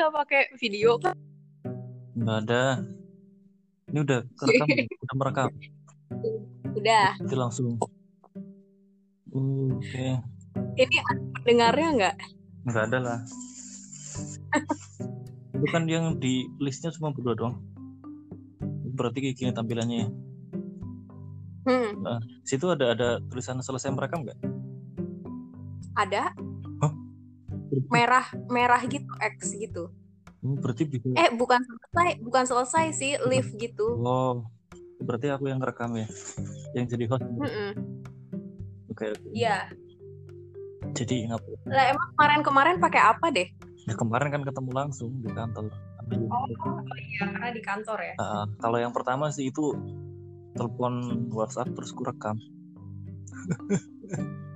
nggak 0.00 0.14
pakai 0.16 0.42
video 0.56 0.96
kan? 0.96 1.12
Nggak 2.16 2.38
ada. 2.48 2.64
Ini 3.92 3.98
udah 4.00 4.20
kerekam, 4.32 4.66
udah 5.04 5.16
merekam. 5.20 5.48
Udah. 6.72 7.08
Itu 7.20 7.36
langsung. 7.36 7.76
Oke. 9.30 10.08
Ini 10.80 10.96
ada 11.04 11.20
pendengarnya 11.44 11.88
nggak? 12.00 12.16
Nggak 12.64 12.84
ada 12.88 12.98
lah. 12.98 13.18
Itu 15.52 15.66
kan 15.68 15.84
yang 15.84 16.16
di 16.16 16.48
listnya 16.56 16.88
cuma 16.96 17.12
berdua 17.12 17.36
doang. 17.36 17.60
Berarti 18.96 19.20
kayak 19.20 19.36
gini 19.36 19.52
tampilannya 19.52 19.96
ya. 20.02 20.08
Hmm, 21.60 21.92
Nah, 22.00 22.18
situ 22.42 22.72
ada 22.72 22.96
ada 22.96 23.08
tulisan 23.28 23.60
selesai 23.60 23.92
merekam 23.92 24.24
nggak? 24.24 24.40
ada? 26.00 26.29
Merah 27.90 28.26
merah 28.46 28.80
gitu 28.86 29.10
X 29.18 29.52
gitu. 29.58 29.90
Hmm, 30.40 30.56
Berarti 30.56 30.88
bisa. 30.88 31.04
Eh 31.18 31.28
bukan 31.36 31.60
selesai, 31.60 32.08
bukan 32.24 32.44
selesai 32.48 32.86
sih 32.96 33.12
live 33.28 33.50
gitu. 33.60 34.00
Oh, 34.00 34.46
berarti 35.02 35.28
aku 35.28 35.52
yang 35.52 35.60
rekam 35.60 35.92
ya, 35.98 36.08
yang 36.72 36.88
jadi 36.88 37.04
host. 37.12 37.26
Mm-mm. 37.26 37.70
Oke, 38.88 39.12
oke. 39.12 39.28
Iya. 39.36 39.68
Jadi 40.96 41.28
ngapa? 41.28 41.44
Lah 41.68 41.84
emang 41.92 42.08
kemarin-kemarin 42.16 42.76
pakai 42.80 43.02
apa 43.04 43.26
deh? 43.28 43.48
Ya 43.84 43.94
kemarin 43.96 44.32
kan 44.32 44.42
ketemu 44.44 44.70
langsung 44.72 45.10
di 45.20 45.28
kantor. 45.28 45.68
Oh 46.10 46.46
iya 46.96 47.28
karena 47.28 47.48
di 47.52 47.62
kantor 47.62 47.98
ya. 48.00 48.14
Ah, 48.18 48.44
kalau 48.58 48.78
yang 48.80 48.90
pertama 48.90 49.28
sih 49.28 49.52
itu 49.52 49.76
telepon 50.56 51.26
WhatsApp 51.30 51.70
terus 51.76 51.92
ku 51.92 52.02
rekam. 52.02 52.36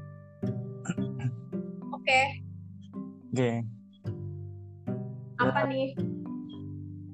Oke, 3.35 3.67
Apa 5.43 5.67
nih? 5.67 5.91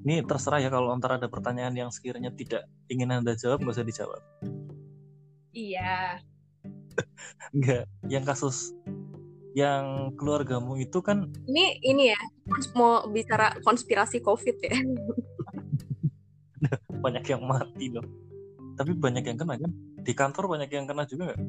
ini 0.05 0.21
terserah 0.21 0.61
ya 0.61 0.69
kalau 0.69 0.93
ntar 1.01 1.17
ada 1.17 1.25
pertanyaan 1.25 1.73
yang 1.73 1.89
sekiranya 1.89 2.29
tidak 2.29 2.69
ingin 2.93 3.09
anda 3.09 3.33
jawab 3.33 3.65
nggak 3.65 3.73
usah 3.73 3.81
dijawab. 3.81 4.21
Iya. 5.49 6.21
Enggak, 7.57 7.89
yang 8.05 8.21
kasus 8.21 8.69
yang 9.57 10.13
keluargamu 10.13 10.77
itu 10.77 11.01
kan 11.01 11.25
Ini 11.49 11.81
ini 11.89 12.13
ya 12.13 12.21
mau 12.77 13.01
bicara 13.09 13.57
konspirasi 13.65 14.21
COVID 14.21 14.57
ya. 14.61 14.77
banyak 17.01 17.25
yang 17.33 17.41
mati 17.49 17.89
loh. 17.89 18.05
Tapi 18.77 18.93
banyak 18.93 19.25
yang 19.25 19.41
kena 19.41 19.57
kan? 19.57 19.73
Di 20.05 20.13
kantor 20.13 20.53
banyak 20.53 20.69
yang 20.69 20.85
kena 20.85 21.01
juga 21.09 21.33
nggak? 21.33 21.41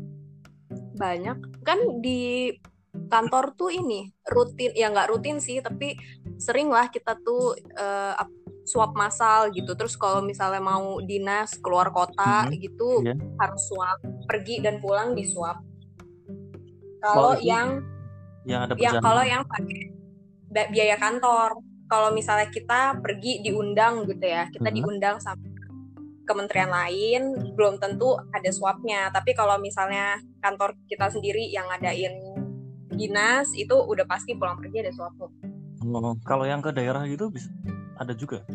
Banyak 0.96 1.38
kan 1.60 1.76
di 2.00 2.48
kantor 2.92 3.56
tuh 3.56 3.72
ini 3.72 4.12
rutin 4.28 4.72
ya 4.76 4.92
nggak 4.92 5.08
rutin 5.08 5.40
sih 5.40 5.60
tapi 5.60 5.96
sering 6.36 6.68
lah 6.68 6.88
kita 6.88 7.16
tuh 7.20 7.56
eh, 7.56 8.14
ap- 8.16 8.40
swab 8.62 8.94
massal 8.94 9.50
gitu. 9.50 9.74
Terus 9.74 9.98
kalau 9.98 10.22
misalnya 10.22 10.62
mau 10.62 11.02
dinas 11.02 11.58
keluar 11.58 11.90
kota 11.90 12.46
Mhm. 12.46 12.52
gitu 12.62 13.02
Iya. 13.02 13.14
harus 13.42 13.62
swab 13.66 13.98
pergi 14.30 14.62
dan 14.62 14.78
pulang 14.78 15.18
di 15.18 15.26
swab. 15.26 15.58
Kalau 17.02 17.34
Oh, 17.34 17.36
yang 17.42 17.82
Yang 18.46 18.60
ada 18.62 18.74
yang 18.78 18.94
kalau 18.98 19.22
yang 19.22 19.42
pakai 19.42 19.90
biaya 20.70 20.94
kantor 20.98 21.58
kalau 21.86 22.10
misalnya 22.10 22.50
kita 22.50 22.98
pergi 22.98 23.42
diundang 23.42 24.02
gitu 24.06 24.26
ya 24.26 24.46
kita 24.48 24.66
Mhm. 24.66 24.76
diundang 24.78 25.16
sama 25.18 25.42
kementerian 26.22 26.70
lain 26.70 27.22
belum 27.54 27.78
tentu 27.78 28.14
ada 28.30 28.50
swabnya 28.50 29.10
tapi 29.10 29.34
kalau 29.34 29.58
misalnya 29.58 30.16
kantor 30.38 30.74
kita 30.86 31.10
sendiri 31.10 31.50
yang 31.50 31.66
ngadain 31.66 32.14
dinas 32.94 33.50
itu 33.56 33.74
udah 33.74 34.04
pasti 34.06 34.36
pulang 34.36 34.60
pergi 34.60 34.84
ada 34.84 34.92
swabnya 34.94 35.28
Oh, 35.82 36.14
kalau 36.22 36.46
yang 36.46 36.62
ke 36.62 36.70
daerah 36.70 37.02
gitu 37.10 37.26
bisa 37.26 37.50
ada 37.98 38.14
juga. 38.14 38.46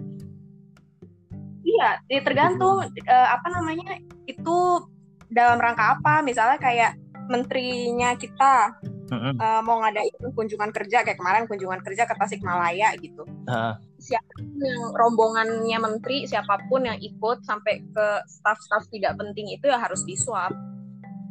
iya 1.67 1.99
ya 2.07 2.23
tergantung 2.23 2.79
eh, 2.87 3.27
apa 3.27 3.47
namanya 3.51 3.99
itu 4.23 4.87
dalam 5.27 5.59
rangka 5.59 5.99
apa. 5.99 6.23
Misalnya 6.23 6.55
kayak 6.55 6.95
menterinya 7.27 8.15
kita 8.15 8.79
Mm-mm. 9.11 9.35
eh, 9.35 9.61
mau 9.67 9.83
ngadain 9.83 10.31
kunjungan 10.31 10.71
kerja 10.71 11.03
kayak 11.03 11.19
kemarin 11.19 11.43
kunjungan 11.51 11.83
kerja 11.83 12.07
ke 12.07 12.15
Tasikmalaya 12.15 12.95
gitu. 13.03 13.27
Nah, 13.43 13.75
siapa 13.99 14.31
pun 14.39 14.63
yang 14.63 14.83
rombongannya 14.95 15.77
menteri 15.83 16.23
siapa 16.23 16.63
pun 16.71 16.87
yang 16.87 16.95
ikut 16.95 17.43
sampai 17.43 17.83
ke 17.91 18.07
staff-staff 18.29 18.87
tidak 18.87 19.19
penting 19.19 19.51
itu 19.51 19.67
ya 19.67 19.75
harus 19.81 20.05
diswab 20.07 20.55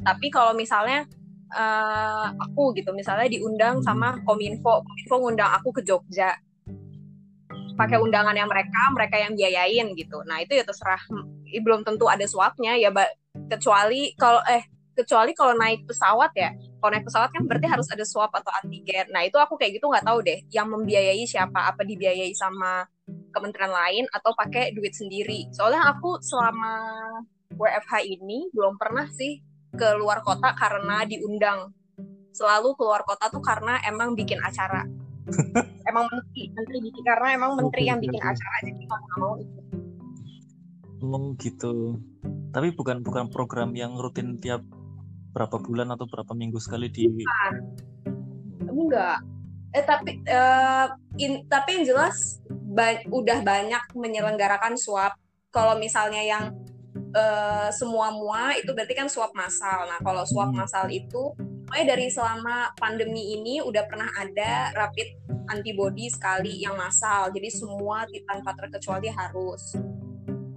tapi 0.05 0.31
kalau 0.31 0.53
misalnya 0.55 1.07
eh, 1.53 2.27
aku 2.35 2.75
gitu. 2.77 2.91
Misalnya 2.97 3.29
diundang 3.31 3.83
sama 3.85 4.19
kominfo 4.27 4.83
kominfo 4.83 5.15
ngundang 5.21 5.51
aku 5.59 5.71
ke 5.77 5.83
Jogja. 5.87 6.35
Pakai 7.77 8.01
undangannya 8.01 8.49
mereka 8.49 8.81
mereka 8.97 9.17
yang 9.21 9.37
biayain 9.37 9.93
gitu. 9.95 10.25
Nah 10.25 10.41
itu 10.41 10.57
ya 10.57 10.65
terserah. 10.65 11.01
Hmm, 11.13 11.29
belum 11.47 11.85
tentu 11.85 12.09
ada 12.09 12.25
swabnya 12.25 12.75
ya 12.77 12.91
kecuali 13.47 14.17
kalau 14.17 14.41
eh 14.49 14.65
kecuali 14.97 15.37
kalau 15.37 15.53
naik 15.55 15.85
pesawat 15.85 16.33
ya. 16.33 16.51
Kalau 16.81 16.91
naik 16.97 17.05
pesawat 17.05 17.29
kan 17.31 17.45
berarti 17.45 17.69
harus 17.69 17.89
ada 17.93 18.05
swab 18.09 18.33
atau 18.33 18.49
antigen. 18.65 19.13
Nah 19.13 19.29
itu 19.29 19.37
aku 19.37 19.61
kayak 19.61 19.77
gitu 19.77 19.93
nggak 19.93 20.09
tahu 20.09 20.25
deh 20.25 20.41
yang 20.49 20.73
membiayai 20.73 21.23
siapa. 21.29 21.69
Apa 21.69 21.85
dibiayai 21.85 22.33
sama 22.33 22.89
kementerian 23.37 23.71
lain 23.71 24.05
atau 24.09 24.33
pakai 24.33 24.73
duit 24.73 24.97
sendiri. 24.97 25.53
Soalnya 25.53 25.85
aku 25.93 26.17
selama 26.25 26.73
WFH 27.53 27.95
ini 28.09 28.49
belum 28.57 28.81
pernah 28.81 29.05
sih 29.13 29.39
ke 29.75 29.89
luar 29.99 30.23
kota 30.23 30.55
karena 30.55 31.03
diundang. 31.09 31.73
Selalu 32.37 32.77
keluar 32.77 33.03
kota 33.03 33.33
tuh 33.33 33.41
karena 33.41 33.81
emang 33.89 34.13
bikin 34.13 34.39
acara. 34.45 34.85
Emang 35.91 36.07
menteri 36.07 36.55
menteri 36.55 36.79
bikin 36.87 37.03
karena 37.03 37.35
emang 37.35 37.59
menteri 37.59 37.83
yang 37.91 37.99
bikin 37.99 38.23
acara 38.23 38.57
jadi 38.63 38.79
mau 38.87 38.99
nggak 38.99 39.19
mau 39.19 39.35
ikut. 39.43 39.65
oh 41.03 41.27
gitu. 41.43 41.75
Tapi 42.55 42.69
bukan 42.79 43.03
bukan 43.03 43.27
program 43.31 43.75
yang 43.75 43.99
rutin 43.99 44.39
tiap 44.39 44.63
berapa 45.35 45.59
bulan 45.59 45.91
atau 45.91 46.07
berapa 46.07 46.31
minggu 46.31 46.63
sekali 46.63 46.87
di 46.95 47.11
enggak. 48.71 49.19
Eh 49.75 49.85
tapi 49.85 50.23
eh, 50.25 50.87
in- 51.19 51.45
tapi 51.51 51.83
yang 51.83 51.85
jelas 51.85 52.41
ba- 52.49 53.05
udah 53.11 53.43
banyak 53.43 53.83
menyelenggarakan 53.99 54.79
swab. 54.79 55.19
Kalau 55.51 55.75
misalnya 55.75 56.23
yang 56.23 56.55
eh, 57.17 57.69
semua 57.73 58.13
mua 58.13 58.53
itu 58.53 58.69
berarti 58.77 58.93
kan 58.93 59.09
swab 59.09 59.33
massal 59.33 59.89
nah 59.89 59.97
kalau 60.05 60.23
swab 60.29 60.53
Hmm. 60.53 60.61
massal 60.61 60.87
itu 60.93 61.33
pokoknya 61.67 61.97
dari 61.97 62.07
selama 62.13 62.71
pandemi 62.77 63.35
ini 63.35 63.65
udah 63.65 63.89
pernah 63.89 64.07
ada 64.15 64.71
rapid 64.77 65.09
antibody 65.49 66.07
sekali 66.07 66.61
yang 66.61 66.77
massal 66.77 67.33
jadi 67.33 67.49
semua 67.49 68.05
tanpa 68.29 68.53
terkecuali 68.55 69.09
harus 69.09 69.75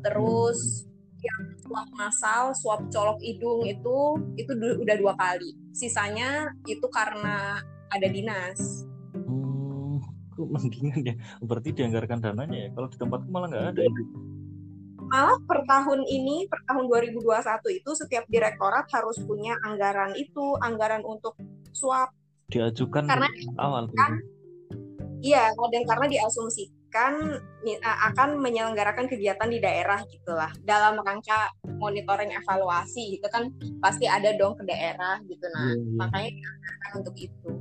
terus 0.02 0.86
yang 1.20 1.42
swab 1.60 1.90
massal 1.94 2.56
swab 2.56 2.88
colok 2.88 3.20
hidung 3.20 3.64
itu 3.64 3.98
itu 4.36 4.52
du- 4.56 4.80
udah 4.80 4.96
dua 4.96 5.14
kali 5.16 5.52
sisanya 5.72 6.48
itu 6.66 6.86
karena 6.92 7.60
ada 7.90 8.08
dinas 8.08 8.86
Hmm, 9.28 10.00
mendingan 10.40 11.04
ya. 11.04 11.16
Berarti 11.44 11.76
dianggarkan 11.76 12.24
dananya 12.24 12.58
ya. 12.64 12.70
Kalau 12.72 12.88
di 12.88 12.96
tempatku 12.96 13.28
malah 13.28 13.52
nggak 13.52 13.66
ada. 13.76 13.82
ya. 13.84 13.92
Malah 15.10 15.38
per 15.44 15.66
tahun 15.66 16.06
ini 16.06 16.46
per 16.46 16.62
tahun 16.66 16.86
2021 16.86 17.26
itu 17.76 17.92
setiap 17.98 18.24
direktorat 18.30 18.86
harus 18.94 19.18
punya 19.22 19.58
anggaran 19.66 20.14
itu 20.16 20.56
anggaran 20.62 21.02
untuk 21.04 21.34
swab 21.74 22.10
Diajukan 22.50 23.06
Karena 23.06 23.30
awal. 23.58 23.90
kan 23.94 24.18
iya 25.22 25.50
dan 25.70 25.84
karena 25.86 26.06
diasumsikan 26.10 27.14
akan 27.84 28.42
menyelenggarakan 28.42 29.06
kegiatan 29.06 29.46
di 29.46 29.62
daerah 29.62 30.02
gitulah 30.10 30.50
dalam 30.66 30.98
rangka 31.02 31.54
monitoring 31.78 32.34
evaluasi 32.34 33.20
gitu 33.20 33.28
kan 33.30 33.54
pasti 33.78 34.10
ada 34.10 34.34
dong 34.34 34.58
ke 34.58 34.66
daerah 34.66 35.22
gitu 35.30 35.46
nah 35.54 35.70
Iya, 35.70 35.78
iya. 35.78 35.94
makanya 35.98 36.30
dianggarkan 36.34 36.92
untuk 37.02 37.16
itu 37.18 37.52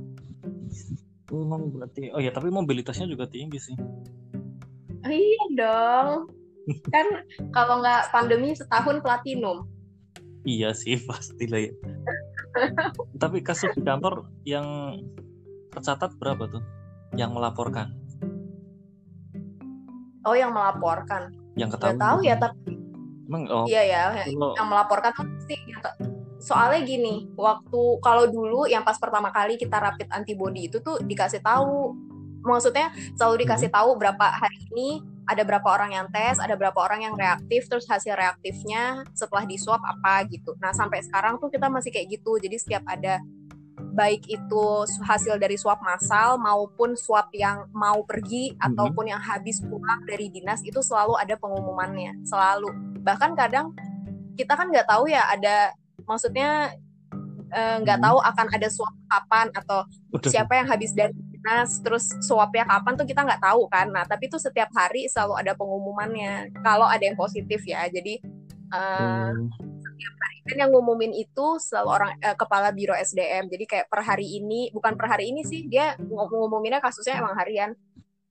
Oh, 1.29 1.45
berarti. 1.45 2.09
Oh 2.09 2.17
ya, 2.17 2.33
tapi 2.33 2.49
mobilitasnya 2.49 3.05
juga 3.05 3.29
tinggi 3.29 3.61
sih. 3.61 3.77
iya 5.05 5.43
dong 5.53 6.38
kan 6.93 7.07
kalau 7.53 7.81
nggak 7.81 8.11
pandemi 8.13 8.53
setahun 8.55 9.01
platinum 9.01 9.67
Iya 10.47 10.71
sih, 10.71 10.95
pastilah 11.07 11.67
ya. 11.67 11.73
Tapi 13.21 13.43
kasus 13.43 13.75
di 13.75 13.83
kantor 13.83 14.23
yang 14.47 14.95
tercatat 15.75 16.15
berapa 16.15 16.47
tuh? 16.47 16.63
Yang 17.19 17.35
melaporkan, 17.35 17.91
oh 20.29 20.35
yang 20.35 20.51
melaporkan 20.51 21.31
yang 21.55 21.71
nggak 21.71 21.81
ketahuan. 21.81 21.99
tahu 21.99 22.19
ya 22.25 22.35
tapi 22.37 22.77
Emang 23.29 23.43
oh, 23.53 23.65
iya 23.69 23.81
ya 23.85 24.01
kalau 24.25 24.57
yang 24.57 24.67
melaporkan 24.73 25.11
tuh 25.13 25.25
pasti 25.25 25.55
gitu. 25.69 25.91
soalnya 26.41 26.81
gini 26.81 27.29
waktu 27.37 27.81
kalau 28.01 28.25
dulu 28.25 28.65
yang 28.65 28.81
pas 28.81 28.97
pertama 28.97 29.29
kali 29.29 29.53
kita 29.53 29.77
rapid 29.77 30.09
antibody 30.09 30.65
itu 30.65 30.81
tuh 30.81 30.97
dikasih 31.05 31.43
tahu 31.45 31.93
maksudnya 32.41 32.89
selalu 33.13 33.45
dikasih 33.45 33.69
tahu 33.69 33.93
berapa 34.01 34.25
hari 34.33 34.57
ini 34.73 35.03
ada 35.29 35.45
berapa 35.45 35.67
orang 35.69 35.93
yang 35.93 36.07
tes 36.09 36.41
ada 36.41 36.57
berapa 36.57 36.75
orang 36.81 37.05
yang 37.05 37.13
reaktif 37.13 37.69
terus 37.69 37.85
hasil 37.85 38.17
reaktifnya 38.17 39.05
setelah 39.13 39.45
di 39.45 39.61
swab 39.61 39.77
apa 39.85 40.25
gitu. 40.25 40.57
Nah 40.57 40.73
sampai 40.73 41.05
sekarang 41.05 41.37
tuh 41.37 41.53
kita 41.53 41.69
masih 41.69 41.93
kayak 41.93 42.17
gitu. 42.17 42.41
Jadi 42.41 42.57
setiap 42.57 42.81
ada 42.89 43.21
baik 43.93 44.25
itu 44.27 44.65
hasil 45.05 45.37
dari 45.37 45.55
swab 45.55 45.79
massal 45.85 46.41
maupun 46.41 46.97
swab 46.97 47.29
yang 47.31 47.69
mau 47.71 48.01
pergi 48.03 48.57
Mhm. 48.57 48.73
ataupun 48.73 49.05
yang 49.07 49.21
habis 49.21 49.61
pulang 49.61 50.01
dari 50.09 50.33
dinas 50.33 50.65
itu 50.65 50.81
selalu 50.81 51.15
ada 51.21 51.37
pengumumannya. 51.37 52.25
Selalu. 52.25 52.99
Bahkan 53.05 53.37
kadang 53.37 53.71
kita 54.33 54.57
kan 54.57 54.71
nggak 54.73 54.87
tahu 54.89 55.11
ya 55.13 55.29
ada 55.29 55.77
maksudnya 56.09 56.73
eh, 57.49 57.75
nggak 57.81 57.97
Mhm. 57.97 58.05
tahu 58.05 58.17
akan 58.21 58.47
ada 58.53 58.67
swab 58.69 58.93
kapan 59.09 59.47
atau 59.57 59.81
siapa 60.29 60.53
yang 60.53 60.69
habis 60.69 60.93
dari 60.93 61.13
dinas 61.49 61.81
terus 61.81 62.05
swabnya 62.21 62.61
kapan 62.69 62.93
tuh 62.93 63.09
kita 63.09 63.25
nggak 63.25 63.41
tahu 63.41 63.65
kan. 63.65 63.89
Nah 63.89 64.05
tapi 64.05 64.29
itu 64.29 64.37
setiap 64.37 64.69
hari 64.77 65.09
selalu 65.09 65.33
ada 65.41 65.57
pengumumannya. 65.57 66.53
Kalau 66.61 66.85
ada 66.85 67.01
yang 67.01 67.17
positif 67.17 67.65
ya 67.65 67.89
jadi 67.89 68.21
eh, 68.69 69.31
Hmm. 69.33 69.49
dan 70.45 70.65
yang 70.65 70.71
ngumumin 70.73 71.13
itu 71.13 71.57
selalu 71.57 71.89
orang 71.89 72.11
eh, 72.21 72.37
kepala 72.37 72.69
biro 72.69 72.93
SDM 72.93 73.49
jadi 73.49 73.65
kayak 73.65 73.85
per 73.89 74.01
hari 74.05 74.25
ini 74.37 74.69
bukan 74.73 74.93
per 74.93 75.09
hari 75.09 75.29
ini 75.33 75.41
sih 75.41 75.65
dia 75.65 75.97
ngum- 75.97 76.29
ngumuminnya 76.29 76.77
kasusnya 76.81 77.17
emang 77.21 77.33
harian 77.37 77.73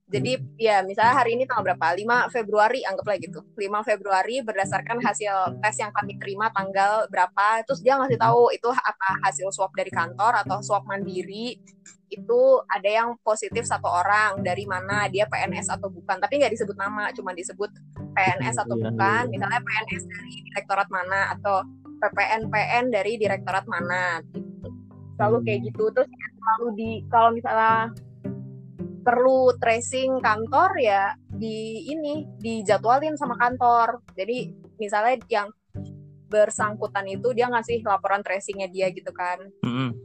jadi 0.08 0.40
ya 0.56 0.81
misalnya 0.81 1.20
hari 1.20 1.37
ini 1.37 1.44
tanggal 1.44 1.69
berapa? 1.69 1.93
5 1.93 2.32
Februari 2.32 2.81
anggaplah 2.81 3.20
gitu. 3.20 3.44
5 3.60 3.84
Februari 3.84 4.40
berdasarkan 4.40 5.05
hasil 5.05 5.60
tes 5.60 5.76
yang 5.76 5.93
kami 5.93 6.16
terima 6.16 6.49
tanggal 6.49 7.05
berapa 7.12 7.60
terus 7.69 7.84
dia 7.84 8.00
ngasih 8.00 8.16
tahu 8.16 8.49
itu 8.56 8.69
apa 8.72 9.08
hasil 9.28 9.52
swab 9.52 9.69
dari 9.76 9.93
kantor 9.93 10.40
atau 10.40 10.64
swab 10.64 10.88
mandiri 10.88 11.60
itu 12.08 12.40
ada 12.72 12.88
yang 12.88 13.08
positif 13.20 13.69
satu 13.69 13.84
orang 13.84 14.40
dari 14.40 14.64
mana 14.64 15.12
dia 15.12 15.28
PNS 15.28 15.76
atau 15.76 15.93
bukan. 15.93 16.16
Tapi 16.16 16.40
nggak 16.40 16.56
disebut 16.56 16.76
nama 16.81 17.12
cuma 17.12 17.37
disebut 17.37 17.69
PNS 18.16 18.56
atau 18.64 18.81
Iya, 18.81 18.88
bukan. 18.88 19.22
iya. 19.28 19.28
misalnya 19.28 19.61
PNS 19.61 20.02
dari 20.08 20.34
direktorat 20.49 20.88
mana 20.88 21.20
atau 21.37 21.56
PPN-PN 22.00 22.84
dari 22.88 23.12
direktorat 23.20 23.69
mana 23.69 24.25
gitu. 24.32 24.72
Selalu 25.20 25.37
kayak 25.44 25.61
gitu. 25.69 25.84
Terus 25.93 26.08
selalu 26.08 26.66
di 26.81 26.90
kalau 27.12 27.31
misalnya 27.37 27.93
perlu 29.08 29.56
tracing 29.56 30.20
kantor 30.20 30.76
ya 30.76 31.16
di 31.32 31.88
ini 31.88 32.28
dijadwalin 32.37 33.16
sama 33.16 33.40
kantor. 33.40 34.05
Jadi 34.12 34.52
misalnya 34.76 35.16
yang 35.32 35.49
bersangkutan 36.28 37.08
itu 37.08 37.32
dia 37.32 37.49
ngasih 37.49 37.81
laporan 37.88 38.20
tracingnya 38.20 38.69
dia 38.69 38.93
gitu 38.93 39.08
kan 39.16 39.40
Mm-mm. 39.64 39.96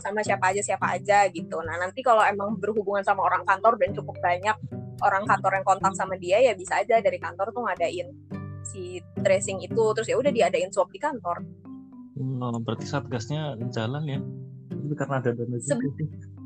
sama 0.00 0.24
siapa 0.24 0.48
aja 0.48 0.64
siapa 0.64 0.96
aja 0.96 1.28
gitu. 1.28 1.60
Nah 1.60 1.76
nanti 1.76 2.00
kalau 2.00 2.24
emang 2.24 2.56
berhubungan 2.56 3.04
sama 3.04 3.20
orang 3.20 3.44
kantor 3.44 3.76
dan 3.76 3.92
cukup 3.92 4.16
banyak 4.24 4.56
orang 5.04 5.28
kantor 5.28 5.60
yang 5.60 5.66
kontak 5.68 5.92
sama 5.92 6.16
dia 6.16 6.40
ya 6.40 6.56
bisa 6.56 6.80
aja 6.80 7.04
dari 7.04 7.20
kantor 7.20 7.52
tuh 7.52 7.68
ngadain 7.68 8.08
si 8.64 9.04
tracing 9.20 9.60
itu 9.60 9.84
terus 9.92 10.08
ya 10.08 10.16
udah 10.16 10.32
diadain 10.32 10.72
swab 10.72 10.88
di 10.88 10.96
kantor. 10.96 11.44
Oh, 12.16 12.56
berarti 12.64 12.88
satgasnya 12.88 13.60
jalan 13.76 14.08
ya 14.08 14.20
karena 14.96 15.20
ada 15.20 15.30
dana 15.36 15.56
juga 15.60 15.88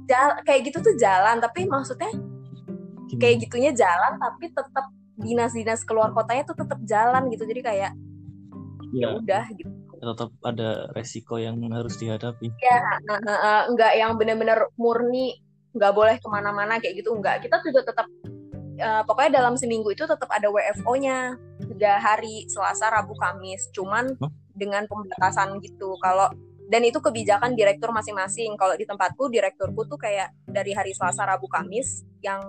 Jal- 0.07 0.39
kayak 0.47 0.71
gitu 0.71 0.79
tuh 0.83 0.95
jalan 0.95 1.43
tapi 1.43 1.67
maksudnya 1.67 2.11
Gimana? 2.11 3.21
kayak 3.23 3.37
gitunya 3.47 3.71
jalan 3.75 4.19
tapi 4.19 4.51
tetap 4.55 4.87
dinas-dinas 5.17 5.83
keluar 5.83 6.13
kotanya 6.13 6.47
tuh 6.47 6.57
tetap 6.59 6.79
jalan 6.87 7.27
gitu. 7.33 7.45
Jadi 7.49 7.61
kayak 7.65 7.93
ya 8.95 9.11
ya 9.11 9.19
udah 9.19 9.45
gitu. 9.57 9.71
Tetap 9.97 10.31
ada 10.45 10.93
resiko 10.93 11.41
yang 11.41 11.59
harus 11.73 11.97
dihadapi. 11.99 12.53
Ya 12.63 12.79
nggak 13.73 13.93
yang 13.97 14.15
bener-bener 14.21 14.71
murni 14.79 15.41
nggak 15.77 15.93
boleh 15.93 16.17
ke 16.21 16.29
mana-mana 16.29 16.79
kayak 16.79 17.03
gitu 17.03 17.17
nggak. 17.17 17.49
Kita 17.49 17.61
juga 17.65 17.81
tetap 17.83 18.07
eh, 18.77 19.03
pokoknya 19.09 19.43
dalam 19.43 19.55
seminggu 19.57 19.91
itu 19.93 20.05
tetap 20.05 20.29
ada 20.29 20.53
WFO-nya 20.53 21.35
tiga 21.73 21.99
hari 21.99 22.45
Selasa 22.47 22.93
Rabu 22.93 23.17
Kamis. 23.17 23.73
Cuman 23.73 24.15
Hah? 24.21 24.31
dengan 24.57 24.85
pembatasan 24.89 25.59
gitu. 25.65 25.97
Kalau 26.01 26.29
dan 26.67 26.83
itu 26.83 26.99
kebijakan 26.99 27.55
direktur 27.55 27.95
masing-masing. 27.95 28.59
Kalau 28.59 28.75
di 28.75 28.83
tempatku 28.83 29.31
direkturku 29.31 29.87
tuh 29.87 29.99
kayak 29.99 30.35
dari 30.51 30.75
hari 30.75 30.91
Selasa 30.91 31.23
Rabu 31.23 31.47
Kamis 31.47 32.03
yang 32.19 32.43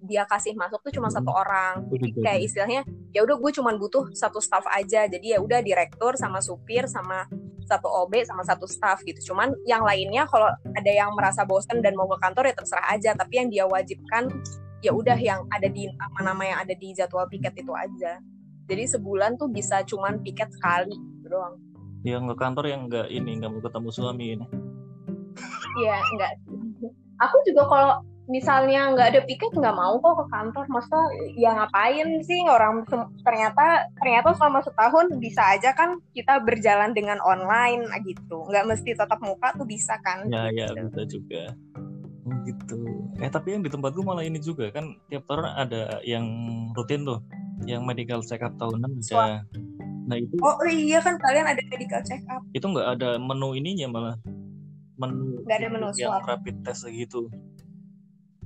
dia 0.00 0.24
kasih 0.24 0.56
masuk 0.56 0.80
tuh 0.86 0.94
cuma 0.94 1.10
Hmm. 1.10 1.18
satu 1.20 1.30
orang. 1.34 1.86
Jadi. 1.90 2.08
kayak 2.22 2.40
istilahnya 2.46 2.80
ya 3.10 3.20
udah 3.26 3.36
gue 3.36 3.50
cuman 3.52 3.74
butuh 3.76 4.14
satu 4.14 4.38
staff 4.38 4.64
aja. 4.70 5.10
Jadi 5.10 5.34
ya 5.34 5.42
udah 5.42 5.60
direktur 5.66 6.14
sama 6.14 6.38
supir 6.38 6.86
sama 6.86 7.26
satu 7.66 7.86
OB 7.86 8.22
sama 8.22 8.46
satu 8.46 8.70
staff 8.70 9.02
gitu. 9.02 9.34
Cuman 9.34 9.50
yang 9.66 9.82
lainnya 9.82 10.30
kalau 10.30 10.50
ada 10.50 10.90
yang 10.90 11.10
merasa 11.18 11.42
bosan 11.42 11.82
dan 11.82 11.98
mau 11.98 12.06
ke 12.06 12.18
kantor 12.22 12.50
ya 12.50 12.54
terserah 12.54 12.86
aja. 12.86 13.10
Tapi 13.18 13.34
yang 13.34 13.48
dia 13.50 13.64
wajibkan 13.66 14.30
ya 14.80 14.94
udah 14.94 15.18
yang 15.18 15.44
ada 15.50 15.66
di 15.66 15.90
nama-nama 15.90 16.42
yang 16.46 16.58
ada 16.62 16.74
di 16.78 16.94
jadwal 16.94 17.26
piket 17.26 17.52
itu 17.58 17.74
aja. 17.74 18.22
Jadi 18.70 18.86
sebulan 18.86 19.34
tuh 19.36 19.50
bisa 19.50 19.82
cuman 19.82 20.22
piket 20.22 20.54
sekali 20.54 20.94
gitu 20.94 21.34
doang 21.34 21.69
yang 22.04 22.28
ke 22.32 22.36
kantor 22.36 22.64
yang 22.68 22.88
nggak 22.88 23.06
ini 23.12 23.40
nggak 23.40 23.50
mau 23.52 23.62
ketemu 23.62 23.88
suami 23.92 24.26
ini. 24.38 24.46
Iya 25.80 25.96
enggak 26.12 26.32
aku 27.20 27.36
juga 27.44 27.62
kalau 27.68 27.92
misalnya 28.30 28.94
nggak 28.94 29.08
ada 29.10 29.20
piket 29.26 29.52
nggak 29.52 29.76
mau 29.76 30.00
kok 30.00 30.24
ke 30.24 30.26
kantor. 30.32 30.64
Masa 30.72 30.98
ya 31.36 31.50
ngapain 31.54 32.08
sih 32.24 32.40
orang 32.48 32.86
ternyata 33.22 33.90
ternyata 34.00 34.32
selama 34.34 34.64
setahun 34.64 35.06
bisa 35.20 35.42
aja 35.54 35.76
kan 35.76 36.00
kita 36.16 36.40
berjalan 36.42 36.96
dengan 36.96 37.20
online 37.20 37.86
gitu. 38.08 38.48
Nggak 38.48 38.66
mesti 38.74 38.96
tatap 38.96 39.20
muka 39.20 39.52
tuh 39.54 39.68
bisa 39.68 39.98
kan? 40.00 40.26
Ya 40.32 40.48
ya 40.50 40.72
bisa 40.72 41.04
juga. 41.06 41.52
Oh, 42.24 42.36
gitu. 42.46 42.78
Eh 43.18 43.30
tapi 43.32 43.56
yang 43.58 43.62
di 43.66 43.70
tempatku 43.72 44.00
malah 44.06 44.24
ini 44.24 44.38
juga 44.40 44.70
kan 44.70 44.96
tiap 45.10 45.26
tahun 45.28 45.50
ada 45.50 46.00
yang 46.06 46.24
rutin 46.72 47.04
tuh. 47.04 47.20
Yang 47.68 47.82
medical 47.84 48.20
check 48.24 48.40
up 48.40 48.56
tahunan 48.56 49.04
ada 49.04 49.44
nah 50.10 50.18
itu 50.18 50.34
oh 50.42 50.58
iya 50.66 50.98
kan 50.98 51.14
kalian 51.22 51.46
ada 51.46 51.62
medical 51.70 52.02
check 52.02 52.26
up. 52.26 52.42
Itu 52.50 52.66
nggak 52.66 52.98
ada 52.98 53.14
menu 53.22 53.54
ininya 53.54 53.86
malah. 53.86 54.16
Menu 54.98 55.38
Nggak 55.46 55.58
ada 55.62 55.68
menu 55.70 55.86
yang 55.94 56.10
swab. 56.18 56.26
rapid 56.26 56.56
test 56.66 56.82
gitu. 56.90 57.30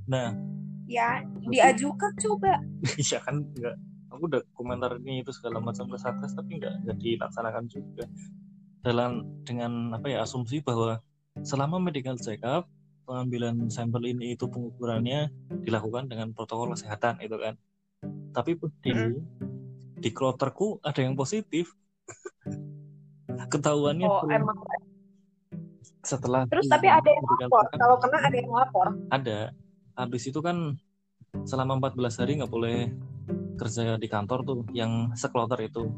Nah. 0.04 0.36
Ya 0.84 1.24
diajukan 1.48 2.12
coba. 2.20 2.60
Iya 3.00 3.24
kan 3.24 3.48
nggak. 3.56 3.76
Aku 4.12 4.28
udah 4.28 4.44
komentar 4.52 4.94
ini 5.00 5.24
itu 5.24 5.32
segala 5.32 5.58
macam 5.58 5.88
ke 5.88 5.96
satgas 5.96 6.36
tapi 6.36 6.60
nggak 6.60 6.84
nggak 6.84 6.96
dilaksanakan 7.00 7.64
juga. 7.72 8.04
Dalam 8.84 9.24
dengan 9.48 9.96
apa 9.96 10.12
ya 10.12 10.28
asumsi 10.28 10.60
bahwa 10.60 11.00
selama 11.40 11.80
medical 11.80 12.20
check 12.20 12.44
up 12.44 12.68
pengambilan 13.08 13.72
sampel 13.72 14.04
ini 14.04 14.36
itu 14.36 14.44
pengukurannya 14.48 15.32
dilakukan 15.64 16.12
dengan 16.12 16.36
protokol 16.36 16.76
kesehatan 16.76 17.24
itu 17.24 17.40
kan. 17.40 17.56
Tapi 18.36 18.60
di 18.84 18.92
di 20.04 20.12
kloterku 20.12 20.84
ada 20.84 21.00
yang 21.00 21.16
positif. 21.16 21.72
Ketahuannya 23.48 24.04
oh 24.04 24.20
setelah- 24.20 24.36
emang. 24.36 24.58
Setelah 26.04 26.42
terus 26.52 26.68
tapi 26.68 26.84
ada 26.92 27.08
yang 27.08 27.24
lapor? 27.24 27.64
kalau 27.80 27.96
kena 27.96 28.18
ada 28.20 28.36
yang 28.36 28.52
lapor? 28.52 28.86
Ada. 29.08 29.38
Habis 29.96 30.28
itu 30.28 30.44
kan 30.44 30.76
selama 31.48 31.80
14 31.80 32.20
hari 32.20 32.36
nggak 32.36 32.52
boleh 32.52 32.92
kerja 33.56 33.96
di 33.96 34.04
kantor 34.12 34.44
tuh 34.44 34.60
yang 34.76 35.16
sekloter 35.16 35.56
itu. 35.64 35.88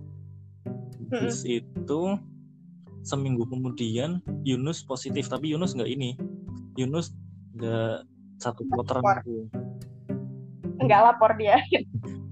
Habis 1.10 1.42
itu 1.42 2.00
seminggu 3.02 3.50
kemudian 3.50 4.22
Yunus 4.46 4.86
positif 4.86 5.26
tapi 5.26 5.50
Yunus 5.50 5.74
nggak 5.74 5.90
ini. 5.90 6.14
Yunus 6.78 7.10
nggak 7.58 8.06
satu 8.38 8.62
kloter 8.70 9.02
aku 9.02 9.50
nggak 10.78 11.00
lapor 11.02 11.34
dia. 11.34 11.58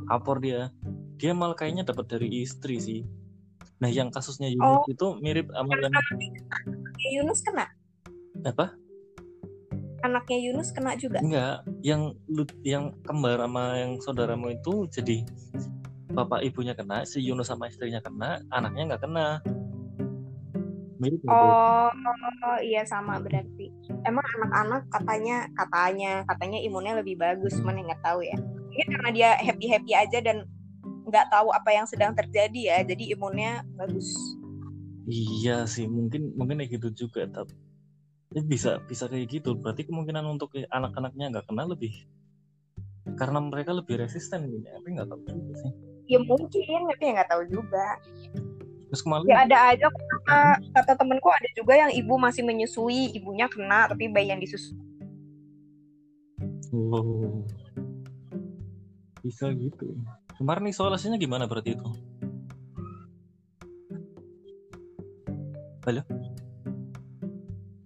Lapor 0.07 0.39
dia 0.39 0.71
dia 1.25 1.33
malah 1.33 1.57
kayaknya 1.57 1.89
dapat 1.89 2.05
dari 2.05 2.45
istri 2.45 2.77
sih 2.77 3.01
nah 3.81 3.89
yang 3.89 4.13
kasusnya 4.13 4.53
Yunus 4.53 4.85
Oh. 4.85 4.93
itu 4.93 5.07
mirip 5.25 5.49
sama 5.49 5.73
yang 5.81 5.97
Yunus 7.17 7.41
kena 7.41 7.65
apa 8.45 8.77
anaknya 10.05 10.39
Yunus 10.53 10.69
kena 10.77 10.93
juga 11.01 11.25
enggak 11.25 11.65
yang 11.81 12.13
yang 12.61 12.93
kembar 13.09 13.41
sama 13.41 13.65
yang 13.81 13.97
saudaramu 14.05 14.53
itu 14.53 14.85
jadi 14.93 15.25
bapak 16.13 16.45
ibunya 16.45 16.77
kena 16.77 17.09
si 17.09 17.25
Yunus 17.25 17.49
sama 17.49 17.73
istrinya 17.73 18.05
kena 18.05 18.45
anaknya 18.53 18.93
nggak 18.93 19.03
kena 19.09 19.41
mirip 21.01 21.19
tuh? 21.27 21.35
Oh 21.35 21.91
iya 22.63 22.87
sama 22.87 23.19
berarti. 23.19 23.67
Emang 24.07 24.23
anak-anak 24.39 24.83
katanya 24.95 25.37
katanya 25.59 26.23
katanya 26.31 26.59
imunnya 26.63 26.95
lebih 27.03 27.19
bagus, 27.19 27.59
yang 27.59 27.83
nggak 27.91 28.05
tahu 28.07 28.23
ya. 28.23 28.39
Mungkin 28.39 28.87
karena 28.95 29.11
dia 29.11 29.31
happy 29.43 29.67
happy 29.75 29.93
aja 29.93 30.19
dan 30.23 30.47
nggak 31.15 31.31
tahu 31.31 31.55
apa 31.55 31.71
yang 31.71 31.87
sedang 31.87 32.11
terjadi 32.11 32.61
ya, 32.75 32.79
jadi 32.83 33.15
imunnya 33.15 33.63
bagus. 33.79 34.11
iya 35.07 35.63
sih 35.69 35.85
mungkin 35.87 36.33
mungkin 36.35 36.59
kayak 36.65 36.81
gitu 36.81 37.07
juga 37.07 37.29
tapi 37.29 37.53
ya 38.33 38.41
bisa 38.41 38.81
bisa 38.89 39.05
kayak 39.07 39.31
gitu 39.31 39.53
berarti 39.55 39.85
kemungkinan 39.85 40.25
untuk 40.27 40.51
anak-anaknya 40.57 41.29
nggak 41.39 41.47
kena 41.47 41.69
lebih 41.69 41.93
karena 43.21 43.37
mereka 43.39 43.77
lebih 43.77 44.01
resisten 44.01 44.49
gini 44.49 44.65
tapi 44.65 44.97
nggak 44.97 45.07
tahu 45.13 45.21
juga 45.29 45.55
sih 45.61 45.73
Ya 46.05 46.21
mungkin, 46.21 46.81
tapi 46.93 47.01
ya 47.01 47.11
nggak 47.17 47.31
tahu 47.33 47.43
juga. 47.49 47.97
terus 48.93 49.01
kemarin 49.01 49.25
Ya 49.25 49.49
ada 49.49 49.59
aja 49.73 49.87
kata, 49.89 50.41
kata 50.77 50.93
temenku 51.01 51.33
ada 51.33 51.49
juga 51.57 51.73
yang 51.81 51.91
ibu 51.97 52.15
masih 52.21 52.45
menyusui, 52.45 53.17
ibunya 53.17 53.49
kena 53.49 53.89
tapi 53.89 54.13
bayi 54.13 54.29
yang 54.29 54.41
disusui. 54.41 54.77
Oh. 56.77 57.41
Bisa 59.25 59.49
gitu. 59.57 59.97
Kemarin 60.35 60.67
isolasinya 60.67 61.15
gimana 61.15 61.47
berarti 61.47 61.79
itu? 61.79 61.87
Halo? 65.87 66.03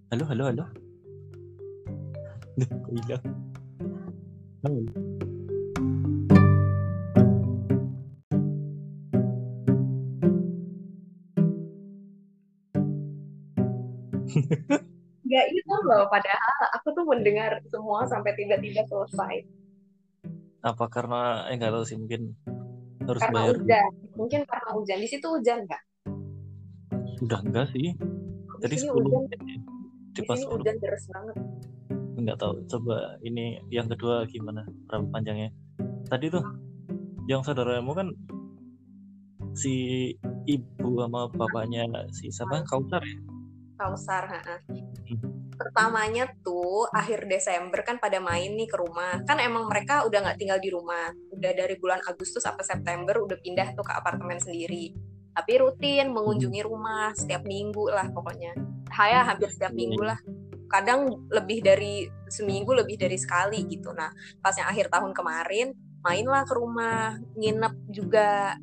halo 0.09 0.25
halo 0.25 0.43
halo 0.49 0.65
Duh, 2.57 2.65
kok 2.65 2.91
hilang 2.97 3.23
halo 4.65 4.79
Gak 15.29 15.45
itu 15.53 15.75
loh, 15.85 16.09
padahal 16.09 16.57
aku 16.73 16.89
tuh 16.97 17.05
mendengar 17.05 17.61
semua 17.69 18.01
sampai 18.09 18.33
tiba-tiba 18.33 18.81
selesai. 18.89 19.45
Apa 20.59 20.85
karena 20.91 21.47
eh 21.47 21.55
nggak 21.55 21.71
tahu 21.71 21.85
sih 21.85 21.95
mungkin 21.95 22.35
harus 23.03 23.21
Karena 23.23 23.35
bayar 23.35 23.55
hujan. 23.57 23.91
Mungkin 24.13 24.39
karena 24.45 24.69
hujan. 24.75 24.97
Di 24.99 25.07
situ 25.07 25.27
hujan 25.27 25.59
nggak? 25.65 25.83
udah 27.19 27.39
enggak 27.43 27.67
sih 27.75 27.91
Di 27.93 28.59
tadi 28.63 28.75
sini 28.75 28.91
10 28.91 28.95
hujan. 28.95 29.19
menit 29.27 29.41
ya. 29.43 29.57
di 30.09 30.21
pas 30.23 30.39
hujan 30.39 30.75
deras 30.79 31.03
banget. 31.11 31.35
nggak 32.15 32.37
tahu 32.37 32.53
coba 32.67 32.95
ini 33.21 33.59
yang 33.67 33.87
kedua 33.87 34.23
gimana 34.23 34.63
berapa 34.87 35.07
panjangnya 35.07 35.51
tadi 36.07 36.27
tuh 36.27 36.43
yang 37.27 37.39
saudaramu 37.39 37.91
kan 37.91 38.07
si 39.51 39.73
ibu 40.45 40.89
sama 40.97 41.27
bapaknya 41.29 41.87
si 42.11 42.27
siapa 42.29 42.63
Kausar 42.63 42.99
ya 42.99 43.19
Kausar. 43.75 44.23
Pertamanya 45.59 46.31
tuh 46.39 46.87
akhir 46.95 47.27
Desember 47.27 47.83
kan 47.83 47.99
pada 47.99 48.23
main 48.23 48.55
nih 48.55 48.71
ke 48.71 48.79
rumah. 48.79 49.19
Kan 49.27 49.43
emang 49.43 49.67
mereka 49.67 50.07
udah 50.07 50.23
nggak 50.23 50.39
tinggal 50.39 50.55
di 50.63 50.71
rumah. 50.71 51.11
Udah 51.35 51.51
dari 51.51 51.75
bulan 51.75 51.99
Agustus 52.07 52.39
sampai 52.39 52.63
September 52.63 53.19
udah 53.19 53.35
pindah 53.43 53.75
tuh 53.75 53.83
ke 53.83 53.91
apartemen 53.91 54.39
sendiri. 54.39 54.95
Tapi 55.35 55.59
rutin 55.59 56.15
mengunjungi 56.15 56.61
rumah 56.63 57.11
setiap 57.11 57.43
minggu 57.43 57.91
lah 57.91 58.07
pokoknya. 58.15 58.55
Saya 58.87 59.27
hampir 59.27 59.51
setiap 59.51 59.75
minggu 59.75 59.99
lah. 59.99 60.15
Kadang 60.71 61.27
lebih 61.27 61.59
dari 61.59 62.07
seminggu 62.31 62.71
lebih 62.71 62.95
dari 62.95 63.19
sekali 63.19 63.67
gitu. 63.67 63.91
Nah 63.91 64.07
pas 64.39 64.55
yang 64.55 64.71
akhir 64.71 64.87
tahun 64.87 65.11
kemarin 65.11 65.75
mainlah 65.99 66.47
ke 66.47 66.55
rumah 66.55 67.19
nginep 67.35 67.75
juga 67.91 68.55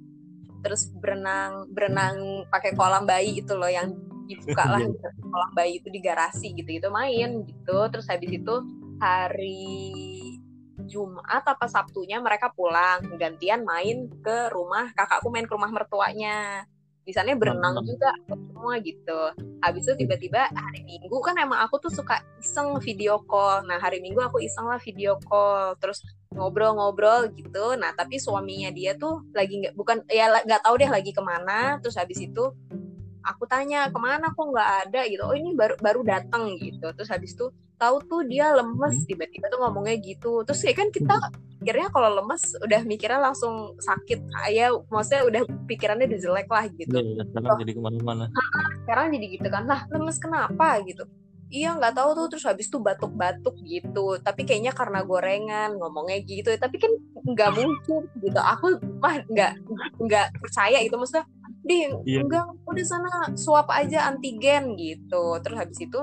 terus 0.65 0.88
berenang 0.97 1.69
berenang 1.71 2.49
pakai 2.49 2.75
kolam 2.75 3.07
bayi 3.07 3.38
itu 3.45 3.55
loh 3.55 3.71
yang 3.71 3.93
dibuka 4.26 4.64
lah 4.66 4.80
Iya. 4.83 4.90
gitu. 4.92 5.09
kolam 5.30 5.50
bayi 5.54 5.73
itu 5.78 5.88
di 5.88 6.00
garasi 6.02 6.47
gitu 6.52 6.68
gitu 6.68 6.88
main 6.90 7.47
gitu. 7.47 7.78
Terus 7.90 8.06
habis 8.11 8.30
itu 8.30 8.54
hari 8.99 9.97
Jumat 10.87 11.42
apa 11.42 11.66
Sabtunya 11.66 12.23
mereka 12.23 12.52
pulang 12.54 13.18
gantian 13.18 13.66
main 13.66 14.06
ke 14.23 14.52
rumah 14.54 14.92
kakakku 14.95 15.28
main 15.33 15.47
ke 15.49 15.54
rumah 15.54 15.71
mertuanya. 15.73 16.68
Di 17.06 17.14
sana 17.14 17.38
berenang 17.38 17.78
Mantap. 17.78 17.87
juga 17.87 18.11
semua 18.26 18.83
gitu. 18.83 19.21
Habis 19.62 19.87
itu 19.87 19.95
tiba-tiba 19.95 20.50
hari 20.50 20.83
Minggu 20.83 21.23
kan 21.23 21.38
emang 21.38 21.62
aku 21.62 21.78
tuh 21.78 21.92
suka 21.95 22.18
iseng 22.42 22.83
video 22.83 23.23
call. 23.30 23.62
Nah 23.62 23.78
hari 23.78 24.02
Minggu 24.02 24.18
aku 24.18 24.42
iseng 24.42 24.66
lah 24.66 24.83
video 24.83 25.14
call 25.23 25.78
terus 25.78 26.02
ngobrol-ngobrol 26.35 27.30
gitu. 27.30 27.78
Nah 27.78 27.95
tapi 27.95 28.18
suaminya 28.18 28.75
dia 28.75 28.99
tuh 28.99 29.23
lagi 29.38 29.62
nggak 29.62 29.75
bukan 29.78 30.02
ya 30.11 30.35
nggak 30.35 30.66
tahu 30.66 30.75
deh 30.83 30.90
lagi 30.90 31.14
ke 31.14 31.23
mana. 31.23 31.78
Terus 31.78 31.95
habis 31.95 32.18
itu 32.18 32.42
aku 33.26 33.45
tanya 33.45 33.90
ke 33.90 33.99
mana 33.99 34.30
kok 34.30 34.47
nggak 34.47 34.71
ada? 34.87 35.00
gitu. 35.04 35.23
Oh 35.26 35.35
ini 35.35 35.52
baru 35.52 35.75
baru 35.76 36.00
datang 36.00 36.54
gitu. 36.56 36.87
Terus 36.95 37.11
habis 37.11 37.35
itu 37.35 37.50
tahu 37.76 38.00
tuh 38.09 38.25
dia 38.25 38.56
lemes 38.56 38.95
Hmm. 38.97 39.04
tiba-tiba 39.04 39.50
tuh 39.50 39.61
ngomongnya 39.61 39.99
gitu. 40.00 40.40
Terus 40.47 40.64
ya 40.64 40.73
kan 40.73 40.88
kita 40.88 41.12
pikirnya 41.61 41.88
kalau 41.90 42.09
lemes 42.16 42.56
udah 42.62 42.80
mikirnya 42.87 43.21
langsung 43.21 43.75
sakit 43.76 44.21
ya 44.49 44.71
maksudnya 44.88 45.23
udah 45.26 45.42
pikirannya 45.66 46.06
udah 46.09 46.21
jelek 46.23 46.49
lah 46.49 46.64
gitu. 46.73 46.97
Iya, 46.97 47.23
sekarang 47.26 47.59
jadi 47.61 47.73
ke 47.75 47.80
mana-mana. 47.83 48.25
Sekarang 48.80 49.06
jadi 49.12 49.26
gitu 49.28 49.49
kan. 49.50 49.62
Lah 49.66 49.80
lemes 49.90 50.16
kenapa? 50.16 50.78
gitu. 50.87 51.04
Iya 51.47 51.78
nggak 51.78 51.95
tahu 51.95 52.11
tuh. 52.16 52.26
Terus 52.35 52.45
habis 52.49 52.66
tuh 52.66 52.80
batuk-batuk 52.80 53.54
gitu. 53.62 54.18
Tapi 54.18 54.42
kayaknya 54.42 54.73
karena 54.73 55.04
gorengan 55.04 55.76
ngomongnya 55.76 56.18
gitu. 56.25 56.50
Tapi 56.56 56.76
kan 56.80 56.90
nggak 57.23 57.50
mungkin 57.54 58.02
gitu. 58.18 58.40
Aku 58.40 58.66
mah 58.99 59.21
nggak 59.26 59.52
nggak 60.00 60.26
percaya 60.40 60.80
itu 60.80 60.97
maksudnya 60.97 61.23
di 61.66 61.90
Iya. 62.06 62.23
enggak 62.23 62.46
udah 62.62 62.87
sana 62.87 63.12
swab 63.35 63.66
aja 63.75 64.06
antigen 64.06 64.78
gitu. 64.78 65.37
Terus 65.42 65.56
habis 65.58 65.78
itu 65.82 66.00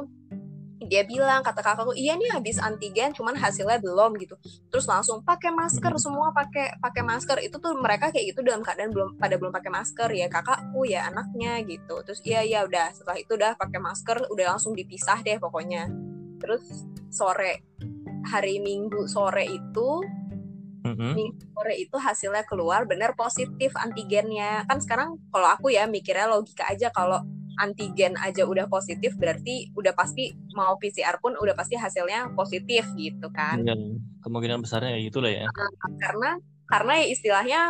dia 0.83 1.07
bilang 1.07 1.39
kata 1.39 1.63
kakakku 1.63 1.95
iya 1.95 2.19
nih 2.19 2.35
habis 2.35 2.59
antigen 2.59 3.15
cuman 3.15 3.39
hasilnya 3.39 3.79
belum 3.79 4.19
gitu. 4.19 4.35
Terus 4.67 4.83
langsung 4.83 5.23
pakai 5.23 5.55
masker 5.55 5.95
semua 5.95 6.35
pakai 6.35 6.75
pakai 6.83 7.03
masker. 7.07 7.39
Itu 7.39 7.63
tuh 7.63 7.79
mereka 7.79 8.11
kayak 8.11 8.35
gitu 8.35 8.43
dalam 8.43 8.61
keadaan 8.61 8.91
belum 8.91 9.15
pada 9.15 9.39
belum 9.39 9.55
pakai 9.55 9.71
masker 9.71 10.09
ya 10.11 10.27
kakakku 10.27 10.83
ya 10.83 11.07
anaknya 11.07 11.63
gitu. 11.63 12.03
Terus 12.03 12.19
iya 12.27 12.43
iya 12.43 12.59
udah. 12.67 12.91
Setelah 12.91 13.17
itu 13.17 13.31
udah 13.39 13.55
pakai 13.55 13.79
masker 13.79 14.27
udah 14.27 14.45
langsung 14.55 14.75
dipisah 14.75 15.23
deh 15.23 15.39
pokoknya. 15.39 15.87
Terus 16.43 16.63
sore 17.07 17.63
hari 18.27 18.59
minggu 18.59 19.07
sore 19.07 19.47
itu 19.47 19.89
Minggu 20.83 21.47
sore 21.55 21.75
itu 21.79 21.95
hasilnya 21.95 22.43
keluar 22.43 22.83
bener 22.83 23.15
positif 23.15 23.71
antigennya. 23.79 24.67
Kan 24.67 24.83
sekarang 24.83 25.15
kalau 25.31 25.47
aku 25.47 25.71
ya 25.71 25.87
mikirnya 25.87 26.27
logika 26.27 26.67
aja 26.67 26.91
kalau 26.91 27.23
antigen 27.61 28.17
aja 28.17 28.43
udah 28.43 28.65
positif 28.65 29.13
berarti 29.15 29.69
udah 29.77 29.93
pasti 29.93 30.33
mau 30.57 30.75
PCR 30.81 31.21
pun 31.21 31.37
udah 31.37 31.53
pasti 31.53 31.77
hasilnya 31.77 32.33
positif 32.33 32.83
gitu 32.97 33.29
kan. 33.31 33.61
Iya, 33.61 33.75
kemungkinan 34.25 34.59
besarnya 34.65 34.97
ya 34.97 35.01
itulah 35.01 35.31
ya. 35.31 35.47
Karena 36.01 36.37
karena 36.67 36.93
ya 36.99 37.05
istilahnya 37.07 37.61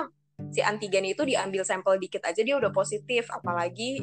si 0.49 0.63
antigen 0.63 1.05
itu 1.05 1.21
diambil 1.27 1.61
sampel 1.67 1.99
dikit 1.99 2.23
aja 2.25 2.41
dia 2.41 2.55
udah 2.57 2.71
positif 2.73 3.29
apalagi 3.29 4.01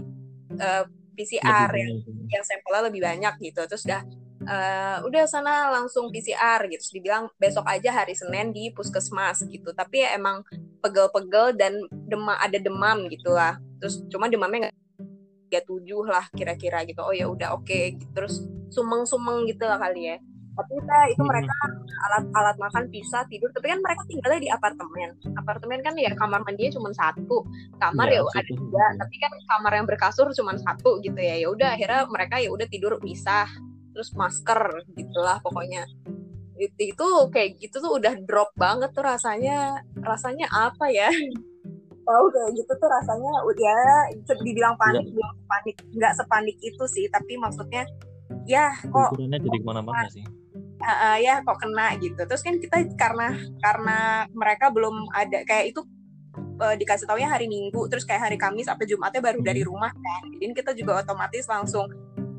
eh, 0.55 0.85
PCR 1.17 1.71
yang 1.75 1.93
yang 2.31 2.45
sampelnya 2.45 2.83
lebih 2.93 3.01
banyak 3.03 3.35
gitu. 3.51 3.61
Terus 3.67 3.85
udah 3.89 4.03
eh, 4.45 4.97
udah 5.05 5.25
sana 5.29 5.73
langsung 5.73 6.09
PCR 6.09 6.65
gitu. 6.69 6.81
Terus 6.81 6.95
dibilang 6.95 7.25
besok 7.37 7.67
aja 7.69 7.91
hari 7.93 8.17
Senin 8.17 8.53
di 8.55 8.73
puskesmas 8.73 9.45
gitu. 9.49 9.73
Tapi 9.73 10.07
ya 10.07 10.17
emang 10.17 10.45
pegel-pegel 10.81 11.57
dan 11.61 11.77
demam 12.09 12.37
ada 12.37 12.57
demam 12.57 13.05
gitu 13.13 13.31
lah 13.37 13.61
terus 13.81 14.05
cuma 14.13 14.29
demamnya 14.29 14.69
nggak 14.69 14.77
tiga 15.49 15.61
tujuh 15.67 16.05
lah 16.07 16.25
kira-kira 16.37 16.85
gitu. 16.87 17.01
Oh 17.03 17.17
ya 17.17 17.27
udah 17.27 17.57
oke 17.57 17.97
gitu. 17.97 18.07
terus 18.15 18.45
sumeng-sumeng 18.71 19.49
gitu 19.51 19.67
lah 19.67 19.81
kali 19.81 20.15
ya. 20.15 20.17
Tapi 20.51 20.77
kita 20.77 20.97
itu 21.09 21.23
Mm-mm. 21.25 21.31
mereka 21.31 21.57
alat-alat 22.11 22.57
makan 22.61 22.85
pisah 22.93 23.25
tidur. 23.33 23.49
Tapi 23.51 23.73
kan 23.73 23.81
mereka 23.81 24.03
tinggalnya 24.07 24.41
di 24.45 24.51
apartemen. 24.53 25.11
Apartemen 25.41 25.81
kan 25.81 25.95
ya 25.97 26.13
kamar 26.13 26.45
mandinya 26.45 26.77
cuma 26.77 26.93
satu. 26.93 27.49
Kamar 27.81 28.13
Iya, 28.13 28.21
ya 28.21 28.31
ada 28.37 28.53
dua 28.53 28.87
tapi 29.01 29.15
kan 29.17 29.33
kamar 29.57 29.73
yang 29.81 29.87
berkasur 29.89 30.27
cuma 30.37 30.53
satu 30.61 31.01
gitu 31.01 31.17
ya. 31.17 31.41
Ya 31.41 31.49
udah 31.49 31.75
akhirnya 31.75 32.05
mereka 32.13 32.37
ya 32.39 32.53
udah 32.53 32.67
tidur 32.69 33.01
pisah 33.01 33.49
terus 33.93 34.11
masker 34.15 34.85
gitulah 34.95 35.39
pokoknya. 35.45 35.87
Itu, 36.61 36.93
itu 36.93 37.09
kayak 37.33 37.57
gitu 37.57 37.81
tuh 37.81 37.93
udah 37.97 38.15
drop 38.25 38.53
banget 38.57 38.93
tuh 38.93 39.05
rasanya. 39.05 39.81
Rasanya 40.01 40.47
apa 40.51 40.89
ya? 40.93 41.09
Tahu 42.09 42.25
kayak 42.33 42.51
gitu 42.59 42.73
tuh 42.75 42.89
rasanya 42.91 43.33
ya 43.61 43.77
dibilang 44.43 44.75
panik 44.75 45.07
belum 45.15 45.35
panik 45.47 45.77
nggak 45.95 46.17
sepanik 46.19 46.57
itu 46.59 46.85
sih 46.91 47.07
tapi 47.07 47.39
maksudnya 47.39 47.87
ya 48.49 48.73
kok 48.91 49.15
jadi 49.15 49.59
ke 49.63 49.67
mana-mana 49.67 50.11
sih? 50.11 50.25
Uh, 50.81 51.17
ya 51.21 51.45
kok 51.45 51.61
kena 51.61 51.93
gitu. 52.01 52.19
Terus 52.25 52.43
kan 52.43 52.57
kita 52.57 52.89
karena 52.97 53.37
karena 53.61 54.25
mereka 54.33 54.73
belum 54.73 55.13
ada 55.13 55.45
kayak 55.45 55.77
itu 55.77 55.85
uh, 56.61 56.75
dikasih 56.77 57.05
taunya 57.09 57.29
hari 57.29 57.49
Minggu 57.49 57.89
terus 57.89 58.05
kayak 58.05 58.31
hari 58.31 58.37
Kamis 58.41 58.69
sampai 58.69 58.89
Jumatnya 58.89 59.21
baru 59.21 59.41
dari 59.45 59.61
rumah 59.65 59.93
kan. 59.93 60.23
Jadi 60.37 60.53
kita 60.57 60.73
juga 60.77 61.01
otomatis 61.05 61.45
langsung 61.49 61.89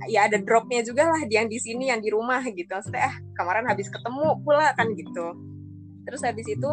ya 0.10 0.30
ada 0.30 0.38
dropnya 0.42 0.82
juga 0.82 1.10
lah 1.10 1.22
yang 1.30 1.50
di 1.52 1.58
sini 1.58 1.90
yang 1.92 2.02
di 2.02 2.10
rumah 2.10 2.42
gitu. 2.48 2.70
Maksudnya 2.70 3.12
ah 3.12 3.16
kemarin 3.38 3.66
habis 3.70 3.90
ketemu 3.90 4.40
pula 4.42 4.74
kan 4.74 4.88
gitu. 4.94 5.28
Terus 6.08 6.22
habis 6.26 6.48
itu 6.50 6.70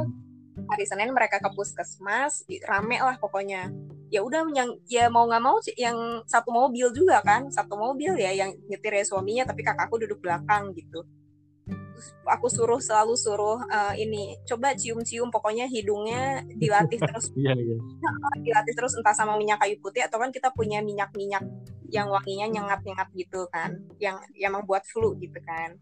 hari 0.67 0.85
Senin 0.89 1.15
mereka 1.15 1.39
ke 1.39 1.51
puskesmas 1.53 2.47
rame 2.67 2.99
lah 3.01 3.17
pokoknya. 3.21 3.71
Ya 4.09 4.25
udah 4.25 4.49
yang 4.57 4.73
ya 4.89 5.13
mau 5.13 5.29
nggak 5.29 5.43
mau 5.45 5.61
yang 5.77 6.25
satu 6.25 6.49
mobil 6.49 6.89
juga 6.97 7.21
kan 7.21 7.53
satu 7.53 7.77
mobil 7.77 8.17
ya 8.17 8.33
yang 8.33 8.57
nyetir 8.67 8.97
ya 8.97 9.05
suaminya 9.05 9.45
tapi 9.45 9.61
kakakku 9.61 10.01
duduk 10.01 10.25
belakang 10.25 10.73
gitu 10.73 11.05
aku 12.25 12.47
suruh 12.51 12.81
selalu 12.81 13.15
suruh 13.19 13.59
eh, 13.69 14.05
ini 14.05 14.39
coba 14.47 14.75
cium-cium 14.75 15.29
pokoknya 15.29 15.67
hidungnya 15.69 16.43
dilatih 16.63 16.99
terus. 16.99 17.31
Iya 17.35 17.55
iya. 17.55 17.77
Dilatih 18.43 18.75
terus 18.75 18.95
entah 18.97 19.15
sama 19.15 19.35
minyak 19.37 19.63
kayu 19.63 19.77
putih 19.83 20.05
atau 20.05 20.19
kan 20.21 20.31
kita 20.31 20.51
punya 20.55 20.83
minyak-minyak 20.83 21.43
yang 21.89 22.13
wanginya 22.13 22.47
nyengat-nyengat 22.53 23.09
gitu 23.17 23.49
kan 23.49 23.81
yang 23.97 24.21
yang 24.37 24.53
membuat 24.53 24.85
flu 24.85 25.17
gitu 25.19 25.41
kan. 25.45 25.77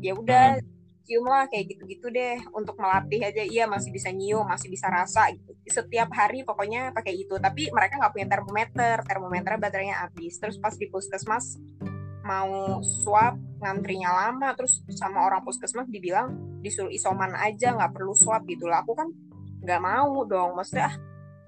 Ya 0.00 0.16
udah 0.16 0.60
cium 1.06 1.22
lah 1.22 1.46
kayak 1.46 1.70
gitu-gitu 1.70 2.10
deh 2.10 2.42
untuk 2.50 2.74
melatih 2.76 3.22
aja. 3.22 3.42
Iya 3.46 3.64
masih 3.70 3.94
bisa 3.94 4.10
nyium 4.10 4.42
masih 4.42 4.66
bisa 4.66 4.90
rasa 4.90 5.30
gitu. 5.30 5.54
Setiap 5.70 6.10
hari 6.10 6.42
pokoknya 6.42 6.90
pakai 6.90 7.14
itu. 7.14 7.38
Tapi 7.38 7.70
mereka 7.70 8.02
nggak 8.02 8.12
punya 8.12 8.26
termometer 8.26 8.96
termometernya 9.06 9.60
baterainya 9.62 9.96
habis. 10.02 10.36
Terus 10.42 10.58
pas 10.58 10.74
di 10.74 10.90
puskesmas 10.90 11.62
mau 12.26 12.82
swab 12.82 13.38
ngantrinya 13.56 14.12
lama 14.12 14.52
terus 14.52 14.84
sama 14.92 15.24
orang 15.24 15.40
puskesmas 15.40 15.88
dibilang 15.88 16.60
disuruh 16.60 16.92
isoman 16.92 17.32
aja 17.36 17.72
nggak 17.72 17.92
perlu 17.96 18.12
swab 18.12 18.44
gitu. 18.44 18.68
Lah 18.68 18.84
aku 18.84 18.92
kan 18.92 19.08
nggak 19.64 19.80
mau 19.80 20.24
dong. 20.28 20.56
Maksudnya 20.56 20.92
ah, 20.92 20.94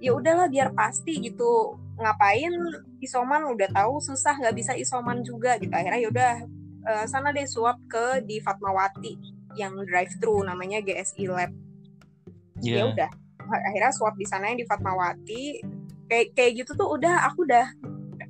ya 0.00 0.16
udahlah 0.16 0.48
biar 0.48 0.72
pasti 0.72 1.20
gitu. 1.20 1.76
Ngapain 1.98 2.52
isoman? 3.04 3.44
Udah 3.52 3.68
tahu 3.74 4.00
susah 4.00 4.38
nggak 4.40 4.56
bisa 4.56 4.72
isoman 4.78 5.20
juga 5.20 5.60
gitu. 5.60 5.72
Akhirnya 5.74 6.00
yaudah 6.00 6.32
uh, 6.88 7.04
sana 7.04 7.34
deh 7.34 7.44
swab 7.44 7.76
ke 7.90 8.24
di 8.24 8.40
Fatmawati 8.40 9.18
yang 9.58 9.74
drive 9.84 10.12
thru 10.22 10.40
namanya 10.46 10.80
GSI 10.80 11.26
Lab. 11.28 11.52
Yeah. 12.58 12.90
ya 12.90 12.90
udah 12.90 13.10
akhirnya 13.48 13.92
swab 13.94 14.18
di 14.18 14.26
sana 14.26 14.50
yang 14.50 14.58
di 14.60 14.66
Fatmawati. 14.66 15.44
Kayak 16.08 16.26
kayak 16.32 16.52
gitu 16.64 16.72
tuh 16.72 16.88
udah 16.88 17.28
aku 17.28 17.44
udah 17.44 17.66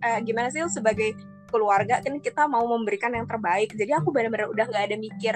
uh, 0.03 0.19
gimana 0.27 0.51
sih 0.51 0.67
sebagai 0.67 1.15
keluarga 1.49 2.05
kan 2.05 2.15
kita 2.21 2.47
mau 2.47 2.65
memberikan 2.69 3.11
yang 3.13 3.27
terbaik. 3.27 3.73
Jadi 3.75 3.91
aku 3.97 4.13
benar-benar 4.13 4.53
udah 4.53 4.65
nggak 4.69 4.85
ada 4.93 4.97
mikir 5.01 5.35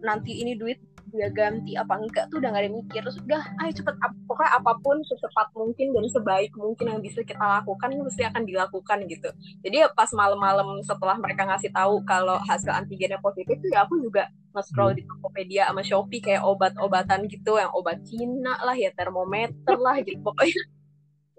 nanti 0.00 0.40
ini 0.40 0.56
duit 0.56 0.80
dia 1.10 1.28
ganti 1.34 1.74
apa 1.74 1.98
enggak 1.98 2.30
tuh 2.30 2.38
udah 2.38 2.54
gak 2.54 2.62
ada 2.64 2.72
mikir. 2.72 3.00
Terus 3.02 3.18
udah 3.26 3.42
ayo 3.66 3.72
cepet 3.74 3.94
pokoknya 4.30 4.50
apa 4.62 4.72
pun 4.78 5.02
secepat 5.02 5.50
mungkin 5.58 5.90
dan 5.90 6.06
sebaik 6.06 6.52
mungkin 6.54 6.86
yang 6.86 7.00
bisa 7.02 7.20
kita 7.26 7.42
lakukan 7.42 7.90
pasti 8.06 8.22
akan 8.24 8.42
dilakukan 8.46 8.98
gitu. 9.10 9.28
Jadi 9.66 9.76
ya 9.82 9.90
pas 9.90 10.10
malam-malam 10.14 10.80
setelah 10.86 11.18
mereka 11.18 11.46
ngasih 11.50 11.74
tahu 11.74 12.06
kalau 12.06 12.38
hasil 12.46 12.70
antigennya 12.70 13.18
positif 13.18 13.58
tuh 13.58 13.70
ya 13.74 13.84
aku 13.84 13.98
juga 13.98 14.30
nge-scroll 14.54 14.98
di 14.98 15.02
Tokopedia 15.06 15.70
sama 15.70 15.82
Shopee 15.82 16.22
kayak 16.22 16.42
obat-obatan 16.42 17.26
gitu 17.30 17.58
yang 17.58 17.70
obat 17.74 18.02
Cina 18.06 18.58
lah 18.62 18.74
ya 18.74 18.90
termometer 18.94 19.76
lah 19.78 19.98
gitu 20.02 20.22
pokoknya. 20.22 20.62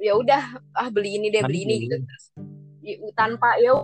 Ya 0.01 0.17
udah 0.17 0.59
ah 0.75 0.89
beli 0.91 1.15
ini 1.15 1.31
deh 1.31 1.43
beli 1.45 1.63
ini 1.63 1.75
gitu. 1.87 1.95
terus 2.01 2.51
tanpa 3.13 3.57
ya 3.61 3.77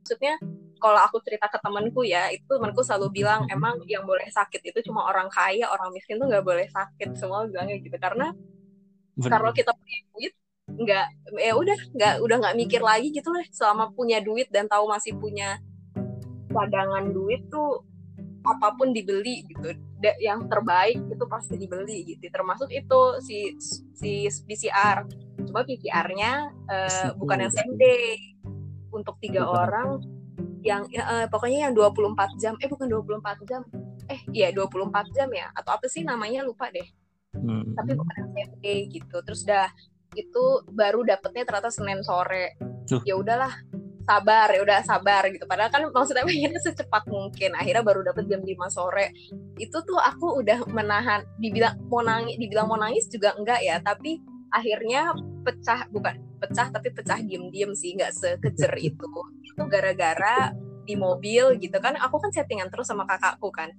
maksudnya 0.00 0.36
kalau 0.80 0.96
aku 0.96 1.20
cerita 1.22 1.46
ke 1.46 1.60
temanku 1.60 2.02
ya 2.02 2.32
itu 2.32 2.48
temanku 2.48 2.80
selalu 2.80 3.22
bilang 3.22 3.44
emang 3.52 3.78
yang 3.84 4.02
boleh 4.08 4.26
sakit 4.32 4.64
itu 4.64 4.80
cuma 4.88 5.06
orang 5.06 5.28
kaya 5.28 5.68
orang 5.68 5.92
miskin 5.92 6.16
tuh 6.16 6.26
nggak 6.26 6.42
boleh 6.42 6.66
sakit. 6.72 7.14
Semua 7.14 7.44
bilangnya 7.44 7.76
gitu. 7.78 7.94
Karena 8.00 8.32
Bener. 9.14 9.28
kalau 9.28 9.50
kita 9.52 9.70
punya 9.76 9.98
duit 10.16 10.34
nggak 10.70 11.06
ya 11.36 11.52
udah 11.52 11.78
nggak 11.92 12.14
udah 12.24 12.36
nggak 12.40 12.56
mikir 12.56 12.80
lagi 12.80 13.12
gitu 13.12 13.28
lah. 13.28 13.44
Selama 13.52 13.92
punya 13.92 14.24
duit 14.24 14.48
dan 14.48 14.66
tahu 14.66 14.88
masih 14.88 15.14
punya 15.20 15.60
cadangan 16.50 17.12
duit 17.12 17.46
tuh 17.52 17.84
apa 18.40 18.72
pun 18.76 18.92
dibeli 18.92 19.44
gitu. 19.44 19.76
Yang 20.00 20.48
terbaik 20.48 20.98
itu 21.08 21.24
pasti 21.28 21.54
dibeli 21.60 22.16
gitu. 22.16 22.28
Termasuk 22.32 22.68
itu 22.72 23.00
si 23.20 23.38
si 23.96 24.26
PCR 24.46 25.04
coba 25.50 25.66
PCR-nya 25.66 26.32
uh, 26.68 27.08
bukan 27.16 27.48
yang 27.48 27.52
same 27.52 27.74
day 27.76 28.16
untuk 28.90 29.16
tiga 29.18 29.46
orang 29.46 30.00
yang 30.60 30.84
ya, 30.92 31.04
uh, 31.08 31.26
pokoknya 31.28 31.68
yang 31.68 31.74
24 31.76 32.40
jam. 32.40 32.54
Eh 32.60 32.68
bukan 32.68 32.88
24 32.88 33.48
jam. 33.48 33.62
Eh 34.08 34.20
iya 34.32 34.52
24 34.52 35.16
jam 35.16 35.28
ya. 35.32 35.48
Atau 35.56 35.76
apa 35.76 35.86
sih 35.88 36.04
namanya? 36.04 36.44
Lupa 36.44 36.68
deh. 36.72 36.86
Hmm. 37.30 37.78
tapi 37.78 37.94
bukan 37.94 38.14
SMP 38.26 38.90
gitu. 38.90 39.22
Terus 39.22 39.46
dah 39.46 39.70
itu 40.18 40.44
baru 40.74 41.06
dapetnya 41.06 41.46
ternyata 41.46 41.70
Senin 41.70 42.02
sore. 42.02 42.58
Ya 43.06 43.14
udahlah 43.14 43.54
sabar 44.10 44.50
ya 44.50 44.60
udah 44.66 44.78
sabar 44.82 45.22
gitu. 45.30 45.46
Padahal 45.46 45.70
kan 45.70 45.86
maksudnya 45.86 46.26
pengennya 46.26 46.58
secepat 46.58 47.06
mungkin. 47.06 47.54
Akhirnya 47.54 47.86
baru 47.86 48.02
dapet 48.02 48.26
jam 48.26 48.42
5 48.42 48.50
sore. 48.74 49.14
Itu 49.54 49.78
tuh 49.86 50.02
aku 50.02 50.42
udah 50.42 50.66
menahan 50.66 51.22
dibilang 51.38 51.78
mau 51.86 52.02
nangis 52.02 52.34
dibilang 52.34 52.66
mau 52.66 52.74
nangis 52.74 53.06
juga 53.06 53.38
enggak 53.38 53.62
ya. 53.62 53.78
Tapi 53.78 54.18
akhirnya 54.50 55.14
pecah 55.46 55.86
bukan 55.94 56.18
pecah 56.42 56.74
tapi 56.74 56.90
pecah 56.90 57.22
diem-diem 57.22 57.70
sih. 57.78 57.94
Nggak 57.94 58.10
sekejer 58.18 58.74
itu. 58.90 59.12
Itu 59.46 59.62
gara-gara 59.70 60.50
di 60.82 60.98
mobil 60.98 61.62
gitu 61.62 61.78
kan. 61.78 61.94
Aku 62.02 62.18
kan 62.18 62.34
settingan 62.34 62.66
terus 62.74 62.90
sama 62.90 63.06
kakakku 63.06 63.54
kan. 63.54 63.70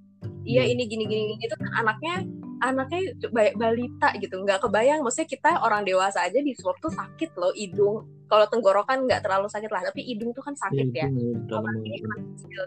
Iya 0.47 0.63
hmm. 0.63 0.71
ini 0.73 0.83
gini 0.87 1.03
gini 1.05 1.33
gitu 1.43 1.53
kan 1.59 1.69
anaknya 1.85 2.25
anaknya 2.61 3.17
balita 3.57 4.13
gitu 4.21 4.39
nggak 4.41 4.61
kebayang. 4.61 5.01
Maksudnya 5.01 5.29
kita 5.29 5.51
orang 5.65 5.81
dewasa 5.83 6.23
aja 6.23 6.39
di 6.39 6.53
swab 6.53 6.77
tuh 6.79 6.93
sakit 6.93 7.33
loh 7.35 7.53
hidung. 7.57 8.05
Kalau 8.29 8.45
tenggorokan 8.47 9.09
nggak 9.09 9.25
terlalu 9.25 9.51
sakit 9.51 9.67
lah 9.67 9.81
tapi 9.91 10.05
hidung 10.07 10.31
tuh 10.31 10.45
kan 10.45 10.55
sakit 10.55 10.87
ya, 10.95 11.09
ya. 11.09 11.59
kecil 12.37 12.63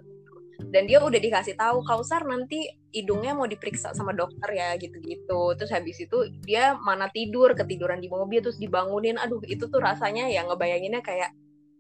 dan 0.75 0.91
dia 0.91 0.99
udah 0.99 1.21
dikasih 1.23 1.55
tahu 1.55 1.87
Kausar 1.87 2.27
nanti 2.27 2.67
hidungnya 2.91 3.31
mau 3.31 3.47
diperiksa 3.47 3.95
sama 3.95 4.11
dokter 4.11 4.51
ya 4.55 4.75
gitu-gitu. 4.75 5.55
Terus 5.55 5.71
habis 5.71 6.03
itu 6.03 6.31
dia 6.43 6.75
mana 6.79 7.07
tidur 7.15 7.55
ketiduran 7.55 8.03
di 8.03 8.11
mobil 8.11 8.43
terus 8.43 8.59
dibangunin. 8.59 9.15
Aduh 9.15 9.39
itu 9.47 9.71
tuh 9.71 9.79
rasanya 9.79 10.27
ya 10.27 10.43
ngebayanginnya 10.47 10.99
kayak 10.99 11.31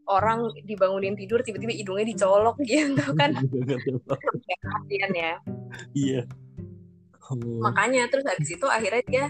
orang 0.06 0.46
dibangunin 0.62 1.18
tidur 1.18 1.42
tiba-tiba 1.42 1.74
hidungnya 1.74 2.06
dicolok 2.06 2.54
gitu 2.70 3.02
kan. 3.18 3.34
Kasihan 4.62 5.12
ya. 5.14 5.32
Iya 5.90 6.22
oh. 7.34 7.60
makanya 7.62 8.06
terus 8.08 8.24
habis 8.24 8.48
itu 8.54 8.66
akhirnya 8.66 9.02
dia 9.06 9.26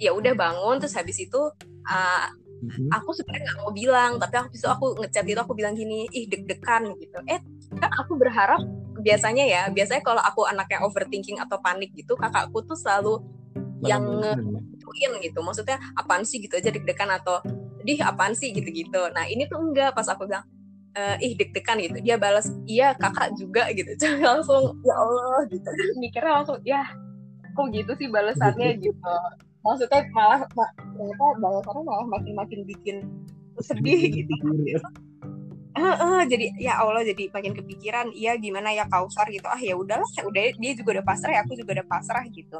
ya 0.00 0.16
udah 0.16 0.32
bangun 0.32 0.80
terus 0.80 0.96
habis 0.96 1.20
itu 1.20 1.40
uh, 1.84 2.26
Mm-hmm. 2.60 2.92
aku 2.92 3.16
sebenarnya 3.16 3.44
nggak 3.48 3.58
mau 3.64 3.72
bilang 3.72 4.12
tapi 4.20 4.36
aku 4.36 4.52
itu 4.52 4.68
aku 4.68 4.86
ngechat 5.00 5.24
itu 5.24 5.40
aku 5.40 5.56
bilang 5.56 5.72
gini 5.72 6.04
ih 6.12 6.28
deg-degan 6.28 6.92
gitu. 7.00 7.16
Eh 7.24 7.40
kan 7.80 7.88
aku 7.88 8.20
berharap 8.20 8.60
biasanya 9.00 9.48
ya 9.48 9.62
biasanya 9.72 10.04
kalau 10.04 10.20
aku 10.20 10.44
anaknya 10.44 10.84
overthinking 10.84 11.40
atau 11.40 11.56
panik 11.64 11.88
gitu 11.96 12.20
kakakku 12.20 12.60
tuh 12.68 12.76
selalu 12.76 13.24
yang 13.88 14.04
ngetuin 14.04 15.12
gitu. 15.24 15.40
Maksudnya 15.40 15.80
apaan 15.96 16.20
sih? 16.28 16.36
gitu 16.36 16.60
aja 16.60 16.68
deg-degan 16.68 17.08
atau 17.08 17.40
dih 17.80 17.96
apaan 18.04 18.36
sih? 18.36 18.52
gitu-gitu. 18.52 19.08
Nah 19.16 19.24
ini 19.24 19.48
tuh 19.48 19.56
enggak 19.56 19.96
pas 19.96 20.04
aku 20.12 20.28
bilang 20.28 20.44
e, 21.00 21.16
ih 21.24 21.32
deg-degan 21.36 21.80
gitu. 21.80 21.98
Dia 22.04 22.16
balas 22.20 22.52
iya 22.68 22.92
kakak 22.92 23.32
juga 23.40 23.72
gitu. 23.72 23.88
Langsung 24.28 24.76
ya 24.84 24.94
Allah 24.94 25.40
gitu. 25.48 25.68
Mikirnya 25.96 26.32
langsung 26.36 26.58
ya 26.68 26.84
kok 27.56 27.66
gitu 27.72 27.92
sih 27.96 28.08
balasannya 28.12 28.76
gitu. 28.84 29.14
Maksudnya 29.64 30.00
malah 30.12 30.40
ternyata 30.52 31.26
balasannya 31.40 31.82
malah 31.84 32.06
makin-makin 32.20 32.60
bikin 32.68 32.96
sedih 33.60 34.24
gitu. 34.24 34.32
uh, 35.76 35.84
uh, 35.84 36.20
jadi 36.24 36.48
ya 36.56 36.80
Allah 36.80 37.04
jadi 37.04 37.28
makin 37.28 37.52
kepikiran 37.52 38.08
iya 38.16 38.36
gimana 38.36 38.72
ya 38.72 38.88
kausar 38.88 39.28
gitu. 39.32 39.48
Ah 39.48 39.60
ya 39.60 39.76
udahlah 39.76 40.08
ya 40.16 40.24
udah 40.24 40.42
dia 40.56 40.72
juga 40.76 41.00
udah 41.00 41.04
pasrah 41.04 41.32
ya 41.36 41.40
aku 41.44 41.56
juga 41.56 41.80
udah 41.80 41.86
pasrah 41.88 42.24
gitu. 42.28 42.58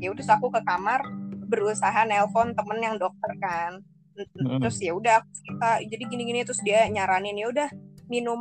Ya 0.00 0.08
udah 0.12 0.24
aku 0.24 0.48
ke 0.52 0.60
kamar 0.64 1.04
berusaha 1.52 2.08
nelpon 2.08 2.56
temen 2.56 2.78
yang 2.80 2.96
dokter 2.96 3.32
kan 3.40 3.84
terus 4.60 4.76
ya 4.78 4.92
udah 4.92 5.24
kita 5.24 5.70
jadi 5.88 6.04
gini-gini 6.08 6.44
terus 6.44 6.60
dia 6.60 6.84
nyaranin 6.88 7.36
ya 7.36 7.46
udah 7.48 7.68
minum 8.12 8.40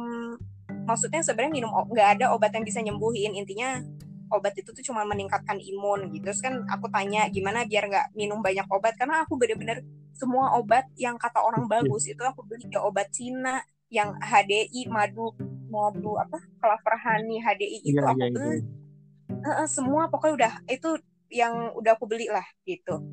maksudnya 0.83 1.23
sebenarnya 1.23 1.63
minum 1.63 1.71
nggak 1.71 2.19
ada 2.19 2.25
obat 2.35 2.51
yang 2.51 2.65
bisa 2.67 2.83
nyembuhin 2.83 3.35
intinya 3.35 3.79
obat 4.31 4.55
itu 4.55 4.71
tuh 4.71 4.81
cuma 4.81 5.03
meningkatkan 5.03 5.59
imun 5.59 6.09
gitu. 6.15 6.31
Terus 6.31 6.39
kan 6.39 6.63
aku 6.71 6.87
tanya 6.87 7.27
gimana 7.27 7.67
biar 7.67 7.91
nggak 7.91 8.07
minum 8.15 8.39
banyak 8.39 8.63
obat? 8.71 8.95
Karena 8.95 9.27
aku 9.27 9.35
bener-bener 9.35 9.83
semua 10.15 10.55
obat 10.55 10.87
yang 10.95 11.19
kata 11.19 11.43
orang 11.43 11.67
bagus 11.67 12.07
itu 12.07 12.23
aku 12.23 12.47
beli 12.47 12.67
ya 12.71 12.79
obat 12.79 13.11
Cina 13.11 13.59
yang 13.91 14.15
HDI 14.23 14.87
madu 14.87 15.35
madu 15.67 16.15
apa 16.15 16.39
klaver 16.63 16.95
honey 16.99 17.43
HDI 17.43 17.79
itu 17.83 17.99
ya, 17.99 18.07
aku 18.07 18.19
ya, 18.19 18.31
beli. 18.31 18.59
Ya. 19.41 19.65
semua 19.67 20.07
pokoknya 20.07 20.33
udah 20.35 20.53
itu 20.67 20.89
yang 21.31 21.75
udah 21.75 21.91
aku 21.95 22.07
beli 22.07 22.31
lah 22.31 22.43
gitu. 22.63 23.03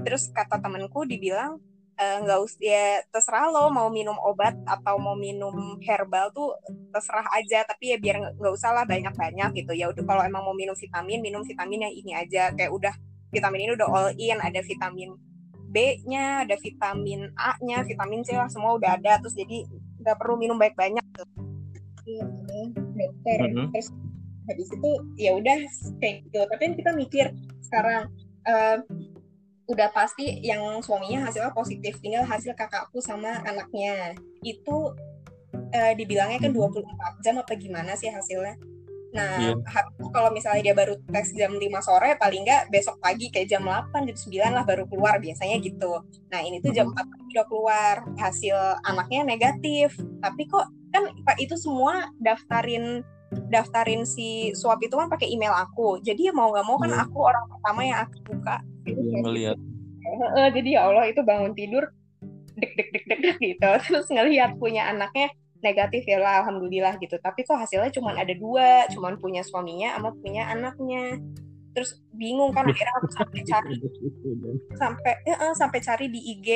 Terus 0.00 0.32
kata 0.32 0.60
temanku 0.60 1.04
dibilang 1.04 1.60
nggak 1.96 2.38
uh, 2.38 2.44
usah 2.44 2.60
ya 2.60 3.00
terserah 3.08 3.48
lo 3.48 3.72
mau 3.72 3.88
minum 3.88 4.12
obat 4.20 4.52
atau 4.68 5.00
mau 5.00 5.16
minum 5.16 5.80
herbal 5.80 6.28
tuh 6.28 6.52
terserah 6.92 7.24
aja 7.32 7.64
tapi 7.64 7.92
ya 7.92 7.96
biar 7.96 8.36
nggak 8.36 8.52
usah 8.52 8.76
lah 8.76 8.84
banyak 8.84 9.16
banyak 9.16 9.64
gitu. 9.64 9.72
Ya 9.72 9.88
udah 9.88 10.04
kalau 10.04 10.20
emang 10.20 10.44
mau 10.44 10.52
minum 10.52 10.76
vitamin 10.76 11.24
minum 11.24 11.40
vitamin 11.40 11.88
yang 11.88 11.94
ini 11.96 12.12
aja. 12.12 12.52
Kayak 12.52 12.72
udah 12.76 12.94
vitamin 13.32 13.60
ini 13.64 13.72
udah 13.72 13.88
all 13.88 14.08
in 14.20 14.38
ada 14.44 14.60
vitamin 14.60 15.16
B-nya 15.72 16.46
ada 16.46 16.56
vitamin 16.60 17.32
A-nya 17.36 17.84
vitamin 17.84 18.20
C 18.22 18.36
lah 18.36 18.52
semua 18.52 18.76
udah 18.76 19.00
ada. 19.00 19.16
Terus 19.24 19.32
jadi 19.32 19.64
nggak 20.04 20.16
perlu 20.20 20.36
minum 20.36 20.60
banyak 20.60 20.76
banyak 20.76 21.04
tuh 21.16 21.26
iya, 22.06 22.22
dokter 22.94 23.38
mm 23.42 23.50
-hmm. 23.50 23.66
terus 23.74 23.88
habis 24.46 24.68
itu 24.70 24.90
ya 25.16 25.32
udah 25.34 25.58
kayak 25.98 26.28
gitu. 26.28 26.40
Tapi 26.44 26.62
kita 26.76 26.90
mikir 26.92 27.32
sekarang 27.64 28.12
uh, 28.46 28.78
udah 29.66 29.88
pasti 29.90 30.42
yang 30.42 30.62
suaminya 30.82 31.26
hasilnya 31.26 31.52
positif. 31.52 31.98
Tinggal 31.98 32.26
hasil 32.26 32.54
kakakku 32.54 33.02
sama 33.02 33.42
anaknya. 33.42 34.14
Itu 34.42 34.94
uh, 35.52 35.92
dibilangnya 35.98 36.38
kan 36.38 36.52
24 36.54 37.22
jam 37.24 37.34
apa 37.42 37.52
gimana 37.58 37.98
sih 37.98 38.10
hasilnya? 38.10 38.56
Nah 39.16 39.38
yeah. 39.40 39.84
kalau 40.12 40.28
misalnya 40.28 40.70
dia 40.70 40.74
baru 40.76 41.00
tes 41.08 41.32
jam 41.32 41.56
5 41.56 41.62
sore 41.80 42.20
paling 42.20 42.44
nggak 42.44 42.68
besok 42.68 43.00
pagi 43.00 43.32
kayak 43.32 43.48
jam 43.48 43.64
8 43.64 44.12
jam 44.12 44.16
9 44.18 44.56
lah 44.56 44.64
baru 44.66 44.84
keluar 44.86 45.16
biasanya 45.18 45.56
gitu. 45.62 46.04
Nah 46.28 46.40
ini 46.44 46.60
tuh 46.60 46.70
jam 46.76 46.92
4 46.92 46.96
pagi 46.96 47.30
udah 47.34 47.46
keluar. 47.48 47.94
Hasil 48.20 48.56
anaknya 48.84 49.24
negatif. 49.24 49.96
Tapi 50.20 50.42
kok 50.46 50.68
kan 50.94 51.10
itu 51.36 51.58
semua 51.58 52.12
daftarin 52.22 53.02
daftarin 53.52 54.02
si 54.08 54.50
swab 54.56 54.80
itu 54.80 54.96
kan 54.96 55.08
pakai 55.12 55.28
email 55.30 55.52
aku. 55.52 56.00
Jadi 56.00 56.28
ya 56.28 56.32
mau 56.32 56.50
nggak 56.50 56.66
mau 56.66 56.76
kan 56.80 56.90
yeah. 56.90 57.04
aku 57.04 57.18
orang 57.22 57.44
pertama 57.50 57.80
yang 57.84 57.98
aku 58.04 58.16
buka. 58.24 58.56
Iya, 58.86 59.18
ngelihat 59.22 59.58
uh, 60.06 60.48
jadi 60.54 60.68
ya 60.78 60.80
Allah 60.88 61.04
itu 61.10 61.20
bangun 61.22 61.52
tidur 61.56 61.90
dek 62.56 62.72
dek 62.72 62.88
dek, 62.94 63.04
dek 63.20 63.36
gitu. 63.42 63.68
Terus 63.84 64.06
ngelihat 64.08 64.56
punya 64.56 64.88
anaknya 64.88 65.32
negatif 65.60 66.06
ya 66.06 66.20
lah 66.20 66.44
alhamdulillah 66.44 66.96
gitu. 67.02 67.16
Tapi 67.20 67.44
kok 67.44 67.58
hasilnya 67.58 67.92
cuma 67.92 68.16
ada 68.16 68.32
dua 68.32 68.86
cuma 68.92 69.12
punya 69.18 69.42
suaminya 69.44 69.96
sama 69.98 70.10
punya 70.16 70.48
anaknya 70.48 71.20
terus 71.76 72.00
bingung 72.16 72.56
kan 72.56 72.64
akhirnya 72.64 72.96
aku 72.96 73.12
sampai 73.12 73.40
cari 73.52 73.76
sampai 74.80 75.12
ya, 75.28 75.36
sampai 75.52 75.78
cari 75.84 76.06
di 76.08 76.20
IG 76.32 76.48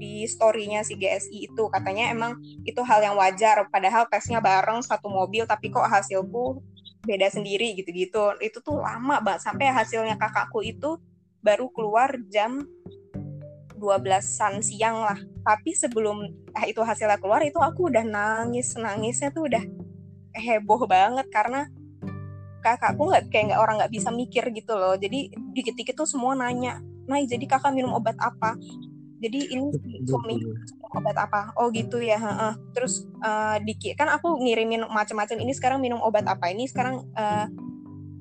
di 0.00 0.24
storynya 0.24 0.80
si 0.80 0.96
GSI 0.96 1.52
itu. 1.52 1.68
Katanya 1.68 2.08
emang 2.08 2.40
itu 2.64 2.80
hal 2.80 3.04
yang 3.04 3.20
wajar 3.20 3.68
padahal 3.68 4.08
tesnya 4.08 4.40
bareng 4.40 4.80
satu 4.80 5.12
mobil 5.12 5.44
tapi 5.44 5.68
kok 5.68 5.84
hasilku 5.84 6.64
beda 7.04 7.28
sendiri 7.28 7.76
gitu-gitu. 7.76 8.40
Itu 8.40 8.64
tuh 8.64 8.80
lama 8.80 9.20
banget 9.20 9.44
sampai 9.44 9.68
hasilnya 9.68 10.16
kakakku 10.16 10.64
itu 10.64 10.96
baru 11.44 11.68
keluar 11.68 12.16
jam 12.32 12.64
12-an 13.76 14.64
siang 14.64 15.04
lah. 15.04 15.20
Tapi 15.44 15.76
sebelum 15.76 16.24
ah, 16.56 16.64
itu 16.64 16.80
hasilnya 16.80 17.20
keluar 17.20 17.44
itu 17.44 17.60
aku 17.60 17.92
udah 17.92 18.00
nangis 18.00 18.72
nangisnya 18.80 19.28
tuh 19.28 19.44
udah 19.44 19.60
heboh 20.34 20.88
banget 20.88 21.28
karena 21.28 21.68
kakakku 22.64 23.12
nggak 23.12 23.28
kayak 23.28 23.52
nggak 23.52 23.60
orang 23.60 23.76
nggak 23.76 23.92
bisa 23.92 24.08
mikir 24.08 24.48
gitu 24.56 24.72
loh. 24.72 24.96
Jadi 24.96 25.28
dikit-dikit 25.52 25.94
tuh 26.00 26.08
semua 26.08 26.32
nanya 26.32 26.80
nah 27.04 27.20
jadi 27.20 27.44
kakak 27.44 27.76
minum 27.76 27.92
obat 27.92 28.16
apa? 28.16 28.56
Jadi 29.20 29.52
ini 29.52 29.68
suami 30.08 30.40
obat 30.96 31.16
apa? 31.20 31.52
Oh 31.60 31.68
gitu 31.68 32.00
ya 32.00 32.16
uh, 32.16 32.56
terus 32.72 33.04
uh, 33.20 33.60
dikit 33.60 34.00
kan 34.00 34.08
aku 34.08 34.40
ngirimin 34.40 34.88
macam-macam 34.88 35.36
ini 35.36 35.52
sekarang 35.52 35.84
minum 35.84 36.00
obat 36.00 36.24
apa? 36.24 36.48
Ini 36.48 36.64
sekarang 36.64 37.04
uh, 37.12 37.46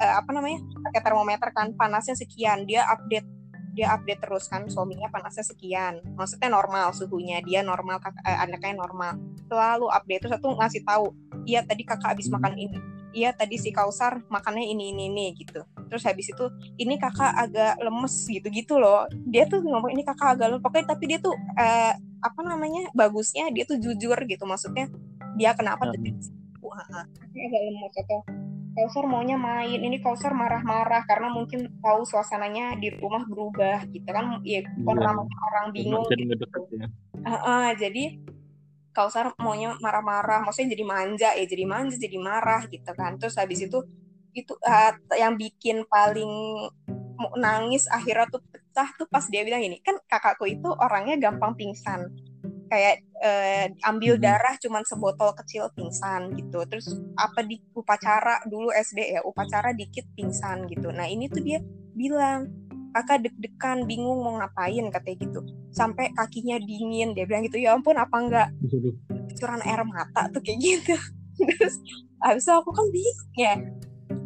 uh, 0.04 0.14
apa 0.20 0.30
namanya 0.36 0.60
pakai 0.92 1.02
termometer 1.04 1.50
kan 1.56 1.72
panasnya 1.80 2.20
sekian 2.20 2.68
dia 2.68 2.84
update 2.92 3.28
dia 3.74 3.90
update 3.90 4.22
terus 4.22 4.46
kan 4.52 4.70
suaminya 4.70 5.10
panasnya 5.10 5.42
sekian. 5.48 5.98
Maksudnya 6.14 6.54
normal 6.54 6.94
suhunya 6.94 7.42
dia 7.42 7.66
normal 7.66 7.98
kakak, 7.98 8.22
eh, 8.22 8.38
anaknya 8.38 8.78
normal. 8.78 9.18
Selalu 9.50 9.90
update 9.90 10.22
terus 10.22 10.34
satu 10.38 10.54
ngasih 10.62 10.82
tahu 10.86 11.06
iya 11.50 11.66
tadi 11.66 11.82
kakak 11.82 12.14
habis 12.14 12.30
makan 12.30 12.54
ini 12.54 12.93
iya 13.14 13.30
tadi 13.32 13.56
si 13.62 13.70
Kausar 13.70 14.26
makannya 14.28 14.66
ini 14.66 14.92
ini 14.92 15.04
ini 15.08 15.26
gitu. 15.38 15.62
Terus 15.88 16.04
habis 16.04 16.28
itu 16.34 16.46
ini 16.82 16.98
kakak 16.98 17.32
agak 17.38 17.80
lemes 17.80 18.26
gitu 18.28 18.48
gitu 18.50 18.82
loh. 18.82 19.06
Dia 19.30 19.46
tuh 19.46 19.62
ngomong 19.62 19.94
ini 19.94 20.04
kakak 20.04 20.38
agak 20.38 20.48
lemes. 20.52 20.64
Pokoknya 20.66 20.86
tapi 20.98 21.04
dia 21.08 21.20
tuh 21.22 21.38
eh, 21.56 21.94
apa 22.24 22.40
namanya 22.44 22.90
bagusnya 22.98 23.54
dia 23.54 23.64
tuh 23.64 23.78
jujur 23.78 24.18
gitu. 24.26 24.44
Maksudnya 24.44 24.90
dia 25.38 25.54
kenapa 25.54 25.88
tuh 25.88 26.02
agak 27.38 27.62
lemes 27.70 27.94
atau 28.02 28.20
Kausar 28.74 29.06
maunya 29.06 29.38
main. 29.38 29.78
Ini 29.78 30.02
Kausar 30.02 30.34
marah-marah 30.34 31.06
karena 31.06 31.30
mungkin 31.30 31.70
tahu 31.78 32.10
suasananya 32.10 32.74
di 32.82 32.90
rumah 32.98 33.22
berubah 33.30 33.86
gitu 33.94 34.10
kan. 34.10 34.42
Ya 34.42 34.66
orang 34.82 35.30
orang 35.30 35.66
bingung 35.70 36.10
gitu. 36.10 36.34
ya. 36.74 36.90
uh, 37.22 37.34
uh, 37.38 37.66
jadi 37.78 38.18
Kausar 38.94 39.34
maunya 39.42 39.74
marah-marah, 39.82 40.46
maksudnya 40.46 40.78
jadi 40.78 40.86
manja 40.86 41.30
ya, 41.34 41.46
jadi 41.50 41.66
manja, 41.66 41.98
jadi 41.98 42.18
marah 42.22 42.70
gitu 42.70 42.92
kan. 42.94 43.18
Terus 43.18 43.36
habis 43.42 43.66
itu 43.66 43.82
itu 44.34 44.54
uh, 44.66 44.94
yang 45.14 45.38
bikin 45.38 45.86
paling 45.90 46.30
nangis 47.38 47.86
akhirnya 47.90 48.26
tuh 48.26 48.42
pecah 48.50 48.90
tuh 48.98 49.06
pas 49.10 49.26
dia 49.30 49.46
bilang 49.46 49.62
gini, 49.62 49.82
kan 49.82 49.98
kakakku 50.06 50.46
itu 50.46 50.70
orangnya 50.70 51.18
gampang 51.18 51.58
pingsan. 51.58 52.14
Kayak 52.70 53.06
uh, 53.22 53.66
ambil 53.90 54.18
hmm. 54.18 54.24
darah 54.24 54.56
cuman 54.58 54.82
sebotol 54.86 55.34
kecil 55.38 55.70
pingsan 55.74 56.34
gitu. 56.38 56.62
Terus 56.70 56.94
apa 57.18 57.46
di 57.46 57.62
upacara 57.74 58.42
dulu 58.46 58.74
SD 58.74 59.18
ya, 59.18 59.22
upacara 59.26 59.74
dikit 59.74 60.06
pingsan 60.18 60.66
gitu. 60.70 60.90
Nah, 60.90 61.06
ini 61.06 61.30
tuh 61.30 61.42
dia 61.42 61.62
bilang 61.94 62.50
kakak 62.94 63.26
deg-degan 63.26 63.90
bingung 63.90 64.22
mau 64.22 64.38
ngapain 64.38 64.86
katanya 64.94 65.18
gitu. 65.26 65.40
Sampai 65.74 66.14
kakinya 66.14 66.62
dingin 66.62 67.18
dia 67.18 67.26
bilang 67.26 67.44
gitu 67.50 67.58
ya 67.58 67.74
ampun 67.74 67.98
apa 67.98 68.16
enggak? 68.22 68.50
Curan 69.42 69.62
air 69.66 69.82
mata 69.84 70.30
tuh 70.30 70.40
kayak 70.46 70.60
gitu. 70.62 70.96
Terus 71.50 71.82
habis 72.22 72.46
itu 72.46 72.54
aku 72.54 72.70
kan 72.70 72.86
bingung 72.94 73.30
ya. 73.36 73.54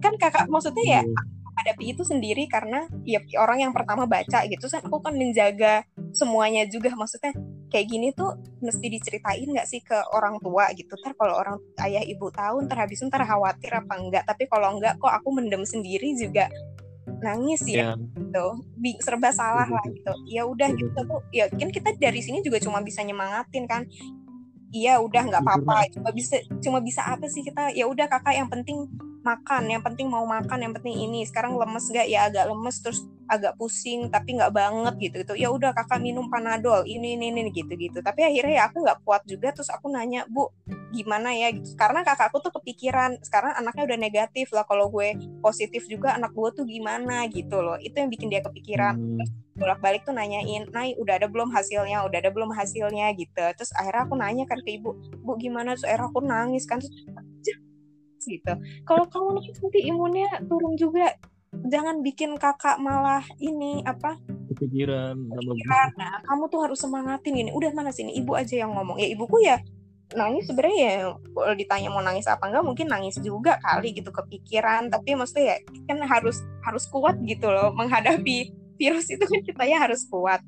Kan 0.04 0.14
kakak 0.20 0.52
maksudnya 0.52 0.84
ya 0.84 1.02
iya. 1.02 1.22
hadapi 1.58 1.96
itu 1.96 2.04
sendiri 2.06 2.46
karena 2.46 2.86
ya 3.08 3.24
orang 3.40 3.66
yang 3.66 3.74
pertama 3.74 4.06
baca 4.06 4.46
gitu 4.46 4.70
kan 4.70 4.84
aku 4.86 5.00
kan 5.00 5.16
menjaga 5.16 5.88
semuanya 6.12 6.68
juga. 6.68 6.92
Maksudnya 6.92 7.32
kayak 7.72 7.88
gini 7.88 8.12
tuh 8.12 8.36
mesti 8.60 8.88
diceritain 8.92 9.48
nggak 9.48 9.68
sih 9.68 9.80
ke 9.80 9.96
orang 10.12 10.44
tua 10.44 10.68
gitu? 10.76 10.92
Ntar 11.00 11.16
kalau 11.16 11.40
orang 11.40 11.56
ayah 11.88 12.04
ibu 12.04 12.28
tahu 12.36 12.68
ntar 12.68 12.84
habis 12.84 13.00
ntar 13.00 13.24
khawatir 13.24 13.72
apa 13.72 13.94
enggak? 13.96 14.24
Tapi 14.28 14.44
kalau 14.52 14.76
enggak 14.76 15.00
kok 15.00 15.12
aku 15.12 15.32
mendem 15.32 15.64
sendiri 15.64 16.12
juga 16.20 16.52
nangis 17.24 17.64
ya 17.66 17.94
yeah. 17.94 17.94
gitu. 17.98 18.48
Serba 19.02 19.34
salah 19.34 19.68
lah 19.68 19.86
gitu. 19.90 20.14
Ya 20.30 20.44
udah 20.46 20.70
gitu 20.76 20.94
tuh. 20.94 21.22
Ya 21.34 21.50
kan 21.50 21.70
kita 21.72 21.96
dari 21.98 22.22
sini 22.22 22.44
juga 22.46 22.62
cuma 22.62 22.84
bisa 22.84 23.02
nyemangatin 23.02 23.66
kan. 23.66 23.88
Iya 24.76 25.00
udah 25.00 25.24
nggak 25.32 25.44
apa-apa. 25.44 25.88
cuma 25.96 26.10
bisa 26.12 26.44
cuma 26.60 26.80
bisa 26.84 27.02
apa 27.08 27.26
sih 27.32 27.42
kita? 27.42 27.72
Ya 27.74 27.88
udah 27.88 28.06
kakak 28.12 28.36
yang 28.36 28.50
penting 28.52 28.92
makan 29.28 29.68
yang 29.68 29.84
penting 29.84 30.08
mau 30.08 30.24
makan 30.24 30.64
yang 30.64 30.74
penting 30.74 30.96
ini. 30.96 31.28
Sekarang 31.28 31.60
lemes 31.60 31.92
gak 31.92 32.08
ya 32.08 32.32
agak 32.32 32.48
lemes 32.48 32.80
terus 32.80 33.04
agak 33.28 33.60
pusing 33.60 34.08
tapi 34.08 34.40
nggak 34.40 34.56
banget 34.56 34.94
gitu 35.04 35.16
gitu. 35.24 35.34
Ya 35.36 35.52
udah 35.52 35.76
kakak 35.76 36.00
minum 36.00 36.32
panadol 36.32 36.88
ini 36.88 37.20
ini 37.20 37.36
ini 37.36 37.52
gitu 37.52 37.76
gitu 37.76 38.00
tapi 38.00 38.24
akhirnya 38.24 38.64
ya 38.64 38.72
aku 38.72 38.88
nggak 38.88 39.04
kuat 39.04 39.28
juga 39.28 39.52
terus 39.52 39.68
aku 39.68 39.92
nanya 39.92 40.24
bu 40.32 40.48
gimana 40.96 41.36
ya? 41.36 41.52
Gitu 41.52 41.76
karena 41.76 42.08
kakakku 42.08 42.40
tuh 42.40 42.56
kepikiran 42.56 43.20
sekarang 43.20 43.52
anaknya 43.60 43.84
udah 43.94 44.00
negatif 44.00 44.48
lah 44.56 44.64
kalau 44.64 44.88
gue 44.88 45.20
positif 45.44 45.84
juga 45.92 46.16
anak 46.16 46.32
gue 46.32 46.50
tuh 46.56 46.64
gimana 46.64 47.28
gitu 47.28 47.60
loh. 47.60 47.76
Itu 47.84 48.00
yang 48.00 48.10
bikin 48.10 48.32
dia 48.32 48.40
kepikiran. 48.40 48.96
Hmm. 48.96 49.28
bolak 49.58 49.82
balik 49.82 50.06
tuh 50.06 50.14
nanyain 50.14 50.70
Nay 50.70 50.94
udah 51.02 51.18
ada 51.18 51.26
belum 51.26 51.50
hasilnya? 51.50 52.06
Udah 52.06 52.22
ada 52.22 52.30
belum 52.30 52.54
hasilnya? 52.54 53.10
Gitu. 53.18 53.42
Terus 53.58 53.74
akhirnya 53.74 54.06
aku 54.06 54.14
nanya 54.14 54.46
kan 54.46 54.62
ke 54.62 54.78
ibu 54.78 54.94
bu 55.26 55.34
gimana? 55.42 55.74
Terus 55.74 55.90
akhirnya 55.90 56.08
aku 56.14 56.22
nangis 56.22 56.70
kan 56.70 56.78
gitu. 58.28 58.54
Kalau 58.84 59.08
kamu 59.08 59.40
nanti 59.40 59.80
imunnya 59.88 60.30
turun 60.46 60.76
juga. 60.76 61.16
Jangan 61.48 62.04
bikin 62.04 62.36
kakak 62.36 62.76
malah 62.78 63.24
ini 63.40 63.80
apa? 63.88 64.20
Kepikiran 64.52 65.16
nah, 65.96 66.20
kamu 66.28 66.52
tuh 66.52 66.60
harus 66.68 66.80
semangatin 66.84 67.40
ini. 67.40 67.50
Udah 67.56 67.72
mana 67.72 67.90
sini? 67.96 68.14
Ibu 68.20 68.36
aja 68.36 68.68
yang 68.68 68.76
ngomong. 68.76 69.00
Ya 69.00 69.08
ibuku 69.08 69.40
ya 69.42 69.58
nangis 70.16 70.48
sebenarnya 70.48 70.80
ya 70.80 70.96
kalau 71.12 71.56
ditanya 71.56 71.90
mau 71.92 72.00
nangis 72.00 72.32
apa 72.32 72.48
enggak 72.48 72.64
mungkin 72.64 72.88
nangis 72.88 73.16
juga 73.24 73.56
kali 73.64 73.96
gitu 73.96 74.12
kepikiran. 74.12 74.92
Tapi 74.92 75.16
maksudnya 75.16 75.56
ya 75.56 75.58
kan 75.88 76.04
harus 76.04 76.44
harus 76.68 76.84
kuat 76.92 77.16
gitu 77.24 77.48
loh 77.48 77.72
menghadapi 77.72 78.52
virus 78.76 79.08
itu 79.10 79.24
kan 79.24 79.42
kita 79.42 79.64
ya 79.66 79.78
harus 79.88 80.04
kuat. 80.12 80.44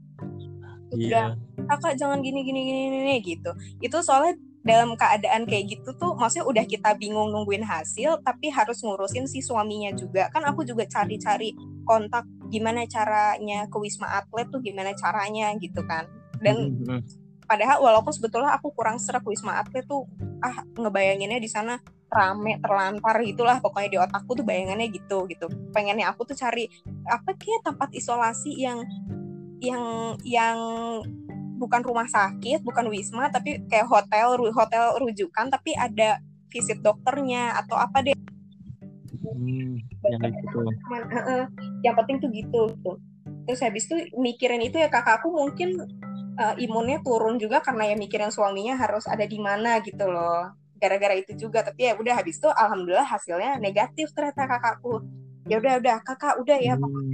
Udah 0.92 1.34
yeah. 1.34 1.63
kakak 1.70 1.96
jangan 1.96 2.20
gini 2.20 2.44
gini 2.44 2.60
gini, 2.68 2.80
gini 2.92 3.15
gitu. 3.24 3.52
Itu 3.80 4.04
soalnya 4.04 4.36
dalam 4.60 4.91
keadaan 5.00 5.48
kayak 5.48 5.80
gitu 5.80 5.95
tuh 5.95 6.13
maksudnya 6.19 6.43
udah 6.43 6.65
kita 6.67 6.91
bingung 7.00 7.32
nungguin 7.32 7.63
hasil 7.63 8.19
tapi 8.28 8.52
harus 8.52 8.84
ngurusin 8.84 9.26
si 9.26 9.39
suaminya 9.39 9.95
juga. 9.95 10.28
Kan 10.30 10.43
aku 10.43 10.67
juga 10.67 10.84
cari-cari 10.84 11.56
kontak 11.88 12.28
gimana 12.52 12.84
caranya 12.86 13.65
ke 13.72 13.78
wisma 13.80 14.19
atlet 14.19 14.48
tuh 14.52 14.60
gimana 14.60 14.91
caranya 15.00 15.56
gitu 15.58 15.80
kan. 15.88 16.06
Dan 16.43 16.76
mm-hmm. 16.76 17.00
padahal 17.48 17.80
walaupun 17.80 18.12
sebetulnya 18.12 18.52
aku 18.56 18.76
kurang 18.76 19.00
serak 19.00 19.24
wisma 19.24 19.63
atlet 19.63 19.88
tuh 19.88 20.06
ah 20.43 20.63
ngebayanginnya 20.76 21.39
di 21.39 21.50
sana 21.52 21.80
rame 22.10 22.58
terlantar 22.58 23.22
gitulah 23.22 23.62
pokoknya 23.62 23.89
di 23.89 23.98
otakku 24.02 24.36
tuh 24.36 24.43
bayangannya 24.43 24.91
gitu 24.91 25.24
gitu. 25.32 25.48
Pengennya 25.72 26.12
aku 26.12 26.28
tuh 26.28 26.36
cari 26.36 26.67
apa 27.08 27.32
kayak 27.38 27.63
tempat 27.63 27.89
isolasi 27.95 28.60
yang 28.60 28.84
yang 29.63 30.15
yang 30.24 30.58
bukan 31.60 31.84
rumah 31.84 32.08
sakit, 32.08 32.63
bukan 32.63 32.88
wisma, 32.88 33.28
tapi 33.28 33.60
kayak 33.67 33.86
hotel, 33.91 34.39
hotel 34.56 34.95
rujukan, 35.04 35.52
tapi 35.52 35.76
ada 35.76 36.24
visit 36.50 36.82
dokternya 36.82 37.60
atau 37.60 37.78
apa 37.78 38.02
deh. 38.02 38.17
Hmm, 39.30 39.78
yang 40.08 40.22
gitu. 40.34 40.60
Yang 41.86 41.95
penting 42.04 42.15
tuh 42.24 42.30
gitu. 42.34 42.62
Tuh. 42.82 42.98
Terus 43.45 43.60
habis 43.62 43.84
itu 43.86 43.95
mikirin 44.17 44.62
itu 44.63 44.82
ya 44.82 44.89
kakakku 44.89 45.30
mungkin 45.30 45.78
uh, 46.38 46.56
imunnya 46.58 47.02
turun 47.06 47.38
juga 47.38 47.62
karena 47.62 47.93
ya 47.93 47.95
mikirin 47.95 48.34
suaminya 48.34 48.78
harus 48.78 49.06
ada 49.06 49.26
di 49.26 49.38
mana 49.38 49.78
gitu 49.86 50.10
loh. 50.10 50.54
Gara-gara 50.82 51.13
itu 51.13 51.38
juga. 51.38 51.62
Tapi 51.62 51.91
ya 51.91 51.93
udah 52.00 52.13
habis 52.17 52.41
itu 52.41 52.50
alhamdulillah 52.50 53.06
hasilnya 53.06 53.62
negatif 53.62 54.10
ternyata 54.15 54.50
kakakku. 54.50 55.06
Ya 55.45 55.62
udah 55.62 55.82
udah 55.82 55.98
kakak 56.06 56.34
udah 56.41 56.58
ya 56.62 56.76
hmm. 56.78 57.13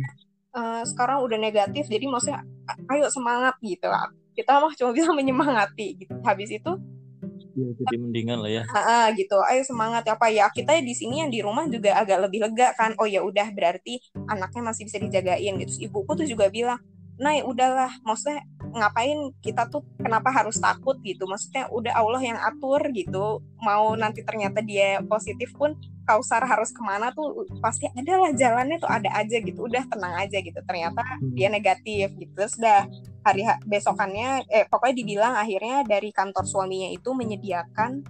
uh, 0.56 0.84
sekarang 0.84 1.24
udah 1.24 1.40
negatif 1.40 1.88
jadi 1.88 2.04
maksudnya 2.08 2.44
ayo 2.92 3.08
semangat 3.08 3.56
gitu 3.64 3.88
lah 3.88 4.12
kita 4.36 4.60
mah 4.60 4.74
cuma 4.76 4.92
bisa 4.92 5.10
menyemangati 5.16 6.04
gitu. 6.04 6.14
Habis 6.22 6.52
itu 6.52 6.72
ya, 7.56 7.68
jadi 7.80 7.96
mendingan 7.96 8.38
lah 8.44 8.52
ya. 8.52 8.64
Ah, 8.76 9.08
gitu. 9.16 9.40
Ayo 9.48 9.64
semangat. 9.64 10.04
Apa 10.06 10.28
ya 10.30 10.52
kita 10.52 10.76
di 10.84 10.92
sini 10.92 11.24
yang 11.24 11.32
di 11.32 11.40
rumah 11.40 11.66
juga 11.72 11.96
agak 11.96 12.28
lebih 12.28 12.44
lega 12.44 12.76
kan. 12.76 12.94
Oh 13.00 13.08
ya 13.08 13.24
udah 13.24 13.48
berarti 13.56 14.04
anaknya 14.28 14.62
masih 14.62 14.84
bisa 14.86 15.00
dijagain 15.00 15.56
gitu. 15.64 15.90
Ibuku 15.90 16.12
tuh 16.14 16.28
juga 16.28 16.52
bilang 16.52 16.80
nah 17.16 17.32
udahlah. 17.48 17.96
Maksudnya 18.04 18.44
ngapain 18.76 19.32
kita 19.40 19.72
tuh? 19.72 19.88
Kenapa 20.04 20.30
harus 20.36 20.60
takut? 20.60 21.00
gitu. 21.00 21.24
Maksudnya 21.26 21.72
udah 21.72 21.96
Allah 21.96 22.22
yang 22.22 22.38
atur 22.38 22.84
gitu. 22.92 23.40
Mau 23.64 23.96
nanti 23.96 24.22
ternyata 24.28 24.60
dia 24.60 25.00
positif 25.08 25.56
pun 25.56 25.80
kausar 26.06 26.46
harus 26.46 26.70
ke 26.70 26.82
mana 26.86 27.10
tuh 27.12 27.50
pasti 27.60 27.90
ada 27.90 28.14
lah 28.22 28.32
jalannya 28.32 28.78
tuh 28.78 28.88
ada 28.88 29.10
aja 29.18 29.42
gitu 29.42 29.66
udah 29.66 29.84
tenang 29.90 30.16
aja 30.22 30.38
gitu. 30.40 30.60
Ternyata 30.62 31.02
hmm. 31.02 31.34
dia 31.34 31.50
negatif 31.50 32.14
gitu 32.16 32.42
sudah 32.46 32.86
hari 33.26 33.42
besokannya 33.66 34.46
eh 34.48 34.70
pokoknya 34.70 34.96
dibilang 35.02 35.34
akhirnya 35.34 35.82
dari 35.84 36.14
kantor 36.14 36.46
suaminya 36.46 36.94
itu 36.94 37.10
menyediakan 37.12 38.06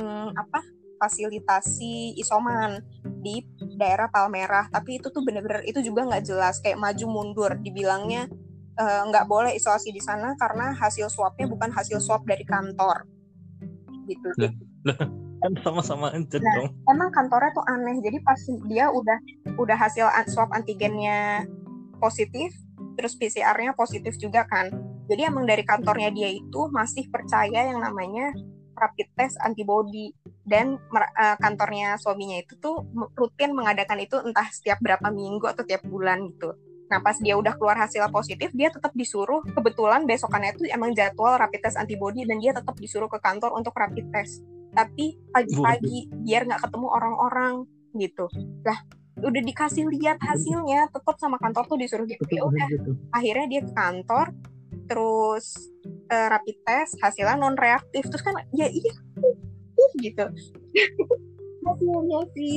hmm, 0.00 0.28
apa 0.32 0.60
fasilitasi 0.98 2.18
isoman 2.18 2.82
di 3.20 3.44
daerah 3.76 4.08
Palmerah. 4.08 4.72
Tapi 4.72 4.98
itu 4.98 5.12
tuh 5.12 5.22
bener-bener 5.22 5.62
itu 5.68 5.84
juga 5.84 6.08
nggak 6.08 6.24
jelas 6.24 6.58
kayak 6.64 6.80
maju 6.80 7.06
mundur. 7.06 7.52
Dibilangnya 7.60 8.26
eh, 8.80 9.02
nggak 9.06 9.28
boleh 9.28 9.52
isolasi 9.52 9.92
di 9.92 10.00
sana 10.00 10.34
karena 10.40 10.72
hasil 10.74 11.12
swabnya 11.12 11.46
bukan 11.46 11.70
hasil 11.70 12.00
swab 12.00 12.24
dari 12.24 12.42
kantor. 12.48 13.04
Gitu 14.08 14.32
kan 15.38 15.52
sama-sama 15.62 16.10
aja 16.10 16.38
nah, 16.42 16.54
dong 16.58 16.68
emang 16.90 17.10
kantornya 17.14 17.50
tuh 17.54 17.64
aneh 17.66 17.96
jadi 18.02 18.18
pas 18.22 18.40
dia 18.66 18.90
udah 18.90 19.18
udah 19.58 19.76
hasil 19.78 20.06
swab 20.30 20.50
antigennya 20.50 21.46
positif 22.02 22.50
terus 22.98 23.14
PCR-nya 23.14 23.74
positif 23.78 24.18
juga 24.18 24.46
kan 24.50 24.70
jadi 25.08 25.32
emang 25.32 25.48
dari 25.48 25.64
kantornya 25.64 26.12
dia 26.12 26.28
itu 26.28 26.60
masih 26.68 27.08
percaya 27.08 27.70
yang 27.70 27.80
namanya 27.80 28.34
rapid 28.78 29.08
test 29.18 29.34
antibody 29.42 30.14
dan 30.46 30.78
uh, 30.94 31.36
kantornya 31.42 31.98
suaminya 31.98 32.38
itu 32.40 32.54
tuh 32.62 32.86
rutin 33.18 33.52
mengadakan 33.52 33.98
itu 34.00 34.16
entah 34.22 34.46
setiap 34.48 34.78
berapa 34.78 35.10
minggu 35.10 35.44
atau 35.44 35.66
tiap 35.66 35.82
bulan 35.84 36.30
gitu. 36.30 36.54
Nah 36.88 37.04
pas 37.04 37.18
dia 37.20 37.36
udah 37.36 37.52
keluar 37.58 37.76
hasil 37.76 38.08
positif, 38.08 38.48
dia 38.56 38.72
tetap 38.72 38.96
disuruh 38.96 39.44
kebetulan 39.52 40.08
besokannya 40.08 40.56
itu 40.56 40.72
emang 40.72 40.96
jadwal 40.96 41.36
rapid 41.36 41.60
test 41.60 41.76
antibody 41.76 42.24
dan 42.24 42.40
dia 42.40 42.56
tetap 42.56 42.72
disuruh 42.80 43.10
ke 43.12 43.20
kantor 43.20 43.52
untuk 43.52 43.76
rapid 43.76 44.08
test. 44.08 44.40
Tapi 44.78 45.18
pagi-pagi 45.34 46.22
biar 46.22 46.46
nggak 46.46 46.62
ketemu 46.70 46.86
orang-orang 46.86 47.54
gitu. 47.98 48.30
Lah 48.62 48.78
udah 49.18 49.42
dikasih 49.42 49.90
lihat 49.90 50.22
hasilnya, 50.22 50.86
tetap 50.94 51.18
sama 51.18 51.42
kantor 51.42 51.66
tuh 51.66 51.78
disuruh 51.82 52.06
gitu. 52.06 52.22
Ya 52.30 52.46
udah. 52.46 52.68
Akhirnya 53.10 53.46
dia 53.50 53.60
ke 53.66 53.72
kantor, 53.74 54.30
terus 54.88 55.68
uh, 56.08 56.26
rapid 56.32 56.56
test 56.64 56.96
hasilnya 56.98 57.36
non 57.36 57.54
reaktif 57.54 58.08
terus 58.08 58.24
kan 58.24 58.34
ya 58.56 58.66
iya 58.66 58.92
gitu 60.00 60.24
hasilnya 61.68 62.20
sih 62.32 62.56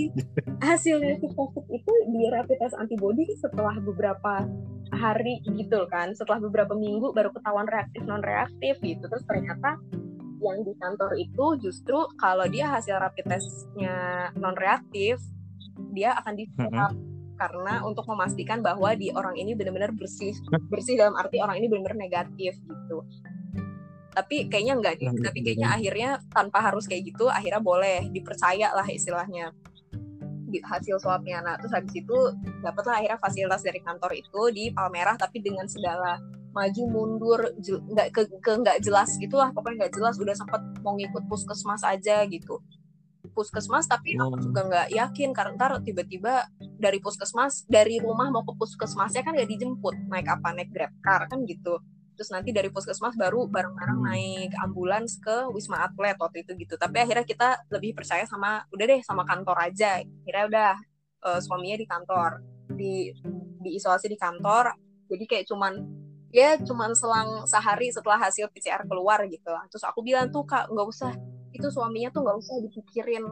hasilnya 0.64 1.20
si 1.20 1.28
covid 1.36 1.66
itu 1.68 1.92
di 2.16 2.32
rapid 2.32 2.58
test 2.64 2.80
antibody 2.80 3.28
setelah 3.36 3.76
beberapa 3.84 4.48
hari 4.96 5.44
gitu 5.44 5.84
kan 5.92 6.16
setelah 6.16 6.40
beberapa 6.40 6.72
minggu 6.72 7.12
baru 7.12 7.36
ketahuan 7.36 7.68
reaktif 7.68 8.02
non 8.08 8.24
reaktif 8.24 8.80
gitu 8.80 9.04
terus 9.04 9.28
ternyata 9.28 9.76
yang 10.42 10.66
di 10.66 10.74
kantor 10.74 11.12
itu 11.22 11.46
justru 11.62 11.98
kalau 12.18 12.50
dia 12.50 12.66
hasil 12.74 12.98
rapid 12.98 13.26
testnya 13.30 14.30
non 14.34 14.58
reaktif 14.58 15.22
dia 15.94 16.18
akan 16.18 16.34
di 16.34 16.46
mm 16.50 16.58
-hmm. 16.58 16.90
karena 17.38 17.82
untuk 17.86 18.06
memastikan 18.06 18.62
bahwa 18.62 18.94
di 18.94 19.10
orang 19.10 19.34
ini 19.34 19.58
benar-benar 19.58 19.94
bersih. 19.98 20.38
Bersih 20.70 20.94
dalam 20.94 21.18
arti 21.18 21.42
orang 21.42 21.58
ini 21.58 21.66
benar-benar 21.66 21.98
negatif 21.98 22.54
gitu. 22.54 23.02
Tapi 24.12 24.46
kayaknya 24.52 24.78
enggak 24.78 24.94
deh 25.00 25.10
tapi 25.24 25.40
kayaknya 25.42 25.72
akhirnya 25.72 26.10
tanpa 26.30 26.60
harus 26.62 26.86
kayak 26.86 27.10
gitu 27.10 27.26
akhirnya 27.34 27.58
boleh. 27.64 28.14
Dipercaya 28.14 28.70
lah 28.78 28.86
istilahnya. 28.86 29.58
Di 30.54 30.62
hasil 30.62 31.02
swabnya. 31.02 31.42
Nah 31.42 31.58
terus 31.58 31.74
habis 31.74 31.98
itu 31.98 32.18
dapatlah 32.62 33.02
akhirnya 33.02 33.18
fasilitas 33.18 33.66
dari 33.66 33.82
kantor 33.82 34.14
itu 34.14 34.42
di 34.54 34.70
Palmerah 34.70 35.18
tapi 35.18 35.42
dengan 35.42 35.66
segala 35.66 36.22
maju 36.52 36.82
mundur 36.88 37.40
nggak 37.64 38.08
ke, 38.12 38.22
ke 38.44 38.52
nggak 38.60 38.78
jelas 38.84 39.16
gitulah 39.16 39.50
pokoknya 39.56 39.88
nggak 39.88 39.94
jelas 39.96 40.16
udah 40.20 40.36
sempat 40.36 40.62
mau 40.84 40.96
ngikut 41.00 41.24
puskesmas 41.32 41.84
aja 41.88 42.28
gitu. 42.28 42.60
Puskesmas 43.32 43.88
tapi 43.88 44.20
aku 44.20 44.36
hmm. 44.36 44.44
juga 44.52 44.62
nggak 44.68 44.88
yakin 44.92 45.30
karena 45.32 45.56
ntar 45.56 45.72
tiba-tiba 45.86 46.46
dari 46.60 47.00
puskesmas 47.00 47.64
dari 47.72 48.02
rumah 48.04 48.28
mau 48.28 48.44
ke 48.44 48.54
puskesmasnya 48.58 49.24
kan 49.24 49.38
nggak 49.38 49.50
dijemput 49.50 49.96
naik 50.12 50.28
apa 50.28 50.52
naik 50.52 50.70
grab 50.76 50.92
car 51.00 51.26
kan 51.32 51.48
gitu. 51.48 51.80
Terus 52.20 52.30
nanti 52.36 52.52
dari 52.52 52.68
puskesmas 52.70 53.16
baru 53.16 53.48
bareng-bareng 53.48 54.00
hmm. 54.04 54.08
naik 54.12 54.52
ambulans 54.60 55.18
ke 55.24 55.48
wisma 55.56 55.88
atlet 55.88 56.20
waktu 56.20 56.44
itu 56.44 56.52
gitu. 56.60 56.76
Tapi 56.76 57.00
akhirnya 57.00 57.24
kita 57.24 57.64
lebih 57.72 57.96
percaya 57.96 58.28
sama 58.28 58.68
udah 58.76 58.86
deh 58.86 59.02
sama 59.08 59.24
kantor 59.24 59.58
aja. 59.72 60.04
Akhirnya 60.04 60.46
udah 60.52 60.72
uh, 61.24 61.40
suaminya 61.40 61.78
di 61.80 61.88
kantor 61.88 62.30
di 62.76 63.10
diisolasi 63.64 64.12
di 64.12 64.18
kantor. 64.20 64.76
Jadi 65.08 65.24
kayak 65.28 65.46
cuman 65.48 66.01
ya 66.32 66.56
cuman 66.60 66.96
selang 66.96 67.44
sehari 67.44 67.92
setelah 67.92 68.18
hasil 68.18 68.48
PCR 68.56 68.88
keluar 68.88 69.24
gitu. 69.28 69.52
Terus 69.72 69.84
aku 69.84 70.00
bilang 70.02 70.32
tuh 70.32 70.48
kak 70.48 70.72
nggak 70.72 70.88
usah. 70.88 71.14
Itu 71.52 71.68
suaminya 71.68 72.10
tuh 72.10 72.24
nggak 72.24 72.38
usah 72.40 72.56
dipikirin. 72.64 73.26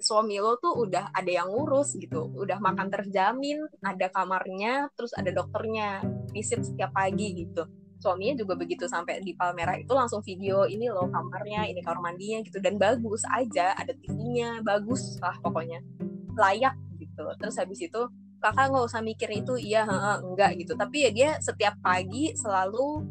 Suami 0.00 0.40
lo 0.40 0.56
tuh 0.56 0.72
udah 0.80 1.12
ada 1.12 1.28
yang 1.28 1.52
ngurus 1.52 1.92
gitu. 2.00 2.32
Udah 2.32 2.56
makan 2.56 2.88
terjamin 2.88 3.60
ada 3.84 4.08
kamarnya 4.08 4.88
terus 4.96 5.12
ada 5.12 5.28
dokternya. 5.28 6.00
Visit 6.32 6.64
setiap 6.64 6.96
pagi 6.96 7.44
gitu. 7.44 7.68
Suaminya 8.00 8.40
juga 8.40 8.56
begitu 8.56 8.88
sampai 8.88 9.20
di 9.20 9.36
Palmerah 9.36 9.76
itu 9.76 9.92
langsung 9.92 10.24
video 10.24 10.64
ini 10.64 10.88
loh 10.88 11.12
kamarnya 11.12 11.68
ini 11.68 11.84
kamar 11.84 12.00
mandinya 12.00 12.40
gitu. 12.40 12.56
Dan 12.56 12.80
bagus 12.80 13.20
aja 13.28 13.76
ada 13.76 13.92
TV-nya 13.92 14.64
bagus 14.64 15.20
lah 15.20 15.36
pokoknya. 15.44 15.84
Layak 16.32 16.80
gitu. 16.96 17.28
Terus 17.36 17.60
habis 17.60 17.84
itu 17.84 18.00
kakak 18.40 18.72
nggak 18.72 18.86
usah 18.88 19.00
mikir 19.04 19.28
itu 19.30 19.54
iya 19.60 19.84
he, 19.84 19.96
enggak 20.24 20.56
gitu. 20.56 20.72
Tapi 20.74 20.96
ya 21.06 21.10
dia 21.12 21.30
setiap 21.38 21.76
pagi 21.84 22.32
selalu 22.34 23.04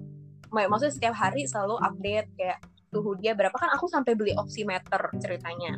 maksudnya 0.50 0.94
setiap 0.94 1.16
hari 1.16 1.46
selalu 1.46 1.78
update 1.78 2.30
kayak 2.34 2.60
suhu 2.90 3.14
dia 3.22 3.38
berapa. 3.38 3.54
Kan 3.54 3.70
aku 3.74 3.86
sampai 3.86 4.18
beli 4.18 4.34
oximeter 4.34 5.02
ceritanya. 5.22 5.78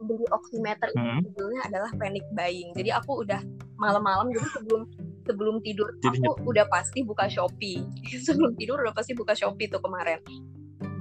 Beli 0.00 0.24
oximeter 0.32 0.88
itu 0.88 1.04
hmm. 1.04 1.20
sebetulnya 1.20 1.60
adalah 1.68 1.90
panic 2.00 2.24
buying. 2.32 2.72
Jadi 2.72 2.90
aku 2.96 3.22
udah 3.28 3.44
malam-malam 3.76 4.32
jadi 4.32 4.48
sebelum 4.56 4.82
sebelum 5.28 5.60
tidur 5.60 5.92
Jadi, 6.00 6.24
aku 6.24 6.48
udah 6.48 6.64
pasti 6.72 7.04
buka 7.04 7.28
Shopee. 7.28 7.84
Sebelum 8.26 8.56
tidur 8.56 8.80
udah 8.80 8.96
pasti 8.96 9.12
buka 9.12 9.36
Shopee 9.36 9.68
tuh 9.68 9.84
kemarin. 9.84 10.24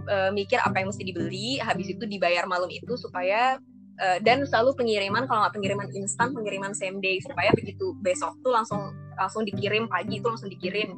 E, 0.07 0.15
mikir 0.35 0.59
apa 0.59 0.83
yang 0.83 0.91
mesti 0.91 1.07
dibeli 1.07 1.63
habis 1.63 1.95
itu 1.95 2.03
dibayar 2.03 2.43
malam 2.43 2.67
itu 2.67 2.99
supaya 2.99 3.55
e, 3.97 4.07
dan 4.21 4.45
selalu 4.45 4.77
pengiriman 4.77 5.25
kalau 5.25 5.45
nggak 5.45 5.55
pengiriman 5.57 5.89
instan 5.93 6.31
pengiriman 6.31 6.73
same 6.77 7.01
day 7.01 7.17
supaya 7.21 7.49
begitu 7.53 7.97
besok 8.01 8.37
tuh 8.45 8.53
langsung 8.53 8.93
langsung 9.17 9.43
dikirim 9.43 9.89
pagi 9.89 10.21
itu 10.21 10.27
langsung 10.29 10.49
dikirim. 10.49 10.97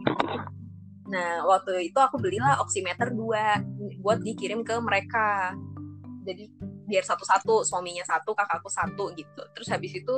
Nah 1.10 1.44
waktu 1.48 1.90
itu 1.90 1.98
aku 1.98 2.20
belilah 2.20 2.60
oximeter 2.62 3.10
dua 3.16 3.64
buat 4.04 4.20
dikirim 4.22 4.62
ke 4.62 4.76
mereka. 4.84 5.56
Jadi 6.28 6.52
biar 6.86 7.06
satu-satu 7.06 7.64
suaminya 7.64 8.04
satu 8.06 8.36
kakakku 8.36 8.70
satu 8.70 9.16
gitu. 9.16 9.42
Terus 9.56 9.68
habis 9.72 9.96
itu 9.96 10.16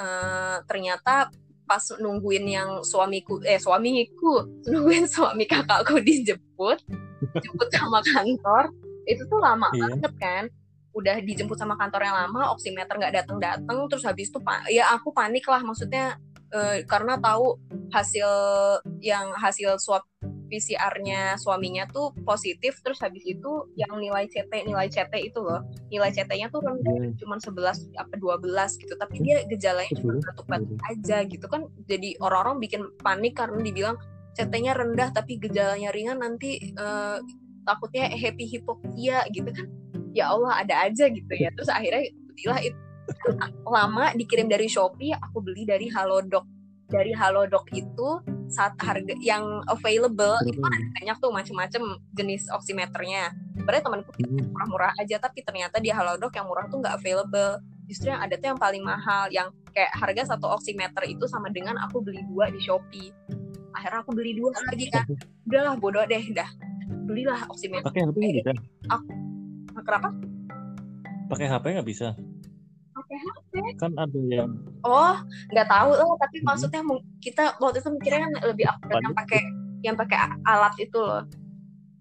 uh, 0.00 0.58
ternyata 0.64 1.30
pas 1.66 1.82
nungguin 1.98 2.46
yang 2.46 2.70
suamiku 2.86 3.42
eh 3.42 3.58
suamiku 3.58 4.46
nungguin 4.70 5.10
suami 5.10 5.44
kakakku 5.50 5.98
dijemput 5.98 6.78
jemput 7.42 7.68
sama 7.74 7.98
kantor 8.06 8.70
itu 9.06 9.22
tuh 9.26 9.42
lama 9.42 9.66
iya. 9.74 9.90
banget 9.90 10.14
kan 10.22 10.44
udah 10.96 11.20
dijemput 11.20 11.60
sama 11.60 11.76
kantor 11.76 12.08
yang 12.08 12.16
lama 12.16 12.56
oximeter 12.56 12.96
nggak 12.96 13.14
datang 13.22 13.36
datang 13.36 13.84
terus 13.92 14.02
habis 14.08 14.32
itu 14.32 14.40
ya 14.72 14.88
aku 14.96 15.12
panik 15.12 15.44
lah 15.44 15.60
maksudnya 15.60 16.16
eh, 16.56 16.88
karena 16.88 17.20
tahu 17.20 17.60
hasil 17.92 18.28
yang 19.04 19.36
hasil 19.36 19.76
swab 19.76 20.02
PCR-nya 20.46 21.36
suaminya 21.36 21.84
tuh 21.90 22.14
positif 22.22 22.78
terus 22.80 23.02
habis 23.02 23.22
itu 23.26 23.66
yang 23.74 23.90
nilai 23.98 24.30
CT 24.30 24.50
nilai 24.62 24.86
CT 24.86 25.10
itu 25.18 25.42
loh 25.42 25.66
nilai 25.90 26.14
CT-nya 26.14 26.48
tuh 26.54 26.62
rendah 26.62 26.96
hmm. 26.96 27.18
cuma 27.18 27.36
11 27.42 27.98
apa 27.98 28.14
12 28.14 28.46
gitu 28.82 28.94
tapi 28.94 29.16
dia 29.26 29.42
gejalanya 29.50 29.92
cuma 29.98 30.22
batuk-batuk 30.22 30.78
aja 30.86 31.26
gitu 31.26 31.46
kan 31.50 31.66
jadi 31.90 32.14
orang-orang 32.22 32.62
bikin 32.62 32.82
panik 33.02 33.34
karena 33.34 33.58
dibilang 33.60 33.96
CT-nya 34.38 34.72
rendah 34.78 35.10
tapi 35.10 35.42
gejalanya 35.42 35.90
ringan 35.90 36.22
nanti 36.22 36.72
uh, 36.78 37.18
takutnya 37.66 38.06
happy 38.14 38.46
hypoxia 38.46 39.26
gitu 39.34 39.50
kan 39.50 39.66
ya 40.16 40.32
Allah 40.32 40.64
ada 40.64 40.88
aja 40.88 41.04
gitu 41.12 41.32
ya 41.36 41.52
terus 41.52 41.68
akhirnya 41.68 42.08
belilah 42.32 42.60
itu 42.64 42.78
lama 43.68 44.16
dikirim 44.16 44.48
dari 44.48 44.66
Shopee 44.66 45.12
aku 45.12 45.44
beli 45.44 45.68
dari 45.68 45.92
Halodoc 45.92 46.48
dari 46.86 47.12
Halodoc 47.12 47.66
itu 47.74 48.22
saat 48.46 48.78
harga 48.78 49.14
yang 49.18 49.62
available 49.66 50.38
hmm. 50.38 50.50
itu 50.50 50.58
kan 50.62 50.70
ada 50.70 50.88
banyak 51.02 51.16
tuh 51.18 51.30
macam-macam 51.34 51.82
jenis 52.14 52.46
oximeternya. 52.54 53.34
Sebenarnya 53.58 53.82
temanku 53.82 54.10
hmm. 54.14 54.54
murah-murah 54.54 54.92
aja 55.02 55.18
tapi 55.18 55.42
ternyata 55.42 55.82
di 55.82 55.90
Halodoc 55.90 56.30
yang 56.34 56.46
murah 56.46 56.70
tuh 56.70 56.78
nggak 56.78 56.94
available. 57.02 57.58
Justru 57.90 58.10
yang 58.10 58.22
ada 58.22 58.34
tuh 58.38 58.54
yang 58.54 58.58
paling 58.58 58.82
mahal 58.82 59.30
yang 59.34 59.50
kayak 59.74 59.90
harga 59.94 60.34
satu 60.34 60.46
oximeter 60.50 61.02
itu 61.06 61.26
sama 61.26 61.50
dengan 61.50 61.74
aku 61.82 62.02
beli 62.02 62.22
dua 62.30 62.50
di 62.54 62.62
Shopee. 62.62 63.10
Akhirnya 63.74 64.06
aku 64.06 64.14
beli 64.14 64.38
dua 64.38 64.54
lagi 64.54 64.86
kan. 64.90 65.04
Udahlah 65.46 65.74
bodoh 65.78 66.06
deh 66.06 66.22
dah. 66.34 66.48
Belilah 67.06 67.50
oximeter. 67.50 67.86
Pakai 67.86 68.06
HP 68.06 68.16
nggak 68.18 68.34
bisa? 68.46 68.52
Aku 68.94 69.25
kenapa? 69.84 70.08
Pakai 71.26 71.46
HP 71.50 71.64
nggak 71.76 71.88
bisa? 71.88 72.14
pakai 72.96 73.16
HP 73.20 73.52
kan 73.76 73.92
ada 73.94 74.20
yang 74.24 74.50
oh 74.82 75.16
nggak 75.52 75.68
tahu 75.68 75.90
lah 75.94 76.16
tapi 76.18 76.36
hmm. 76.40 76.46
maksudnya 76.48 76.82
kita 77.22 77.44
waktu 77.60 77.78
itu 77.84 77.90
mikirnya 77.92 78.20
kan 78.26 78.32
lebih 78.50 78.66
akurat 78.66 78.98
yang 79.04 79.14
pakai 79.14 79.40
yang 79.84 79.96
pakai 79.96 80.18
alat 80.42 80.74
itu 80.82 80.98
loh. 80.98 81.22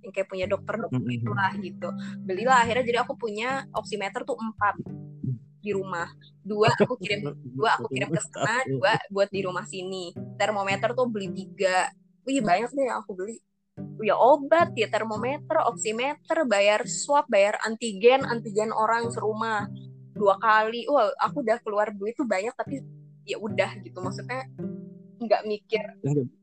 Yang 0.01 0.11
kayak 0.15 0.27
punya 0.31 0.45
dokter 0.49 0.75
dokter 0.79 1.01
hmm. 1.01 1.17
itulah 1.21 1.51
gitu. 1.59 1.89
Belilah 2.25 2.57
akhirnya 2.65 2.83
jadi 2.87 2.99
aku 3.03 3.13
punya 3.19 3.67
oximeter 3.75 4.25
tuh 4.25 4.39
empat 4.39 4.79
di 5.61 5.71
rumah. 5.75 6.09
Dua 6.41 6.73
aku 6.73 6.97
kirim 6.97 7.29
dua 7.53 7.77
aku 7.77 7.91
kirim 7.93 8.09
ke 8.09 8.21
sana 8.23 8.65
dua 8.65 8.97
buat 9.11 9.29
di 9.29 9.45
rumah 9.45 9.67
sini. 9.67 10.15
Termometer 10.39 10.97
tuh 10.97 11.05
beli 11.05 11.29
tiga. 11.35 11.91
Wih 12.25 12.41
banyak 12.41 12.73
deh 12.73 12.85
yang 12.89 13.05
aku 13.05 13.13
beli 13.13 13.37
ya 14.05 14.13
obat 14.13 14.77
ya 14.77 14.85
termometer 14.85 15.65
oximeter 15.65 16.45
bayar 16.45 16.85
swab 16.85 17.25
bayar 17.25 17.57
antigen 17.65 18.21
antigen 18.21 18.69
orang 18.69 19.09
serumah 19.09 19.65
dua 20.13 20.37
kali. 20.37 20.85
Wah 20.85 21.09
aku 21.17 21.41
udah 21.41 21.57
keluar 21.65 21.89
duit 21.89 22.13
tuh 22.13 22.29
banyak 22.29 22.53
tapi 22.53 22.85
ya 23.25 23.41
udah 23.41 23.81
gitu. 23.81 23.97
Maksudnya 23.97 24.45
nggak 25.15 25.41
mikir. 25.49 25.83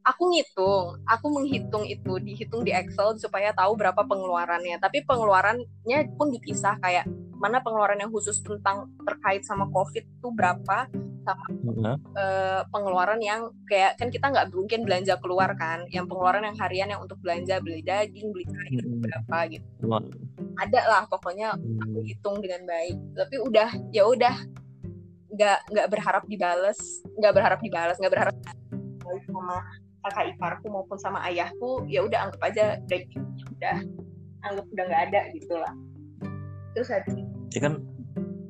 Aku 0.03 0.35
ngitung 0.35 0.99
aku 1.07 1.27
menghitung 1.31 1.87
itu 1.87 2.19
dihitung 2.19 2.67
di 2.67 2.75
Excel 2.75 3.15
supaya 3.23 3.55
tahu 3.55 3.79
berapa 3.79 4.03
pengeluarannya. 4.03 4.83
Tapi 4.83 5.07
pengeluarannya 5.07 5.99
pun 6.19 6.35
dipisah 6.35 6.83
kayak 6.83 7.07
mana 7.39 7.63
pengeluaran 7.63 7.99
yang 7.99 8.11
khusus 8.11 8.39
tentang 8.43 8.91
terkait 9.07 9.43
sama 9.47 9.67
COVID 9.71 10.05
itu 10.07 10.29
berapa 10.35 10.87
sama 11.23 11.47
uh, 12.19 12.63
pengeluaran 12.69 13.21
yang 13.23 13.51
kayak 13.71 13.97
kan 13.97 14.11
kita 14.11 14.29
nggak 14.29 14.51
mungkin 14.53 14.83
belanja 14.83 15.15
keluar 15.23 15.55
kan 15.57 15.87
yang 15.89 16.11
pengeluaran 16.11 16.45
yang 16.47 16.59
harian 16.59 16.89
yang 16.91 17.01
untuk 17.03 17.19
belanja 17.23 17.63
beli 17.63 17.81
daging 17.83 18.31
beli 18.35 18.47
sayur 18.51 18.85
hmm. 18.85 19.01
berapa 19.03 19.39
gitu. 19.55 19.67
Ada 20.59 20.81
lah 20.85 21.03
pokoknya 21.09 21.57
aku 21.57 21.99
hmm. 22.03 22.09
hitung 22.09 22.37
dengan 22.43 22.63
baik. 22.67 22.97
Tapi 23.17 23.35
udah 23.41 23.69
ya 23.95 24.05
udah. 24.07 24.37
Nggak 25.33 25.59
nggak 25.73 25.89
berharap 25.89 26.29
dibales 26.29 27.01
nggak 27.17 27.33
berharap 27.33 27.59
dibales 27.65 27.97
nggak 27.97 28.13
berharap 28.13 28.37
sama 29.25 29.65
kakak 30.05 30.37
iparku 30.37 30.67
maupun 30.69 30.99
sama 31.01 31.25
ayahku 31.25 31.89
ya 31.89 32.05
udah 32.05 32.29
anggap 32.29 32.43
aja 32.53 32.65
udah 32.85 33.01
udah 33.57 33.77
anggap 34.45 34.67
udah 34.69 34.85
nggak 34.93 35.03
ada 35.09 35.21
gitu 35.33 35.55
lah. 35.57 35.73
Terus 36.77 36.89
ada 36.93 37.09
ya 37.53 37.61
kan 37.65 37.81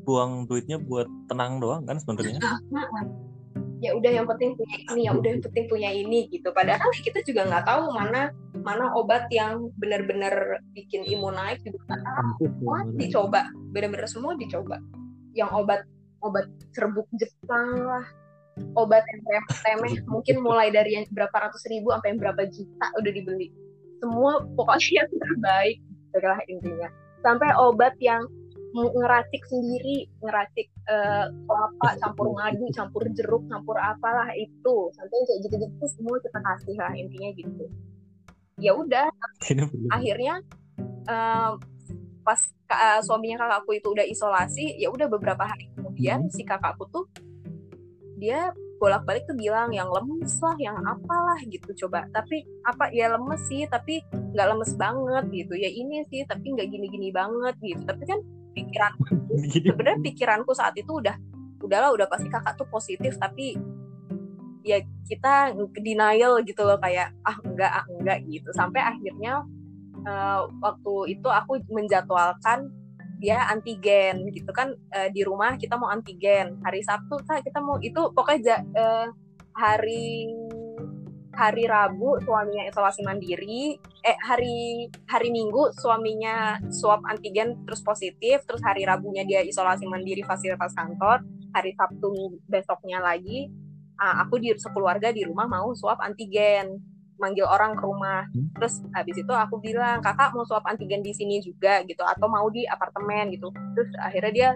buang 0.02 0.46
duitnya 0.50 0.78
buat 0.82 1.06
tenang 1.30 1.62
doang 1.62 1.86
kan 1.86 1.98
sebenarnya? 1.98 2.38
Ya 3.82 3.98
udah 3.98 4.10
yang 4.14 4.26
penting 4.30 4.54
punya 4.54 4.76
ini 4.78 5.00
ya 5.10 5.12
udah 5.14 5.28
yang 5.34 5.42
penting 5.42 5.64
punya 5.66 5.90
ini 5.90 6.30
gitu. 6.30 6.54
Padahal 6.54 6.86
kita 7.02 7.22
juga 7.26 7.50
nggak 7.50 7.66
tahu 7.66 7.90
mana 7.90 8.30
mana 8.62 8.94
obat 8.94 9.26
yang 9.34 9.74
benar-benar 9.74 10.62
bikin 10.70 11.02
imun 11.02 11.34
naik 11.34 11.58
juga 11.66 11.98
semua 12.38 12.86
dicoba 12.94 13.50
benar-benar 13.74 14.06
semua 14.06 14.38
dicoba. 14.38 14.78
Yang 15.34 15.50
obat 15.58 15.80
obat 16.22 16.46
serbuk 16.70 17.10
Jepang 17.18 17.82
lah. 17.82 18.06
Obat 18.78 19.02
yang 19.08 19.42
remeh 19.50 19.94
mungkin 20.12 20.44
mulai 20.44 20.70
dari 20.70 20.94
yang 20.94 21.06
berapa 21.10 21.32
ratus 21.32 21.66
ribu 21.66 21.90
sampai 21.90 22.14
yang 22.14 22.20
berapa 22.22 22.42
juta 22.54 22.86
udah 23.02 23.12
dibeli. 23.12 23.48
Semua 23.98 24.42
pokoknya 24.54 25.06
yang 25.06 25.10
terbaik 25.10 25.76
adalah 26.14 26.40
intinya. 26.46 26.88
Sampai 27.22 27.50
obat 27.58 27.94
yang 27.98 28.26
ngeracik 28.72 29.42
sendiri 29.44 30.08
ngeracik 30.24 30.68
uh, 30.88 31.28
kelapa 31.28 31.88
campur 32.00 32.32
madu 32.32 32.66
campur 32.72 33.04
jeruk 33.12 33.44
campur 33.52 33.76
apalah 33.76 34.32
itu 34.32 34.76
sampai 34.96 35.18
kayak 35.28 35.40
gitu-gitu 35.44 35.84
semua 35.92 36.16
kita 36.24 36.38
kasih 36.40 36.76
lah 36.80 36.92
intinya 36.96 37.30
gitu 37.36 37.64
ya 38.56 38.72
udah 38.72 39.08
akhirnya 39.92 40.40
uh, 41.08 41.56
pas 42.22 42.40
uh, 42.72 43.00
suaminya 43.04 43.44
kakakku 43.44 43.76
itu 43.76 43.88
udah 43.92 44.06
isolasi 44.08 44.80
ya 44.80 44.88
udah 44.88 45.10
beberapa 45.10 45.44
hari 45.44 45.68
kemudian 45.76 46.28
hmm. 46.28 46.32
si 46.32 46.42
kakakku 46.46 46.88
tuh 46.88 47.04
dia 48.16 48.54
bolak-balik 48.82 49.22
tuh 49.30 49.38
bilang 49.38 49.70
yang 49.70 49.86
lemes 49.94 50.42
lah, 50.42 50.58
yang 50.58 50.74
apalah 50.82 51.38
gitu 51.46 51.86
coba. 51.86 52.02
Tapi 52.10 52.42
apa 52.66 52.90
ya 52.90 53.14
lemes 53.14 53.38
sih, 53.46 53.62
tapi 53.70 54.02
nggak 54.34 54.46
lemes 54.50 54.74
banget 54.74 55.24
gitu. 55.30 55.54
Ya 55.54 55.70
ini 55.70 56.02
sih, 56.10 56.26
tapi 56.26 56.50
nggak 56.50 56.66
gini-gini 56.66 57.14
banget 57.14 57.54
gitu. 57.62 57.78
Tapi 57.86 58.02
kan 58.02 58.18
pikiran 58.52 58.92
sebenarnya 59.52 60.00
pikiranku 60.00 60.52
saat 60.52 60.76
itu 60.76 61.00
udah 61.00 61.16
udahlah 61.62 61.94
udah 61.94 62.06
pasti 62.10 62.28
kakak 62.28 62.58
tuh 62.58 62.68
positif 62.68 63.16
tapi 63.16 63.54
ya 64.62 64.78
kita 65.06 65.52
denial 65.82 66.40
gitu 66.46 66.62
loh 66.62 66.78
kayak 66.78 67.10
ah 67.26 67.36
enggak 67.42 67.72
ah 67.82 67.84
enggak 67.98 68.18
gitu. 68.30 68.48
Sampai 68.54 68.80
akhirnya 68.82 69.42
uh, 70.06 70.46
waktu 70.62 71.18
itu 71.18 71.28
aku 71.28 71.62
menjadwalkan 71.70 72.70
dia 73.22 73.38
antigen 73.46 74.26
gitu 74.34 74.50
kan 74.50 74.74
uh, 74.94 75.08
di 75.10 75.22
rumah 75.26 75.58
kita 75.58 75.74
mau 75.78 75.90
antigen. 75.90 76.58
Hari 76.62 76.82
Sabtu 76.82 77.22
kita 77.26 77.58
mau 77.62 77.78
itu 77.82 78.00
pokoknya 78.14 78.62
uh, 78.74 79.06
hari 79.52 80.30
hari 81.32 81.64
Rabu 81.64 82.20
suaminya 82.22 82.68
isolasi 82.68 83.00
mandiri, 83.04 83.76
eh 84.04 84.18
hari 84.24 84.88
hari 85.08 85.32
Minggu 85.32 85.72
suaminya 85.76 86.60
swab 86.68 87.00
antigen 87.08 87.64
terus 87.64 87.80
positif, 87.80 88.44
terus 88.44 88.60
hari 88.60 88.84
Rabunya 88.84 89.24
dia 89.24 89.40
isolasi 89.40 89.88
mandiri 89.88 90.22
fasilitas 90.22 90.76
kantor, 90.76 91.24
hari 91.56 91.72
Sabtu 91.76 92.36
besoknya 92.48 93.00
lagi 93.00 93.48
uh, 94.02 94.14
aku 94.26 94.42
di 94.42 94.50
sekeluarga 94.58 95.14
di 95.14 95.22
rumah 95.22 95.46
mau 95.46 95.70
swab 95.78 96.02
antigen 96.02 96.82
manggil 97.22 97.46
orang 97.46 97.78
ke 97.78 97.82
rumah. 97.86 98.26
Hmm. 98.34 98.50
terus 98.58 98.82
habis 98.90 99.14
itu 99.14 99.30
aku 99.30 99.62
bilang 99.62 100.02
kakak 100.02 100.34
mau 100.34 100.42
swab 100.42 100.66
antigen 100.66 101.06
di 101.06 101.14
sini 101.14 101.38
juga 101.38 101.86
gitu 101.86 102.02
atau 102.02 102.26
mau 102.26 102.50
di 102.50 102.66
apartemen 102.66 103.30
gitu. 103.30 103.54
Terus 103.78 103.94
akhirnya 104.02 104.32
dia 104.34 104.50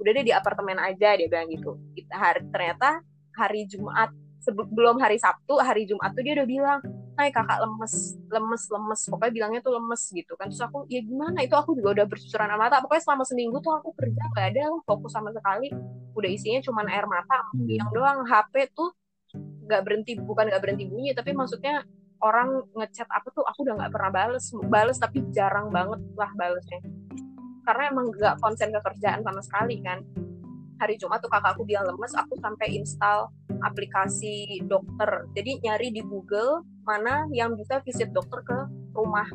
udah 0.00 0.10
deh 0.16 0.24
di 0.24 0.32
apartemen 0.32 0.80
aja 0.80 1.12
dia 1.12 1.28
bilang 1.28 1.52
gitu. 1.52 1.76
Hari 2.08 2.48
ternyata 2.48 3.04
hari 3.36 3.68
Jumat 3.68 4.08
sebelum 4.42 4.96
hari 5.00 5.16
Sabtu 5.16 5.58
hari 5.58 5.88
Jumat 5.88 6.12
tuh 6.12 6.22
dia 6.22 6.34
udah 6.38 6.48
bilang 6.48 6.80
Hai 7.16 7.32
kakak 7.32 7.64
lemes 7.64 8.20
lemes 8.28 8.68
lemes. 8.68 9.00
Pokoknya 9.08 9.32
bilangnya 9.32 9.60
tuh 9.64 9.72
lemes 9.80 10.02
gitu 10.12 10.36
kan. 10.36 10.52
Terus 10.52 10.60
aku 10.68 10.84
ya 10.92 11.00
gimana? 11.00 11.40
Itu 11.40 11.56
aku 11.56 11.72
juga 11.72 11.96
udah 11.96 12.06
bersusuran 12.12 12.52
air 12.52 12.60
mata. 12.60 12.84
Pokoknya 12.84 13.08
selama 13.08 13.24
seminggu 13.24 13.56
tuh 13.64 13.72
aku 13.72 13.96
kerja 13.96 14.20
gak 14.36 14.52
ada 14.52 14.68
fokus 14.84 15.16
sama 15.16 15.32
sekali. 15.32 15.72
Udah 16.12 16.28
isinya 16.28 16.60
cuma 16.60 16.84
air 16.84 17.08
mata 17.08 17.40
hmm. 17.56 17.72
yang 17.72 17.88
doang. 17.88 18.20
HP 18.28 18.68
tuh 18.76 18.92
nggak 19.64 19.80
berhenti 19.80 20.12
bukan 20.20 20.46
nggak 20.46 20.62
berhenti 20.62 20.86
bunyi 20.86 21.10
tapi 21.10 21.34
maksudnya 21.34 21.82
orang 22.22 22.62
ngechat 22.70 23.10
apa 23.10 23.28
tuh 23.34 23.42
aku 23.42 23.66
udah 23.66 23.74
nggak 23.82 23.92
pernah 23.92 24.10
bales 24.14 24.44
bales 24.70 24.96
tapi 25.00 25.24
jarang 25.32 25.72
banget 25.72 26.04
lah 26.20 26.28
balesnya. 26.36 26.84
Karena 27.64 27.96
emang 27.96 28.12
nggak 28.12 28.44
konsen 28.44 28.68
ke 28.76 28.80
kerjaan 28.92 29.24
sama 29.24 29.40
sekali 29.40 29.80
kan. 29.80 30.04
Hari 30.76 31.00
Jumat 31.00 31.24
tuh 31.24 31.32
kakakku 31.32 31.64
bilang 31.64 31.88
lemes 31.88 32.12
aku 32.12 32.36
sampai 32.44 32.76
install 32.76 33.32
aplikasi 33.66 34.62
dokter. 34.64 35.26
Jadi 35.34 35.66
nyari 35.66 35.88
di 35.90 36.02
Google 36.06 36.62
mana 36.86 37.26
yang 37.34 37.58
bisa 37.58 37.82
visit 37.82 38.14
dokter 38.14 38.40
ke 38.46 38.58
rumah. 38.94 39.26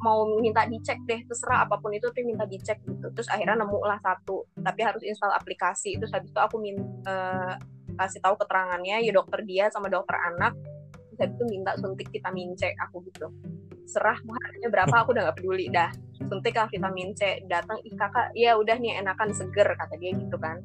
Mau 0.00 0.40
minta 0.40 0.64
dicek 0.64 0.96
deh 1.04 1.20
terserah 1.28 1.68
apa 1.68 1.76
pun 1.76 1.92
itu 1.92 2.08
tapi 2.08 2.24
minta 2.24 2.48
dicek 2.48 2.80
gitu. 2.88 3.12
Terus 3.12 3.28
akhirnya 3.28 3.60
nemu 3.60 3.80
lah 3.84 4.00
satu 4.00 4.48
tapi 4.56 4.80
harus 4.80 5.04
install 5.04 5.36
aplikasi. 5.36 6.00
Terus 6.00 6.08
habis 6.16 6.32
itu 6.32 6.40
aku 6.40 6.56
minta 6.56 6.88
uh, 7.04 7.54
kasih 8.00 8.24
tahu 8.24 8.40
keterangannya 8.40 9.04
ya 9.04 9.12
dokter 9.12 9.44
dia 9.44 9.68
sama 9.68 9.92
dokter 9.92 10.16
anak. 10.16 10.56
Terus 11.12 11.18
habis 11.20 11.36
itu 11.36 11.44
minta 11.52 11.76
suntik 11.76 12.08
vitamin 12.08 12.56
C 12.56 12.72
aku 12.80 13.04
gitu. 13.12 13.28
Serah 13.84 14.16
harganya 14.16 14.68
berapa? 14.72 14.94
Aku 15.04 15.12
udah 15.12 15.28
nggak 15.28 15.36
peduli. 15.36 15.68
Dah 15.68 15.92
suntik 16.32 16.56
lah 16.56 16.72
vitamin 16.72 17.12
C. 17.12 17.44
Datang 17.44 17.76
ih 17.84 17.92
kakak 17.92 18.32
ya 18.32 18.56
udah 18.56 18.80
nih 18.80 19.04
enakan 19.04 19.36
seger 19.36 19.68
kata 19.76 20.00
dia 20.00 20.16
gitu 20.16 20.40
kan. 20.40 20.64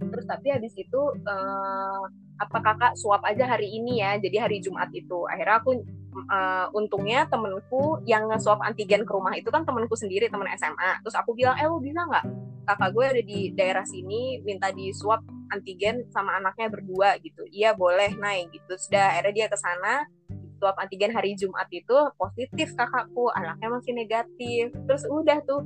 Terus 0.00 0.24
tapi 0.24 0.48
habis 0.56 0.72
itu 0.72 1.00
uh, 1.28 2.04
apa 2.40 2.58
kakak 2.64 2.92
swab 2.96 3.20
aja 3.28 3.44
hari 3.44 3.68
ini 3.68 4.00
ya 4.00 4.16
jadi 4.16 4.48
hari 4.48 4.64
Jumat 4.64 4.88
itu. 4.96 5.28
Akhirnya 5.28 5.60
aku 5.60 5.84
uh, 6.32 6.66
untungnya 6.72 7.28
temenku 7.28 8.00
yang 8.08 8.32
nge-swab 8.32 8.64
antigen 8.64 9.04
ke 9.04 9.12
rumah 9.12 9.36
itu 9.36 9.52
kan 9.52 9.68
temenku 9.68 9.92
sendiri 9.92 10.32
temen 10.32 10.48
SMA 10.56 11.04
terus 11.04 11.12
aku 11.12 11.36
bilang 11.36 11.60
eh 11.60 11.68
lu 11.68 11.78
bisa 11.84 12.00
nggak? 12.08 12.26
Kakak 12.64 12.90
gue 12.96 13.04
ada 13.04 13.22
di 13.22 13.40
daerah 13.52 13.84
sini 13.84 14.40
minta 14.40 14.72
di 14.72 14.88
swab 14.96 15.20
antigen 15.52 16.08
sama 16.08 16.40
anaknya 16.40 16.72
berdua 16.72 17.20
gitu. 17.20 17.44
Iya 17.52 17.76
boleh 17.76 18.16
naik 18.16 18.56
gitu. 18.56 18.72
Sudah 18.80 19.12
akhirnya 19.12 19.44
dia 19.44 19.46
ke 19.52 19.58
sana 19.60 20.08
swab 20.56 20.76
antigen 20.80 21.12
hari 21.12 21.36
Jumat 21.36 21.68
itu 21.68 21.96
positif 22.16 22.72
kakakku. 22.72 23.28
Anaknya 23.36 23.68
masih 23.68 23.92
negatif. 23.92 24.72
Terus 24.88 25.04
udah 25.12 25.38
tuh 25.44 25.60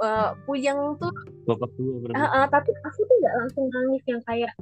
uh, 0.00 0.30
puyeng 0.48 0.96
tuh 0.96 1.12
bapak 1.44 1.70
tua 1.76 2.00
uh, 2.16 2.24
uh, 2.24 2.44
tapi 2.48 2.70
aku 2.84 3.00
tuh 3.04 3.16
nggak 3.20 3.34
langsung 3.36 3.64
nangis 3.70 4.02
yang 4.08 4.22
kayak 4.24 4.52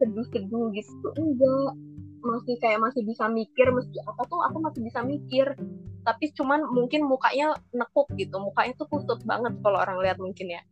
sedih-sedih 0.00 0.64
gitu. 0.76 1.08
Enggak. 1.16 1.72
Masih 2.20 2.54
kayak 2.60 2.84
masih 2.84 3.00
bisa 3.08 3.24
mikir 3.32 3.72
meski 3.72 3.96
apa 4.04 4.22
tuh 4.28 4.44
aku 4.44 4.60
masih 4.60 4.80
bisa 4.84 5.00
mikir. 5.00 5.56
Tapi 6.04 6.32
cuman 6.36 6.68
mungkin 6.68 7.08
mukanya 7.08 7.56
nekuk 7.72 8.08
gitu. 8.16 8.36
Mukanya 8.36 8.76
tuh 8.76 8.88
kusut 8.92 9.20
banget 9.24 9.56
kalau 9.64 9.80
orang 9.80 10.00
lihat 10.04 10.20
mungkin 10.20 10.52
ya. 10.52 10.62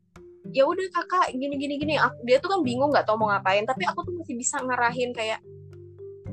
Ya 0.52 0.64
udah 0.64 0.86
kakak 0.92 1.36
gini 1.36 1.56
gini 1.56 1.74
gini. 1.80 1.94
Aku, 1.96 2.24
dia 2.24 2.40
tuh 2.40 2.52
kan 2.52 2.60
bingung 2.64 2.92
nggak 2.92 3.08
tau 3.08 3.16
mau 3.16 3.32
ngapain. 3.32 3.64
Tapi 3.64 3.84
aku 3.88 4.04
tuh 4.04 4.14
masih 4.16 4.36
bisa 4.36 4.60
ngarahin 4.60 5.12
kayak 5.16 5.40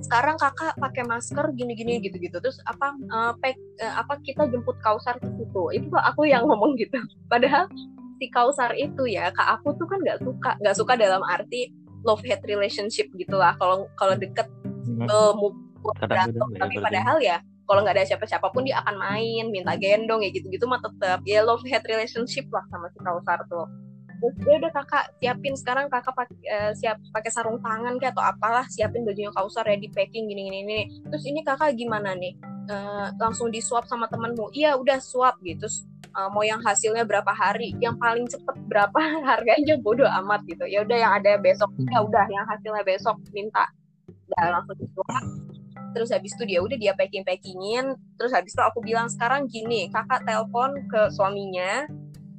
sekarang 0.04 0.36
kakak 0.36 0.76
pakai 0.76 1.04
masker 1.08 1.56
gini-gini 1.56 2.04
gitu-gitu. 2.04 2.38
Terus 2.44 2.60
apa 2.68 2.94
uh, 3.10 3.34
pek, 3.40 3.56
uh, 3.80 4.04
apa 4.04 4.20
kita 4.20 4.48
jemput 4.52 4.76
kausar 4.84 5.16
ke 5.24 5.28
situ. 5.40 5.64
Itu 5.72 5.86
tuh 5.92 6.02
aku 6.04 6.28
yang 6.28 6.44
ngomong 6.48 6.76
gitu. 6.76 7.00
Padahal 7.32 7.72
si 8.20 8.32
kausar 8.32 8.72
itu 8.80 9.04
ya 9.12 9.32
kak 9.32 9.60
aku 9.60 9.76
tuh 9.76 9.88
kan 9.88 10.00
nggak 10.00 10.20
suka 10.24 10.52
nggak 10.64 10.76
suka 10.76 10.94
dalam 10.96 11.22
arti 11.24 11.72
love 12.06 12.22
hate 12.22 12.46
relationship 12.46 13.10
gitulah 13.18 13.58
kalau 13.58 13.90
kalau 13.98 14.14
deket 14.14 14.46
uh, 15.10 15.34
berantem 16.06 16.48
ya, 16.54 16.60
tapi 16.62 16.76
padahal 16.80 17.18
ya 17.20 17.38
kalau 17.66 17.82
nggak 17.82 17.98
ada 17.98 18.06
siapa-siapa 18.06 18.54
pun 18.54 18.62
dia 18.62 18.78
akan 18.86 18.96
main 19.02 19.50
minta 19.50 19.74
gendong 19.74 20.22
ya 20.22 20.30
gitu-gitu 20.30 20.70
mah 20.70 20.78
tetap 20.78 21.26
ya 21.26 21.42
love 21.42 21.66
hate 21.66 21.86
relationship 21.90 22.46
lah 22.54 22.62
sama 22.70 22.88
si 22.94 23.02
kausar 23.02 23.42
tuh. 23.50 23.66
Terus 24.16 24.36
ya 24.48 24.56
udah 24.64 24.72
kakak 24.72 25.06
siapin 25.20 25.54
sekarang 25.60 25.86
kakak 25.92 26.16
pakai 26.16 26.38
uh, 26.48 26.72
siap 26.78 26.98
pakai 27.12 27.32
sarung 27.34 27.60
tangan 27.60 28.00
kayak 28.00 28.16
atau 28.16 28.24
apalah 28.24 28.64
siapin 28.72 29.04
bajunya 29.04 29.34
kausar 29.34 29.68
ya 29.68 29.76
di 29.76 29.92
packing 29.92 30.30
gini 30.32 30.42
gini 30.48 30.60
ini 30.64 30.80
terus 31.10 31.26
ini 31.28 31.44
kakak 31.44 31.76
gimana 31.76 32.16
nih? 32.16 32.38
Uh, 32.66 33.14
langsung 33.22 33.54
disuap 33.54 33.86
sama 33.86 34.10
temenmu 34.10 34.50
iya 34.56 34.78
udah 34.78 35.02
suap 35.02 35.42
gitu. 35.42 35.66
Terus 35.66 35.86
uh, 36.16 36.30
mau 36.32 36.42
yang 36.42 36.64
hasilnya 36.64 37.04
berapa 37.04 37.30
hari 37.36 37.76
yang 37.84 38.00
paling 38.00 38.26
cepet 38.26 38.56
berapa 38.72 38.98
harganya 39.30 39.76
bodoh 39.80 40.08
amat 40.24 40.42
gitu. 40.48 40.66
Ya 40.66 40.82
udah 40.82 40.98
yang 40.98 41.14
ada 41.20 41.38
besok 41.38 41.70
ya 41.92 42.00
udah 42.02 42.26
yang 42.32 42.48
hasilnya 42.48 42.84
besok 42.88 43.20
minta. 43.36 43.68
Udah 44.08 44.60
langsung 44.60 44.80
disuap 44.80 45.24
terus 45.96 46.12
habis 46.12 46.36
itu 46.36 46.44
dia 46.44 46.60
udah 46.60 46.76
dia 46.76 46.92
packing 46.92 47.24
packingin 47.24 47.96
terus 48.20 48.36
habis 48.36 48.52
itu 48.52 48.60
aku 48.60 48.84
bilang 48.84 49.08
sekarang 49.08 49.48
gini 49.48 49.88
kakak 49.88 50.28
telepon 50.28 50.76
ke 50.92 51.08
suaminya 51.08 51.88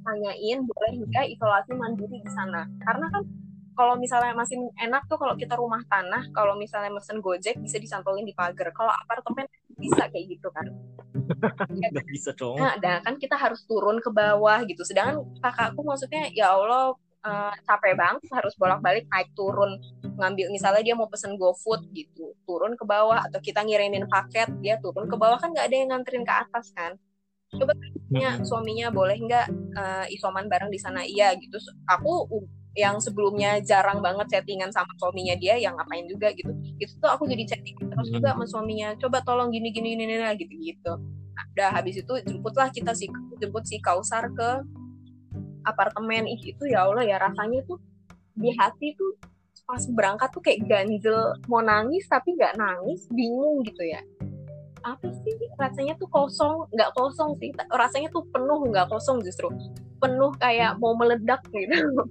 tanyain 0.07 0.63
boleh 0.63 0.93
nggak 1.03 1.27
isolasi 1.35 1.73
mandiri 1.75 2.23
di 2.23 2.31
sana? 2.31 2.63
Karena 2.87 3.11
kan 3.11 3.27
kalau 3.77 3.99
misalnya 3.99 4.33
masih 4.33 4.57
enak 4.81 5.05
tuh 5.11 5.19
kalau 5.21 5.35
kita 5.37 5.59
rumah 5.59 5.83
tanah 5.91 6.31
kalau 6.33 6.57
misalnya 6.57 6.95
mesen 6.95 7.19
gojek 7.19 7.59
bisa 7.59 7.77
disantolin 7.83 8.25
di 8.25 8.33
pagar. 8.33 8.71
Kalau 8.71 8.95
apartemen 8.95 9.51
bisa 9.77 10.09
kayak 10.09 10.25
gitu 10.31 10.49
kan 10.55 10.65
nggak 11.93 12.07
bisa 12.09 12.31
dong. 12.35 12.59
Nah 12.59 12.79
dan 12.79 13.03
kan 13.03 13.15
kita 13.19 13.37
harus 13.37 13.63
turun 13.67 13.99
ke 14.01 14.11
bawah 14.11 14.63
gitu. 14.65 14.83
Sedangkan 14.87 15.23
kakakku 15.43 15.83
maksudnya 15.83 16.31
ya 16.33 16.55
Allah 16.55 16.95
uh, 17.27 17.53
capek 17.67 17.95
banget 17.99 18.23
harus 18.31 18.55
bolak-balik 18.57 19.05
naik 19.11 19.31
turun. 19.35 19.79
Ngambil 20.17 20.49
misalnya 20.55 20.83
dia 20.83 20.95
mau 20.97 21.11
pesen 21.11 21.37
GoFood 21.37 21.93
gitu 21.93 22.33
turun 22.49 22.79
ke 22.79 22.85
bawah 22.87 23.21
atau 23.27 23.39
kita 23.43 23.67
ngirimin 23.67 24.09
paket 24.09 24.49
dia 24.63 24.79
turun 24.79 25.11
ke 25.11 25.17
bawah. 25.19 25.37
Kan 25.37 25.53
nggak 25.53 25.67
ada 25.67 25.77
yang 25.77 25.89
nganterin 25.93 26.25
ke 26.25 26.35
atas 26.35 26.73
kan. 26.73 26.95
Coba 27.47 27.73
tanya 27.79 28.43
suaminya 28.43 28.91
boleh 28.91 29.17
nggak 29.23 29.47
uh, 29.79 30.05
isoman 30.11 30.51
bareng 30.51 30.71
di 30.71 30.81
sana? 30.83 31.07
Iya 31.07 31.35
gitu. 31.39 31.59
Aku 31.87 32.27
yang 32.77 33.01
sebelumnya 33.01 33.59
jarang 33.65 34.05
banget 34.05 34.29
chattingan 34.37 34.69
sama 34.69 34.93
suaminya 35.01 35.33
dia 35.41 35.57
yang 35.57 35.75
ngapain 35.81 36.05
juga 36.07 36.29
gitu. 36.37 36.53
Itu 36.77 36.93
tuh 37.01 37.09
aku 37.09 37.25
jadi 37.25 37.57
chatting 37.57 37.77
terus 37.97 38.13
juga 38.13 38.37
sama 38.37 38.45
suaminya 38.45 38.93
coba 39.01 39.25
tolong 39.25 39.49
gini 39.49 39.73
gini 39.73 39.97
gini, 39.97 40.05
gini 40.05 40.37
gitu 40.37 40.55
gitu 40.61 40.93
nah, 41.37 41.45
udah 41.57 41.71
habis 41.81 42.01
itu 42.01 42.13
jemputlah 42.25 42.69
kita 42.73 42.93
si 42.93 43.09
jemput 43.41 43.65
si 43.65 43.81
kausar 43.81 44.29
ke 44.33 44.51
apartemen. 45.65 46.29
Itu 46.29 46.65
ya 46.69 46.89
Allah 46.89 47.05
ya 47.05 47.17
rasanya 47.21 47.65
tuh 47.69 47.81
di 48.37 48.53
hati 48.57 48.93
tuh 48.97 49.17
pas 49.67 49.83
berangkat 49.91 50.31
tuh 50.31 50.43
kayak 50.45 50.63
ganjel 50.69 51.35
mau 51.51 51.59
nangis 51.59 52.07
tapi 52.07 52.37
nggak 52.37 52.55
nangis 52.57 53.09
bingung 53.13 53.65
gitu 53.65 53.83
ya. 53.85 54.01
Apa 54.85 55.11
sih? 55.25 55.35
Rasanya 55.59 55.99
tuh 55.99 56.09
kosong 56.09 56.69
nggak 56.73 56.93
kosong 56.95 57.37
sih. 57.41 57.51
Rasanya 57.69 58.09
tuh 58.13 58.25
penuh 58.29 58.61
nggak 58.69 58.89
kosong 58.89 59.21
justru. 59.21 59.49
Penuh 60.01 60.33
kayak 60.37 60.77
mau 60.81 60.93
meledak 60.97 61.41
gitu 61.53 62.05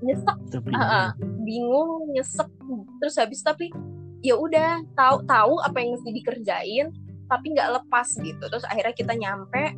nyesek. 0.00 0.38
Uh, 0.54 0.78
uh, 0.78 1.08
bingung 1.42 2.12
nyesek. 2.12 2.48
Terus 3.00 3.14
habis 3.16 3.40
tapi 3.40 3.70
ya 4.24 4.36
udah 4.40 4.80
tahu 4.96 5.24
tahu 5.28 5.54
apa 5.60 5.76
yang 5.84 5.96
mesti 5.96 6.10
dikerjain 6.12 6.86
tapi 7.28 7.46
nggak 7.52 7.82
lepas 7.82 8.08
gitu. 8.20 8.44
Terus 8.44 8.64
akhirnya 8.68 8.94
kita 8.94 9.12
nyampe. 9.16 9.76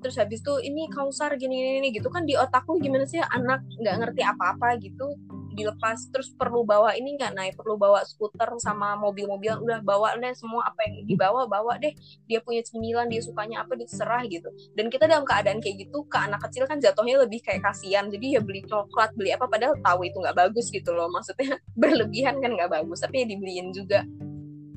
Terus 0.00 0.16
habis 0.16 0.40
tuh 0.40 0.64
ini 0.64 0.88
kausar 0.88 1.36
gini, 1.36 1.52
gini 1.60 1.70
gini 1.80 1.88
gitu. 2.00 2.08
Kan 2.08 2.24
di 2.24 2.36
otakku 2.36 2.80
gimana 2.80 3.04
sih 3.04 3.20
anak 3.20 3.60
nggak 3.80 3.96
ngerti 4.00 4.22
apa-apa 4.24 4.80
gitu 4.80 5.12
dilepas 5.54 6.08
terus 6.10 6.30
perlu 6.34 6.62
bawa 6.62 6.94
ini 6.94 7.18
nggak 7.18 7.32
naik 7.34 7.54
perlu 7.58 7.76
bawa 7.76 8.02
skuter 8.06 8.48
sama 8.62 8.94
mobil-mobil 8.96 9.60
udah 9.62 9.80
bawa 9.82 10.14
deh 10.16 10.32
semua 10.36 10.66
apa 10.66 10.86
yang 10.86 11.06
dibawa 11.06 11.46
bawa 11.46 11.76
deh. 11.76 11.92
Dia 12.30 12.40
punya 12.40 12.62
cemilan 12.64 13.10
dia 13.10 13.20
sukanya 13.20 13.66
apa 13.66 13.74
diserah 13.74 14.22
gitu. 14.26 14.48
Dan 14.74 14.88
kita 14.88 15.10
dalam 15.10 15.26
keadaan 15.26 15.58
kayak 15.58 15.86
gitu 15.88 16.06
ke 16.06 16.18
anak 16.18 16.40
kecil 16.48 16.64
kan 16.66 16.78
jatuhnya 16.78 17.20
lebih 17.22 17.42
kayak 17.42 17.64
kasihan. 17.64 18.08
Jadi 18.08 18.38
ya 18.38 18.40
beli 18.40 18.62
coklat 18.66 19.12
beli 19.18 19.34
apa 19.34 19.46
padahal 19.50 19.76
tahu 19.82 20.06
itu 20.06 20.16
nggak 20.18 20.36
bagus 20.36 20.70
gitu 20.70 20.90
loh. 20.94 21.10
Maksudnya 21.12 21.58
berlebihan 21.80 22.38
kan 22.38 22.50
nggak 22.54 22.70
bagus 22.70 23.02
tapi 23.02 23.24
ya 23.24 23.26
dibeliin 23.28 23.70
juga. 23.74 24.06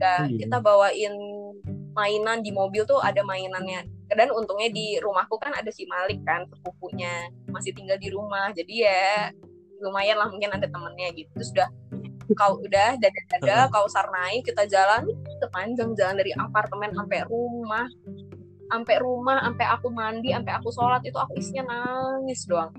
Nah, 0.03 0.27
kita 0.27 0.59
bawain 0.59 1.15
mainan 1.93 2.41
di 2.41 2.51
mobil 2.51 2.83
tuh 2.83 2.99
ada 2.99 3.21
mainannya. 3.23 3.87
Dan 4.13 4.29
untungnya 4.29 4.69
di 4.69 4.99
rumahku 5.01 5.41
kan 5.41 5.55
ada 5.55 5.69
si 5.73 5.87
Malik 5.87 6.21
kan 6.27 6.45
sepupunya. 6.49 7.29
Masih 7.49 7.71
tinggal 7.71 7.97
di 7.97 8.11
rumah. 8.11 8.51
Jadi 8.51 8.83
ya 8.83 9.31
lumayan 9.83 10.15
lah 10.15 10.31
mungkin 10.31 10.49
ada 10.55 10.65
temennya 10.65 11.11
gitu. 11.13 11.29
Terus 11.35 11.51
udah 11.53 11.69
kau 12.33 12.57
udah 12.63 12.95
dada-dada 12.97 13.67
kau 13.69 13.85
sar 13.91 14.07
naik 14.09 14.47
kita 14.47 14.63
jalan 14.65 15.05
sepanjang 15.43 15.91
jalan 15.93 16.15
dari 16.17 16.31
apartemen 16.39 16.95
sampai 16.95 17.27
rumah 17.27 17.85
sampai 18.71 18.95
rumah 19.03 19.37
sampai 19.43 19.65
aku 19.69 19.87
mandi 19.91 20.33
sampai 20.33 20.53
aku 20.55 20.71
sholat 20.73 21.03
itu 21.03 21.19
aku 21.19 21.35
isinya 21.37 21.69
nangis 21.69 22.47
doang. 22.47 22.71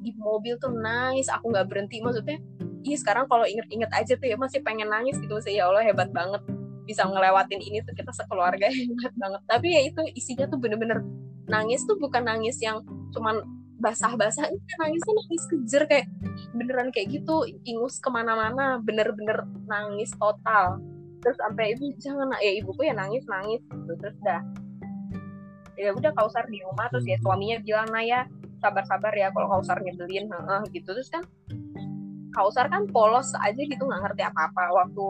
Di 0.00 0.14
mobil 0.16 0.56
tuh 0.62 0.72
nangis 0.72 1.28
aku 1.28 1.50
nggak 1.50 1.66
berhenti. 1.68 2.00
Maksudnya 2.00 2.38
iya 2.86 2.96
sekarang 2.96 3.26
kalau 3.26 3.44
inget-inget 3.44 3.90
aja 3.92 4.14
tuh 4.16 4.26
ya 4.30 4.38
masih 4.38 4.62
pengen 4.62 4.88
nangis 4.88 5.18
gitu. 5.18 5.34
Sih 5.42 5.58
ya 5.58 5.68
Allah 5.68 5.84
hebat 5.84 6.08
banget 6.14 6.40
bisa 6.82 7.06
ngelewatin 7.06 7.62
ini 7.62 7.78
tuh 7.84 7.94
kita 7.94 8.10
sekeluarga 8.14 8.70
hebat 8.78 9.12
banget. 9.18 9.42
Tapi 9.50 9.66
ya 9.74 9.80
itu 9.84 10.00
isinya 10.16 10.46
tuh 10.48 10.56
bener-bener 10.62 11.04
nangis 11.50 11.84
tuh 11.84 11.98
bukan 11.98 12.24
nangis 12.24 12.56
yang 12.62 12.80
cuman 13.12 13.42
basah-basah 13.82 14.46
ini 14.46 14.62
nangisnya 14.78 15.12
nangis 15.18 15.44
kejer 15.50 15.82
kayak 15.90 16.06
beneran 16.54 16.88
kayak 16.94 17.18
gitu 17.18 17.42
ingus 17.66 17.98
ke 17.98 18.08
mana-mana 18.14 18.78
bener-bener 18.78 19.42
nangis 19.66 20.14
total. 20.14 20.78
Terus 21.22 21.38
sampai 21.38 21.74
ibu 21.74 21.90
jangan 21.98 22.30
ya 22.38 22.52
ibuku 22.62 22.86
ya 22.86 22.94
nangis 22.94 23.26
nangis 23.26 23.58
gitu 23.66 23.92
terus 23.98 24.16
dah. 24.22 24.42
Ya 25.74 25.90
udah 25.90 26.14
kausar 26.14 26.46
di 26.46 26.62
rumah 26.62 26.86
terus 26.94 27.02
ya 27.02 27.18
suaminya 27.18 27.58
bilang 27.58 27.90
nah 27.90 28.06
ya 28.06 28.22
sabar-sabar 28.62 29.10
ya 29.18 29.34
kalau 29.34 29.58
kausar 29.58 29.82
nyebelin 29.82 30.30
heeh 30.30 30.62
gitu. 30.78 30.94
Terus 30.94 31.10
kan 31.10 31.26
kausar 32.32 32.70
kan 32.72 32.86
polos 32.88 33.34
aja 33.42 33.58
gitu 33.58 33.82
nggak 33.82 34.02
ngerti 34.06 34.22
apa-apa. 34.30 34.70
Waktu 34.70 35.06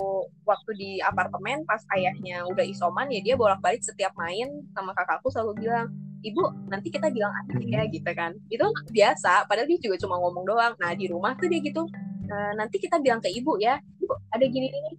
waktu 0.48 0.70
di 0.80 0.90
apartemen 1.04 1.68
pas 1.68 1.84
ayahnya 1.92 2.48
udah 2.48 2.64
isoman 2.64 3.12
ya 3.12 3.20
dia 3.20 3.36
bolak-balik 3.36 3.84
setiap 3.84 4.16
main 4.16 4.64
sama 4.72 4.96
kakakku 4.96 5.28
selalu 5.28 5.68
bilang 5.68 5.92
ibu 6.22 6.42
nanti 6.70 6.88
kita 6.88 7.10
bilang 7.10 7.34
aja 7.34 7.54
ya 7.58 7.82
gitu 7.90 8.10
kan. 8.14 8.32
Itu 8.48 8.66
biasa 8.90 9.46
padahal 9.50 9.68
dia 9.68 9.78
juga 9.82 9.96
cuma 10.00 10.18
ngomong 10.22 10.44
doang. 10.46 10.72
Nah 10.78 10.94
di 10.94 11.06
rumah 11.10 11.34
tuh 11.36 11.50
dia 11.50 11.60
gitu 11.60 11.86
nah, 12.30 12.50
nanti 12.56 12.80
kita 12.80 12.96
bilang 13.02 13.20
ke 13.20 13.28
ibu 13.28 13.58
ya 13.60 13.76
ibu 14.00 14.14
ada 14.32 14.44
gini 14.46 14.72
gini 14.72 14.90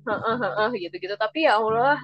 gitu 0.84 0.96
gitu 1.02 1.16
tapi 1.18 1.50
ya 1.50 1.58
allah 1.58 1.98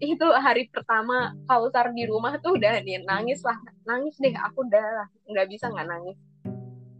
itu 0.00 0.26
hari 0.32 0.64
pertama 0.72 1.36
kausar 1.44 1.92
di 1.92 2.08
rumah 2.08 2.40
tuh 2.40 2.56
udah 2.56 2.80
nih 2.80 3.04
nangis 3.04 3.44
lah. 3.44 3.56
Nangis 3.84 4.16
deh 4.16 4.32
aku 4.32 4.64
udah 4.64 4.80
lah. 4.80 5.08
Nggak 5.28 5.46
bisa 5.52 5.68
nggak 5.68 5.86
nangis. 5.92 6.16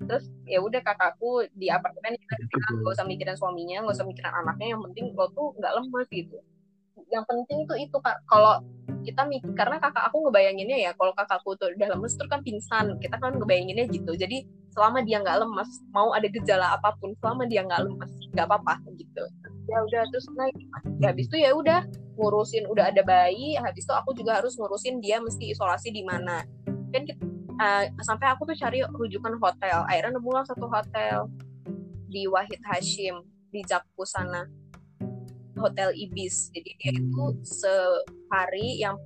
Terus 0.05 0.25
ya 0.45 0.61
udah 0.61 0.81
kakakku 0.85 1.49
di 1.57 1.73
apartemen 1.73 2.19
kita 2.19 2.35
bilang 2.51 2.75
gak 2.85 2.93
usah 2.99 3.07
mikirin 3.07 3.37
suaminya 3.39 3.87
gak 3.87 3.97
usah 3.97 4.07
mikirin 4.11 4.35
anaknya 4.35 4.75
yang 4.77 4.83
penting 4.91 5.07
lo 5.15 5.31
tuh 5.31 5.55
nggak 5.55 5.73
lemas 5.79 6.09
gitu 6.11 6.37
yang 7.11 7.25
penting 7.27 7.67
tuh 7.67 7.77
itu 7.79 7.97
kak. 7.99 8.23
Kalau 8.27 8.63
kita 9.01 9.25
mikir 9.25 9.57
karena 9.57 9.81
kakak 9.81 10.13
aku 10.13 10.29
ngebayanginnya 10.29 10.77
ya 10.77 10.91
kalau 10.93 11.17
kakakku 11.17 11.57
tuh 11.57 11.73
udah 11.73 11.89
lemes 11.97 12.15
terus 12.15 12.31
kan 12.31 12.41
pingsan. 12.43 12.97
Kita 13.03 13.17
kan 13.19 13.37
ngebayanginnya 13.37 13.91
gitu. 13.91 14.15
Jadi 14.15 14.47
selama 14.71 15.03
dia 15.03 15.19
nggak 15.21 15.43
lemes 15.43 15.71
mau 15.91 16.15
ada 16.15 16.27
gejala 16.31 16.79
apa 16.79 16.95
pun 16.99 17.15
selama 17.19 17.47
dia 17.51 17.67
nggak 17.67 17.81
lemes 17.87 18.11
nggak 18.33 18.47
apa-apa 18.47 18.79
gitu. 18.95 19.25
Ya 19.67 19.79
udah 19.83 20.03
terus 20.11 20.27
naik. 20.35 20.57
Ya 21.03 21.11
habis 21.13 21.27
itu 21.27 21.37
ya 21.39 21.51
udah 21.55 21.87
ngurusin 22.21 22.69
udah 22.69 22.93
ada 22.93 23.01
bayi 23.01 23.57
habis 23.57 23.89
itu 23.89 23.95
aku 23.97 24.13
juga 24.13 24.43
harus 24.43 24.55
ngurusin 24.59 25.01
dia 25.03 25.19
mesti 25.19 25.51
isolasi 25.51 25.91
di 25.91 26.03
mana. 26.05 26.45
Kan 26.91 27.07
kita, 27.07 27.23
uh, 27.59 27.85
sampai 28.03 28.31
aku 28.35 28.47
tuh 28.51 28.57
cari 28.59 28.83
rujukan 28.87 29.39
hotel. 29.39 29.87
Akhirnya 29.87 30.19
nemu 30.19 30.31
lah 30.31 30.45
satu 30.45 30.67
hotel 30.67 31.31
di 32.11 32.27
Wahid 32.27 32.59
Hashim 32.67 33.23
di 33.51 33.63
Jakpus 33.67 34.15
sana 34.15 34.47
hotel 35.57 35.91
ibis. 35.97 36.51
Jadi 36.55 36.71
dia 36.79 36.93
itu 36.95 37.25
hmm. 37.33 37.43
sehari 37.43 38.81
yang 38.83 38.99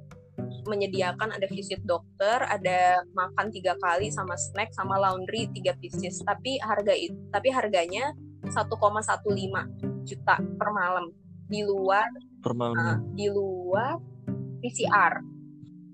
menyediakan 0.66 1.30
ada 1.30 1.47
visit 1.47 1.78
dokter 1.86 2.42
ada 2.42 3.07
makan 3.14 3.55
tiga 3.55 3.78
kali 3.78 4.11
sama 4.11 4.34
snack 4.34 4.74
sama 4.74 4.99
laundry 4.99 5.47
tiga 5.55 5.76
pieces. 5.78 6.20
Tapi 6.24 6.59
harga 6.61 6.92
itu 6.92 7.16
tapi 7.30 7.49
harganya 7.55 8.12
1,15 8.45 8.68
juta 10.05 10.36
per 10.36 10.68
malam. 10.74 11.12
Di 11.45 11.61
luar 11.61 12.09
per 12.45 12.53
malam 12.53 12.76
uh, 12.76 12.97
di 13.16 13.26
luar 13.32 13.97
PCR 14.61 15.24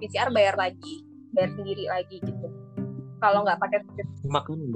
PCR 0.02 0.28
bayar 0.34 0.58
lagi 0.58 1.06
bayar 1.30 1.54
sendiri 1.54 1.86
lagi 1.86 2.18
gitu 2.18 2.48
kalau 3.20 3.44
nggak 3.44 3.60
pakai 3.60 3.78
visit 3.84 4.08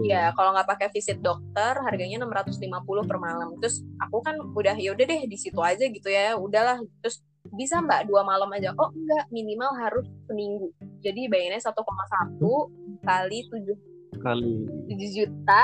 ya 0.05 0.31
kalau 0.37 0.53
nggak 0.53 0.69
pakai 0.69 0.89
visit 0.93 1.19
dokter 1.25 1.73
harganya 1.81 2.23
650 2.23 3.09
per 3.09 3.19
malam. 3.19 3.57
Terus 3.59 3.83
aku 3.99 4.21
kan 4.21 4.37
udah 4.55 4.77
ya 4.77 4.93
udah 4.93 5.05
deh 5.09 5.23
di 5.25 5.39
situ 5.41 5.59
aja 5.65 5.85
gitu 5.89 6.09
ya 6.13 6.37
udahlah. 6.37 6.79
Terus 7.01 7.25
bisa 7.57 7.81
mbak 7.81 8.07
dua 8.07 8.23
malam 8.23 8.49
aja? 8.53 8.77
Oh 8.77 8.93
enggak 8.93 9.25
minimal 9.33 9.73
harus 9.81 10.07
seminggu. 10.29 10.71
Jadi 11.01 11.29
bayarnya 11.29 11.61
1,1 11.61 11.81
kali 13.05 13.39
7 13.49 14.21
kali. 14.21 14.53
7 14.93 15.17
juta. 15.17 15.63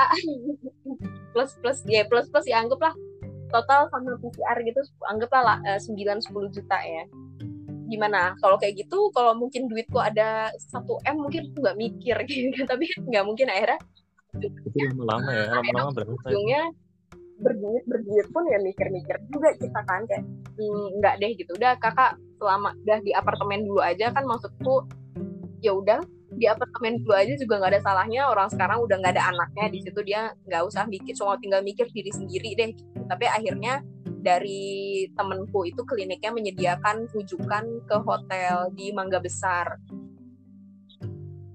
Plus 1.33 1.55
plus 1.63 1.79
ya 1.87 2.03
plus 2.11 2.27
plus 2.27 2.43
ya 2.43 2.59
anggaplah 2.59 2.91
total 3.51 3.87
sama 3.91 4.15
PCR 4.19 4.57
gitu 4.63 4.81
anggaplah 5.07 5.43
lah, 5.43 5.57
9 5.79 5.95
10 5.95 6.55
juta 6.55 6.77
ya 6.79 7.03
gimana? 7.91 8.33
Kalau 8.39 8.55
kayak 8.55 8.87
gitu 8.87 9.11
kalau 9.11 9.35
mungkin 9.35 9.67
duitku 9.67 9.99
ada 9.99 10.47
satu 10.57 10.97
m 11.03 11.27
mungkin 11.27 11.51
aku 11.51 11.57
nggak 11.59 11.77
mikir 11.77 12.15
gitu. 12.29 12.63
Tapi 12.63 12.87
nggak 13.11 13.25
mungkin 13.27 13.51
akhirnya 13.51 13.79
lama-lama 14.95 15.29
ya 15.35 15.45
lama-lama 15.51 15.91
ujungnya 16.23 16.63
berduit 17.43 17.83
berduit 17.83 18.27
pun 18.31 18.47
ya 18.47 18.63
mikir-mikir 18.63 19.19
juga 19.27 19.51
kita 19.59 19.81
kan 19.83 20.07
kayak 20.07 20.23
hmm, 20.55 20.87
nggak 21.03 21.15
deh 21.19 21.31
gitu. 21.35 21.51
Udah 21.59 21.75
kakak 21.83 22.15
selama 22.39 22.71
udah 22.87 22.99
di 23.03 23.11
apartemen 23.11 23.67
dulu 23.67 23.83
aja 23.83 24.09
kan 24.15 24.23
maksudku 24.23 24.87
ya 25.59 25.75
udah 25.75 25.99
di 26.31 26.47
apartemen 26.47 27.03
dulu 27.03 27.11
aja 27.11 27.35
juga 27.35 27.59
nggak 27.59 27.71
ada 27.75 27.81
salahnya. 27.83 28.31
Orang 28.31 28.47
sekarang 28.47 28.79
udah 28.87 28.95
nggak 29.03 29.19
ada 29.19 29.23
anaknya 29.35 29.65
di 29.67 29.79
situ 29.83 29.99
dia 30.07 30.31
nggak 30.47 30.63
usah 30.63 30.87
mikir 30.87 31.11
cuma 31.19 31.35
tinggal 31.37 31.59
mikir 31.59 31.91
diri 31.91 32.09
sendiri 32.15 32.55
deh 32.55 32.71
tapi 33.11 33.27
akhirnya 33.27 33.83
dari 34.21 35.03
temenku 35.17 35.65
itu 35.65 35.81
kliniknya 35.83 36.31
menyediakan 36.31 37.09
rujukan 37.09 37.65
ke 37.89 37.97
hotel 38.05 38.69
di 38.77 38.93
Mangga 38.93 39.17
Besar. 39.17 39.81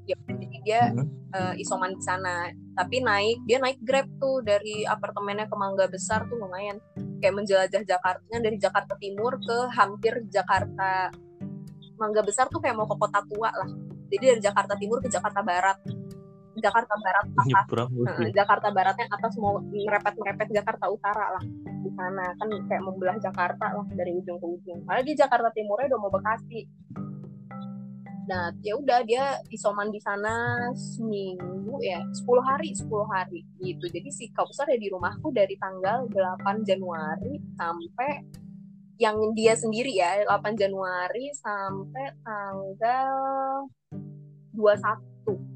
Ya 0.06 0.18
jadi 0.26 0.58
dia 0.62 0.82
Hmm. 0.90 1.08
uh, 1.34 1.54
isoman 1.58 1.94
di 1.94 2.02
sana. 2.02 2.50
Tapi 2.74 3.00
naik 3.00 3.46
dia 3.46 3.58
naik 3.62 3.78
grab 3.80 4.06
tuh 4.18 4.42
dari 4.42 4.82
apartemennya 4.82 5.46
ke 5.46 5.56
Mangga 5.56 5.86
Besar 5.86 6.26
tuh 6.26 6.36
lumayan. 6.38 6.82
Kayak 7.22 7.34
menjelajah 7.42 7.82
Jakarta 7.86 8.34
dari 8.36 8.58
Jakarta 8.60 8.94
Timur 9.00 9.40
ke 9.40 9.58
hampir 9.72 10.26
Jakarta. 10.28 11.10
Mangga 11.96 12.20
Besar 12.20 12.52
tuh 12.52 12.60
kayak 12.60 12.76
mau 12.76 12.84
ke 12.84 12.96
kota 12.98 13.24
tua 13.24 13.48
lah. 13.48 13.70
Jadi 14.12 14.24
dari 14.36 14.40
Jakarta 14.42 14.76
Timur 14.76 15.00
ke 15.00 15.08
Jakarta 15.08 15.40
Barat 15.40 15.80
Jakarta 16.56 16.94
Barat 16.96 17.24
atas 17.28 17.46
nyebrang 17.46 17.90
Heeh, 17.92 18.28
Jakarta 18.32 18.68
Baratnya 18.72 19.06
atas 19.12 19.32
mau 19.36 19.60
merepet 19.60 20.14
merepet 20.16 20.48
Jakarta 20.52 20.86
Utara 20.88 21.36
lah 21.36 21.44
di 21.86 21.90
sana 21.94 22.24
kan 22.40 22.48
kayak 22.66 22.82
membelah 22.82 23.16
Jakarta 23.22 23.66
lah 23.70 23.86
dari 23.94 24.10
ujung 24.16 24.42
ke 24.42 24.46
ujung. 24.46 24.80
Di 24.82 25.14
Jakarta 25.14 25.48
Timurnya 25.54 25.94
udah 25.94 26.00
mau 26.02 26.10
Bekasi. 26.10 26.66
Nah 28.26 28.50
ya 28.58 28.74
udah 28.74 29.06
dia 29.06 29.38
isoman 29.54 29.94
di 29.94 30.02
sana 30.02 30.66
seminggu 30.74 31.78
ya 31.78 32.02
10 32.02 32.26
hari 32.42 32.74
10 32.74 32.90
hari 33.06 33.46
gitu. 33.62 33.86
Jadi 33.86 34.08
si 34.10 34.24
Kausar 34.34 34.66
ya 34.66 34.78
di 34.78 34.90
rumahku 34.90 35.30
dari 35.30 35.54
tanggal 35.62 36.10
8 36.10 36.66
Januari 36.66 37.38
sampai 37.54 38.26
yang 38.98 39.14
dia 39.36 39.54
sendiri 39.54 39.94
ya 39.94 40.26
8 40.26 40.58
Januari 40.58 41.30
sampai 41.38 42.04
tanggal 42.26 43.70
21 44.58 45.46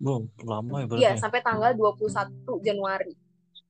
Wow, 0.00 0.24
lama 0.48 0.74
ya 0.80 0.86
berarti. 0.88 1.02
Iya, 1.04 1.12
sampai 1.20 1.40
tanggal 1.44 1.76
21 1.76 2.32
Januari. 2.64 3.12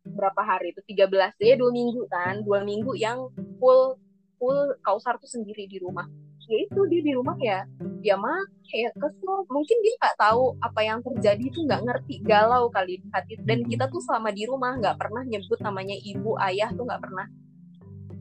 Berapa 0.07 0.41
hari 0.47 0.73
itu? 0.73 0.81
13. 0.87 1.35
Dia 1.37 1.55
dua 1.59 1.71
minggu 1.75 2.07
kan. 2.07 2.41
Dua 2.47 2.63
minggu 2.63 2.95
yang 2.95 3.29
full 3.59 3.99
full 4.39 4.79
Kausar 4.87 5.19
tuh 5.19 5.29
sendiri 5.29 5.67
di 5.67 5.83
rumah. 5.83 6.07
Ya 6.51 6.67
itu 6.67 6.81
dia 6.91 7.03
di 7.03 7.13
rumah 7.15 7.37
ya. 7.39 7.67
Dia 8.03 8.15
mah 8.15 8.47
kayak 8.67 8.95
kesel. 8.97 9.47
Mungkin 9.51 9.77
dia 9.83 9.95
nggak 9.99 10.17
tahu 10.19 10.55
apa 10.63 10.81
yang 10.83 10.99
terjadi 11.03 11.45
itu 11.47 11.67
nggak 11.67 11.83
ngerti. 11.83 12.15
Galau 12.23 12.71
kali 12.71 13.03
di 13.03 13.09
hati. 13.11 13.35
Dan 13.43 13.67
kita 13.67 13.91
tuh 13.91 14.01
selama 14.03 14.31
di 14.31 14.47
rumah 14.47 14.79
nggak 14.79 14.97
pernah 14.99 15.23
nyebut 15.27 15.59
namanya 15.61 15.95
ibu, 15.99 16.39
ayah 16.47 16.71
tuh 16.75 16.87
nggak 16.87 17.03
pernah. 17.03 17.27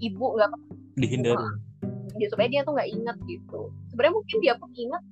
Ibu 0.01 0.25
nggak 0.35 0.49
Dihindari. 0.99 1.47
dia 2.19 2.27
supaya 2.27 2.47
dia 2.51 2.61
tuh 2.67 2.75
nggak 2.75 2.89
inget 2.91 3.17
gitu 3.23 3.71
sebenarnya 3.87 4.13
mungkin 4.19 4.37
dia 4.43 4.53
pun 4.59 4.69
inget 4.75 5.03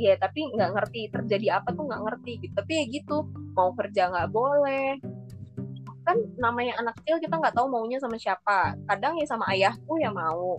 ya 0.00 0.16
tapi 0.16 0.48
nggak 0.48 0.70
ngerti 0.72 1.12
terjadi 1.12 1.60
apa 1.60 1.76
tuh 1.76 1.84
nggak 1.86 2.02
ngerti 2.08 2.32
gitu. 2.44 2.54
Tapi 2.56 2.72
ya 2.72 2.84
gitu 2.88 3.16
mau 3.54 3.70
kerja 3.76 4.08
nggak 4.10 4.28
boleh. 4.32 4.96
Kan 6.06 6.16
namanya 6.40 6.80
anak 6.80 6.96
kecil 7.02 7.20
kita 7.20 7.36
nggak 7.36 7.54
tahu 7.54 7.66
maunya 7.68 8.00
sama 8.00 8.16
siapa. 8.16 8.74
Kadang 8.88 9.20
ya 9.20 9.26
sama 9.28 9.44
ayahku 9.52 10.00
ya 10.00 10.10
mau. 10.10 10.56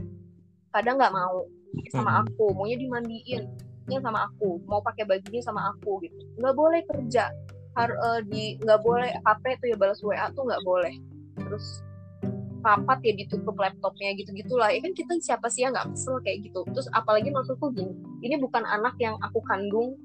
Kadang 0.72 1.02
nggak 1.02 1.14
mau. 1.14 1.46
Sama 1.92 2.12
Hmm. 2.12 2.22
aku 2.28 2.46
maunya 2.56 2.78
dimandiin. 2.78 3.44
Ya 3.90 4.00
sama 4.00 4.30
aku 4.30 4.62
mau 4.70 4.80
pakai 4.80 5.04
bajunya 5.04 5.42
sama 5.42 5.74
aku 5.74 6.06
gitu. 6.06 6.22
Nggak 6.38 6.56
boleh 6.56 6.82
kerja. 6.86 7.34
Har 7.76 7.90
eh, 7.90 8.22
di 8.28 8.44
nggak 8.62 8.80
boleh 8.84 9.10
HP 9.26 9.44
tuh 9.64 9.68
ya 9.72 9.78
balas 9.80 10.00
WA 10.04 10.28
tuh 10.32 10.44
nggak 10.48 10.64
boleh. 10.64 10.94
Terus 11.40 11.82
rapat 12.62 13.02
ya 13.02 13.14
ditutup 13.16 13.54
laptopnya 13.54 14.14
gitu 14.14 14.32
gitulah 14.32 14.70
ya 14.70 14.80
kan 14.80 14.94
kita 14.94 15.18
siapa 15.18 15.50
sih 15.50 15.66
yang 15.66 15.74
nggak 15.74 15.92
kesel 15.92 16.22
kayak 16.22 16.46
gitu. 16.46 16.62
Terus 16.70 16.88
apalagi 16.92 17.30
maksudku 17.30 17.74
gini 17.74 17.92
ini 18.22 18.38
bukan 18.38 18.64
anak 18.64 18.96
yang 18.98 19.18
aku 19.20 19.42
kandung 19.44 19.98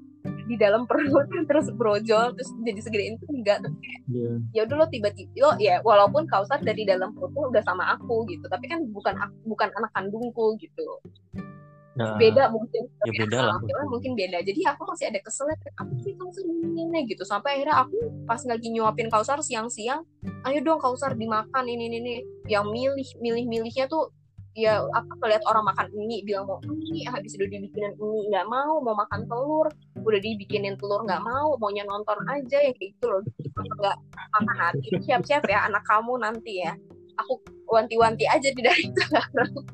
di 0.47 0.55
dalam 0.55 0.83
perut 0.83 1.27
terus 1.47 1.71
brojol 1.71 2.35
terus 2.35 2.49
jadi 2.61 2.79
segede 2.81 3.03
itu 3.13 3.25
enggak. 3.29 3.61
Tapi 3.61 3.77
kayak, 3.77 4.01
Iya. 4.07 4.31
ya 4.51 4.61
udah 4.65 4.75
lo 4.75 4.85
tiba-tiba 4.87 5.31
lo 5.37 5.51
ya 5.57 5.79
walaupun 5.81 6.25
kausar 6.25 6.59
dari 6.59 6.83
dalam 6.83 7.13
perut 7.13 7.31
lo 7.31 7.47
udah 7.49 7.63
sama 7.63 7.93
aku 7.93 8.25
gitu. 8.27 8.43
Tapi 8.47 8.65
kan 8.67 8.83
bukan 8.89 9.15
aku- 9.15 9.41
bukan 9.45 9.69
anak 9.73 9.91
kandungku 9.93 10.57
gitu 10.57 10.87
Nah, 11.97 12.13
beda 12.21 12.53
mungkin 12.53 12.85
ya 13.09 13.11
beda 13.25 13.39
lah. 13.41 13.57
mungkin 13.89 14.13
beda. 14.13 14.45
Jadi 14.45 14.61
aku 14.69 14.85
masih 14.85 15.09
ada 15.09 15.17
keselnya 15.17 15.57
apa 15.81 15.93
sih 16.05 16.13
kausar 16.13 16.45
ini 16.45 16.99
gitu. 17.09 17.25
Sampai 17.25 17.57
akhirnya 17.57 17.81
aku 17.81 17.97
pas 18.29 18.41
lagi 18.45 18.69
nyuapin 18.69 19.09
kausar 19.09 19.41
siang-siang 19.41 20.05
ayo 20.45 20.61
dong 20.61 20.77
kausar 20.77 21.17
dimakan 21.17 21.65
ini 21.65 21.89
ini, 21.89 21.97
ini. 21.97 22.15
Yang 22.45 22.65
milih 22.69 23.07
milih 23.17 23.45
milihnya 23.49 23.89
tuh 23.89 24.13
ya 24.57 24.81
apa 24.93 25.09
ngeliat 25.21 25.41
orang 25.45 25.69
makan 25.69 25.87
ini 25.93 26.25
bilang 26.25 26.49
mau 26.49 26.57
ini 26.65 27.05
habis 27.05 27.37
udah 27.37 27.45
dibikinin 27.45 27.93
ini 27.93 28.29
nggak 28.29 28.45
mau 28.45 28.77
mau 28.77 28.93
makan 28.93 29.25
telur. 29.25 29.67
Udah 30.05 30.19
dibikinin 30.21 30.77
telur 30.77 31.01
nggak 31.01 31.25
mau 31.25 31.57
maunya 31.57 31.81
nonton 31.81 32.21
aja 32.29 32.61
ya 32.61 32.71
kayak 32.77 32.93
gitu 32.93 33.05
loh. 33.09 33.25
Nggak 33.57 33.97
makan 34.13 34.45
hati. 34.53 34.87
Siap-siap 35.01 35.49
ya 35.49 35.65
anak 35.65 35.81
kamu 35.89 36.21
nanti 36.21 36.61
ya. 36.61 36.77
Aku 37.25 37.41
wanti-wanti 37.65 38.29
aja 38.29 38.53
di 38.53 38.61
dari 38.61 38.85
sekarang 38.93 39.65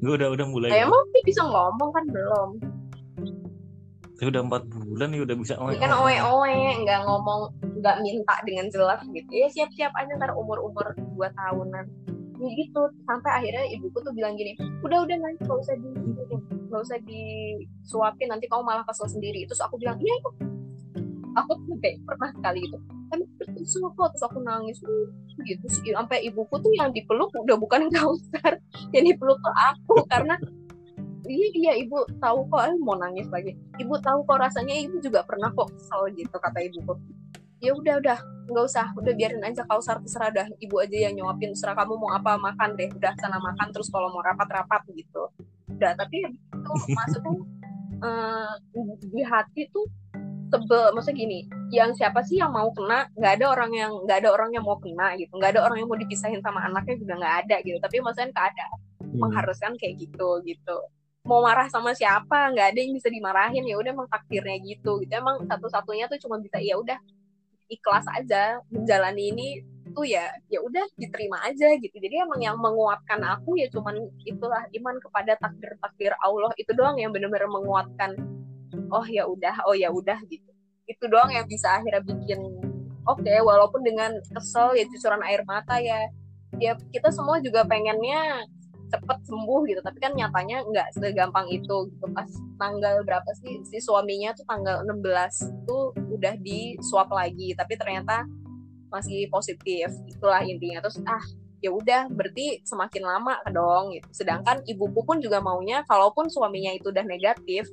Gue 0.00 0.12
udah 0.16 0.28
udah 0.32 0.46
mulai. 0.48 0.68
Nah, 0.72 0.80
emang 0.88 1.02
dia 1.12 1.22
bisa 1.24 1.42
ngomong 1.44 1.90
kan 1.92 2.04
belum. 2.08 2.50
Saya 4.16 4.26
udah 4.32 4.42
empat 4.48 4.62
bulan 4.72 5.08
nih 5.12 5.20
udah 5.28 5.36
bisa. 5.36 5.52
Ini 5.60 5.76
kan 5.76 5.92
oe-oe 5.92 6.60
nggak 6.84 7.00
ngomong 7.04 7.40
nggak 7.80 7.96
minta 8.00 8.34
dengan 8.48 8.66
jelas 8.72 9.00
gitu. 9.12 9.30
Ya 9.32 9.48
siap-siap 9.52 9.92
aja 9.92 10.12
ntar 10.16 10.32
umur-umur 10.32 10.96
dua 11.16 11.28
tahunan. 11.36 11.84
Ya 12.36 12.50
gitu 12.56 12.80
sampai 13.08 13.30
akhirnya 13.32 13.64
ibuku 13.72 13.96
tuh 14.04 14.12
bilang 14.12 14.36
gini 14.36 14.56
udah 14.84 15.08
udah 15.08 15.16
nanti 15.16 15.40
nggak 15.40 15.56
usah 15.56 15.76
di 15.80 15.88
nggak 16.68 16.82
usah 16.84 16.98
disuapin 17.04 18.28
nanti 18.28 18.44
kamu 18.48 18.64
malah 18.64 18.84
kesel 18.88 19.08
sendiri. 19.08 19.44
Terus 19.48 19.60
aku 19.60 19.76
bilang 19.80 20.00
iya 20.00 20.16
aku 21.36 21.52
tuh 21.60 21.76
pernah 22.08 22.32
sekali 22.32 22.64
gitu 22.64 22.80
emang 23.12 23.30
betul 23.38 23.84
kok 23.94 24.08
terus 24.14 24.24
aku 24.26 24.38
nangis 24.42 24.78
"Uh," 24.82 25.08
gitu 25.44 25.66
sih. 25.70 25.92
Sampai 25.92 26.26
ibuku 26.26 26.54
tuh 26.58 26.72
yang 26.74 26.90
dipeluk 26.90 27.30
udah 27.34 27.56
bukan 27.58 27.88
kausar 27.94 28.58
yang 28.90 29.04
dipeluk 29.06 29.38
tuh 29.40 29.54
aku 29.54 29.94
karena 30.12 30.34
iya 31.26 31.48
iya 31.54 31.72
ibu 31.82 32.06
tahu 32.22 32.46
kok. 32.50 32.62
Eh, 32.70 32.76
mau 32.78 32.96
nangis 32.98 33.26
lagi. 33.28 33.54
Ibu 33.78 33.94
tahu 34.00 34.22
kok 34.26 34.38
rasanya 34.38 34.74
ibu 34.78 34.96
juga 35.02 35.26
pernah 35.26 35.50
kok 35.52 35.70
kesel 35.74 36.14
gitu 36.14 36.36
kata 36.38 36.58
ibuku. 36.62 36.94
Ya 37.62 37.72
udah 37.74 37.94
udah. 37.98 38.18
Nggak 38.46 38.64
usah. 38.70 38.86
Udah 38.94 39.12
biarin 39.16 39.42
aja 39.42 39.66
kausar 39.66 39.98
terserah 40.02 40.30
dah. 40.30 40.46
Ibu 40.62 40.76
aja 40.78 40.96
yang 41.10 41.18
nyuapin. 41.18 41.50
Terserah 41.54 41.74
kamu 41.74 41.98
mau 41.98 42.10
apa 42.14 42.38
makan 42.38 42.78
deh. 42.78 42.88
Udah 42.94 43.12
sana 43.18 43.42
makan. 43.42 43.74
Terus 43.74 43.90
kalau 43.90 44.12
mau 44.14 44.22
rapat-rapat 44.22 44.86
gitu. 44.94 45.26
Udah 45.66 45.92
tapi 45.98 46.22
ya 46.22 46.30
itu 46.30 46.72
maksudnya 46.98 47.34
eh, 47.96 48.52
di 49.10 49.22
hati 49.26 49.62
tuh 49.74 49.86
sebel. 50.48 50.94
Maksudnya 50.94 51.16
gini 51.16 51.38
yang 51.74 51.90
siapa 51.94 52.22
sih 52.26 52.38
yang 52.42 52.52
mau 52.54 52.70
kena? 52.72 53.10
Nggak 53.18 53.32
ada 53.42 53.46
orang 53.52 53.70
yang 53.74 53.92
nggak 54.06 54.18
ada 54.24 54.30
orang 54.32 54.50
yang 54.54 54.64
mau 54.64 54.78
kena 54.78 55.16
gitu. 55.20 55.32
Nggak 55.36 55.58
ada 55.58 55.60
orang 55.66 55.78
yang 55.82 55.88
mau 55.90 55.98
dipisahin 55.98 56.40
sama 56.42 56.62
anaknya 56.66 56.96
juga 56.98 57.14
nggak 57.20 57.36
ada 57.46 57.56
gitu. 57.62 57.78
Tapi 57.82 57.96
maksudnya 58.02 58.30
keadaan 58.34 58.72
Hmm. 59.16 59.22
mengharuskan 59.22 59.72
kayak 59.80 59.94
gitu 60.02 60.42
gitu. 60.44 60.76
Mau 61.26 61.42
marah 61.42 61.66
sama 61.72 61.96
siapa? 61.96 62.52
Nggak 62.54 62.66
ada 62.74 62.78
yang 62.78 62.92
bisa 62.94 63.08
dimarahin. 63.10 63.64
Ya 63.66 63.76
udah 63.80 63.90
emang 63.90 64.08
takdirnya 64.12 64.58
gitu 64.62 65.02
gitu. 65.02 65.12
Emang 65.14 65.42
satu-satunya 65.48 66.06
tuh 66.06 66.18
cuma 66.22 66.38
bisa 66.38 66.60
ya 66.60 66.78
udah 66.78 66.98
ikhlas 67.66 68.06
aja 68.14 68.62
menjalani 68.70 69.34
ini 69.34 69.48
tuh 69.90 70.06
ya 70.06 70.28
ya 70.46 70.62
udah 70.62 70.86
diterima 70.94 71.42
aja 71.42 71.74
gitu. 71.80 71.96
Jadi 71.98 72.14
emang 72.22 72.38
yang 72.38 72.56
menguatkan 72.60 73.18
aku 73.26 73.58
ya 73.58 73.66
cuman 73.72 74.06
itulah 74.22 74.68
iman 74.70 74.96
kepada 75.02 75.34
takdir 75.40 75.72
takdir 75.82 76.12
Allah 76.22 76.52
itu 76.60 76.70
doang 76.76 77.00
yang 77.00 77.10
benar-benar 77.10 77.50
menguatkan 77.50 78.14
oh 78.90 79.06
ya 79.06 79.26
udah 79.26 79.66
oh 79.66 79.74
ya 79.76 79.90
udah 79.90 80.18
gitu. 80.30 80.50
Itu 80.86 81.10
doang 81.10 81.32
yang 81.34 81.46
bisa 81.46 81.78
akhirnya 81.80 82.02
bikin 82.02 82.40
oke 83.06 83.34
walaupun 83.42 83.82
dengan 83.86 84.14
kesel 84.34 84.74
ya 84.78 84.84
cucuran 84.90 85.22
air 85.26 85.42
mata 85.46 85.78
ya. 85.78 86.06
Ya 86.56 86.72
kita 86.94 87.12
semua 87.12 87.42
juga 87.42 87.66
pengennya 87.68 88.46
cepet 88.86 89.18
sembuh 89.26 89.60
gitu. 89.66 89.80
Tapi 89.82 89.98
kan 89.98 90.12
nyatanya 90.14 90.62
nggak 90.66 90.88
segampang 90.96 91.46
itu 91.50 91.90
gitu. 91.90 92.06
Pas 92.14 92.28
tanggal 92.56 93.02
berapa 93.02 93.30
sih 93.42 93.62
si 93.66 93.78
suaminya 93.82 94.32
tuh 94.32 94.46
tanggal 94.46 94.86
16 94.86 95.68
tuh 95.68 95.92
udah 96.14 96.34
di 96.40 96.78
swab 96.80 97.10
lagi 97.12 97.52
tapi 97.58 97.74
ternyata 97.76 98.24
masih 98.88 99.26
positif. 99.28 99.90
Itulah 100.06 100.46
intinya. 100.46 100.80
Terus 100.86 101.02
ah 101.04 101.24
ya 101.64 101.72
udah 101.72 102.06
berarti 102.12 102.62
semakin 102.62 103.02
lama 103.04 103.42
dong 103.50 103.96
gitu. 103.96 104.08
Sedangkan 104.22 104.62
ibuku 104.64 105.02
pun 105.02 105.18
juga 105.18 105.42
maunya 105.42 105.82
kalaupun 105.88 106.30
suaminya 106.30 106.72
itu 106.72 106.94
udah 106.94 107.04
negatif 107.04 107.66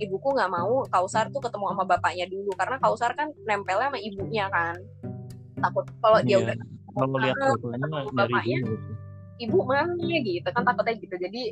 ibuku 0.00 0.28
nggak 0.32 0.48
mau 0.48 0.82
kausar 0.88 1.28
tuh 1.28 1.38
ketemu 1.38 1.70
sama 1.70 1.84
bapaknya 1.84 2.26
dulu 2.26 2.50
karena 2.56 2.76
kausar 2.78 3.12
kan 3.12 3.28
nempelnya 3.44 3.92
sama 3.92 3.98
ibunya 4.00 4.44
kan 4.48 4.76
takut 5.56 5.84
kalau 6.00 6.18
dia 6.20 6.36
Iya. 6.36 6.42
udah 6.42 6.56
Kalau 6.90 7.16
lihat 7.16 7.36
fotonya 7.38 7.86
bapaknya. 8.10 8.58
dulu. 8.64 8.76
ibu 9.38 9.58
mana 9.62 9.94
gitu 10.20 10.48
kan 10.50 10.62
takutnya 10.62 10.94
gitu 10.96 11.16
jadi 11.16 11.42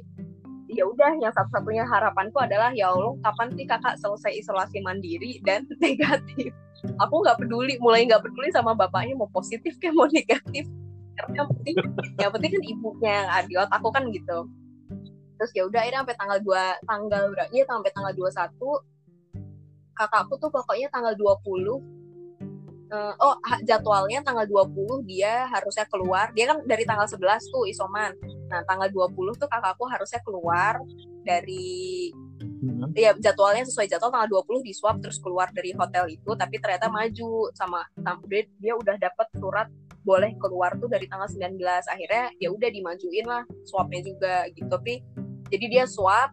ya 0.68 0.84
udah 0.84 1.16
yang 1.16 1.32
satu-satunya 1.32 1.80
harapanku 1.82 2.36
adalah 2.36 2.68
ya 2.72 2.92
Allah 2.92 3.16
kapan 3.22 3.48
sih 3.56 3.64
kakak 3.64 3.96
selesai 3.96 4.36
isolasi 4.36 4.84
mandiri 4.84 5.40
dan 5.40 5.64
negatif 5.84 6.52
aku 7.00 7.14
nggak 7.24 7.40
peduli 7.40 7.80
mulai 7.80 8.04
nggak 8.04 8.20
peduli 8.20 8.52
sama 8.52 8.76
bapaknya 8.76 9.16
mau 9.16 9.28
positif 9.28 9.80
kayak 9.80 9.96
mau 9.96 10.04
negatif 10.04 10.68
karena 11.16 11.32
yang 11.34 11.48
penting 11.50 11.76
yang 12.20 12.30
penting 12.30 12.50
kan 12.52 12.62
ibunya 12.62 13.10
yang 13.10 13.28
ada 13.32 13.54
otakku 13.64 13.88
kan 13.90 14.04
gitu 14.12 14.38
terus 15.38 15.54
ya 15.54 15.62
udah 15.64 15.80
akhirnya 15.80 16.02
sampai 16.02 16.18
tanggal 16.18 16.38
2 16.42 16.90
tanggal 16.90 17.22
berapa 17.32 17.50
iya 17.54 17.64
sampai 17.64 17.90
tanggal 17.94 18.12
21 18.12 18.58
kakakku 19.94 20.34
tuh 20.38 20.50
pokoknya 20.50 20.88
tanggal 20.90 21.14
20 21.14 21.98
uh, 22.92 23.14
oh 23.20 23.34
jadwalnya 23.64 24.20
tanggal 24.24 24.44
20 24.48 25.04
dia 25.08 25.46
harusnya 25.48 25.84
keluar. 25.88 26.32
Dia 26.32 26.54
kan 26.54 26.64
dari 26.64 26.84
tanggal 26.88 27.08
11 27.08 27.52
tuh 27.52 27.64
isoman. 27.68 28.12
Nah 28.48 28.64
tanggal 28.64 28.88
20 28.90 29.40
tuh 29.40 29.48
kakakku 29.48 29.84
harusnya 29.88 30.20
keluar 30.24 30.80
dari 31.24 32.08
hmm. 32.40 32.94
ya 32.96 33.12
jadwalnya 33.16 33.68
sesuai 33.68 33.86
jadwal 33.90 34.12
tanggal 34.12 34.42
20 34.44 34.66
di 34.66 34.72
swab 34.72 34.96
terus 35.04 35.20
keluar 35.20 35.52
dari 35.52 35.72
hotel 35.76 36.08
itu. 36.08 36.30
Tapi 36.34 36.56
ternyata 36.60 36.88
maju 36.88 37.52
sama 37.52 37.84
sampai 38.00 38.48
dia 38.58 38.74
udah 38.76 38.96
dapat 38.96 39.28
surat 39.36 39.68
boleh 40.06 40.32
keluar 40.40 40.72
tuh 40.80 40.88
dari 40.88 41.04
tanggal 41.04 41.28
19 41.28 41.60
akhirnya 41.84 42.32
ya 42.40 42.48
udah 42.48 42.70
dimajuin 42.72 43.26
lah 43.28 43.44
swabnya 43.68 44.00
juga 44.00 44.48
gitu. 44.56 44.68
Tapi 44.68 45.04
jadi 45.50 45.66
dia 45.68 45.84
swab 45.88 46.30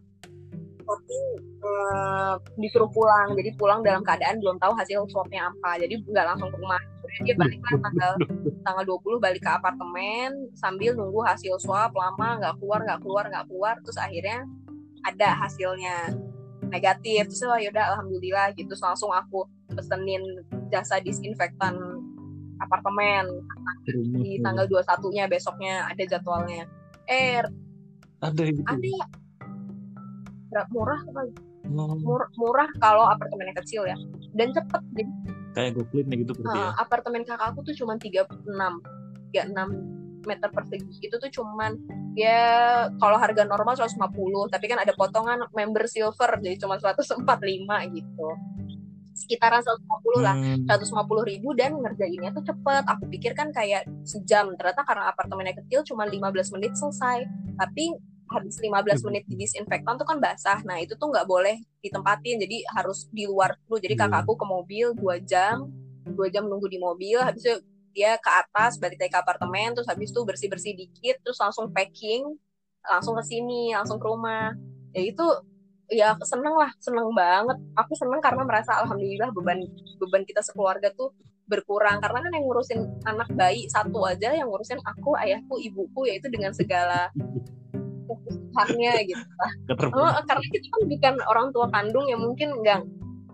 tapi 0.86 1.18
uh, 1.66 2.34
disuruh 2.56 2.88
pulang. 2.94 3.34
Jadi 3.34 3.50
pulang 3.58 3.82
dalam 3.82 4.06
keadaan 4.06 4.38
belum 4.38 4.56
tahu 4.62 4.72
hasil 4.78 5.04
swabnya 5.10 5.50
apa. 5.50 5.82
Jadi 5.82 6.00
nggak 6.06 6.26
langsung 6.34 6.48
ke 6.54 6.58
rumah. 6.62 6.80
Dia 7.26 7.34
balik 7.34 7.60
lah 7.62 7.74
tanggal 7.90 8.12
tanggal 8.66 8.84
20 9.02 9.24
balik 9.24 9.42
ke 9.42 9.50
apartemen 9.50 10.30
sambil 10.54 10.94
nunggu 10.94 11.22
hasil 11.26 11.58
swab 11.62 11.94
lama 11.94 12.38
nggak 12.42 12.54
keluar 12.62 12.80
nggak 12.86 13.00
keluar 13.02 13.24
nggak 13.26 13.46
keluar. 13.50 13.74
Terus 13.82 13.98
akhirnya 13.98 14.38
ada 15.02 15.28
hasilnya 15.42 15.96
negatif. 16.70 17.30
Terus 17.34 17.42
oh 17.46 17.58
yaudah 17.58 17.98
alhamdulillah 17.98 18.54
gitu. 18.54 18.70
Terus 18.70 18.82
langsung 18.86 19.10
aku 19.10 19.44
pesenin 19.74 20.22
jasa 20.70 21.02
disinfektan 21.02 21.74
apartemen. 22.62 23.26
Di 24.22 24.38
tanggal 24.42 24.66
21 24.70 25.14
nya 25.14 25.24
besoknya 25.26 25.90
ada 25.90 26.02
jadwalnya. 26.06 26.66
Eh 27.06 27.42
ada 28.32 28.42
gitu. 28.46 28.62
ada 30.52 30.62
murah 30.72 31.00
apa 31.12 31.20
hmm. 31.28 32.00
murah, 32.00 32.28
murah 32.38 32.68
kalau 32.80 33.04
apartemennya 33.10 33.54
kecil 33.60 33.84
ya. 33.84 33.96
Dan 34.36 34.52
cepet 34.52 34.82
jadi 34.96 35.10
kayak 35.56 35.70
goblin 35.72 36.06
gitu 36.12 36.32
berarti 36.36 36.60
uh, 36.60 36.68
ya? 36.68 36.70
apartemen 36.76 37.22
kakakku 37.24 37.64
tuh 37.64 37.74
cuma 37.76 37.96
36 37.96 38.28
36 39.32 40.26
meter 40.26 40.48
persegi. 40.50 40.92
Itu 41.00 41.16
tuh 41.22 41.30
cuman 41.30 41.78
ya 42.18 42.40
kalau 42.96 43.16
harga 43.20 43.44
normal 43.44 43.76
150 43.78 44.00
tapi 44.48 44.66
kan 44.66 44.80
ada 44.82 44.92
potongan 44.96 45.46
member 45.52 45.86
silver 45.86 46.40
jadi 46.42 46.56
cuma 46.60 46.76
145 46.76 47.22
gitu. 47.94 48.28
Sekitaran 49.16 49.64
150 49.64 50.20
lah 50.20 50.36
hmm. 50.36 50.68
150 50.68 51.30
ribu 51.32 51.56
dan 51.56 51.72
ngerjainnya 51.80 52.36
tuh 52.36 52.44
cepet. 52.44 52.84
Aku 52.84 53.08
pikir 53.08 53.32
kan 53.32 53.48
kayak 53.48 53.88
sejam. 54.04 54.52
Ternyata 54.60 54.84
karena 54.84 55.08
apartemennya 55.08 55.56
kecil 55.64 55.86
cuma 55.88 56.04
15 56.04 56.52
menit 56.58 56.76
selesai. 56.76 57.24
Tapi 57.56 57.96
habis 58.26 58.58
15 58.58 59.06
menit 59.06 59.24
di 59.30 59.34
disinfektan 59.38 59.94
tuh 59.96 60.06
kan 60.06 60.18
basah. 60.18 60.58
Nah 60.66 60.82
itu 60.82 60.98
tuh 60.98 61.08
nggak 61.10 61.26
boleh 61.26 61.56
ditempatin, 61.80 62.42
jadi 62.42 62.62
harus 62.74 63.06
di 63.14 63.24
luar 63.26 63.54
dulu. 63.64 63.78
Jadi 63.78 63.94
kakakku 63.94 64.34
ke 64.34 64.46
mobil 64.46 64.86
dua 64.98 65.16
jam, 65.22 65.70
dua 66.04 66.26
jam 66.30 66.46
nunggu 66.46 66.66
di 66.66 66.78
mobil. 66.82 67.18
Habis 67.22 67.42
itu 67.46 67.56
dia 67.96 68.18
ke 68.20 68.28
atas, 68.28 68.76
balik 68.76 69.00
ke 69.00 69.16
apartemen, 69.16 69.72
terus 69.72 69.88
habis 69.88 70.12
itu 70.12 70.20
bersih 70.26 70.48
bersih 70.52 70.76
dikit, 70.76 71.16
terus 71.24 71.40
langsung 71.40 71.72
packing, 71.72 72.28
langsung 72.84 73.16
ke 73.16 73.24
sini, 73.24 73.72
langsung 73.72 73.96
ke 73.96 74.06
rumah. 74.06 74.52
Ya 74.92 75.02
itu 75.06 75.26
ya 75.88 76.18
seneng 76.20 76.54
lah, 76.58 76.70
seneng 76.82 77.08
banget. 77.16 77.56
Aku 77.78 77.96
seneng 77.96 78.20
karena 78.20 78.42
merasa 78.44 78.76
alhamdulillah 78.84 79.32
beban 79.32 79.64
beban 80.02 80.22
kita 80.28 80.44
sekeluarga 80.44 80.92
tuh 80.92 81.14
berkurang 81.46 82.02
karena 82.02 82.18
kan 82.26 82.30
yang 82.34 82.44
ngurusin 82.44 82.80
anak 83.06 83.30
bayi 83.32 83.70
satu 83.70 84.02
aja 84.02 84.34
yang 84.34 84.50
ngurusin 84.50 84.82
aku 84.82 85.14
ayahku 85.14 85.62
ibuku 85.62 86.10
yaitu 86.10 86.26
dengan 86.26 86.50
segala 86.50 87.14
kebutuhannya 88.24 88.94
gitu 89.08 89.26
lah. 89.36 89.52
Oh, 89.92 90.10
karena 90.24 90.46
kita 90.52 90.66
kan 90.72 90.82
bukan 90.88 91.14
orang 91.28 91.48
tua 91.52 91.66
kandung 91.68 92.06
yang 92.08 92.20
mungkin 92.24 92.48
enggak 92.56 92.82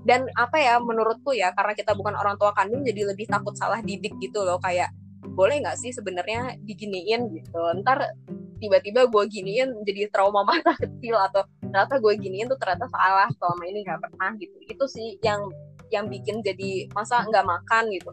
dan 0.02 0.26
apa 0.34 0.58
ya 0.58 0.74
menurutku 0.82 1.30
ya 1.30 1.54
karena 1.54 1.78
kita 1.78 1.94
bukan 1.94 2.14
orang 2.18 2.34
tua 2.34 2.50
kandung 2.54 2.82
jadi 2.82 3.14
lebih 3.14 3.30
takut 3.30 3.54
salah 3.54 3.78
didik 3.82 4.14
gitu 4.18 4.42
loh. 4.42 4.58
Kayak 4.58 4.90
boleh 5.22 5.62
nggak 5.62 5.78
sih 5.78 5.94
sebenarnya 5.94 6.58
diginiin 6.66 7.30
gitu? 7.30 7.60
Ntar 7.82 8.10
tiba-tiba 8.58 9.10
gue 9.10 9.24
giniin 9.30 9.74
jadi 9.86 10.10
trauma 10.10 10.42
masa 10.48 10.74
kecil 10.78 11.18
atau 11.18 11.42
ternyata 11.62 11.98
gue 12.02 12.12
giniin 12.18 12.46
tuh 12.50 12.58
ternyata 12.58 12.86
salah 12.90 13.30
selama 13.38 13.62
ini 13.66 13.86
nggak 13.86 14.00
pernah 14.02 14.30
gitu. 14.42 14.56
Itu 14.66 14.84
sih 14.90 15.18
yang 15.22 15.46
yang 15.94 16.10
bikin 16.10 16.42
jadi 16.42 16.90
masa 16.90 17.22
nggak 17.22 17.46
makan 17.46 17.90
gitu. 17.94 18.10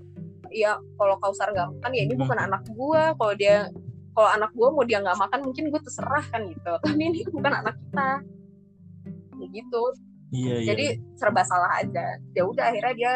Ya 0.53 0.77
kalau 0.97 1.17
kausar 1.21 1.49
nggak 1.53 1.73
makan 1.73 1.91
ya 1.93 2.01
ini 2.05 2.13
bukan 2.17 2.37
anak 2.37 2.61
gue 2.69 3.03
kalau 3.17 3.33
dia 3.33 3.69
kalau 4.13 4.29
anak 4.29 4.51
gue 4.53 4.67
mau 4.67 4.83
dia 4.83 4.99
nggak 4.99 5.19
makan 5.19 5.39
mungkin 5.45 5.63
gue 5.69 5.81
terserah 5.81 6.25
kan 6.29 6.41
gitu. 6.49 6.71
Tapi 6.83 7.01
ini 7.01 7.21
bukan 7.29 7.53
anak 7.53 7.75
kita. 7.77 8.09
Ya 9.39 9.45
gitu. 9.53 9.83
Iya, 10.29 10.55
iya. 10.61 10.67
jadi 10.73 10.85
iya. 10.93 11.17
serba 11.17 11.41
salah 11.45 11.71
aja. 11.81 12.05
Ya 12.37 12.43
udah 12.45 12.69
akhirnya 12.69 12.93
dia 12.93 13.13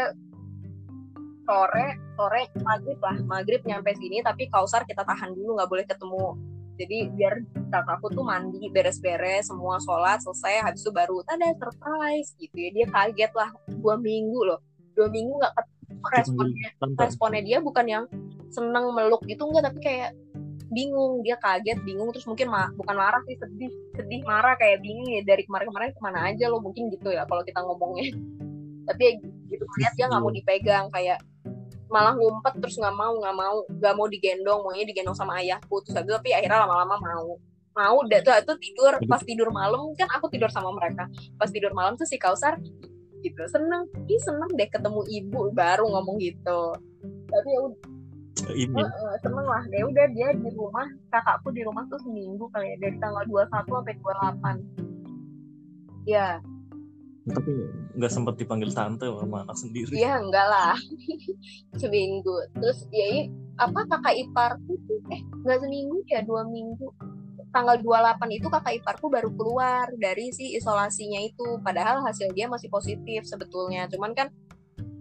sore 1.43 1.87
sore 2.15 2.41
maghrib 2.63 2.99
lah. 3.01 3.17
Maghrib 3.25 3.61
nyampe 3.67 3.93
sini 3.99 4.23
tapi 4.23 4.49
kausar 4.49 4.87
kita 4.87 5.05
tahan 5.05 5.35
dulu 5.35 5.59
nggak 5.59 5.69
boleh 5.69 5.85
ketemu. 5.85 6.27
Jadi 6.73 6.97
biar 7.13 7.37
kakakku 7.69 8.09
tuh 8.09 8.25
mandi 8.25 8.65
beres-beres 8.73 9.45
semua 9.45 9.77
sholat 9.77 10.17
selesai 10.25 10.65
habis 10.65 10.81
itu 10.81 10.89
baru 10.89 11.21
ada 11.29 11.53
surprise 11.53 12.33
gitu 12.41 12.57
ya. 12.57 12.69
Dia 12.73 12.87
kaget 12.89 13.31
lah. 13.37 13.49
Dua 13.69 13.95
minggu 14.01 14.41
loh. 14.41 14.59
Dua 14.97 15.05
minggu 15.09 15.37
nggak 15.37 15.53
responnya. 16.17 16.69
responnya 16.97 17.41
dia 17.45 17.57
bukan 17.61 17.85
yang 17.85 18.03
seneng 18.49 18.93
meluk 18.93 19.21
gitu 19.25 19.49
enggak 19.49 19.69
tapi 19.71 19.79
kayak 19.81 20.09
bingung 20.73 21.21
dia 21.21 21.37
kaget 21.37 21.79
bingung 21.85 22.09
terus 22.11 22.25
mungkin 22.25 22.49
ma 22.49 22.67
bukan 22.73 22.95
marah 22.97 23.21
sih 23.29 23.37
sedih 23.37 23.71
sedih 23.95 24.21
marah 24.25 24.57
kayak 24.57 24.81
bingung 24.81 25.07
ya 25.07 25.21
dari 25.23 25.45
kemarin-kemarin 25.45 25.93
ke 25.93 26.01
mana 26.01 26.19
aja 26.33 26.49
lo 26.49 26.59
mungkin 26.59 26.89
gitu 26.91 27.13
ya 27.13 27.23
kalau 27.29 27.45
kita 27.45 27.61
ngomongnya. 27.61 28.11
Tapi 28.89 29.01
ya 29.05 29.13
gitu 29.47 29.63
lihat 29.79 29.93
dia 29.95 30.05
nggak 30.11 30.21
mau 30.21 30.33
dipegang 30.33 30.91
kayak 30.91 31.23
malah 31.87 32.17
ngumpet 32.17 32.57
terus 32.57 32.75
nggak 32.81 32.95
mau 32.97 33.13
nggak 33.21 33.35
mau 33.37 33.55
nggak 33.69 33.93
mau 33.93 34.07
digendong 34.09 34.59
maunya 34.65 34.83
digendong 34.89 35.13
sama 35.13 35.37
ayahku 35.39 35.77
terus 35.85 35.93
habis 35.93 36.17
tapi 36.17 36.33
akhirnya 36.33 36.65
lama-lama 36.65 36.97
mau. 36.99 37.37
Mau 37.73 38.05
deh 38.05 38.21
tuh 38.21 38.37
itu 38.37 38.53
tidur 38.69 38.93
pas 39.09 39.21
tidur 39.25 39.49
malam 39.49 39.97
kan 39.97 40.05
aku 40.13 40.29
tidur 40.29 40.49
sama 40.49 40.69
mereka. 40.73 41.09
Pas 41.41 41.49
tidur 41.49 41.73
malam 41.73 41.97
tuh 41.97 42.05
si 42.05 42.21
kausar 42.21 42.61
gitu 43.23 43.39
seneng 43.47 43.87
ih 44.11 44.19
seneng 44.19 44.51
deh 44.53 44.67
ketemu 44.67 45.01
ibu 45.09 45.49
baru 45.55 45.87
ngomong 45.87 46.21
gitu. 46.21 46.75
Tapi 47.31 47.49
ya 47.49 47.61
ini. 48.53 48.81
Uh, 48.81 49.15
seneng 49.21 49.45
lah. 49.45 49.63
Deh 49.69 49.83
udah 49.85 50.05
dia 50.11 50.29
di 50.33 50.49
rumah 50.53 50.87
kakakku 51.13 51.53
di 51.53 51.61
rumah 51.61 51.85
tuh 51.87 51.99
seminggu 52.01 52.49
kali 52.49 52.73
ya 52.73 52.77
dari 52.81 52.97
tanggal 52.97 53.23
21 53.29 53.49
sampai 53.53 53.93
28 54.01 54.83
ya 56.03 56.43
tapi 57.23 57.55
nggak 57.95 58.11
sempat 58.11 58.35
dipanggil 58.35 58.67
tante 58.75 59.07
sama 59.07 59.47
anak 59.47 59.55
sendiri. 59.55 59.95
Iya 59.95 60.19
enggak 60.19 60.43
lah. 60.43 60.75
Seminggu. 61.81 62.35
Terus 62.59 62.83
ya 62.91 63.31
apa 63.63 63.87
kakak 63.87 64.15
iparku 64.27 64.75
tuh 64.83 64.99
eh 65.13 65.23
nggak 65.23 65.59
seminggu 65.63 66.03
ya 66.11 66.19
dua 66.27 66.43
minggu. 66.43 66.91
Tanggal 67.53 67.79
28 67.79 68.27
itu 68.33 68.47
kakak 68.49 68.81
iparku 68.81 69.07
baru 69.07 69.29
keluar 69.31 69.87
dari 69.95 70.35
si 70.35 70.57
isolasinya 70.57 71.21
itu. 71.23 71.63
Padahal 71.63 72.03
hasil 72.03 72.33
dia 72.35 72.51
masih 72.51 72.67
positif 72.67 73.23
sebetulnya. 73.23 73.87
Cuman 73.87 74.11
kan 74.11 74.27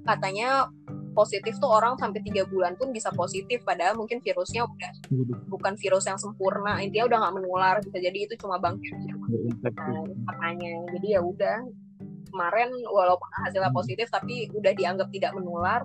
katanya 0.07 0.71
positif 1.13 1.57
tuh 1.61 1.69
orang 1.69 1.95
sampai 2.01 2.21
tiga 2.25 2.49
bulan 2.49 2.77
pun 2.77 2.91
bisa 2.91 3.13
positif 3.13 3.63
padahal 3.63 3.97
mungkin 3.97 4.21
virusnya 4.25 4.65
udah 4.65 4.93
bukan 5.49 5.77
virus 5.77 6.09
yang 6.09 6.17
sempurna 6.17 6.81
intinya 6.81 7.09
udah 7.09 7.19
nggak 7.23 7.35
menular 7.41 7.77
bisa 7.85 7.99
jadi 8.01 8.19
itu 8.29 8.35
cuma 8.41 8.57
bakteri 8.57 9.13
nah, 9.61 10.05
katanya 10.33 10.73
jadi 10.97 11.07
ya 11.17 11.21
udah 11.21 11.57
kemarin 12.33 12.73
walaupun 12.89 13.29
hasilnya 13.45 13.69
hmm. 13.69 13.77
positif 13.77 14.09
tapi 14.09 14.49
udah 14.57 14.73
dianggap 14.73 15.13
tidak 15.13 15.37
menular. 15.37 15.85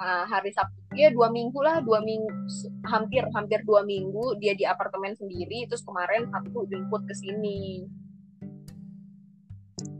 Uh, 0.00 0.24
hari 0.24 0.48
Sabtu 0.48 0.80
dia 0.96 1.12
dua 1.12 1.28
minggu 1.28 1.60
lah 1.60 1.84
dua 1.84 2.00
minggu 2.00 2.32
hampir 2.88 3.20
hampir 3.36 3.60
dua 3.68 3.84
minggu 3.84 4.32
dia 4.40 4.56
di 4.56 4.64
apartemen 4.64 5.12
sendiri 5.12 5.68
terus 5.68 5.84
kemarin 5.84 6.24
Sabtu 6.32 6.64
jemput 6.72 7.04
ke 7.04 7.12
sini. 7.12 7.84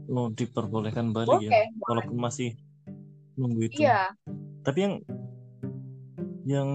Lo 0.09 0.33
diperbolehkan 0.33 1.13
balik 1.13 1.45
okay, 1.45 1.69
ya 1.69 1.85
walaupun 1.85 2.17
masih 2.17 2.57
nunggu 3.35 3.61
itu. 3.67 3.83
Iya. 3.83 4.13
Tapi 4.61 4.79
yang 4.81 4.95
yang 6.41 6.69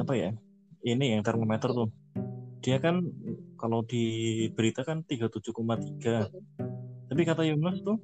apa 0.00 0.12
ya 0.16 0.30
ini 0.84 1.18
yang 1.18 1.22
termometer 1.22 1.70
tuh. 1.72 1.88
Dia 2.64 2.80
kan 2.80 3.04
kalau 3.60 3.84
di 3.84 4.48
berita 4.56 4.84
kan 4.84 5.04
37,3 5.04 6.28
tapi 7.08 7.20
kata 7.24 7.44
Yunus 7.44 7.84
tuh 7.84 8.00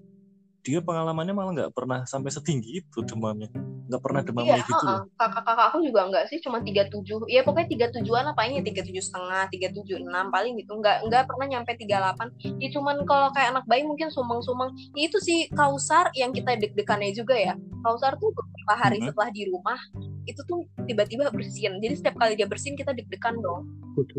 dia 0.61 0.79
pengalamannya 0.85 1.33
malah 1.33 1.53
nggak 1.57 1.73
pernah 1.73 2.05
sampai 2.05 2.29
setinggi 2.29 2.85
itu 2.85 2.99
demamnya. 3.09 3.49
Nggak 3.89 4.03
pernah 4.05 4.21
demam 4.23 4.45
iya, 4.45 4.61
gitu 4.61 4.73
uh, 4.77 5.01
uh. 5.01 5.01
kakak 5.17 5.43
kakak 5.43 5.67
aku 5.73 5.79
juga 5.83 6.01
nggak 6.13 6.25
sih 6.29 6.39
cuma 6.45 6.61
tiga 6.61 6.85
tujuh. 6.93 7.25
Ya 7.27 7.41
pokoknya 7.43 7.69
tiga 7.73 7.87
tujuan 7.97 8.25
apa 8.29 8.45
ini 8.47 8.61
tiga 8.61 8.85
tujuh 8.85 9.01
setengah 9.01 9.49
tiga 9.49 9.69
tujuh 9.73 10.05
enam 10.05 10.29
paling 10.29 10.61
gitu. 10.61 10.77
Nggak 10.77 11.09
nggak 11.09 11.23
pernah 11.27 11.47
nyampe 11.49 11.73
tiga 11.81 11.97
delapan. 12.05 12.29
Ya 12.61 12.69
cuman 12.71 12.97
kalau 13.09 13.29
kayak 13.33 13.57
anak 13.57 13.65
bayi 13.65 13.83
mungkin 13.89 14.13
sumeng 14.13 14.45
sumeng 14.45 14.71
ya, 14.93 15.09
itu 15.09 15.19
sih 15.19 15.49
kausar 15.57 16.13
yang 16.13 16.31
kita 16.37 16.61
deg-degannya 16.61 17.11
juga 17.17 17.35
ya. 17.35 17.55
Kausar 17.81 18.21
tuh 18.21 18.29
beberapa 18.37 18.75
hari 18.77 19.01
-hmm. 19.01 19.09
setelah 19.11 19.31
di 19.33 19.43
rumah 19.49 19.81
itu 20.29 20.41
tuh 20.45 20.69
tiba-tiba 20.85 21.33
bersin 21.33 21.81
jadi 21.81 21.95
setiap 21.97 22.21
kali 22.21 22.37
dia 22.37 22.45
bersin 22.45 22.77
kita 22.77 22.93
deg-degan 22.93 23.41
dong. 23.41 23.65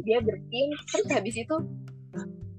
Dia 0.04 0.20
bersin 0.20 0.68
terus 0.90 1.08
habis 1.14 1.38
itu 1.38 1.56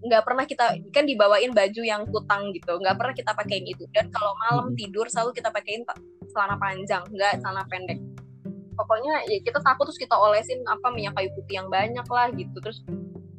nggak 0.03 0.23
pernah 0.27 0.45
kita 0.45 0.65
kan 0.91 1.07
dibawain 1.07 1.55
baju 1.55 1.83
yang 1.87 2.03
kutang 2.11 2.51
gitu 2.51 2.75
nggak 2.75 2.99
pernah 2.99 3.15
kita 3.15 3.31
pakein 3.39 3.65
itu. 3.67 3.87
Dan 3.95 4.11
kalau 4.11 4.35
malam 4.49 4.75
tidur 4.75 5.07
selalu 5.07 5.39
kita 5.39 5.55
pakein 5.55 5.87
celana 6.35 6.59
panjang 6.59 7.07
nggak 7.07 7.39
celana 7.39 7.63
pendek. 7.71 8.03
Pokoknya 8.75 9.23
ya 9.31 9.39
kita 9.47 9.63
takut 9.63 9.87
terus 9.87 10.01
kita 10.01 10.19
olesin 10.19 10.59
apa 10.67 10.91
minyak 10.91 11.15
kayu 11.15 11.31
putih 11.39 11.63
yang 11.63 11.69
banyak 11.71 12.07
lah 12.11 12.27
gitu. 12.35 12.57
Terus 12.59 12.83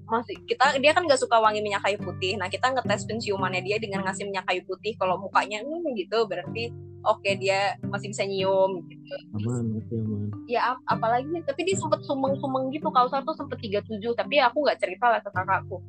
masih 0.07 0.36
kita 0.45 0.78
dia 0.78 0.91
kan 0.93 1.03
nggak 1.03 1.20
suka 1.20 1.36
wangi 1.43 1.59
minyak 1.59 1.84
kayu 1.84 1.99
putih. 1.99 2.39
Nah 2.39 2.47
kita 2.47 2.72
ngetes 2.72 3.03
penciumannya 3.11 3.59
dia 3.59 3.76
dengan 3.84 4.07
ngasih 4.07 4.24
minyak 4.24 4.47
kayu 4.47 4.64
putih. 4.64 4.95
Kalau 4.95 5.20
mukanya 5.20 5.59
hmm, 5.59 5.99
gitu 5.99 6.24
berarti 6.32 6.72
oke 7.03 7.20
okay, 7.20 7.36
dia 7.36 7.76
masih 7.91 8.07
bisa 8.07 8.24
nyium 8.24 8.88
gitu. 8.88 9.16
Aman 9.36 9.84
aman. 9.84 10.32
Ya 10.47 10.72
ap 10.72 10.80
apalagi 10.88 11.28
tapi 11.43 11.68
dia 11.68 11.76
sempet 11.76 11.99
sumeng-sumeng 12.07 12.72
gitu. 12.72 12.88
Kalau 12.88 13.11
tuh 13.11 13.36
sempet 13.36 13.59
37 13.59 13.99
tapi 14.16 14.39
aku 14.39 14.64
nggak 14.64 14.80
cerita 14.80 15.11
lah 15.11 15.20
ke 15.20 15.28
kakakku 15.28 15.84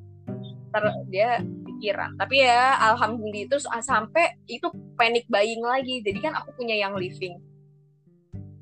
ter 0.74 0.84
dia 1.06 1.30
pikiran. 1.40 2.18
Tapi 2.18 2.42
ya 2.42 2.74
alhamdulillah 2.90 3.46
terus 3.54 3.70
sampai 3.86 4.34
itu 4.50 4.66
panic 4.98 5.22
buying 5.30 5.62
lagi. 5.62 6.02
Jadi 6.02 6.18
kan 6.18 6.34
aku 6.34 6.50
punya 6.58 6.74
yang 6.74 6.98
living. 6.98 7.38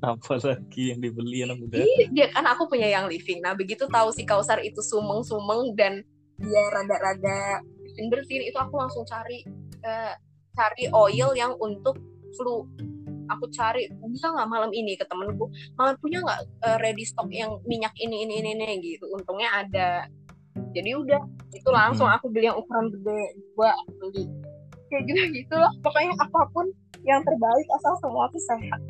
Apa 0.03 0.35
lagi 0.37 0.91
yang 0.91 0.99
dibeli 0.99 1.47
anak 1.47 1.63
muda 1.63 1.79
iya 1.79 2.27
kan 2.29 2.45
aku 2.45 2.69
punya 2.69 2.85
yang 2.85 3.09
living. 3.09 3.41
Nah 3.41 3.57
begitu 3.57 3.89
tahu 3.89 4.13
si 4.13 4.27
kausar 4.27 4.61
itu 4.61 4.83
sumeng-sumeng 4.83 5.73
dan 5.73 6.05
dia 6.37 6.63
rada-rada 6.75 7.63
bersin 8.11 8.41
itu 8.43 8.57
aku 8.57 8.75
langsung 8.77 9.05
cari 9.05 9.47
uh, 9.85 10.13
cari 10.53 10.91
oil 10.93 11.33
yang 11.33 11.55
untuk 11.57 11.97
flu. 12.35 12.67
Aku 13.31 13.47
cari 13.55 13.87
bisa 14.11 14.27
nggak 14.27 14.49
malam 14.51 14.71
ini 14.75 14.99
ke 14.99 15.07
temenku? 15.07 15.47
Malam 15.79 15.95
punya 16.03 16.19
nggak 16.19 16.41
uh, 16.67 16.77
ready 16.83 17.07
stock 17.07 17.31
yang 17.31 17.63
minyak 17.63 17.95
ini 17.95 18.27
ini 18.27 18.43
ini 18.43 18.49
ini? 18.51 18.67
Gitu. 18.83 19.07
Untungnya 19.07 19.63
ada. 19.63 20.11
Jadi 20.75 20.91
udah 20.99 21.21
itu 21.53 21.69
langsung 21.69 22.09
aku 22.09 22.29
beli 22.29 22.49
yang 22.49 22.57
ukuran 22.57 22.89
gede 22.89 23.19
gua 23.53 23.73
beli. 24.01 24.25
Kayak 24.89 25.03
gitu 25.09 25.21
gitu 25.41 25.55
loh 25.57 25.71
pokoknya 25.81 26.13
apa 26.21 26.41
pun 26.53 26.65
yang 27.03 27.21
terbaik 27.25 27.67
asal 27.79 27.93
semua 28.01 28.29
tuh 28.29 28.43
sehat. 28.43 28.81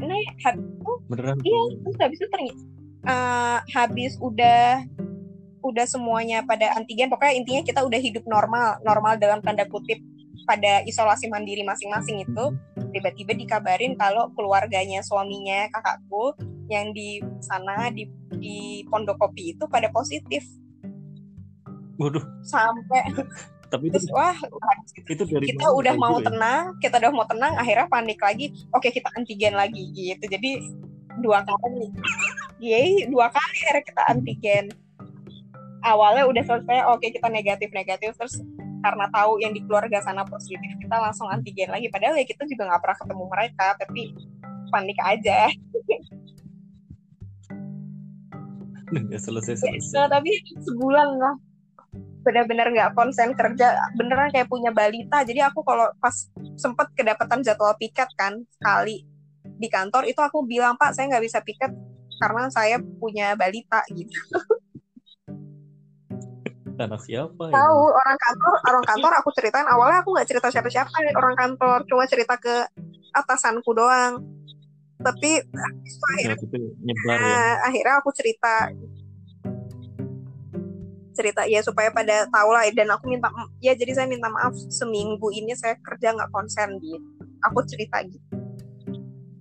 Nah 0.00 0.22
habis 0.42 0.66
itu 0.66 0.92
beneran? 1.06 1.36
iya 1.44 1.62
terus 1.84 1.96
habis 2.00 2.18
itu 2.18 2.28
ternyata 2.32 2.62
uh, 3.06 3.58
habis 3.70 4.12
udah 4.18 4.82
udah 5.62 5.86
semuanya 5.86 6.42
pada 6.42 6.74
antigen 6.74 7.06
pokoknya 7.06 7.34
intinya 7.38 7.62
kita 7.62 7.80
udah 7.86 8.00
hidup 8.02 8.24
normal 8.26 8.82
normal 8.82 9.14
dalam 9.14 9.38
tanda 9.38 9.62
kutip 9.70 10.02
pada 10.42 10.82
isolasi 10.82 11.30
mandiri 11.30 11.62
masing-masing 11.62 12.26
itu 12.26 12.44
tiba-tiba 12.90 13.32
dikabarin 13.38 13.94
kalau 13.94 14.34
keluarganya 14.34 14.98
suaminya 15.06 15.70
kakakku 15.70 16.34
yang 16.66 16.90
di 16.90 17.22
sana 17.38 17.94
di 17.94 18.10
di 18.38 18.82
Pondokopi 18.88 19.54
itu 19.54 19.64
pada 19.68 19.92
positif. 19.92 20.42
Waduh. 22.02 22.24
Sampai 22.42 23.02
tapi 23.72 23.88
itu, 23.88 23.96
Terus, 23.96 24.12
wah 24.12 24.36
itu 25.08 25.24
dari 25.32 25.48
kita 25.48 25.64
udah 25.72 25.96
mau 25.96 26.20
ya? 26.20 26.28
tenang 26.28 26.76
kita 26.76 27.00
udah 27.00 27.08
mau 27.08 27.24
tenang 27.24 27.56
akhirnya 27.56 27.88
panik 27.88 28.20
lagi. 28.20 28.52
Oke 28.76 28.92
kita 28.92 29.08
antigen 29.16 29.56
lagi 29.56 29.88
gitu. 29.96 30.28
Jadi 30.28 30.60
dua 31.24 31.40
kali. 31.40 31.88
Yay 32.60 33.08
dua 33.08 33.32
kali 33.32 33.56
akhirnya 33.64 33.84
kita 33.88 34.02
antigen. 34.12 34.64
Awalnya 35.80 36.28
udah 36.28 36.42
selesai 36.44 36.84
oke 36.84 37.06
kita 37.08 37.32
negatif 37.32 37.72
negatif 37.72 38.12
terus 38.20 38.44
karena 38.84 39.08
tahu 39.08 39.40
yang 39.40 39.56
di 39.56 39.64
keluarga 39.64 40.04
sana 40.04 40.28
positif 40.28 40.68
kita 40.76 41.00
langsung 41.00 41.32
antigen 41.32 41.72
lagi. 41.72 41.88
Padahal 41.88 42.20
ya 42.20 42.28
kita 42.28 42.44
juga 42.44 42.68
nggak 42.68 42.80
pernah 42.84 42.98
ketemu 43.00 43.24
mereka 43.24 43.66
tapi 43.80 44.02
panik 44.68 45.00
aja. 45.00 45.48
Nggak 48.92 49.16
selesai 49.24 49.64
selesai 49.64 49.96
nah, 49.96 50.08
tapi 50.12 50.28
sebulan 50.60 51.08
lah 51.16 51.40
benar-benar 52.22 52.70
nggak 52.70 52.90
konsen 52.94 53.34
kerja 53.34 53.74
beneran 53.98 54.30
kayak 54.30 54.46
punya 54.46 54.70
balita 54.70 55.26
jadi 55.26 55.50
aku 55.50 55.66
kalau 55.66 55.90
pas 55.98 56.30
sempet 56.54 56.90
kedapatan 56.94 57.42
jadwal 57.42 57.74
piket 57.76 58.08
kan 58.14 58.38
sekali 58.58 59.02
di 59.42 59.68
kantor 59.68 60.06
itu 60.06 60.18
aku 60.22 60.46
bilang 60.46 60.78
pak 60.78 60.94
saya 60.94 61.10
nggak 61.10 61.24
bisa 61.26 61.42
piket 61.42 61.74
karena 62.22 62.46
saya 62.48 62.78
punya 62.78 63.34
balita 63.34 63.82
gitu 63.90 64.14
anak 66.82 67.02
siapa 67.04 67.42
ya? 67.50 67.54
tahu 67.54 67.82
orang 67.94 68.18
kantor 68.18 68.54
orang 68.70 68.84
kantor 68.86 69.12
aku 69.22 69.28
ceritain 69.34 69.68
awalnya 69.70 70.02
aku 70.02 70.10
nggak 70.14 70.28
cerita 70.30 70.48
siapa-siapa 70.50 70.90
orang 71.14 71.36
kantor 71.36 71.78
cuma 71.86 72.04
cerita 72.10 72.34
ke 72.38 72.66
atasanku 73.12 73.70
doang 73.70 74.22
tapi 75.02 75.42
ya, 75.42 75.68
akhirnya, 76.14 76.38
nyebar, 76.78 77.18
ya. 77.18 77.26
Nah, 77.26 77.54
akhirnya 77.66 77.94
aku 77.98 78.10
cerita 78.14 78.70
cerita 81.12 81.44
ya 81.46 81.60
supaya 81.60 81.92
pada 81.92 82.26
tahu 82.28 82.50
lah 82.52 82.66
dan 82.72 82.88
aku 82.92 83.08
minta 83.08 83.28
ya 83.60 83.76
jadi 83.76 83.92
saya 83.92 84.06
minta 84.08 84.28
maaf 84.28 84.56
seminggu 84.72 85.28
ini 85.32 85.52
saya 85.56 85.76
kerja 85.80 86.16
nggak 86.16 86.32
konsen 86.32 86.80
gitu. 86.80 87.00
Aku 87.50 87.62
cerita 87.68 88.02
gitu. 88.06 88.26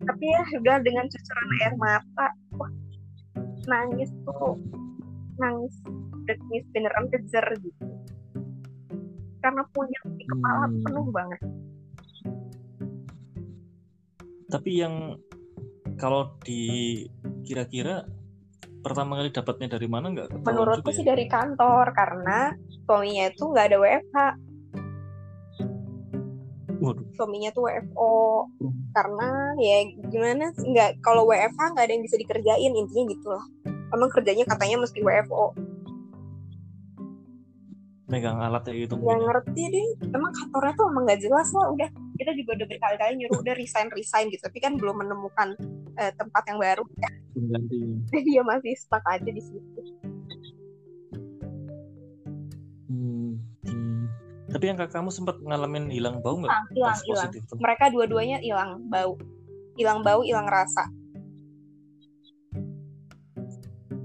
Tapi 0.02 0.26
ya 0.26 0.42
udah 0.58 0.78
dengan 0.82 1.06
cucuran 1.08 1.50
air 1.62 1.74
mata 1.78 2.28
wah 2.58 2.72
nangis 3.70 4.10
tuh 4.26 4.58
nangis 5.38 5.74
nangis 6.26 6.66
beneran 6.74 7.06
kejar 7.10 7.46
gitu. 7.62 7.86
Karena 9.42 9.64
punya 9.74 10.00
di 10.18 10.26
kepala 10.30 10.66
hmm. 10.70 10.82
penuh 10.86 11.08
banget. 11.10 11.42
Tapi 14.52 14.72
yang 14.76 15.16
kalau 15.96 16.36
di 16.44 17.06
kira-kira 17.46 18.04
pertama 18.82 19.22
kali 19.22 19.30
dapatnya 19.30 19.78
dari 19.78 19.88
mana 19.88 20.10
nggak? 20.10 20.28
Menurutku 20.42 20.90
sih 20.92 21.06
ya? 21.06 21.14
dari 21.14 21.30
kantor 21.30 21.94
karena 21.94 22.52
suaminya 22.90 23.30
itu 23.30 23.44
nggak 23.46 23.66
ada 23.72 23.78
WFH. 23.78 24.18
Waduh. 26.82 27.06
Suaminya 27.14 27.54
tuh 27.54 27.70
WFO 27.70 28.14
hmm. 28.58 28.74
karena 28.98 29.30
ya 29.62 29.78
gimana 30.10 30.50
nggak 30.50 30.90
kalau 31.06 31.30
WFH 31.30 31.62
nggak 31.78 31.86
ada 31.86 31.94
yang 31.94 32.04
bisa 32.04 32.18
dikerjain 32.18 32.74
intinya 32.74 33.04
gitu 33.14 33.26
loh. 33.30 33.46
Emang 33.94 34.10
kerjanya 34.10 34.46
katanya 34.50 34.82
mesti 34.82 35.00
WFO. 35.00 35.54
Megang 38.10 38.42
alat 38.42 38.66
ya 38.68 38.74
gitu. 38.76 38.98
Ya 38.98 39.16
ngerti 39.16 39.62
deh. 39.72 39.88
Emang 40.10 40.34
kantornya 40.34 40.74
tuh 40.74 40.86
emang 40.90 41.04
nggak 41.06 41.22
jelas 41.22 41.48
lah. 41.54 41.66
Udah 41.70 41.90
kita 42.22 42.38
juga 42.38 42.62
udah 42.62 42.68
berkali-kali 42.70 43.14
nyuruh 43.18 43.42
udah 43.42 43.56
resign 43.58 43.90
resign 43.98 44.30
gitu. 44.30 44.46
Tapi 44.46 44.62
kan 44.62 44.78
belum 44.78 45.02
menemukan 45.02 45.58
uh, 45.98 46.12
tempat 46.14 46.44
yang 46.54 46.62
baru. 46.62 46.84
Ya 47.02 47.10
dia 48.30 48.42
masih 48.46 48.78
stuck 48.78 49.02
aja 49.10 49.26
di 49.26 49.42
situ. 49.42 49.82
Hmm, 52.92 53.40
hmm. 53.66 54.04
tapi 54.52 54.68
yang 54.68 54.78
kakakmu 54.78 55.10
sempat 55.10 55.40
ngalamin 55.42 55.90
hilang 55.90 56.22
bau 56.22 56.38
nggak? 56.38 56.54
Hilang 56.78 56.98
hilang. 57.10 57.32
mereka 57.58 57.90
dua-duanya 57.90 58.38
hilang 58.46 58.86
bau. 58.86 59.18
Hilang 59.74 60.06
bau 60.06 60.22
hilang 60.22 60.46
rasa. 60.46 60.86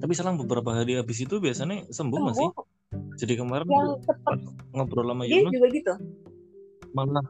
Tapi 0.00 0.12
selang 0.14 0.38
beberapa 0.38 0.70
hari 0.70 0.96
habis 0.96 1.18
itu 1.18 1.42
biasanya 1.42 1.90
sembuh, 1.90 2.16
sembuh. 2.16 2.30
masih 2.30 2.48
jadi 3.18 3.42
kemarin 3.42 3.66
yang 3.66 3.98
ngobrol 4.70 5.08
sama 5.10 5.26
Yuna 5.26 5.50
juga 5.50 5.68
gitu. 5.74 5.92
Malah 6.94 7.26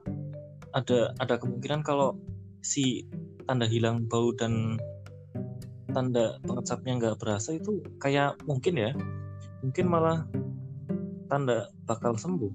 ada 0.77 1.17
ada 1.17 1.35
kemungkinan 1.41 1.81
kalau 1.81 2.13
si 2.61 3.09
tanda 3.49 3.65
hilang 3.65 4.05
bau 4.05 4.29
dan 4.37 4.77
tanda 5.97 6.37
pengecapnya 6.45 6.93
nggak 7.01 7.17
berasa 7.17 7.57
itu 7.57 7.81
kayak 7.97 8.37
mungkin 8.45 8.77
ya. 8.77 8.93
Mungkin 9.65 9.89
malah 9.89 10.29
tanda 11.33 11.73
bakal 11.89 12.13
sembuh. 12.21 12.53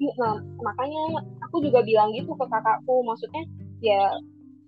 Nah 0.00 0.40
makanya 0.64 1.20
aku 1.44 1.60
juga 1.60 1.84
bilang 1.84 2.08
gitu 2.16 2.32
ke 2.32 2.46
kakakku. 2.48 3.04
Maksudnya 3.04 3.44
ya 3.84 4.08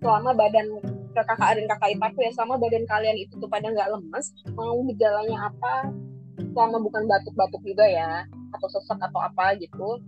selama 0.04 0.36
badan 0.36 0.68
ke 1.12 1.22
kakak 1.24 1.56
dan 1.56 1.64
kakak 1.68 1.90
iparku 1.96 2.20
ya 2.20 2.32
selama 2.36 2.60
badan 2.60 2.84
kalian 2.84 3.16
itu 3.16 3.32
tuh 3.40 3.48
pada 3.48 3.68
nggak 3.70 3.88
lemes 3.88 4.32
mau 4.52 4.76
gejalanya 4.88 5.48
apa 5.48 5.92
selama 6.52 6.80
bukan 6.80 7.04
batuk-batuk 7.06 7.62
juga 7.64 7.86
ya 7.86 8.24
atau 8.52 8.68
sesak 8.68 8.98
atau 8.98 9.20
apa 9.20 9.56
gitu 9.60 10.00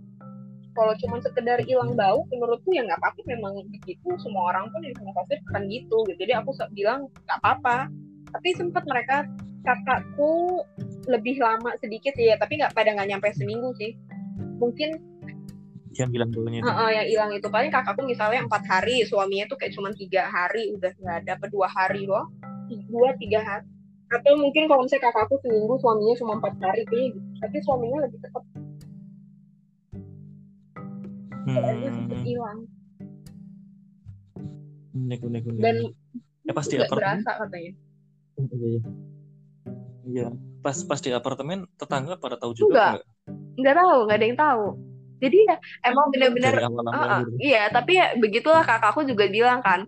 kalau 0.75 0.93
cuma 0.99 1.17
sekedar 1.23 1.63
hilang 1.63 1.95
bau 1.95 2.27
menurutku 2.27 2.75
ya 2.75 2.83
nggak 2.83 2.99
apa-apa 2.99 3.23
memang 3.23 3.63
begitu. 3.71 4.11
Semua 4.19 4.51
orang 4.51 4.67
pun 4.75 4.83
yang 4.83 4.93
kena 4.93 5.15
covid 5.15 5.39
akan 5.49 5.63
gitu 5.71 5.97
gitu. 6.11 6.19
Jadi 6.19 6.33
aku 6.35 6.51
bilang 6.75 7.07
nggak 7.25 7.39
apa-apa. 7.39 7.87
Tapi 8.35 8.49
sempat 8.59 8.83
mereka 8.83 9.23
kakakku 9.63 10.61
lebih 11.07 11.41
lama 11.41 11.73
sedikit 11.79 12.13
ya 12.19 12.35
tapi 12.37 12.59
nggak 12.59 12.75
pada 12.75 12.91
nggak 12.91 13.07
nyampe 13.07 13.31
seminggu 13.33 13.71
sih. 13.79 13.95
Mungkin 14.59 14.99
yang 15.95 16.11
hilang 16.11 16.29
baunya 16.35 16.59
itu. 16.59 16.67
Uh, 16.67 16.91
yang 16.91 17.07
hilang 17.07 17.31
itu. 17.31 17.47
Paling 17.47 17.71
kakakku 17.71 18.03
misalnya 18.03 18.43
empat 18.43 18.67
hari 18.67 19.07
suaminya 19.07 19.47
tuh 19.47 19.55
kayak 19.55 19.71
cuma 19.79 19.95
tiga 19.95 20.27
hari 20.27 20.75
udah 20.75 20.91
nggak 20.91 21.17
ada 21.23 21.31
apa 21.39 21.47
dua 21.47 21.71
hari 21.71 22.03
loh. 22.03 22.27
Dua 22.91 23.15
tiga 23.15 23.39
hari. 23.39 23.65
Atau 24.11 24.35
mungkin 24.37 24.67
kalau 24.67 24.83
misalnya 24.83 25.07
kakakku 25.07 25.39
seminggu 25.39 25.79
suaminya 25.79 26.15
cuma 26.19 26.33
empat 26.37 26.53
hari 26.59 26.83
gitu. 26.91 27.17
tapi 27.39 27.57
suaminya 27.63 28.05
lebih 28.05 28.19
cepat 28.21 28.43
hmm. 31.45 32.23
hilang. 32.25 32.59
Unik 34.95 35.21
unik 35.21 35.43
unik. 35.49 35.61
Dan 35.61 35.75
ya 36.45 36.53
pasti 36.53 36.75
apartemen 36.81 37.21
berasa 37.21 37.31
katanya. 37.45 37.71
Iya 38.35 38.81
iya. 40.05 40.27
Pas 40.61 40.77
pas 40.81 40.99
di 41.01 41.09
apartemen 41.13 41.69
tetangga 41.77 42.17
pada 42.17 42.35
tahu 42.41 42.57
juga 42.57 42.73
enggak. 42.73 42.93
nggak? 43.61 43.75
Tahu 43.77 43.95
nggak 44.09 44.17
ada 44.17 44.25
yang 44.25 44.39
tahu. 44.39 44.65
Jadi 45.15 45.37
ya 45.47 45.55
emang 45.87 46.07
bener-bener 46.11 46.53
awal 46.59 46.85
uh, 46.91 46.91
uh, 46.91 47.21
iya 47.39 47.71
tapi 47.71 47.95
ya 47.95 48.19
begitulah 48.19 48.67
kakakku 48.67 49.07
juga 49.07 49.31
bilang 49.31 49.63
kan 49.63 49.87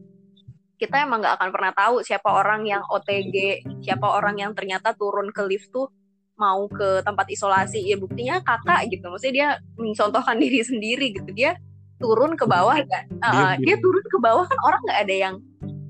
kita 0.80 1.04
emang 1.04 1.20
nggak 1.20 1.36
akan 1.42 1.50
pernah 1.52 1.72
tahu 1.76 2.06
siapa 2.06 2.30
orang 2.32 2.64
yang 2.64 2.80
OTG 2.86 3.66
siapa 3.84 4.08
orang 4.08 4.40
yang 4.40 4.56
ternyata 4.56 4.96
turun 4.96 5.34
ke 5.36 5.44
lift 5.44 5.74
tuh 5.74 5.92
mau 6.38 6.70
ke 6.70 7.02
tempat 7.02 7.26
isolasi 7.34 7.82
ya 7.82 7.98
buktinya 7.98 8.40
kakak 8.46 8.88
gitu. 8.94 9.10
Maksudnya 9.10 9.34
dia 9.34 9.50
mencontohkan 9.76 10.38
diri 10.44 10.62
sendiri 10.62 11.12
gitu. 11.18 11.30
Dia 11.34 11.58
turun 11.98 12.38
ke 12.38 12.46
bawah 12.46 12.78
kan 12.78 13.10
uh, 13.26 13.58
dia 13.58 13.74
Dia- 13.74 13.82
turun 13.82 14.06
ke 14.06 14.18
bawah 14.22 14.46
kan 14.46 14.58
orang 14.62 14.82
nggak 14.86 15.02
ada 15.02 15.16
yang 15.18 15.36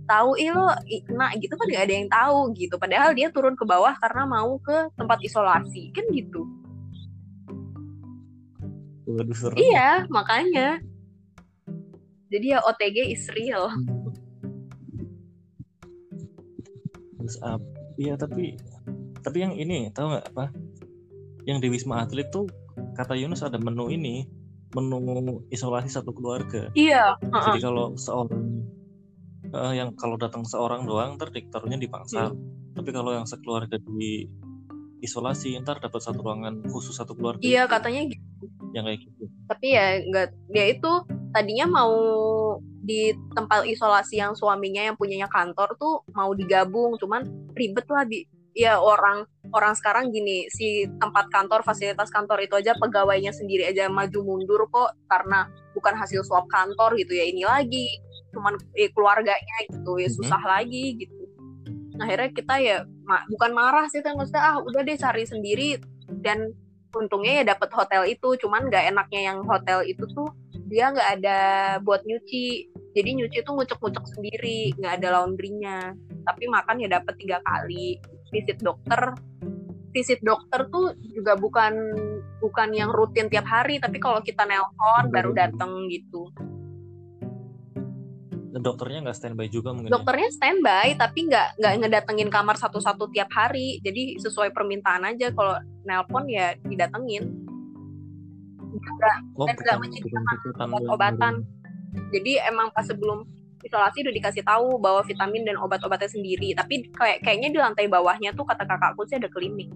tahu 0.07 0.39
ih 0.39 0.55
lo 0.55 0.71
kena 1.03 1.35
gitu 1.35 1.51
kan 1.59 1.67
nggak 1.67 1.83
ada 1.83 1.93
yang 1.99 2.07
tahu 2.07 2.39
gitu. 2.55 2.75
Padahal 2.79 3.11
dia 3.11 3.27
turun 3.27 3.59
ke 3.59 3.67
bawah 3.67 3.91
karena 3.99 4.23
mau 4.23 4.55
ke 4.63 4.87
tempat 4.95 5.19
isolasi. 5.19 5.91
Kan 5.91 6.07
gitu. 6.15 6.47
Waduh, 9.07 9.35
serem. 9.35 9.55
iya 9.59 10.07
makanya. 10.07 10.79
Jadi 12.27 12.55
ya 12.55 12.59
OTG 12.63 12.97
is 13.11 13.23
real. 13.35 13.71
Terus 17.19 17.35
apa? 17.43 17.63
Iya 17.97 18.13
tapi 18.15 18.55
tapi 19.27 19.43
yang 19.43 19.51
ini 19.59 19.91
tahu 19.91 20.15
nggak 20.15 20.25
apa? 20.31 20.55
Yang 21.43 21.57
di 21.59 21.67
Wisma 21.75 22.07
Atlet 22.07 22.31
tuh 22.31 22.47
kata 22.95 23.19
Yunus 23.19 23.43
ada 23.43 23.59
menu 23.59 23.91
ini 23.91 24.23
menu 24.71 25.43
isolasi 25.51 25.91
satu 25.91 26.15
keluarga. 26.15 26.71
iya 26.79 27.19
Jadi 27.19 27.59
kalau 27.59 27.99
seorang 27.99 28.63
eh, 29.51 29.73
yang 29.75 29.91
kalau 29.99 30.15
datang 30.15 30.47
seorang 30.47 30.87
doang 30.87 31.19
ntar 31.19 31.27
diktaruhnya 31.35 31.75
dipaksa. 31.75 32.31
Tapi 32.71 32.89
kalau 32.95 33.11
yang 33.11 33.27
sekeluarga 33.27 33.75
di 33.99 34.31
isolasi 35.03 35.59
ntar 35.59 35.83
dapat 35.83 35.99
satu 35.99 36.23
ruangan 36.23 36.63
khusus 36.71 36.95
satu 36.95 37.13
keluarga. 37.13 37.43
iya 37.43 37.67
katanya 37.69 38.09
gitu 38.09 38.25
Yang 38.73 38.83
kayak 38.85 38.99
gitu. 39.05 39.23
tapi 39.47 39.67
ya 39.73 39.85
nggak 40.03 40.27
dia 40.49 40.65
itu 40.73 40.91
tadinya 41.31 41.65
mau 41.69 41.93
di 42.81 43.13
tempat 43.37 43.67
isolasi 43.69 44.17
yang 44.17 44.33
suaminya 44.33 44.81
yang 44.81 44.97
punyanya 44.97 45.29
kantor 45.29 45.77
tuh 45.77 46.01
mau 46.17 46.33
digabung 46.33 46.97
cuman 46.97 47.23
ribet 47.53 47.85
lah 47.93 48.03
di 48.09 48.25
ya 48.57 48.81
orang 48.81 49.29
orang 49.53 49.77
sekarang 49.77 50.09
gini 50.09 50.49
si 50.49 50.89
tempat 50.97 51.29
kantor 51.29 51.61
fasilitas 51.61 52.09
kantor 52.09 52.41
itu 52.41 52.57
aja 52.57 52.73
pegawainya 52.73 53.29
sendiri 53.29 53.69
aja 53.69 53.85
maju 53.85 54.19
mundur 54.25 54.65
kok 54.73 54.97
karena 55.05 55.45
bukan 55.77 55.93
hasil 55.93 56.25
swab 56.25 56.49
kantor 56.49 56.97
gitu 56.97 57.13
ya 57.13 57.29
ini 57.29 57.45
lagi 57.45 58.01
cuman 58.33 58.57
eh, 58.73 58.89
keluarganya 58.89 59.57
gitu 59.69 60.01
ya 60.01 60.09
Mhm. 60.09 60.15
susah 60.17 60.41
lagi 60.41 61.05
gitu. 61.05 61.15
Akhirnya 62.01 62.29
kita 62.33 62.55
ya 62.57 62.77
ma- 63.05 63.25
bukan 63.29 63.51
marah 63.53 63.85
sih 63.93 64.01
kan 64.01 64.17
maksudnya 64.17 64.41
ah 64.41 64.57
udah 64.61 64.81
deh 64.81 64.97
cari 64.97 65.23
sendiri 65.25 65.77
dan 66.25 66.49
untungnya 66.97 67.45
ya 67.45 67.53
dapat 67.53 67.69
hotel 67.77 68.09
itu 68.09 68.41
cuman 68.41 68.73
nggak 68.73 68.89
enaknya 68.89 69.21
yang 69.33 69.39
hotel 69.45 69.85
itu 69.85 70.01
tuh 70.17 70.33
dia 70.65 70.89
nggak 70.89 71.09
ada 71.21 71.39
buat 71.85 72.01
nyuci. 72.09 72.73
Jadi 72.97 73.09
nyuci 73.21 73.45
tuh 73.45 73.53
ngucek-ngucek 73.53 74.05
sendiri 74.17 74.73
nggak 74.81 74.93
ada 75.01 75.21
laundrynya. 75.21 75.93
Tapi 76.25 76.43
makan 76.49 76.81
ya 76.81 76.89
dapat 76.97 77.13
tiga 77.21 77.37
kali 77.45 78.01
visit 78.33 78.59
dokter. 78.59 79.15
Visit 79.95 80.21
dokter 80.21 80.67
tuh 80.69 80.93
juga 81.01 81.33
bukan 81.39 81.73
bukan 82.37 82.69
yang 82.69 82.93
rutin 82.93 83.33
tiap 83.33 83.49
hari 83.49 83.81
tapi 83.81 83.97
kalau 83.97 84.21
kita 84.21 84.45
nelpon 84.45 85.09
baru 85.09 85.33
datang 85.33 85.89
gitu. 85.89 86.29
Dan 88.53 88.61
dokternya 88.63 89.09
nggak 89.09 89.17
standby 89.17 89.47
juga 89.49 89.73
mungkin. 89.73 89.89
ya? 89.89 89.93
dokternya 89.97 90.29
standby 90.33 90.87
tapi 90.97 91.19
nggak 91.29 91.47
nggak 91.61 91.73
ngedatengin 91.81 92.29
kamar 92.29 92.55
satu-satu 92.59 93.09
tiap 93.09 93.31
hari. 93.33 93.81
Jadi 93.81 94.21
sesuai 94.21 94.53
permintaan 94.53 95.07
aja 95.07 95.33
kalau 95.33 95.57
nelpon 95.87 96.29
ya 96.29 96.53
didatengin. 96.61 97.25
Oh, 99.37 99.45
dan 99.49 99.55
nggak 99.57 99.77
bukan- 99.81 99.89
menyediakan 99.89 100.67
obat-obatan 100.69 101.33
jadi 102.13 102.47
emang 102.47 102.71
pas 102.71 102.85
sebelum 102.85 103.25
isolasi 103.67 104.07
udah 104.07 104.15
dikasih 104.15 104.43
tahu 104.43 104.79
bahwa 104.79 105.03
vitamin 105.03 105.43
dan 105.43 105.59
obat-obatnya 105.59 106.07
sendiri 106.07 106.55
tapi 106.55 106.87
kayak 106.89 107.19
kayaknya 107.21 107.49
di 107.51 107.59
lantai 107.59 107.85
bawahnya 107.85 108.31
tuh 108.33 108.47
kata 108.47 108.63
kakakku 108.63 109.03
sih 109.05 109.19
ada 109.19 109.27
klinik 109.27 109.67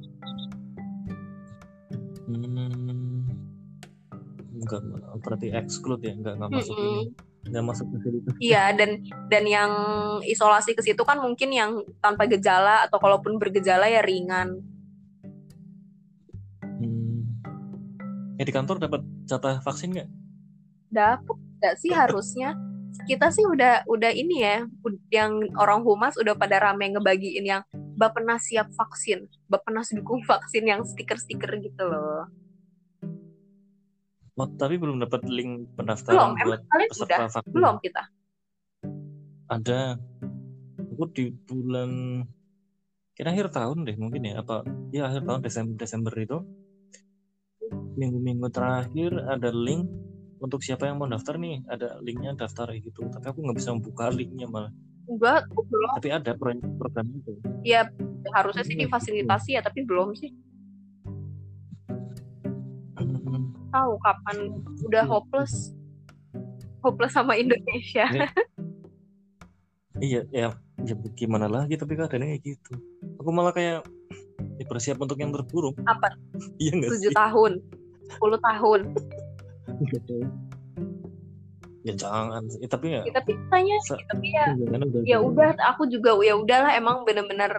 Hmm. 2.32 3.28
Enggak, 4.56 4.80
berarti 5.20 5.52
exclude 5.52 6.06
ya, 6.06 6.14
enggak 6.16 6.38
enggak 6.38 6.52
masuk 6.54 6.76
Mm-mm. 6.78 6.88
ini, 6.88 7.04
enggak 7.50 7.64
masuk 7.66 7.86
fasilitas. 7.92 8.34
iya 8.40 8.64
dan 8.72 9.04
dan 9.28 9.44
yang 9.44 9.72
isolasi 10.24 10.72
ke 10.72 10.80
situ 10.80 11.02
kan 11.04 11.20
mungkin 11.20 11.50
yang 11.52 11.84
tanpa 12.00 12.30
gejala 12.30 12.86
atau 12.88 13.02
kalaupun 13.02 13.36
bergejala 13.36 13.92
ya 13.92 14.00
ringan 14.00 14.64
Hmm. 16.62 17.26
Ya 18.38 18.48
di 18.48 18.54
kantor 18.54 18.80
dapat 18.80 19.02
jatah 19.26 19.60
vaksin 19.60 19.92
nggak? 19.92 20.10
dapet 20.88 21.38
nggak 21.60 21.76
sih 21.78 21.92
harusnya 21.92 22.56
kita 23.08 23.32
sih 23.32 23.48
udah 23.48 23.88
udah 23.88 24.12
ini 24.12 24.44
ya 24.44 24.68
yang 25.12 25.40
orang 25.56 25.82
humas 25.84 26.16
udah 26.20 26.36
pada 26.36 26.60
rame 26.60 26.92
ngebagiin 26.92 27.46
yang 27.48 27.64
Bapenas 28.02 28.50
siap 28.50 28.74
vaksin? 28.74 29.30
Bapenas 29.46 29.94
dukung 29.94 30.26
vaksin 30.30 30.66
yang 30.66 30.82
stiker-stiker 30.82 31.54
gitu 31.62 31.84
loh. 31.86 32.26
Oh, 34.42 34.50
tapi 34.58 34.82
belum 34.82 34.98
dapat 35.06 35.22
link 35.30 35.70
belum 35.70 35.78
pendaftaran 35.78 36.34
buat 36.34 36.66
emang 36.66 36.72
kalian 36.74 36.90
peserta 36.90 37.14
udah 37.14 37.30
vaksin. 37.30 37.54
belum 37.54 37.76
kita? 37.78 38.04
Ada. 39.54 39.82
Aku 40.98 41.06
di 41.14 41.30
bulan 41.30 41.92
kira 43.14 43.38
akhir 43.38 43.54
tahun 43.54 43.86
deh 43.86 43.94
mungkin 44.02 44.34
ya 44.34 44.42
apa 44.42 44.66
ya 44.90 45.06
akhir 45.14 45.30
tahun 45.30 45.42
Desember 45.46 45.76
Desember 45.78 46.14
itu. 46.18 46.42
Minggu-minggu 48.02 48.50
terakhir 48.50 49.14
ada 49.30 49.54
link 49.54 49.86
untuk 50.42 50.66
siapa 50.66 50.90
yang 50.90 50.98
mau 50.98 51.06
daftar 51.06 51.38
nih 51.38 51.62
ada 51.70 52.02
linknya 52.02 52.34
daftar 52.34 52.74
gitu. 52.74 53.06
Tapi 53.14 53.26
aku 53.30 53.46
nggak 53.46 53.58
bisa 53.62 53.70
membuka 53.78 54.10
linknya 54.10 54.50
malah. 54.50 54.74
Enggak 55.06 55.46
aku 55.54 55.62
belum. 55.70 55.90
Tapi 56.02 56.10
ada 56.10 56.32
pro- 56.34 56.74
program 56.82 57.06
itu. 57.14 57.32
Ya 57.62 57.86
harusnya 58.34 58.66
sih 58.66 58.74
Iya, 58.74 58.90
difasilitasi 58.90 59.50
ya 59.54 59.62
tapi 59.62 59.86
belum 59.86 60.18
sih. 60.18 60.34
Hmm. 62.98 63.54
tahu 63.72 63.94
kapan 64.02 64.38
udah 64.90 65.06
hopeless. 65.06 65.78
Hopeless 66.82 67.14
sama 67.14 67.38
Indonesia. 67.38 68.10
Iya, 70.02 70.26
ya, 70.34 70.58
ya 70.82 70.96
gimana 71.14 71.46
lagi 71.46 71.78
tapi 71.78 71.94
keadaannya 71.94 72.34
kayak 72.34 72.42
gitu. 72.42 72.74
Aku 73.22 73.30
malah 73.30 73.54
kayak 73.54 73.86
ya 74.58 74.66
bersiap 74.66 74.98
untuk 74.98 75.22
yang 75.22 75.30
terburuk. 75.30 75.78
apa? 75.86 76.18
Iya 76.58 76.90
tujuh 76.90 77.14
tahun. 77.14 77.62
10 78.18 78.42
tahun 78.42 78.80
Ya 81.82 81.94
jangan. 81.96 82.46
sih. 82.46 82.62
Ya, 82.62 82.68
tapi 82.70 82.88
ya, 82.90 83.02
Ya, 83.02 83.12
tapi 83.12 83.32
tanya 83.50 83.76
se- 83.82 83.98
tapi 84.06 84.28
ya 84.30 84.46
jangan 84.54 84.82
udah. 84.86 85.02
ya 85.02 85.18
udah 85.20 85.50
aku 85.68 85.90
juga 85.90 86.14
ya 86.22 86.38
udahlah 86.38 86.72
emang 86.72 87.02
bener-bener 87.02 87.50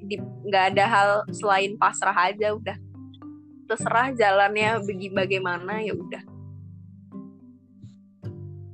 di- 0.00 0.22
nggak 0.44 0.64
ada 0.72 0.84
hal 0.86 1.08
selain 1.28 1.74
pasrah 1.74 2.14
aja 2.14 2.54
udah 2.54 2.76
terserah 3.64 4.12
jalannya 4.12 4.78
bagi 4.80 5.08
bagaimana 5.10 5.80
ya 5.80 5.92
udah 5.92 6.22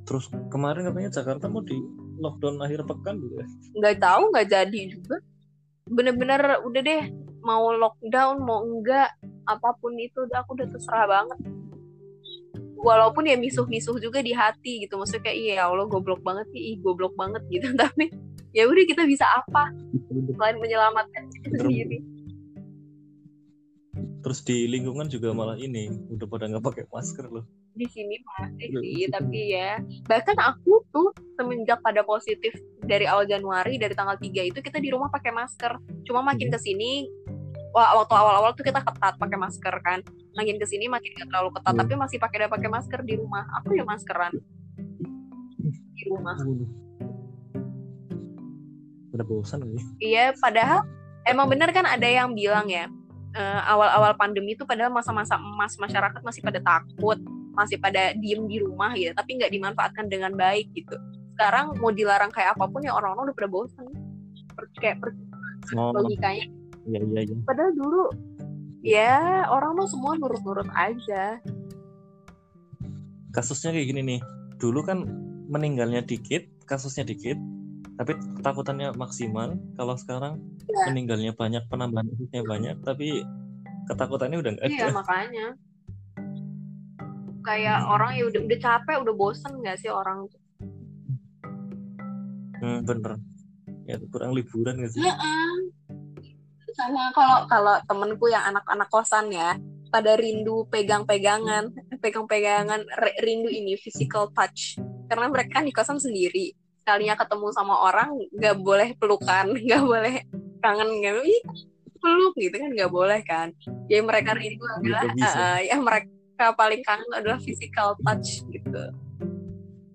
Terus 0.03 0.25
kemarin 0.49 0.85
katanya 0.85 1.09
Jakarta 1.11 1.45
mau 1.45 1.61
di 1.61 1.77
lockdown 2.17 2.57
akhir 2.59 2.81
pekan 2.83 3.17
juga. 3.17 3.45
nggak 3.71 3.95
tahu 3.97 4.21
nggak 4.29 4.47
jadi 4.47 4.81
juga 4.89 5.17
bener-bener 5.85 6.41
udah 6.61 6.81
deh 6.83 7.03
mau 7.39 7.69
lockdown 7.71 8.37
mau 8.39 8.59
enggak 8.59 9.13
apa 9.45 9.69
pun 9.75 9.93
itu 9.95 10.19
udah 10.19 10.41
aku 10.41 10.53
udah 10.53 10.67
terserah 10.67 11.05
banget 11.07 11.39
walaupun 12.79 13.27
ya 13.27 13.35
misuh-misuh 13.35 13.99
juga 13.99 14.23
di 14.23 14.31
hati 14.31 14.87
gitu 14.87 14.95
maksudnya 14.95 15.27
kayak 15.27 15.37
iya 15.37 15.53
ya 15.59 15.63
Allah 15.67 15.85
goblok 15.85 16.23
banget 16.23 16.47
sih 16.55 16.73
ih 16.73 16.75
goblok 16.79 17.13
banget 17.15 17.43
gitu 17.51 17.75
tapi 17.81 18.07
ya 18.51 18.65
udah 18.65 18.83
kita 18.87 19.03
bisa 19.05 19.25
apa 19.27 19.69
selain 20.35 20.57
menyelamatkan 20.57 21.23
sendiri 21.31 21.99
Terus 24.19 24.43
di 24.43 24.67
lingkungan 24.67 25.07
juga 25.07 25.31
malah 25.31 25.55
ini 25.55 25.87
udah 26.11 26.27
pada 26.27 26.51
nggak 26.51 26.63
pakai 26.63 26.83
masker 26.91 27.31
loh. 27.31 27.47
di 27.69 27.87
sini 27.87 28.19
masih 28.19 28.75
sih 28.83 29.07
tapi 29.07 29.55
ya 29.55 29.79
bahkan 30.03 30.35
aku 30.35 30.83
tuh 30.91 31.15
semenjak 31.39 31.79
pada 31.79 32.03
positif 32.03 32.51
dari 32.83 33.07
awal 33.07 33.23
Januari 33.23 33.79
dari 33.79 33.95
tanggal 33.95 34.19
3 34.19 34.51
itu 34.51 34.59
kita 34.59 34.83
di 34.83 34.91
rumah 34.91 35.07
pakai 35.07 35.31
masker 35.31 35.79
cuma 36.03 36.19
makin 36.19 36.51
Mhm. 36.51 36.53
ke 36.53 36.59
sini 36.59 37.07
wah 37.07 37.28
waktu 37.71 38.13
awal-awal 38.13 38.51
tuh 38.53 38.65
kita 38.65 38.81
ketat 38.81 39.15
pakai 39.15 39.37
masker 39.37 39.75
kan. 39.81 39.99
Makin 40.33 40.55
ke 40.57 40.65
sini 40.65 40.85
makin 40.85 41.13
gak 41.15 41.27
terlalu 41.29 41.49
ketat 41.55 41.73
Hmm. 41.73 41.81
tapi 41.81 41.93
masih 41.95 42.17
pakai 42.17 42.47
pakai 42.47 42.69
masker 42.69 42.99
di 43.03 43.13
rumah. 43.15 43.45
Aku 43.61 43.73
ya 43.73 43.85
maskeran. 43.85 44.33
Di 45.93 46.03
rumah. 46.07 46.35
Udah 49.09 49.25
bosan 49.25 49.65
kali. 49.65 49.81
iya 49.99 50.31
padahal 50.33 50.85
emang 51.25 51.49
bener 51.49 51.69
kan 51.69 51.83
ada 51.83 52.05
yang 52.05 52.31
bilang 52.31 52.69
ya 52.69 52.85
eh, 53.33 53.61
awal-awal 53.67 54.13
pandemi 54.15 54.53
itu 54.53 54.63
padahal 54.63 54.89
masa-masa 54.89 55.35
emas 55.35 55.75
masyarakat 55.75 56.21
masih 56.21 56.41
pada 56.41 56.61
takut 56.61 57.17
masih 57.51 57.75
pada 57.75 58.13
diem 58.15 58.45
di 58.45 58.61
rumah 58.61 58.93
gitu 58.95 59.11
tapi 59.11 59.35
nggak 59.35 59.51
dimanfaatkan 59.51 60.07
dengan 60.07 60.31
baik 60.33 60.71
gitu. 60.71 60.95
Sekarang 61.35 61.75
mau 61.77 61.89
dilarang 61.89 62.31
kayak 62.31 62.55
apa 62.55 62.65
pun 62.67 62.79
ya 62.79 62.93
orang-orang 62.93 63.31
udah 63.31 63.37
pada 63.37 63.49
bosan. 63.49 63.85
Kayak 64.77 64.97
per- 65.01 65.17
Oh, 65.75 65.91
logikanya 65.91 66.47
iya 66.89 66.99
iya 67.05 67.21
iya. 67.29 67.37
padahal 67.45 67.71
dulu 67.77 68.01
ya 68.81 69.45
orang 69.51 69.77
tuh 69.77 69.87
semua 69.91 70.15
nurut-nurut 70.17 70.69
aja. 70.73 71.37
Kasusnya 73.29 73.75
kayak 73.75 73.87
gini 73.93 74.01
nih. 74.01 74.19
Dulu 74.57 74.81
kan 74.81 75.05
meninggalnya 75.49 76.01
dikit 76.01 76.45
kasusnya 76.65 77.05
dikit 77.05 77.37
tapi 77.99 78.15
ketakutannya 78.39 78.95
maksimal. 78.95 79.53
Kalau 79.75 79.95
sekarang 79.99 80.39
Ya. 80.69 80.85
meninggalnya 80.87 81.33
banyak 81.33 81.65
penambahan 81.67 82.07
kasusnya 82.13 82.41
banyak 82.45 82.75
tapi 82.85 83.25
ketakutannya 83.89 84.37
udah 84.37 84.51
nggak 84.55 84.67
iya 84.69 84.87
ada. 84.87 84.93
makanya. 84.95 85.47
Kayak 87.41 87.79
orang 87.89 88.11
ya 88.15 88.23
udah 88.29 88.41
udah 88.45 88.59
capek 88.61 88.97
udah 89.01 89.13
bosen 89.17 89.53
nggak 89.59 89.77
sih 89.81 89.89
orang? 89.89 90.29
Tuh 90.29 90.41
hmm, 92.61 92.79
bener. 92.85 93.13
Ya 93.89 93.97
kurang 94.13 94.37
liburan 94.37 94.77
nggak 94.77 94.91
sih? 94.93 95.01
Heeh. 95.01 95.48
Sama 96.79 97.11
kalau 97.11 97.43
kalau 97.51 97.75
temenku 97.83 98.31
yang 98.31 98.43
anak-anak 98.55 98.87
kosan 98.87 99.27
ya 99.35 99.59
pada 99.91 100.15
rindu 100.15 100.63
pegang-pegangan 100.71 101.75
pegang-pegangan 101.99 102.87
rindu 103.19 103.51
ini 103.51 103.75
physical 103.75 104.31
touch. 104.31 104.79
Karena 105.11 105.27
mereka 105.27 105.59
di 105.59 105.75
kosan 105.75 105.99
sendiri 105.99 106.55
kalinya 106.87 107.19
ketemu 107.19 107.53
sama 107.53 107.75
orang 107.85 108.15
nggak 108.33 108.55
boleh 108.63 108.89
pelukan 108.95 109.51
nggak 109.67 109.83
boleh 109.83 110.15
kangen 110.63 110.89
nggak 111.03 111.21
Ih, 111.21 111.43
peluk 111.99 112.33
gitu 112.39 112.55
kan 112.55 112.71
nggak 112.71 112.91
boleh 112.91 113.19
kan. 113.27 113.51
Yang 113.91 114.05
mereka 114.07 114.31
rindu 114.39 114.63
adalah 114.79 115.03
eh, 115.11 115.59
yang 115.67 115.81
mereka 115.83 116.45
paling 116.55 116.81
kangen 116.87 117.11
adalah 117.11 117.39
physical 117.43 117.99
touch 118.07 118.47
gitu. 118.47 118.83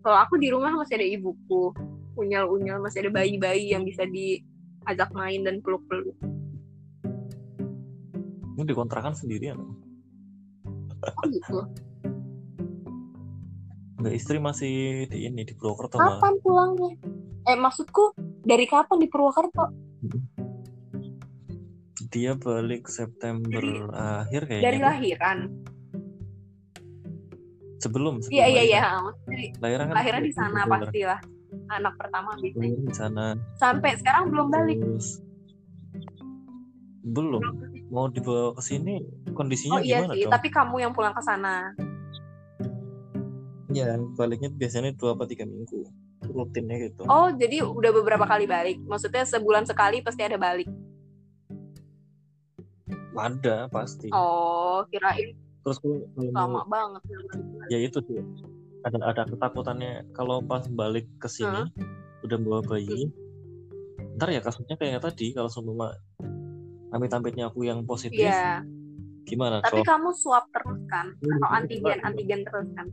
Kalau 0.04 0.18
aku 0.20 0.36
di 0.36 0.52
rumah 0.52 0.76
masih 0.76 1.00
ada 1.00 1.08
ibuku 1.08 1.72
unyal-unyal 2.14 2.78
masih 2.78 3.06
ada 3.06 3.10
bayi-bayi 3.10 3.74
yang 3.74 3.82
bisa 3.82 4.06
diajak 4.06 5.10
main 5.10 5.42
dan 5.42 5.58
peluk-peluk 5.58 6.14
ini 8.54 8.62
dikontrakan 8.70 9.18
sendirian. 9.18 9.58
Oh 11.04 11.24
gitu. 11.28 11.58
Nggak 13.98 14.14
istri 14.14 14.38
masih 14.38 15.06
di 15.10 15.26
ini 15.26 15.42
di 15.42 15.52
Purwokerto 15.58 15.98
malah. 15.98 16.22
kapan 16.22 16.34
pulangnya? 16.40 16.90
Eh 17.44 17.58
maksudku 17.58 18.14
dari 18.46 18.64
kapan 18.70 19.02
di 19.02 19.08
Purwokerto? 19.10 19.64
Dia 22.14 22.38
balik 22.38 22.86
September 22.86 23.58
Dari- 23.58 23.90
akhir 23.90 24.40
kayaknya. 24.46 24.64
dari 24.70 24.78
lahiran. 24.78 25.38
Sebelum 27.82 28.22
sebelum 28.22 28.38
iya 28.38 28.46
iya 28.48 28.62
iya. 28.64 28.82
lahiran. 29.60 29.92
kan 29.92 29.94
lahiran 29.98 30.22
di 30.24 30.32
sana 30.32 30.60
pastilah 30.64 31.20
anak 31.68 31.94
pertama 32.00 32.30
biasanya. 32.40 32.80
Di 32.80 32.94
sana. 32.96 33.24
Sampai 33.60 33.92
sekarang 34.00 34.30
belum 34.32 34.46
balik. 34.48 34.78
Terus 34.80 35.20
belum. 37.04 37.42
Mau 37.92 38.08
dibawa 38.08 38.56
ke 38.56 38.62
sini 38.64 39.04
kondisinya 39.36 39.78
oh 39.78 39.84
iya 39.84 40.00
gimana 40.02 40.12
sih 40.16 40.24
dong? 40.24 40.32
tapi 40.32 40.48
kamu 40.48 40.76
yang 40.80 40.92
pulang 40.96 41.12
ke 41.12 41.22
sana. 41.22 41.76
Ya, 43.74 43.98
baliknya 44.16 44.48
biasanya 44.54 44.94
dua 44.96 45.18
apa 45.18 45.26
tiga 45.26 45.44
minggu 45.44 45.84
rutinnya 46.24 46.88
gitu. 46.88 47.04
oh 47.04 47.28
jadi 47.36 47.60
udah 47.68 47.90
beberapa 47.92 48.24
kali 48.24 48.48
balik? 48.48 48.80
Maksudnya 48.88 49.28
sebulan 49.28 49.68
sekali 49.68 50.00
pasti 50.00 50.24
ada 50.24 50.40
balik? 50.40 50.64
Ada 53.14 53.68
pasti. 53.68 54.08
oh 54.10 54.82
kirain 54.88 55.36
Terus 55.64 55.76
kalau 55.80 56.00
kalau 56.16 56.30
mau- 56.32 56.40
lama 56.48 56.60
banget 56.68 57.02
ya 57.68 57.78
itu 57.80 58.00
sih. 58.08 58.20
Ada 58.84 59.00
ada 59.00 59.22
ketakutannya. 59.28 60.12
Kalau 60.12 60.44
pas 60.44 60.64
balik 60.68 61.08
ke 61.20 61.28
sini 61.28 61.68
udah 62.24 62.38
bawa 62.40 62.60
bayi 62.64 63.12
ntar 64.16 64.30
ya 64.30 64.40
kasusnya 64.40 64.78
kayak 64.78 65.02
tadi 65.02 65.34
kalau 65.34 65.50
semua 65.50 65.92
amit-amitnya 66.94 67.50
aku 67.50 67.66
yang 67.66 67.82
positif. 67.82 68.30
Iya. 68.30 68.62
Gimana 69.26 69.58
tapi 69.64 69.82
kamu 69.82 70.14
swab 70.14 70.46
terus 70.54 70.78
kan? 70.86 71.10
Hmm, 71.18 71.34
atau 71.40 71.48
antigen 71.50 71.98
antigen 72.06 72.40
terus 72.46 72.68
kan? 72.78 72.86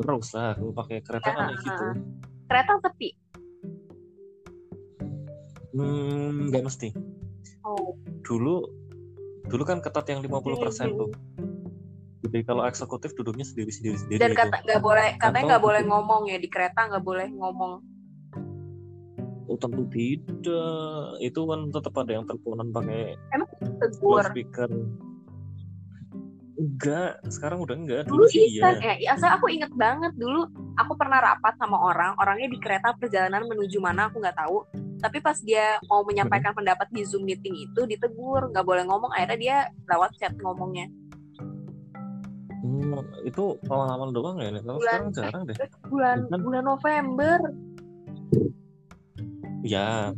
Terus 0.00 0.26
lah 0.32 0.56
aku 0.56 0.72
pakai 0.72 1.04
kereta 1.04 1.28
kan 1.28 1.52
kayak 1.52 1.58
Ah, 1.60 1.64
gitu 1.68 1.86
kereta 2.50 2.72
sepi? 2.82 3.08
Hmm 5.76 6.50
nggak 6.50 6.64
mesti. 6.64 6.88
Oh. 7.62 7.94
Dulu 8.24 8.54
dulu 9.50 9.62
kan 9.66 9.78
ketat 9.84 10.06
yang 10.08 10.22
50% 10.24 10.94
Hmm. 10.94 10.98
tuh. 10.98 11.10
Jadi 12.20 12.38
kalau 12.46 12.62
eksekutif 12.68 13.12
duduknya 13.16 13.42
sendiri 13.42 13.72
sendiri 13.72 13.96
sendiri 13.96 14.20
dan 14.20 14.32
kata 14.36 14.56
nggak 14.62 14.82
boleh 14.84 15.08
katanya 15.16 15.56
nggak 15.56 15.64
boleh 15.64 15.82
ngomong 15.88 16.22
ya 16.28 16.38
di 16.38 16.48
kereta 16.52 16.86
nggak 16.88 17.04
boleh 17.04 17.26
ngomong 17.32 17.80
tentu 19.56 19.82
tidak. 19.88 21.16
Itu 21.18 21.48
kan 21.48 21.72
tetap 21.72 21.94
ada 21.98 22.12
yang 22.14 22.24
teleponan 22.28 22.70
pakai 22.70 23.16
speaker 24.30 24.70
enggak 26.60 27.16
sekarang 27.32 27.58
udah 27.64 27.76
enggak. 27.76 28.02
Dulu 28.04 28.20
dulu 28.20 28.24
sih 28.28 28.60
iya. 28.60 28.76
ya, 28.76 28.94
ya 29.00 29.12
saya 29.16 29.40
aku 29.40 29.48
inget 29.48 29.72
banget 29.72 30.12
dulu 30.20 30.44
aku 30.76 30.92
pernah 31.00 31.18
rapat 31.24 31.56
sama 31.56 31.80
orang 31.80 32.12
orangnya 32.20 32.52
di 32.52 32.58
kereta 32.60 32.92
perjalanan 33.00 33.48
menuju 33.48 33.80
mana 33.80 34.12
aku 34.12 34.20
nggak 34.20 34.36
tahu. 34.36 34.68
Tapi 35.00 35.18
pas 35.24 35.40
dia 35.40 35.80
mau 35.88 36.04
menyampaikan 36.04 36.52
pendapat 36.52 36.84
di 36.92 37.08
zoom 37.08 37.24
meeting 37.24 37.56
itu 37.56 37.88
ditegur 37.88 38.52
nggak 38.52 38.66
boleh 38.68 38.84
ngomong 38.84 39.08
akhirnya 39.16 39.38
dia 39.40 39.56
lewat 39.88 40.12
chat 40.20 40.36
ngomongnya. 40.44 40.92
Hmm, 42.60 43.00
itu 43.24 43.56
pengalaman 43.64 44.12
doang 44.12 44.36
ya. 44.36 44.52
Kalau 44.60 44.76
Bulan- 44.76 44.84
sekarang 44.84 45.10
jarang 45.16 45.42
deh. 45.48 45.56
bulan. 45.88 46.16
bulan 46.28 46.64
November 46.68 47.36
Ya, 49.60 50.12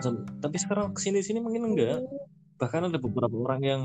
jam- 0.00 0.26
tapi 0.38 0.56
sekarang 0.56 0.92
ke 0.92 1.00
sini 1.00 1.20
sini 1.20 1.40
mungkin 1.40 1.72
enggak. 1.72 2.04
Bahkan 2.56 2.88
ada 2.88 2.98
beberapa 2.98 3.32
orang 3.32 3.60
yang 3.62 3.82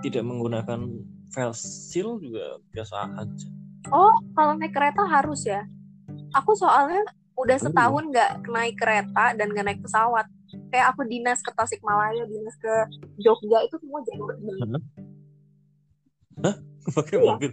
tidak 0.00 0.22
menggunakan 0.22 0.84
file 1.28 1.54
seal 1.54 2.16
juga 2.18 2.56
biasa 2.70 2.94
aja. 3.14 3.48
oh 3.88 4.12
kalau 4.32 4.52
naik 4.54 4.72
kereta 4.72 5.00
harus 5.02 5.44
ya 5.44 5.64
aku 6.30 6.52
soalnya 6.52 7.00
udah 7.34 7.56
Oh. 7.56 7.64
setahun 7.64 8.04
nggak 8.06 8.30
naik 8.44 8.76
kereta 8.76 9.32
dan 9.32 9.48
nggak 9.48 9.64
naik 9.64 9.80
pesawat 9.80 10.28
kayak 10.68 10.92
aku 10.92 11.04
dinas 11.04 11.40
ke 11.40 11.48
Tasikmalaya 11.50 12.24
dinas 12.24 12.52
ke 12.56 12.72
Jogja 13.16 13.64
itu 13.64 13.76
semua 13.80 14.00
jalur 14.04 14.28
Hah? 14.36 14.80
Hah? 16.44 16.56
Pakai 16.96 17.16
Iya. 17.16 17.26
mobil. 17.26 17.50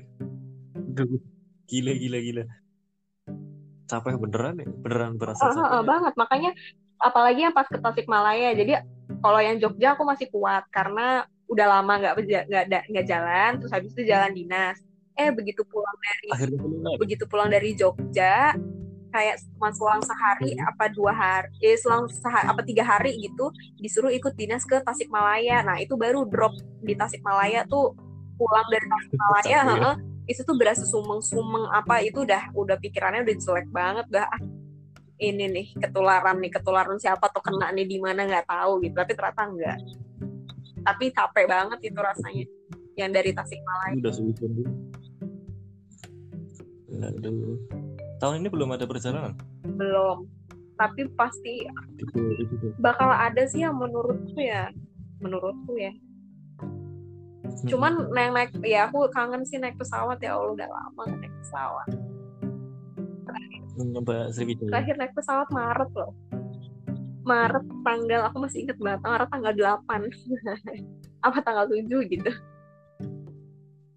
Duh, 0.92 1.08
gila 1.66 1.92
gila 1.94 2.18
gila. 2.20 2.44
Capek 3.86 4.18
beneran 4.18 4.56
ya? 4.58 4.68
Beneran 4.68 5.14
berasa 5.16 5.46
Ah, 5.46 5.50
ah, 5.50 5.54
capek. 5.54 5.74
ya? 5.74 5.82
banget 5.86 6.14
makanya 6.18 6.52
apalagi 6.98 7.40
yang 7.46 7.54
pas 7.54 7.68
ke 7.68 7.78
Tasikmalaya 7.78 8.56
jadi 8.56 8.82
kalau 9.20 9.40
yang 9.44 9.58
Jogja 9.60 9.94
aku 9.94 10.04
masih 10.08 10.32
kuat 10.32 10.64
karena 10.72 11.28
udah 11.46 11.66
lama 11.78 11.94
nggak 12.02 12.14
nggak 12.50 12.84
nggak 12.90 13.06
jalan 13.06 13.52
terus 13.62 13.72
habis 13.76 13.92
itu 13.94 14.10
jalan 14.10 14.34
dinas 14.34 14.80
eh 15.14 15.30
begitu 15.30 15.62
pulang 15.68 15.98
dari 16.02 16.30
Akhirnya 16.34 16.60
begitu 16.98 17.24
pulang 17.30 17.50
dari 17.52 17.76
Jogja 17.78 18.56
kayak 19.14 19.36
cuma 19.56 19.72
selang 19.72 20.04
sehari 20.04 20.60
Hmm. 20.60 20.72
apa 20.76 20.86
dua 20.92 21.14
hari 21.16 21.48
eh 21.64 21.78
selang 21.80 22.08
sehari 22.12 22.52
apa 22.52 22.62
tiga 22.68 22.84
hari 22.84 23.16
gitu 23.22 23.48
disuruh 23.80 24.12
ikut 24.12 24.36
dinas 24.36 24.68
ke 24.68 24.82
Tasikmalaya 24.84 25.64
nah 25.64 25.80
itu 25.80 25.96
baru 25.96 26.28
drop 26.28 26.52
di 26.84 26.96
Tasikmalaya 26.98 27.64
tuh 27.70 27.96
pulang 28.36 28.68
dari 28.68 28.84
Tasikmalaya 28.88 29.60
Capek 29.64 29.80
ya? 29.80 29.94
Itu 30.26 30.42
tuh 30.42 30.58
berasa 30.58 30.84
sumeng-sumeng 30.86 31.70
apa 31.70 32.02
itu 32.02 32.26
udah 32.26 32.50
udah 32.54 32.78
pikirannya 32.82 33.22
udah 33.26 33.36
jelek 33.38 33.68
banget 33.70 34.06
udah 34.10 34.26
ah, 34.26 34.42
ini 35.22 35.46
nih 35.48 35.68
ketularan 35.78 36.42
nih 36.42 36.52
ketularan 36.52 36.98
siapa 36.98 37.30
tuh 37.30 37.42
kena 37.46 37.70
nih 37.72 37.86
di 37.86 37.98
mana 38.02 38.26
nggak 38.26 38.50
tahu 38.50 38.82
gitu 38.82 38.96
tapi 38.98 39.14
ternyata 39.14 39.42
enggak 39.46 39.78
tapi 40.86 41.06
capek 41.10 41.46
banget 41.46 41.80
itu 41.82 42.00
rasanya 42.02 42.46
yang 42.96 43.12
dari 43.12 43.32
Tasikmalaya 43.34 43.94
Udah 43.98 44.14
dulu. 44.14 44.64
Aduh. 46.96 47.58
Tahun 48.18 48.40
ini 48.40 48.48
belum 48.48 48.70
ada 48.72 48.88
perjalanan. 48.88 49.36
belum 49.66 50.26
tapi 50.76 51.08
pasti 51.16 51.64
Di 51.96 52.04
2020. 52.04 52.84
bakal 52.84 53.08
ada 53.08 53.44
sih 53.48 53.64
yang 53.64 53.80
menurutku 53.80 54.36
ya 54.36 54.68
menurutku 55.20 55.76
ya 55.80 55.92
cuman 57.64 57.94
naik 58.12 58.32
naik 58.36 58.52
ya 58.68 58.92
aku 58.92 59.08
kangen 59.16 59.48
sih 59.48 59.56
naik 59.56 59.80
pesawat 59.80 60.20
ya 60.20 60.36
Allah 60.36 60.52
udah 60.52 60.68
lama 60.68 61.02
nggak 61.08 61.20
naik 61.24 61.36
pesawat. 61.40 61.88
Sriwijaya. 64.32 64.72
terakhir 64.72 64.96
naik 64.96 65.14
pesawat 65.16 65.48
Maret 65.52 65.92
loh. 65.96 66.12
Maret 67.26 67.66
tanggal 67.82 68.22
aku 68.30 68.38
masih 68.46 68.68
inget 68.68 68.78
banget 68.78 69.02
Maret 69.04 69.30
tanggal 69.34 69.54
8 69.54 70.06
apa 71.28 71.38
tanggal 71.42 71.66
7 71.68 71.84
gitu. 72.12 72.32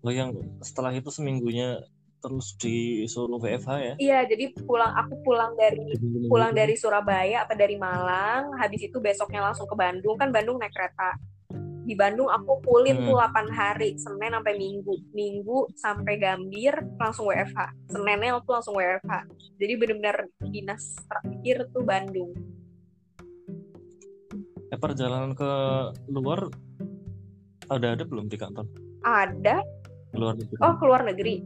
Lo 0.02 0.10
yang 0.10 0.32
setelah 0.64 0.90
itu 0.94 1.10
seminggunya 1.12 1.82
terus 2.18 2.58
disuruh 2.58 3.38
WFH 3.38 3.70
ya? 3.78 3.94
iya 4.02 4.18
jadi 4.26 4.50
pulang 4.66 4.90
aku 4.90 5.22
pulang 5.22 5.54
dari 5.54 5.78
pulang 6.26 6.50
minggu- 6.50 6.58
dari 6.58 6.74
Surabaya 6.74 7.46
apa 7.46 7.54
dari 7.54 7.78
Malang 7.78 8.58
habis 8.58 8.82
itu 8.82 8.98
besoknya 8.98 9.38
langsung 9.46 9.70
ke 9.70 9.76
Bandung. 9.78 10.18
Kan 10.18 10.34
Bandung 10.34 10.58
naik 10.58 10.74
kereta 10.74 11.14
di 11.88 11.96
Bandung 11.96 12.28
aku 12.28 12.60
pulin 12.60 13.00
Hmm. 13.00 13.06
tuh 13.08 13.16
8 13.16 13.48
hari 13.48 13.96
Senin 13.96 14.36
sampai 14.36 14.60
Minggu. 14.60 14.92
Minggu 15.16 15.72
sampai 15.72 16.20
Gambir 16.20 16.76
langsung 17.00 17.32
WFH 17.32 17.88
Seninnya 17.88 18.36
tuh 18.44 18.52
langsung 18.52 18.76
WFH 18.76 19.24
jadi 19.56 19.72
benar-benar 19.74 20.16
dinas 20.44 20.84
terakhir 21.08 21.56
tuh 21.72 21.82
Bandung. 21.82 22.30
Eh, 24.68 24.76
perjalanan 24.76 25.32
ke 25.32 25.48
luar 26.12 26.52
ada 27.68 27.96
ada 27.96 28.04
belum 28.04 28.28
di 28.28 28.36
kantor? 28.36 28.68
Ada. 29.00 29.64
Luar 30.12 30.36
negeri. 30.36 30.56
Oh 30.60 30.74
keluar 30.76 31.00
negeri? 31.02 31.40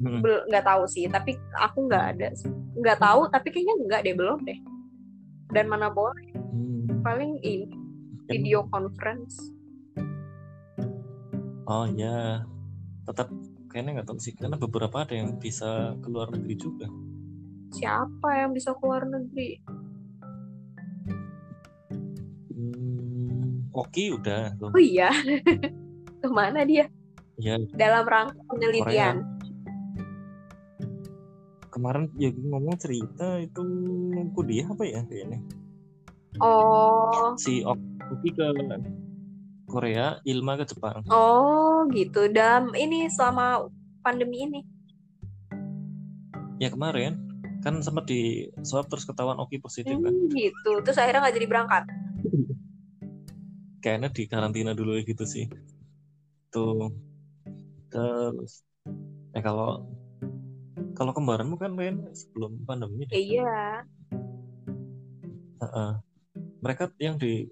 Mm-mm. 0.00 0.24
Bel- 0.24 0.48
nggak 0.48 0.64
tahu 0.64 0.88
sih 0.88 1.04
tapi 1.06 1.36
aku 1.60 1.84
nggak 1.84 2.04
ada 2.16 2.28
nggak 2.72 2.98
tahu 2.98 3.28
tapi 3.28 3.52
kayaknya 3.52 3.74
nggak 3.84 4.00
deh 4.00 4.14
belum 4.16 4.38
deh. 4.48 4.58
Dan 5.52 5.68
mana 5.68 5.92
boleh. 5.92 6.32
Hmm. 6.50 7.00
paling 7.00 7.38
ini 7.40 7.70
video 8.30 8.62
conference. 8.70 9.50
Oh 11.66 11.86
ya 11.90 12.46
tetap 13.02 13.26
kayaknya 13.66 14.00
nggak 14.00 14.08
tahu 14.10 14.18
sih 14.22 14.34
karena 14.38 14.54
beberapa 14.54 15.02
ada 15.02 15.14
yang 15.18 15.34
bisa 15.42 15.98
keluar 15.98 16.30
negeri 16.30 16.54
juga. 16.54 16.86
Siapa 17.74 18.46
yang 18.46 18.54
bisa 18.54 18.70
keluar 18.78 19.02
negeri? 19.02 19.58
Hmm. 22.54 23.70
Oki 23.74 24.14
udah 24.14 24.54
tuh. 24.58 24.70
oh 24.70 24.82
iya. 24.82 25.10
Ke 26.22 26.28
mana 26.30 26.62
dia? 26.62 26.86
Ya 27.34 27.58
dalam 27.74 28.06
rangka 28.06 28.38
penelitian. 28.46 29.26
Kemarin 31.70 32.10
ya 32.18 32.34
gue 32.34 32.46
ngomong 32.50 32.76
cerita 32.78 33.38
itu 33.38 33.62
kuliah 34.34 34.66
apa 34.70 34.82
ya 34.86 35.00
kayaknya? 35.06 35.38
Oh. 36.42 37.34
Si 37.38 37.62
Ok- 37.62 37.89
Oki 38.10 38.30
ke 38.34 38.46
Korea 39.70 40.18
Ilma 40.26 40.58
ke 40.58 40.66
Jepang. 40.66 41.06
Oh 41.06 41.86
gitu. 41.94 42.26
Dalam 42.28 42.74
ini 42.74 43.06
selama 43.06 43.70
pandemi 44.02 44.44
ini? 44.50 44.60
Ya 46.58 46.68
kemarin. 46.74 47.16
Kan 47.62 47.78
sempat 47.84 48.10
di 48.10 48.50
swab 48.66 48.90
terus 48.90 49.06
ketahuan 49.06 49.38
Oki 49.38 49.62
positif 49.62 49.94
kan. 49.94 50.10
Hmm, 50.10 50.28
gitu. 50.34 50.82
Terus 50.82 50.98
akhirnya 50.98 51.22
nggak 51.22 51.36
jadi 51.38 51.48
berangkat? 51.48 51.82
Kayaknya 53.84 54.08
di 54.12 54.22
karantina 54.26 54.72
dulu 54.74 54.98
gitu 55.06 55.22
sih. 55.22 55.46
Tuh. 56.50 56.90
Terus 57.88 58.66
eh 59.30 59.42
kalau 59.44 59.86
kalau 60.98 61.12
kembaranmu 61.14 61.54
kan 61.56 61.70
main 61.72 62.02
sebelum 62.12 62.60
pandemi 62.66 63.06
iya. 63.14 63.86
Heeh. 65.60 65.90
mereka 66.60 66.92
yang 67.00 67.16
di 67.16 67.48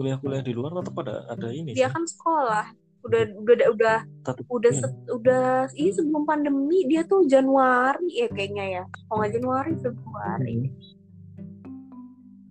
kuliah-kuliah 0.00 0.40
di 0.40 0.52
luar 0.56 0.72
tetap 0.80 0.96
ada 1.04 1.28
ada 1.28 1.48
ini 1.52 1.76
dia 1.76 1.92
sih? 1.92 1.92
kan 1.92 2.04
sekolah. 2.08 2.66
Udah 3.04 3.22
udah 3.36 3.68
udah 3.76 3.98
tetap 4.24 4.44
udah 4.48 4.72
iya. 4.72 4.80
set- 4.80 5.08
udah 5.12 5.44
ini 5.76 5.90
sebelum 5.92 6.24
pandemi 6.24 6.88
dia 6.88 7.04
tuh 7.04 7.28
Januari 7.28 8.08
ya 8.24 8.28
kayaknya 8.32 8.64
ya. 8.80 8.82
Kalau 8.88 9.20
nggak 9.20 9.32
Januari 9.36 9.72
Februari. 9.76 10.56
Hmm. 10.56 10.88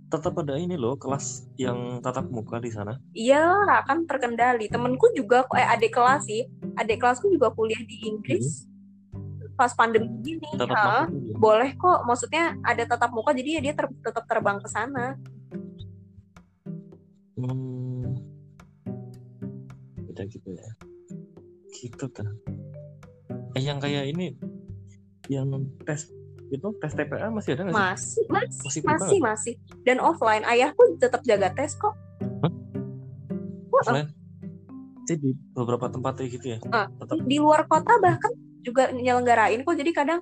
tetap 0.10 0.34
ada 0.42 0.58
ini 0.58 0.74
loh 0.74 0.98
kelas 0.98 1.46
yang 1.54 2.02
tatap 2.02 2.34
muka 2.34 2.58
di 2.58 2.74
sana. 2.74 2.98
Iyalah 3.14 3.86
kan 3.86 4.10
terkendali. 4.10 4.66
Temenku 4.66 5.14
juga 5.14 5.46
eh 5.54 5.70
adik 5.70 5.94
kelas 5.94 6.26
sih. 6.26 6.50
Adik 6.82 6.98
kelasku 6.98 7.30
juga 7.30 7.54
kuliah 7.54 7.78
di 7.86 8.10
Inggris. 8.10 8.66
Pas 9.54 9.70
pandemi 9.78 10.10
gini. 10.26 10.50
Ha, 10.58 11.06
boleh 11.38 11.78
kok. 11.78 12.10
Maksudnya 12.10 12.58
ada 12.66 12.90
tatap 12.90 13.14
muka 13.14 13.38
jadi 13.38 13.62
ya 13.62 13.70
dia 13.70 13.74
ter- 13.78 14.02
tetap 14.02 14.26
terbang 14.26 14.58
ke 14.58 14.66
sana 14.66 15.14
Hmm. 17.40 18.16
Beda 20.10 20.24
gitu 20.28 20.50
ya. 20.52 20.70
Gitu 21.72 22.06
kan. 22.12 22.28
Eh 23.56 23.64
yang 23.64 23.80
kayak 23.80 24.12
ini 24.12 24.36
yang 25.30 25.54
tes 25.86 26.10
itu 26.50 26.68
tes 26.82 26.94
TPA 26.98 27.30
masih 27.30 27.54
ada 27.54 27.70
nggak 27.70 27.74
sih? 27.78 27.78
masih 27.78 28.26
masih 28.26 28.58
Masih 28.66 28.82
masih 28.82 29.18
masih 29.22 29.54
dan 29.86 30.02
offline 30.02 30.42
ayahku 30.50 30.98
tetap 30.98 31.22
jaga 31.22 31.54
tes 31.54 31.78
kok 31.78 31.94
Hah? 32.42 32.52
Offline? 33.70 34.10
Jadi 35.06 35.30
di 35.30 35.32
beberapa 35.54 35.90
tempat 35.90 36.22
kayak 36.22 36.30
gitu 36.38 36.46
ya. 36.54 36.60
Ah. 36.74 36.90
Tetap 36.90 37.22
di 37.26 37.38
luar 37.42 37.66
kota 37.66 37.98
bahkan 38.02 38.34
juga 38.62 38.94
nyelenggarain 38.94 39.62
kok 39.66 39.78
jadi 39.78 39.92
kadang 39.94 40.20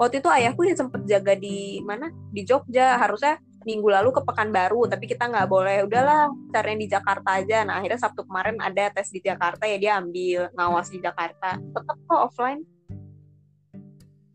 waktu 0.00 0.24
itu 0.24 0.28
ayahku 0.32 0.64
ya 0.64 0.74
sempet 0.76 1.04
jaga 1.04 1.36
di 1.36 1.82
mana 1.84 2.08
di 2.32 2.46
Jogja 2.46 2.96
harusnya 2.96 3.36
minggu 3.64 3.88
lalu 3.92 4.10
ke 4.12 4.22
Pekanbaru 4.24 4.88
tapi 4.88 5.04
kita 5.04 5.28
nggak 5.28 5.48
boleh 5.48 5.84
udahlah 5.84 6.32
carinya 6.48 6.80
di 6.80 6.88
Jakarta 6.88 7.28
aja. 7.40 7.58
Nah 7.64 7.80
akhirnya 7.80 8.00
Sabtu 8.00 8.24
kemarin 8.24 8.56
ada 8.60 8.88
tes 8.92 9.12
di 9.12 9.20
Jakarta 9.20 9.68
ya 9.68 9.76
dia 9.76 9.92
ambil 10.00 10.48
ngawas 10.56 10.88
di 10.88 10.98
Jakarta. 10.98 11.60
Tetap 11.60 11.96
kok 12.08 12.20
offline. 12.32 12.60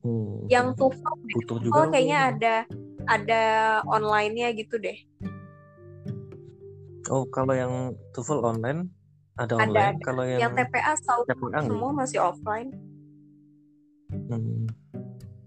Hmm, 0.06 0.46
yang 0.54 0.78
TOEFL 0.78 1.16
butuh 1.34 1.58
juga. 1.58 1.74
oh 1.82 1.86
kayaknya 1.90 2.20
ada 2.30 2.56
ada 3.10 3.44
online-nya 3.90 4.54
gitu 4.54 4.78
deh. 4.78 4.98
Oh 7.10 7.26
kalau 7.30 7.58
yang 7.58 7.74
TOEFL 8.14 8.46
online 8.46 8.94
ada 9.36 9.60
Ada, 9.60 9.64
online. 9.68 9.98
Kalau 10.00 10.24
yang, 10.24 10.40
yang 10.48 10.54
TPA 10.56 10.94
TPA 10.96 11.60
semua 11.66 11.92
masih 11.92 12.20
offline. 12.24 12.72
Hmm. 14.14 14.70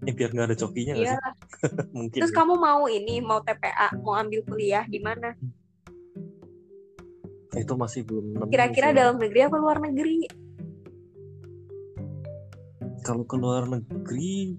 Eh, 0.09 0.13
biar 0.17 0.33
nggak 0.33 0.47
ada 0.49 0.57
cokinya 0.57 0.93
iya 0.97 1.13
sih? 1.13 1.19
Mungkin. 1.97 2.17
terus 2.17 2.33
kamu 2.33 2.57
mau 2.57 2.89
ini 2.89 3.21
mau 3.21 3.45
TPA 3.45 3.93
mau 4.01 4.17
ambil 4.17 4.41
kuliah 4.41 4.81
di 4.89 4.97
mana 4.97 5.37
itu 7.53 7.73
masih 7.77 8.01
belum 8.09 8.49
kira-kira 8.49 8.89
dalam 8.89 9.21
negeri 9.21 9.45
apa 9.45 9.57
luar 9.61 9.77
negeri 9.77 10.25
kalau 13.05 13.23
ke 13.25 13.35
luar 13.37 13.65
negeri 13.69 14.57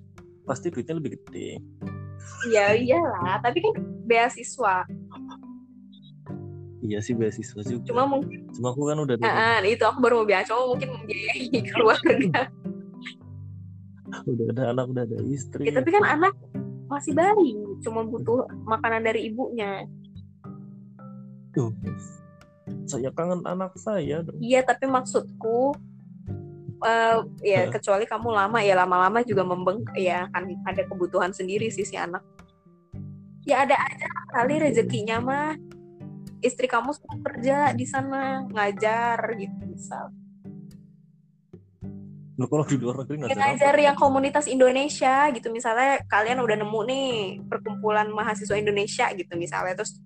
pasti 0.49 0.73
duitnya 0.73 0.99
lebih 0.99 1.23
gede. 1.23 1.63
Ya 2.51 2.75
iyalah, 2.75 3.39
tapi 3.39 3.63
kan 3.63 3.75
beasiswa. 4.09 4.83
Iya 6.81 6.99
sih 7.05 7.15
beasiswa 7.15 7.61
juga. 7.63 7.85
Cuma 7.87 8.09
mungkin 8.09 8.49
Cuma 8.57 8.73
aku 8.73 8.91
kan 8.91 8.99
udah 8.99 9.15
ada, 9.21 9.29
ah, 9.31 9.59
itu 9.63 9.85
aku 9.85 10.03
baru 10.03 10.25
mau 10.25 10.27
bilang 10.27 10.45
cuma 10.49 10.75
mungkin 10.75 10.89
membiayai 10.97 11.61
keluarga. 11.71 12.41
udah 14.31 14.47
ada 14.55 14.63
anak, 14.75 14.87
udah 14.91 15.03
ada 15.07 15.19
istri. 15.31 15.69
Ya, 15.69 15.73
tapi 15.75 15.91
kan 15.95 16.05
anak 16.05 16.35
masih 16.91 17.15
bayi, 17.15 17.55
cuma 17.87 18.03
butuh 18.03 18.51
makanan 18.67 19.07
dari 19.07 19.31
ibunya. 19.31 19.87
Tuh. 21.55 21.71
Saya 22.87 23.11
kangen 23.15 23.47
anak 23.47 23.75
saya. 23.79 24.23
dong. 24.27 24.39
Iya, 24.43 24.67
tapi 24.67 24.91
maksudku 24.91 25.75
eh, 26.81 27.19
ya 27.45 27.61
kecuali 27.69 28.09
kamu 28.09 28.29
lama 28.33 28.59
ya 28.65 28.75
lama-lama 28.79 29.21
juga 29.21 29.45
membeng 29.45 29.85
ya 29.93 30.27
kan 30.33 30.49
ada 30.65 30.83
kebutuhan 30.87 31.31
sendiri 31.31 31.71
sih 31.71 31.87
si 31.87 31.95
anak. 31.95 32.23
Ya 33.47 33.65
ada 33.67 33.75
aja 33.79 34.11
kali 34.35 34.59
rezekinya 34.59 35.19
mah. 35.23 35.55
Istri 36.41 36.67
kamu 36.73 36.97
suka 36.97 37.17
kerja 37.21 37.77
di 37.77 37.85
sana 37.85 38.49
ngajar 38.49 39.19
gitu 39.37 39.61
misal. 39.69 40.09
Lu 42.39 42.47
kalau 42.47 42.65
di 42.69 42.77
luar 42.79 43.03
negeri 43.05 43.27
ngajar 43.27 43.37
ngajar 43.37 43.75
yang 43.81 43.97
komunitas 43.99 44.47
Indonesia 44.47 45.29
gitu 45.35 45.49
misalnya 45.51 46.03
kalian 46.07 46.41
udah 46.41 46.57
nemu 46.61 46.81
nih 46.89 47.11
perkumpulan 47.49 48.07
mahasiswa 48.11 48.57
Indonesia 48.57 49.11
gitu 49.13 49.35
misalnya 49.37 49.81
terus 49.81 49.99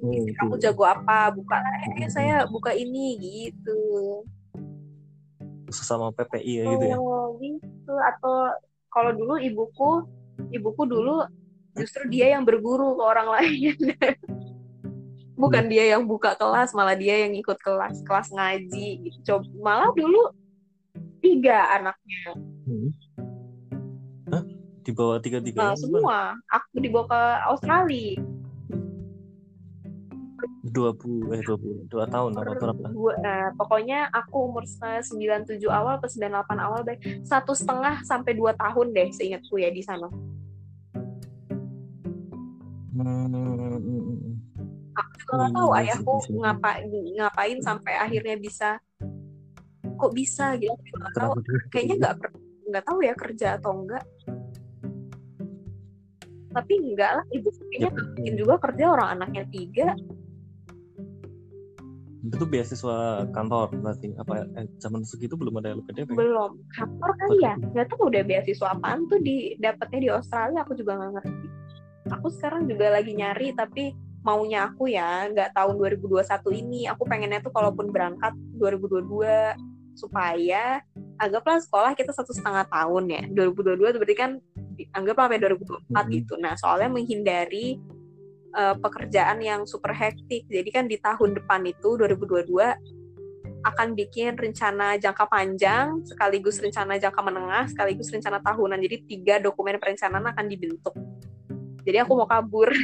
Oh, 0.00 0.16
istri 0.16 0.32
kamu 0.32 0.56
gitu. 0.56 0.72
jago 0.72 0.84
apa? 0.88 1.28
Buka 1.28 1.60
eh, 2.00 2.08
saya 2.08 2.48
buka 2.48 2.72
ini 2.72 3.20
gitu. 3.20 3.80
Sesama 5.68 6.08
PPI 6.10 6.52
ya 6.56 6.64
gitu 6.72 6.84
ya. 6.88 6.96
oh 6.96 7.36
gitu. 7.36 7.92
Atau 8.00 8.48
kalau 8.88 9.12
dulu 9.12 9.36
ibuku 9.36 10.08
ibuku 10.56 10.82
dulu 10.88 11.20
justru 11.76 12.08
dia 12.08 12.32
yang 12.32 12.48
berguru 12.48 12.96
ke 12.96 13.02
orang 13.04 13.28
lain. 13.36 13.76
Bukan 15.36 15.68
dia 15.68 15.96
yang 15.96 16.08
buka 16.08 16.32
kelas 16.32 16.72
malah 16.72 16.96
dia 16.96 17.28
yang 17.28 17.36
ikut 17.36 17.60
kelas 17.60 18.00
kelas 18.00 18.32
ngaji 18.32 19.04
gitu. 19.04 19.18
Coba, 19.36 19.44
malah 19.60 19.90
dulu 19.92 20.32
tiga 21.20 21.58
anaknya 21.76 22.34
Hmm. 22.64 22.90
Hah? 24.30 24.44
Di 24.80 24.90
bawah 24.94 25.18
tiga-tiga 25.18 25.58
Nah, 25.60 25.74
semua 25.74 26.18
aku 26.46 26.78
dibawa 26.78 27.04
ke 27.08 27.20
Australia 27.50 28.14
dua 30.70 30.94
puluh 30.94 31.34
eh 31.34 31.42
dua 31.42 31.58
puluh 31.58 31.82
dua 31.90 32.04
tahun 32.06 32.30
atau 32.36 32.54
berapa? 32.54 32.86
Gua, 32.94 33.12
nah, 33.18 33.50
pokoknya 33.58 34.06
aku 34.12 34.36
umur 34.46 34.62
97 34.68 35.66
awal 35.66 35.98
ke 35.98 36.06
98 36.06 36.30
awal 36.62 36.80
deh 36.86 36.94
satu 37.26 37.56
setengah 37.56 38.04
sampai 38.06 38.38
dua 38.38 38.54
tahun 38.54 38.94
deh 38.94 39.08
seingatku 39.10 39.58
ya 39.58 39.72
di 39.72 39.82
sana 39.82 40.06
Hmm, 42.90 44.36
aku 44.92 45.10
juga 45.16 45.32
nggak 45.32 45.52
tahu 45.54 45.68
Iya 45.70 45.78
sih, 45.78 45.80
ayahku 45.80 46.14
bisa. 46.20 46.32
ngapain 46.36 46.84
ngapain 47.16 47.58
sampai 47.62 47.94
akhirnya 47.96 48.36
bisa 48.36 48.70
kok 50.00 50.12
bisa 50.16 50.56
gitu? 50.56 50.72
Nggak 50.72 51.12
tahu. 51.14 51.32
kayaknya 51.68 51.96
nggak 52.00 52.14
nggak 52.70 52.84
tahu 52.86 52.98
ya 53.02 53.14
kerja 53.18 53.48
atau 53.58 53.70
enggak 53.82 54.04
tapi 56.50 56.72
enggak 56.82 57.22
lah 57.22 57.26
ibu 57.30 57.48
kayaknya 57.70 57.90
Ya, 57.90 57.90
mungkin 57.94 58.34
juga 58.34 58.54
kerja 58.58 58.84
orang 58.90 59.08
anaknya 59.18 59.44
tiga. 59.48 59.88
Itu 62.20 62.44
beasiswa 62.44 63.24
kantor 63.32 63.72
berarti 63.80 64.12
apa 64.20 64.44
eh, 64.60 64.68
zaman 64.76 65.00
segitu 65.06 65.38
belum 65.40 65.62
ada 65.62 65.72
LPDP 65.78 66.12
belum. 66.12 66.60
Kantor 66.74 67.10
kali 67.16 67.38
ya? 67.40 67.54
Nggak 67.56 67.86
tahu 67.94 68.12
udah 68.12 68.22
beasiswa 68.26 68.66
apaan 68.76 69.08
tuh 69.08 69.22
di 69.22 69.56
dapetnya 69.56 69.98
di 70.04 70.10
Australia 70.12 70.60
aku 70.60 70.76
juga 70.76 71.00
nggak 71.00 71.12
ngerti. 71.16 71.46
Aku 72.10 72.26
sekarang 72.28 72.66
juga 72.66 72.92
lagi 72.92 73.12
nyari 73.14 73.54
tapi 73.54 73.94
maunya 74.20 74.68
aku 74.68 74.90
ya 74.90 75.30
nggak 75.32 75.56
tahun 75.56 75.74
2021 75.80 76.60
ini. 76.60 76.80
Aku 76.92 77.08
pengennya 77.08 77.40
tuh 77.40 77.54
kalaupun 77.54 77.88
berangkat 77.88 78.36
2022 78.58 79.69
supaya 79.94 80.80
anggaplah 81.20 81.60
sekolah 81.60 81.92
kita 81.92 82.14
satu 82.14 82.32
setengah 82.32 82.64
tahun 82.70 83.04
ya 83.10 83.22
2022 83.28 83.90
itu 83.92 83.98
berarti 84.00 84.16
kan 84.16 84.30
anggaplah 84.96 85.28
sampai 85.28 85.40
2024 85.40 85.92
hmm. 85.92 86.08
gitu. 86.16 86.34
Nah 86.40 86.54
soalnya 86.56 86.88
menghindari 86.88 87.76
uh, 88.56 88.76
pekerjaan 88.80 89.38
yang 89.44 89.68
super 89.68 89.92
hektik. 89.92 90.48
Jadi 90.48 90.68
kan 90.72 90.84
di 90.88 90.96
tahun 90.96 91.36
depan 91.36 91.66
itu 91.68 92.00
2022 92.00 92.48
akan 93.60 93.92
bikin 93.92 94.40
rencana 94.40 94.96
jangka 94.96 95.28
panjang 95.28 96.00
sekaligus 96.08 96.64
rencana 96.64 96.96
jangka 96.96 97.20
menengah 97.20 97.68
sekaligus 97.68 98.08
rencana 98.08 98.40
tahunan. 98.40 98.80
Jadi 98.80 98.96
tiga 99.04 99.36
dokumen 99.36 99.76
perencanaan 99.76 100.32
akan 100.32 100.46
dibentuk. 100.48 100.96
Jadi 101.84 101.96
aku 102.00 102.12
mau 102.16 102.28
kabur 102.28 102.72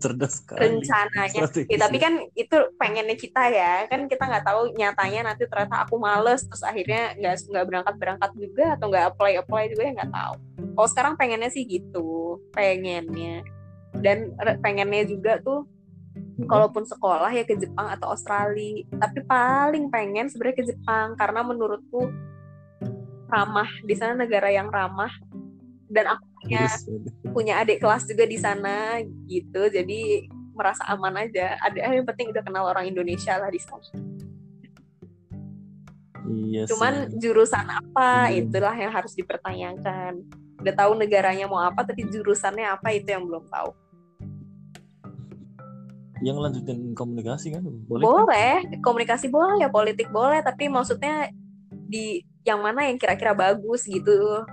cerdas 0.00 0.42
sekali. 0.42 0.80
Rencananya 0.80 1.46
ya, 1.68 1.78
tapi 1.78 1.96
kan 2.00 2.14
itu 2.34 2.56
pengennya 2.74 3.14
kita 3.14 3.42
ya. 3.52 3.86
Kan 3.86 4.10
kita 4.10 4.26
nggak 4.26 4.44
tahu 4.44 4.74
nyatanya 4.74 5.30
nanti 5.30 5.46
ternyata 5.46 5.86
aku 5.86 6.00
males 6.00 6.42
terus 6.48 6.64
akhirnya 6.64 7.14
nggak 7.20 7.36
nggak 7.52 7.66
berangkat 7.68 7.94
berangkat 8.00 8.30
juga 8.34 8.64
atau 8.74 8.86
nggak 8.90 9.04
apply 9.14 9.32
apply 9.38 9.64
juga 9.70 9.82
ya 9.86 9.92
nggak 10.02 10.12
tahu. 10.12 10.34
Kalau 10.74 10.88
sekarang 10.88 11.14
pengennya 11.20 11.50
sih 11.52 11.62
gitu 11.68 12.40
pengennya. 12.50 13.44
Dan 13.90 14.34
pengennya 14.62 15.04
juga 15.06 15.38
tuh 15.42 15.66
hmm. 16.16 16.48
kalaupun 16.48 16.86
sekolah 16.88 17.30
ya 17.30 17.44
ke 17.44 17.58
Jepang 17.58 17.90
atau 17.90 18.14
Australia 18.14 18.86
tapi 18.96 19.18
paling 19.26 19.90
pengen 19.90 20.30
sebenarnya 20.30 20.56
ke 20.56 20.66
Jepang 20.70 21.18
karena 21.18 21.42
menurutku 21.42 22.10
ramah 23.30 23.70
di 23.86 23.94
sana 23.94 24.18
negara 24.18 24.50
yang 24.50 24.66
ramah. 24.72 25.12
Dan 25.90 26.06
aku 26.06 26.29
punya 26.40 26.64
punya 27.30 27.54
adik 27.60 27.78
kelas 27.84 28.08
juga 28.08 28.24
di 28.24 28.38
sana 28.40 28.98
gitu. 29.28 29.68
Jadi 29.68 30.26
merasa 30.56 30.84
aman 30.88 31.20
aja. 31.20 31.56
Ada 31.60 31.92
yang 31.94 32.08
penting 32.08 32.32
udah 32.32 32.42
kenal 32.44 32.64
orang 32.68 32.88
Indonesia 32.88 33.36
lah 33.36 33.52
di 33.52 33.60
sana. 33.60 33.84
Iya 36.30 36.62
cuman 36.70 37.10
jurusan 37.18 37.66
apa 37.66 38.30
hmm. 38.30 38.38
itulah 38.46 38.74
yang 38.76 38.92
harus 38.92 39.12
dipertanyakan. 39.16 40.22
Udah 40.60 40.74
tahu 40.76 40.92
negaranya 40.94 41.48
mau 41.48 41.64
apa 41.64 41.82
tapi 41.82 42.04
jurusannya 42.06 42.68
apa 42.68 42.92
itu 42.92 43.08
yang 43.10 43.24
belum 43.24 43.48
tahu. 43.48 43.70
Yang 46.20 46.36
lanjutin 46.36 46.78
komunikasi 46.92 47.56
kan? 47.56 47.64
Boleh 47.88 48.04
boleh. 48.04 48.56
Kan? 48.68 48.80
komunikasi 48.84 49.26
boleh 49.32 49.64
ya 49.64 49.68
politik 49.72 50.12
boleh. 50.12 50.44
Tapi 50.44 50.68
maksudnya 50.68 51.32
di 51.72 52.22
yang 52.44 52.60
mana 52.60 52.88
yang 52.88 53.00
kira-kira 53.00 53.32
bagus 53.32 53.88
gitu 53.88 54.44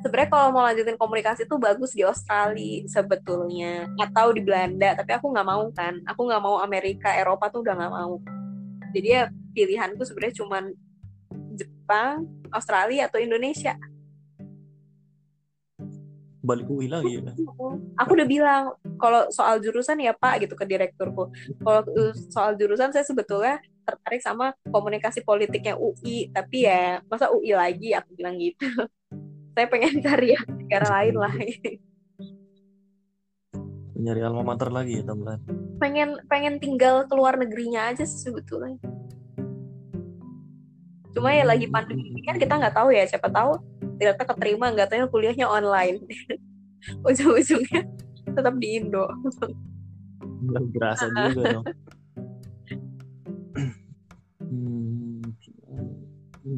sebenarnya 0.00 0.30
kalau 0.32 0.48
mau 0.52 0.64
lanjutin 0.64 0.96
komunikasi 0.96 1.44
tuh 1.44 1.60
bagus 1.60 1.92
di 1.92 2.02
Australia 2.02 2.84
sebetulnya. 2.88 3.88
Atau 4.00 4.32
di 4.32 4.42
Belanda 4.42 4.96
tapi 4.96 5.12
aku 5.14 5.30
nggak 5.30 5.46
mau 5.46 5.64
kan. 5.72 6.00
Aku 6.08 6.26
nggak 6.26 6.42
mau 6.42 6.56
Amerika 6.60 7.12
Eropa 7.12 7.52
tuh 7.52 7.62
udah 7.64 7.74
nggak 7.76 7.92
mau. 7.92 8.18
Jadi 8.90 9.08
ya 9.08 9.30
pilihanku 9.54 10.02
sebenarnya 10.02 10.36
cuman 10.42 10.64
Jepang 11.54 12.26
Australia 12.50 13.06
atau 13.06 13.20
Indonesia. 13.20 13.76
Balik 16.40 16.66
UI 16.72 16.88
lagi 16.88 17.20
ya 17.20 17.36
aku 18.00 18.16
udah 18.16 18.24
bilang 18.24 18.72
kalau 18.96 19.28
soal 19.28 19.60
jurusan 19.60 20.00
ya 20.00 20.16
Pak 20.16 20.48
gitu 20.48 20.56
ke 20.56 20.64
direkturku. 20.64 21.28
Kalau 21.60 21.80
soal 22.32 22.56
jurusan 22.56 22.90
saya 22.96 23.04
sebetulnya 23.04 23.60
tertarik 23.84 24.24
sama 24.24 24.56
komunikasi 24.72 25.20
politiknya 25.20 25.76
UI 25.76 26.32
tapi 26.32 26.64
ya 26.64 27.04
masa 27.12 27.28
UI 27.28 27.52
lagi? 27.52 27.92
Aku 27.92 28.16
bilang 28.16 28.40
gitu 28.40 28.64
saya 29.54 29.66
pengen 29.66 30.00
cari 30.04 30.34
yang 30.34 30.46
negara 30.46 30.86
lain 31.00 31.14
lah. 31.18 31.34
Nyari 34.00 34.20
alma 34.24 34.42
mater 34.42 34.72
lagi 34.72 35.00
ya 35.00 35.04
teman 35.04 35.40
pengen 35.80 36.20
pengen 36.28 36.60
tinggal 36.60 37.08
keluar 37.08 37.40
negerinya 37.40 37.88
aja 37.88 38.04
sebetulnya. 38.04 38.76
Cuma 41.10 41.32
ya 41.34 41.42
lagi 41.48 41.66
pandemi 41.66 42.12
ini 42.12 42.20
kan 42.22 42.36
kita 42.36 42.60
nggak 42.60 42.76
tahu 42.76 42.92
ya 42.92 43.08
siapa 43.08 43.32
tahu 43.32 43.56
ternyata 43.98 44.22
keterima 44.28 44.70
nggak 44.70 44.92
tahu 44.92 45.08
kuliahnya 45.08 45.48
online. 45.48 46.04
Ujung-ujungnya 47.08 47.88
tetap 48.28 48.54
di 48.60 48.68
Indo. 48.78 49.08
Nggak 50.20 50.64
berasa 50.76 51.04
juga 51.08 51.42
dong. 51.58 51.66
Hmm, 54.50 55.22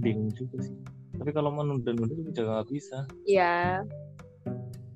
bingung 0.01 0.33
juga 0.33 0.65
sih 0.65 0.72
tapi 1.23 1.31
kalau 1.31 1.55
menunda-nunda 1.55 2.19
juga 2.19 2.43
nggak 2.43 2.67
bisa. 2.75 3.07
Iya. 3.23 3.87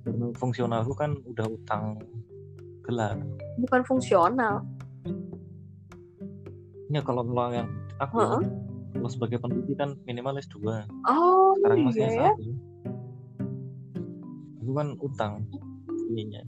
Karena 0.03 0.27
fungsional 0.35 0.83
itu 0.83 0.99
kan 0.99 1.15
udah 1.23 1.47
utang 1.47 2.03
gelar. 2.83 3.15
Bukan 3.63 3.87
fungsional. 3.87 4.67
Ya 6.91 6.99
kalau 7.07 7.23
yang 7.55 7.71
aku 8.03 8.19
uh 8.19 8.27
-huh. 8.27 8.43
kalau 8.99 9.07
sebagai 9.07 9.39
peneliti 9.39 9.79
kan 9.79 9.95
minimal 10.03 10.43
S2 10.43 10.59
oh 11.07 11.55
sekarang 11.63 11.79
iya. 11.79 11.87
masih 11.87 12.03
S1 12.11 12.39
itu 14.67 14.73
kan 14.75 14.89
utang 14.99 15.47
ininya. 16.11 16.43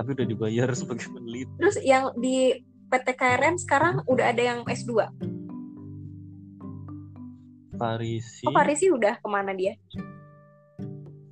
Tapi 0.00 0.08
udah 0.08 0.24
dibayar 0.24 0.72
sebagai 0.80 1.12
peneliti. 1.12 1.52
Terus 1.60 1.76
yang 1.84 2.16
di 2.16 2.64
PT 2.88 3.12
KRM 3.12 3.60
sekarang 3.60 4.00
udah 4.08 4.32
ada 4.32 4.40
yang 4.40 4.64
S2 4.64 5.04
Parisi. 7.74 8.46
Oh 8.46 8.54
Parisi 8.54 8.86
udah 8.88 9.18
ke 9.18 9.28
mana 9.28 9.52
dia? 9.52 9.74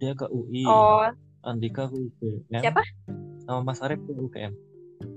Dia 0.02 0.12
ke 0.19 0.27
UI. 0.28 0.66
Oh. 0.66 1.06
Andika 1.43 1.90
ke 1.90 1.97
UGM. 1.98 2.62
Siapa? 2.62 2.82
Sama 3.47 3.66
Mas 3.66 3.82
Arif 3.82 3.98
ke 4.02 4.12
UGM. 4.14 4.55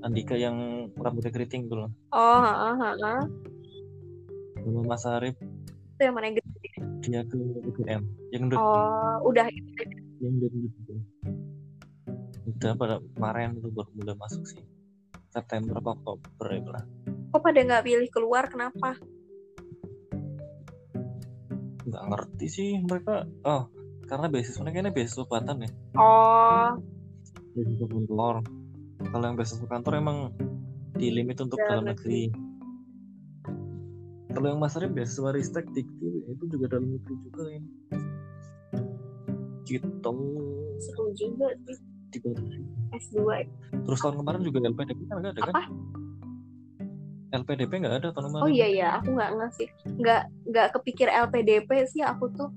Andika 0.01 0.33
yang 0.33 0.89
rambutnya 0.97 1.29
keriting 1.29 1.69
loh. 1.69 1.93
Oh, 2.09 2.41
heeh, 2.41 2.73
heeh. 2.81 3.21
Sama 4.61 4.81
Mas 4.85 5.05
Arif. 5.05 5.37
Itu 5.95 6.01
yang 6.01 6.15
mana 6.17 6.33
yang 6.33 6.37
gede? 6.41 6.69
Dia 7.05 7.21
ke 7.25 7.37
UGM. 7.37 8.01
Yang 8.33 8.41
udah. 8.49 8.57
Oh, 8.61 9.29
udah. 9.29 9.45
Yang 10.21 10.33
udah. 10.41 10.49
Udah 12.45 12.71
pada 12.77 12.95
kemarin 13.17 13.57
itu 13.57 13.69
baru 13.73 13.89
mulai 13.97 14.17
masuk 14.17 14.43
sih. 14.49 14.61
September 15.29 15.81
Oktober 15.81 16.47
ya 16.49 16.61
lah. 16.71 16.85
Kok 17.35 17.41
pada 17.43 17.59
nggak 17.59 17.83
pilih 17.83 18.09
keluar 18.09 18.47
kenapa? 18.47 18.95
Nggak 21.85 22.03
ngerti 22.09 22.45
sih 22.49 22.69
mereka. 22.81 23.23
Oh 23.45 23.69
karena 24.05 24.29
beasiswa 24.29 24.61
mereka 24.61 24.85
ini 24.85 24.91
beasiswa 24.93 25.25
buatan 25.25 25.65
ya? 25.65 25.69
Oh. 25.97 26.69
Beasiswa 27.57 27.87
kantor. 27.89 28.35
Kalau 29.05 29.25
yang 29.25 29.37
beasiswa 29.37 29.67
kantor 29.67 29.93
emang 29.97 30.17
di 30.95 31.07
limit 31.11 31.41
untuk 31.41 31.57
ya, 31.57 31.67
dalam 31.73 31.89
negeri. 31.89 32.29
Kalau 34.29 34.47
yang 34.51 34.61
masarnya 34.61 34.91
beasiswa 34.93 35.29
ristek 35.33 35.65
dikti 35.73 36.09
itu 36.29 36.43
juga 36.49 36.77
dalam 36.77 36.93
negeri 36.93 37.15
juga 37.25 37.43
ini 37.49 37.69
gitu. 39.65 40.13
Seru 40.77 41.09
juga 41.17 41.49
sih. 41.65 41.81
Di 42.13 42.21
S2 42.95 43.19
terus 43.83 43.99
tahun 43.99 44.23
kemarin 44.23 44.41
juga 44.45 44.63
LPDP 44.63 44.99
kan 45.11 45.19
ada 45.19 45.35
kan 45.35 45.67
LPDP 47.43 47.71
nggak 47.83 47.95
ada 47.99 48.09
tahun 48.15 48.39
Oh 48.39 48.51
iya 48.51 48.67
iya, 48.67 48.87
aku 48.99 49.11
nggak 49.11 49.31
ngasih, 49.35 49.67
nggak 49.99 50.21
nggak 50.47 50.67
kepikir 50.79 51.07
LPDP 51.11 51.69
sih 51.91 52.01
aku 52.05 52.31
tuh. 52.31 52.49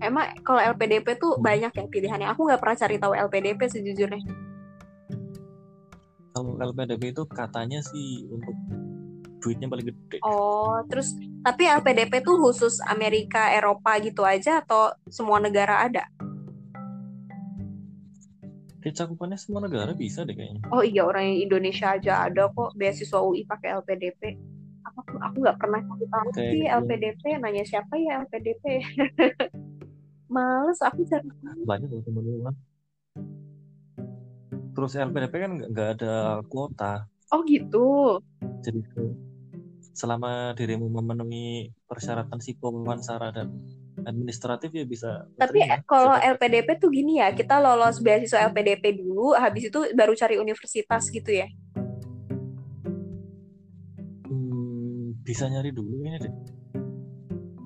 Emang 0.00 0.32
kalau 0.42 0.58
LPDP 0.58 1.20
tuh 1.20 1.36
hmm. 1.36 1.44
banyak 1.44 1.72
ya 1.72 1.84
pilihannya. 1.86 2.28
Aku 2.32 2.48
nggak 2.48 2.60
pernah 2.60 2.76
cari 2.76 2.96
tahu 2.98 3.12
LPDP 3.14 3.60
sejujurnya. 3.68 4.22
Kalau 6.34 6.56
LPDP 6.56 7.14
itu 7.14 7.22
katanya 7.28 7.84
sih 7.84 8.24
untuk 8.30 8.54
duitnya 9.40 9.66
paling 9.72 9.86
gede. 9.88 10.18
Oh, 10.22 10.84
terus 10.86 11.16
tapi 11.40 11.64
LPDP 11.64 12.20
tuh 12.20 12.36
khusus 12.36 12.78
Amerika, 12.84 13.50
Eropa 13.52 13.96
gitu 14.04 14.22
aja 14.22 14.60
atau 14.60 14.92
semua 15.08 15.40
negara 15.40 15.88
ada? 15.88 16.04
Cakupannya 18.88 19.36
semua 19.36 19.68
negara 19.68 19.92
bisa 19.92 20.24
deh 20.24 20.32
kayaknya. 20.32 20.64
Oh 20.72 20.80
iya 20.80 21.04
orang 21.04 21.36
Indonesia 21.36 21.92
aja 21.92 22.24
ada 22.24 22.48
kok 22.48 22.72
beasiswa 22.72 23.20
UI 23.20 23.44
pakai 23.44 23.76
LPDP. 23.84 24.40
Aku 24.88 25.20
aku 25.20 25.36
nggak 25.44 25.58
pernah 25.60 25.80
kasih 25.84 26.08
tahu 26.08 26.28
sih 26.32 26.64
gitu. 26.64 26.72
LPDP. 26.80 27.22
Nanya 27.36 27.64
siapa 27.68 27.92
ya 28.00 28.24
LPDP? 28.24 28.64
Males 30.34 30.80
aku 30.80 31.04
cari. 31.04 31.28
Banyak 31.68 31.88
loh 31.92 32.02
teman-teman. 32.08 32.54
Terus 34.72 34.92
LPDP 34.96 35.34
kan 35.36 35.52
nggak 35.60 35.88
ada 36.00 36.40
kuota. 36.48 37.04
Oh 37.36 37.44
gitu. 37.44 38.18
Jadi 38.64 38.80
selama 39.92 40.56
dirimu 40.56 40.88
memenuhi 40.88 41.68
persyaratan 41.84 42.40
psiko 42.40 42.72
wawancara 42.72 43.34
dan 43.36 43.52
administratif 44.04 44.70
ya 44.72 44.84
bisa. 44.86 45.10
Tapi 45.36 45.60
ya. 45.64 45.80
kalau 45.84 46.16
LPDP 46.16 46.78
tuh 46.80 46.90
gini 46.92 47.20
ya, 47.20 47.32
kita 47.32 47.60
lolos 47.60 48.00
beasiswa 48.00 48.48
LPDP 48.48 49.00
dulu, 49.00 49.36
habis 49.36 49.68
itu 49.68 49.80
baru 49.92 50.12
cari 50.16 50.36
universitas 50.40 51.08
gitu 51.12 51.30
ya? 51.30 51.48
Hmm, 54.28 55.16
bisa 55.24 55.48
nyari 55.50 55.70
dulu 55.74 55.92
ini 56.04 56.18
deh. 56.20 56.34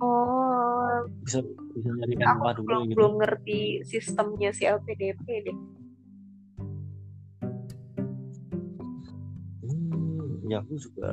Oh. 0.02 1.06
Bisa 1.23 1.40
bisa 1.74 1.89
nyari 1.90 2.15
MA 2.19 2.51
dulu 2.56 2.66
belum, 2.66 2.82
gitu. 2.90 2.97
Belum 2.98 3.12
ngerti 3.23 3.61
sistemnya 3.86 4.51
si 4.51 4.66
LPDP 4.66 5.27
deh. 5.47 5.56
Hmm, 9.65 10.51
ya 10.51 10.61
aku 10.61 10.74
juga 10.77 11.11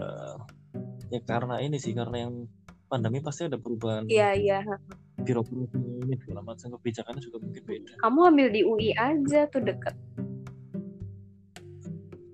ya 1.11 1.19
karena 1.27 1.59
ini 1.59 1.75
sih 1.75 1.91
karena 1.91 2.27
yang 2.27 2.47
pandemi 2.87 3.23
pasti 3.23 3.47
ada 3.47 3.55
perubahan. 3.55 4.07
Iya, 4.07 4.35
gitu. 4.35 4.43
iya 4.47 4.59
birokrasi 5.21 5.77
ini 6.05 6.15
segala 6.21 6.41
macam 6.41 6.67
kebijakannya 6.77 7.21
juga 7.21 7.37
mungkin 7.41 7.63
beda. 7.63 7.93
Kamu 8.01 8.19
ambil 8.33 8.47
di 8.49 8.61
UI 8.65 8.89
aja 8.97 9.47
tuh 9.47 9.61
deket. 9.63 9.95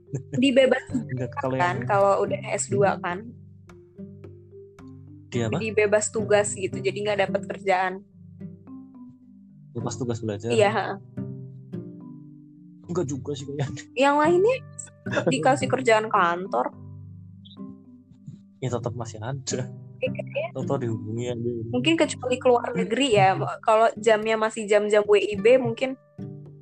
Di 0.41 0.55
bebas 0.55 0.81
Enggak, 0.87 1.35
kalau 1.35 1.59
kan 1.59 1.59
yang 1.59 1.79
kalau 1.83 2.13
udah 2.23 2.39
S2 2.55 2.79
kan. 3.03 3.27
Dia 5.29 5.51
apa? 5.51 5.59
Di 5.59 5.69
bebas 5.75 6.07
tugas 6.09 6.55
gitu 6.55 6.79
jadi 6.79 6.95
nggak 6.95 7.19
dapat 7.27 7.41
kerjaan. 7.43 7.93
Lepas 9.75 9.99
tugas 9.99 10.23
belajar. 10.23 10.49
Iya 10.49 10.97
enggak 12.87 13.05
juga 13.13 13.35
sih 13.35 13.45
kayaknya 13.45 13.67
yang 14.09 14.15
lainnya? 14.17 14.57
Dikasih 15.27 15.67
kerjaan 15.69 16.07
kantor. 16.09 16.73
Ya 18.63 18.73
tetap 18.73 18.95
masih 18.97 19.21
ada 19.21 19.69
atau 20.53 20.75
dihubungi 20.77 21.25
aja 21.29 21.51
mungkin 21.69 21.93
kecuali 21.95 22.35
keluar 22.37 22.71
negeri 22.73 23.07
ya 23.13 23.33
kalau 23.61 23.89
jamnya 23.97 24.37
masih 24.37 24.65
jam-jam 24.65 25.01
WIB 25.05 25.57
mungkin 25.57 25.97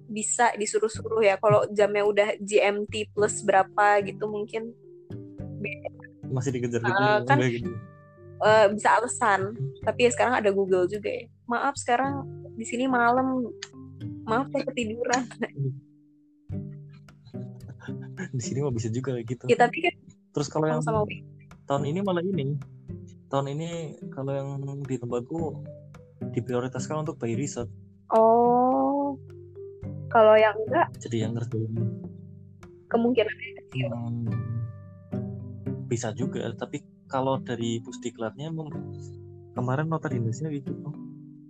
bisa 0.06 0.56
disuruh-suruh 0.56 1.20
ya. 1.20 1.36
Kalau 1.36 1.68
jamnya 1.76 2.08
udah 2.08 2.40
GMT 2.40 3.12
plus 3.12 3.44
berapa 3.44 4.00
gitu 4.00 4.32
mungkin 4.32 4.72
masih 6.32 6.56
dikejar 6.56 6.80
gitu, 6.80 6.96
Ah, 6.96 7.20
kan- 7.28 7.44
gitu. 7.44 7.68
eh, 8.40 8.66
bisa 8.72 8.96
alasan. 8.96 9.60
Tapi 9.84 10.08
ya 10.08 10.12
sekarang 10.16 10.40
ada 10.40 10.56
Google 10.56 10.88
juga 10.88 11.12
ya. 11.12 11.28
Maaf 11.52 11.76
sekarang 11.76 12.24
di 12.56 12.64
sini 12.64 12.88
malam. 12.88 13.52
Maaf 14.24 14.48
saya 14.56 14.64
ketiduran. 14.72 15.28
Di 18.36 18.42
sini 18.42 18.64
mah 18.64 18.74
bisa 18.74 18.88
juga 18.90 19.14
gitu. 19.20 19.46
Ya 19.52 19.60
tapi 19.60 19.84
kan 19.84 19.94
terus 20.32 20.48
kalau 20.48 20.68
yang 20.68 20.82
sama 20.84 21.04
tahun 21.64 21.84
ini 21.92 22.00
malah 22.04 22.24
ini 22.24 22.56
tahun 23.36 23.52
ini 23.52 24.00
kalau 24.16 24.32
yang 24.32 24.64
di 24.88 24.96
tempatku 24.96 25.60
diprioritaskan 26.32 27.04
untuk 27.04 27.20
by 27.20 27.36
riset. 27.36 27.68
Oh. 28.16 29.20
Kalau 30.08 30.40
yang 30.40 30.56
enggak? 30.56 30.88
Jadi 31.04 31.28
yang 31.28 31.36
ngerjain. 31.36 31.76
Kemungkinan 32.88 33.36
kecil 33.36 33.92
hmm, 33.92 34.32
bisa 35.92 36.16
juga 36.16 36.48
tapi 36.56 36.80
kalau 37.12 37.36
dari 37.44 37.84
pusdiklatnya 37.84 38.56
kemarin 39.52 39.92
nota 39.92 40.08
dinasnya 40.08 40.56
gitu. 40.56 40.72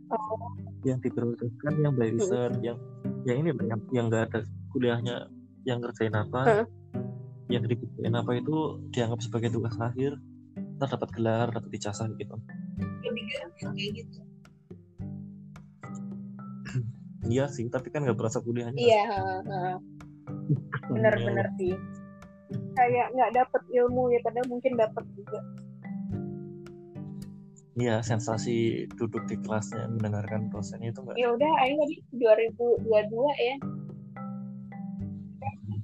Oh, 0.09 0.57
yang 0.81 0.97
diprioritaskan 1.05 1.85
yang 1.85 1.93
by 1.93 2.09
riset 2.09 2.57
yang 2.65 2.81
yang 3.29 3.45
ini 3.45 3.53
yang 3.69 3.81
yang 3.93 4.05
nggak 4.09 4.33
ada 4.33 4.39
kuliahnya 4.73 5.29
yang 5.69 5.85
ngerjain 5.85 6.17
apa 6.17 6.41
Heeh. 6.49 6.65
yang 7.53 7.61
dikerjain 7.61 8.15
apa 8.17 8.31
itu 8.41 8.81
dianggap 8.89 9.21
sebagai 9.21 9.53
tugas 9.53 9.77
akhir 9.77 10.17
ntar 10.75 10.87
dapat 10.91 11.09
gelar 11.15 11.47
dapat 11.51 11.71
ijazah 11.71 12.07
gitu. 12.19 12.35
Lebih 13.03 13.23
gampang 13.31 13.73
kayak 13.75 13.91
gitu. 14.03 14.19
Iya 17.25 17.49
sih 17.49 17.65
tapi 17.73 17.89
kan 17.89 18.05
nggak 18.05 18.21
berasa 18.21 18.37
kuliahnya. 18.37 18.77
Iya 18.77 19.03
bener-bener 20.91 21.47
sih. 21.57 21.73
Kayak 22.77 23.07
nggak 23.17 23.31
dapet 23.33 23.61
ilmu 23.73 24.13
ya 24.13 24.19
padahal 24.21 24.47
mungkin 24.51 24.77
dapet 24.77 25.05
juga. 25.17 25.41
Iya, 27.75 27.99
sensasi 27.99 28.87
duduk 28.95 29.27
di 29.27 29.35
kelasnya 29.43 29.91
mendengarkan 29.91 30.47
dosennya 30.47 30.95
itu 30.95 31.03
enggak 31.03 31.19
ya 31.19 31.27
udah 31.35 31.51
ayo 31.59 31.73
tadi 31.75 31.95
2022 32.87 32.87
ya. 33.35 33.55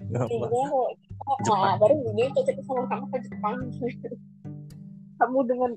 Enggak 0.08 0.24
apa. 0.32 0.48
Kita 1.12 1.52
nah, 1.52 1.76
baru 1.76 1.96
ini 2.16 2.32
cocok 2.32 2.56
sama 2.64 2.84
kamu 2.88 3.06
ke 3.12 3.18
Jepang 3.28 3.58
kamu 5.22 5.40
dengan 5.46 5.72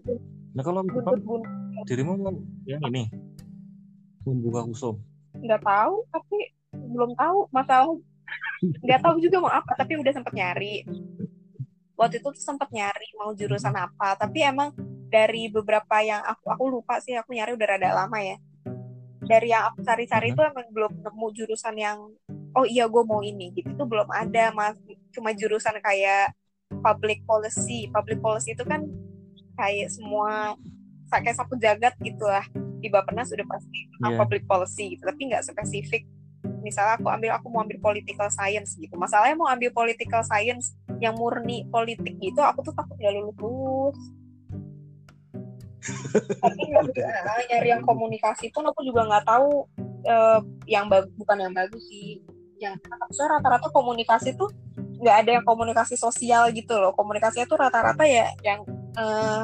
Nah, 0.54 0.62
kalau 0.62 0.86
Jepang, 0.86 1.18
buntut-buntut 1.18 1.42
dirimu 1.90 2.14
mau 2.16 2.32
yang 2.64 2.80
ini 2.88 3.10
membuka 4.24 4.64
kusum. 4.70 4.96
nggak 5.34 5.60
tahu 5.66 6.06
tapi 6.14 6.38
belum 6.72 7.10
tahu 7.18 7.50
masalah 7.50 7.98
nggak 8.86 9.00
tahu 9.02 9.18
juga 9.18 9.36
mau 9.42 9.52
apa 9.52 9.74
tapi 9.76 9.98
udah 9.98 10.12
sempet 10.14 10.32
nyari. 10.32 10.86
Waktu 11.98 12.22
itu 12.22 12.28
tuh 12.30 12.42
sempet 12.42 12.70
nyari 12.70 13.08
mau 13.18 13.34
jurusan 13.34 13.74
apa 13.74 14.14
tapi 14.14 14.46
emang 14.46 14.72
dari 15.10 15.50
beberapa 15.50 16.00
yang 16.00 16.22
aku 16.22 16.50
aku 16.54 16.64
lupa 16.70 17.02
sih 17.02 17.18
aku 17.18 17.34
nyari 17.34 17.52
udah 17.58 17.66
rada 17.74 17.90
lama 17.92 18.18
ya. 18.22 18.38
Dari 19.26 19.50
yang 19.50 19.74
aku 19.74 19.82
cari-cari 19.82 20.32
itu 20.32 20.40
emang 20.40 20.70
belum 20.70 21.02
nemu 21.02 21.26
jurusan 21.34 21.74
yang 21.76 21.98
oh 22.54 22.64
iya 22.64 22.86
gue 22.86 23.02
mau 23.02 23.20
ini 23.20 23.50
gitu. 23.52 23.74
Tuh 23.74 23.86
belum 23.90 24.08
ada 24.08 24.54
mas. 24.54 24.78
Cuma 25.10 25.34
jurusan 25.34 25.76
kayak 25.82 26.32
public 26.82 27.26
policy. 27.26 27.90
Public 27.90 28.22
policy 28.22 28.54
itu 28.54 28.62
kan 28.62 28.86
kayak 29.55 29.89
semua 29.90 30.59
kayak 31.10 31.39
sapu 31.39 31.55
jagat 31.62 31.94
gitu 32.02 32.26
lah 32.26 32.43
di 32.82 32.90
Bapenas 32.90 33.31
udah 33.31 33.47
pasti 33.47 33.86
tentang 33.97 34.12
Iya. 34.12 34.20
public 34.20 34.43
policy 34.51 34.85
gitu 34.98 35.02
tapi 35.06 35.20
nggak 35.31 35.47
spesifik. 35.47 36.02
Misalnya 36.60 37.01
aku 37.01 37.09
ambil 37.09 37.31
aku 37.36 37.47
mau 37.48 37.64
ambil 37.64 37.81
political 37.81 38.28
science 38.28 38.76
gitu. 38.76 38.93
Masalahnya 38.97 39.36
mau 39.39 39.48
ambil 39.48 39.72
political 39.72 40.20
science 40.26 40.76
yang 41.01 41.16
murni 41.16 41.64
politik 41.72 42.16
gitu 42.20 42.40
aku 42.44 42.60
tuh 42.66 42.74
takut 42.76 42.97
nggak 42.98 43.14
lulus. 43.14 43.36
Lulus 43.40 43.98
tapi 46.40 46.60
nggak 46.72 46.85
nyari 47.52 47.68
yang 47.68 47.85
komunikasi 47.85 48.48
pun 48.52 48.64
aku 48.68 48.81
juga 48.85 49.05
nggak 49.05 49.24
tahu 49.28 49.68
eh, 50.05 50.40
yang 50.68 50.89
bagus 50.89 51.12
bukan 51.16 51.36
yang 51.40 51.55
bagus 51.56 51.82
sih. 51.89 52.20
Yang 52.60 52.81
saya 53.12 53.39
rata-rata 53.40 53.68
komunikasi 53.72 54.36
tuh 54.36 54.48
nggak 55.01 55.16
ada 55.24 55.31
yang 55.40 55.44
komunikasi 55.44 55.97
sosial 55.97 56.48
gitu 56.52 56.76
loh. 56.76 56.93
Komunikasinya 56.97 57.48
tuh 57.48 57.60
rata-rata 57.60 58.05
ya 58.05 58.28
yang 58.44 58.64
eh, 58.94 59.42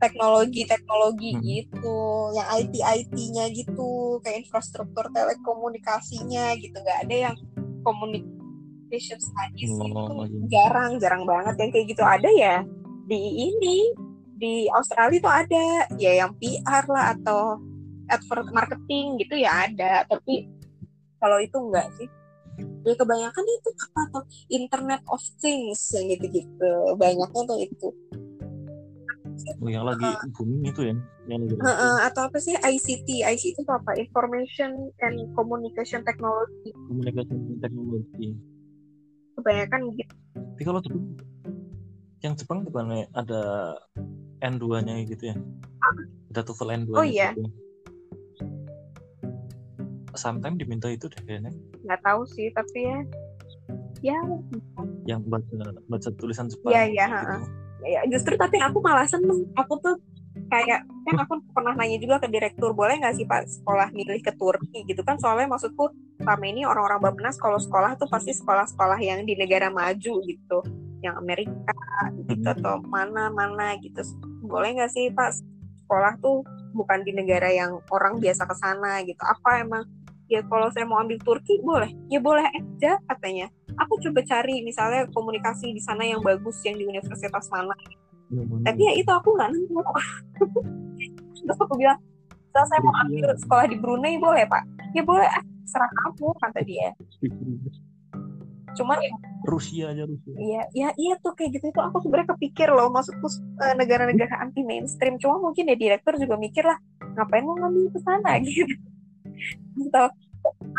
teknologi-teknologi 0.00 1.30
Hmm. 1.36 1.44
gitu, 1.44 1.98
yang 2.32 2.48
IT-IT-nya 2.56 3.52
gitu, 3.52 4.16
kayak 4.24 4.48
infrastruktur 4.48 5.12
telekomunikasinya 5.12 6.56
gitu, 6.56 6.76
nggak 6.80 7.04
ada 7.04 7.16
yang 7.30 7.36
communication 7.84 9.20
studies 9.20 9.70
Oh, 9.76 9.84
itu 9.84 10.12
iya. 10.24 10.40
jarang, 10.48 10.96
jarang 10.96 11.28
banget 11.28 11.54
yang 11.60 11.70
kayak 11.70 11.86
gitu 11.92 12.02
ada 12.02 12.30
ya 12.32 12.64
di 13.06 13.50
ini 13.52 13.92
di 14.40 14.70
Australia 14.72 15.20
tuh 15.20 15.34
ada 15.34 15.64
ya 16.00 16.12
yang 16.24 16.32
PR 16.40 16.84
lah 16.88 17.12
atau 17.12 17.60
advert 18.08 18.48
marketing 18.56 19.20
gitu 19.20 19.36
ya 19.36 19.68
ada, 19.68 20.08
tapi 20.08 20.48
kalau 21.20 21.36
itu 21.38 21.56
enggak 21.60 21.92
sih. 22.00 22.08
Ya 22.84 22.96
kebanyakan 22.96 23.44
itu 23.44 23.68
apa 23.76 24.00
tuh 24.12 24.24
Internet 24.48 25.04
of 25.12 25.20
Things 25.40 25.92
yang 25.92 26.08
gitu-gitu, 26.08 26.72
banyaknya 26.96 27.42
tuh 27.44 27.58
itu. 27.60 27.88
Oh, 29.60 29.68
yang 29.68 29.84
lagi 29.84 30.04
booming 30.36 30.62
itu 30.68 30.80
ya, 30.88 30.94
yang 31.28 31.40
lagi 31.44 31.54
Heeh, 31.60 31.96
atau 32.08 32.22
apa 32.28 32.38
sih 32.40 32.54
ICT 32.56 33.08
ICT 33.24 33.56
itu 33.64 33.72
apa 33.72 33.92
Information 33.96 34.92
and 35.04 35.16
Communication 35.36 36.00
Technology 36.04 36.70
komunikasi 36.90 37.32
teknologi. 37.62 38.28
kebanyakan 39.38 39.80
gitu 39.96 40.12
Tapi 40.36 40.62
kalau 40.68 40.80
Jepang, 40.84 41.04
yang 42.20 42.34
Jepang 42.36 42.58
bukannya 42.68 43.08
ada 43.16 43.40
N2-nya 44.44 45.00
gitu 45.08 45.32
ya? 45.32 45.36
Ada 46.32 46.40
TOEFL 46.44 46.68
N2 46.84 46.90
Oh, 46.92 47.06
iya. 47.06 47.32
Sometimes 50.12 50.60
diminta 50.60 50.92
itu 50.92 51.08
deh 51.08 51.22
kayaknya. 51.24 51.54
nggak 51.80 52.00
tahu 52.04 52.28
sih 52.28 52.52
tapi 52.52 52.84
ya 52.84 52.98
ya 54.04 54.18
Yang 55.08 55.20
baca 55.32 55.54
baca 55.88 56.08
tulisan 56.20 56.52
Jepang. 56.52 56.72
Iya, 56.76 56.82
iya, 56.92 57.06
gitu. 57.08 57.59
Ha-ha. 57.80 57.88
ya 57.88 58.00
justru 58.12 58.36
tapi 58.36 58.60
aku 58.60 58.78
malah 58.84 59.08
seneng 59.08 59.48
aku 59.56 59.74
tuh 59.80 59.96
kayak 60.50 60.86
kan 60.86 61.16
aku 61.26 61.42
pernah 61.50 61.74
nanya 61.74 61.98
juga 61.98 62.22
ke 62.22 62.28
direktur 62.30 62.70
boleh 62.74 62.98
nggak 63.02 63.14
sih 63.18 63.26
pak 63.26 63.46
sekolah 63.50 63.90
milih 63.90 64.22
ke 64.22 64.30
Turki 64.38 64.86
gitu 64.86 65.02
kan 65.02 65.18
soalnya 65.18 65.50
maksudku 65.50 65.90
selama 66.22 66.44
ini 66.46 66.62
orang-orang 66.66 67.00
Bappenas 67.02 67.38
kalau 67.38 67.58
sekolah 67.58 67.98
tuh 67.98 68.06
pasti 68.06 68.30
sekolah-sekolah 68.34 68.98
yang 69.02 69.26
di 69.26 69.34
negara 69.34 69.70
maju 69.72 70.12
gitu 70.22 70.58
yang 71.00 71.16
Amerika 71.16 71.74
gitu 72.28 72.44
Mhm. 72.46 72.54
atau 72.60 72.74
mana-mana 72.84 73.74
gitu 73.80 74.04
boleh 74.44 74.76
nggak 74.76 74.90
sih 74.92 75.10
pak 75.10 75.34
sekolah 75.86 76.14
tuh 76.22 76.46
bukan 76.70 77.02
di 77.02 77.10
negara 77.10 77.50
yang 77.50 77.82
orang 77.90 78.22
biasa 78.22 78.46
ke 78.46 78.54
sana 78.54 79.02
gitu 79.02 79.18
apa 79.26 79.64
emang 79.66 79.82
ya 80.30 80.40
kalau 80.46 80.70
saya 80.70 80.86
mau 80.86 81.02
ambil 81.02 81.18
Turki 81.20 81.58
boleh. 81.60 81.90
Ya 82.06 82.22
boleh 82.22 82.46
aja 82.46 83.02
katanya. 83.10 83.50
Aku 83.82 83.98
coba 83.98 84.22
cari 84.22 84.62
misalnya 84.62 85.10
komunikasi 85.10 85.74
di 85.74 85.82
sana 85.82 86.06
yang 86.06 86.22
bagus 86.22 86.62
yang 86.62 86.78
di 86.78 86.86
universitas 86.86 87.50
mana. 87.50 87.74
Mana? 88.30 88.62
tapi 88.62 88.86
ya 88.86 88.94
itu 88.94 89.10
aku 89.10 89.34
nggak 89.34 89.50
nemu. 89.50 89.82
Terus 91.42 91.58
aku 91.58 91.74
bilang 91.74 91.98
"Misal 92.30 92.64
saya 92.70 92.80
mau 92.86 92.94
ambil 93.02 93.34
sekolah 93.34 93.66
di 93.66 93.76
Brunei 93.76 94.14
boleh 94.22 94.46
pak. 94.46 94.62
Ya 94.94 95.02
boleh. 95.02 95.26
Ah 95.26 95.42
serah 95.66 95.90
kamu 95.90 96.34
kata 96.38 96.60
dia. 96.66 96.88
Cuman 98.74 98.98
ya 99.02 99.10
Rusia 99.46 99.84
aja 99.90 100.02
Rusia. 100.06 100.34
Iya, 100.34 100.62
ya 100.74 100.88
iya 100.94 101.14
tuh 101.18 101.34
kayak 101.34 101.58
gitu. 101.58 101.74
Itu 101.74 101.80
aku 101.82 102.06
sebenarnya 102.06 102.38
kepikir 102.38 102.70
loh. 102.70 102.86
Maksudku 102.90 103.26
eh, 103.66 103.74
negara-negara 103.74 104.38
anti 104.38 104.62
mainstream 104.62 105.18
cuma 105.18 105.42
mungkin 105.42 105.70
ya 105.70 105.74
direktur 105.78 106.18
juga 106.18 106.38
mikir 106.38 106.62
lah 106.62 106.78
ngapain 107.18 107.42
mau 107.42 107.58
ngambil 107.58 107.90
ke 107.90 107.98
sana? 108.02 108.38
Gitu 108.46 108.74
atau 109.90 110.06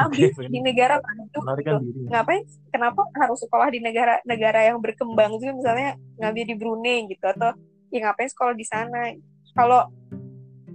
ambil 0.01 0.33
Oke, 0.33 0.49
di 0.49 0.59
negara 0.59 0.97
melarikan 1.37 1.81
gitu. 1.81 1.85
diri. 1.93 2.09
Ngapain 2.09 2.41
kenapa 2.73 3.01
harus 3.13 3.39
sekolah 3.45 3.69
di 3.69 3.79
negara-negara 3.79 4.59
yang 4.73 4.81
berkembang 4.81 5.37
juga 5.37 5.53
misalnya 5.53 5.89
ngambil 6.17 6.43
di 6.49 6.55
Brunei 6.57 6.97
gitu 7.09 7.25
atau 7.29 7.53
ya 7.93 7.99
ngapain 8.09 8.29
sekolah 8.29 8.53
di 8.57 8.65
sana? 8.65 9.13
Kalau 9.53 9.91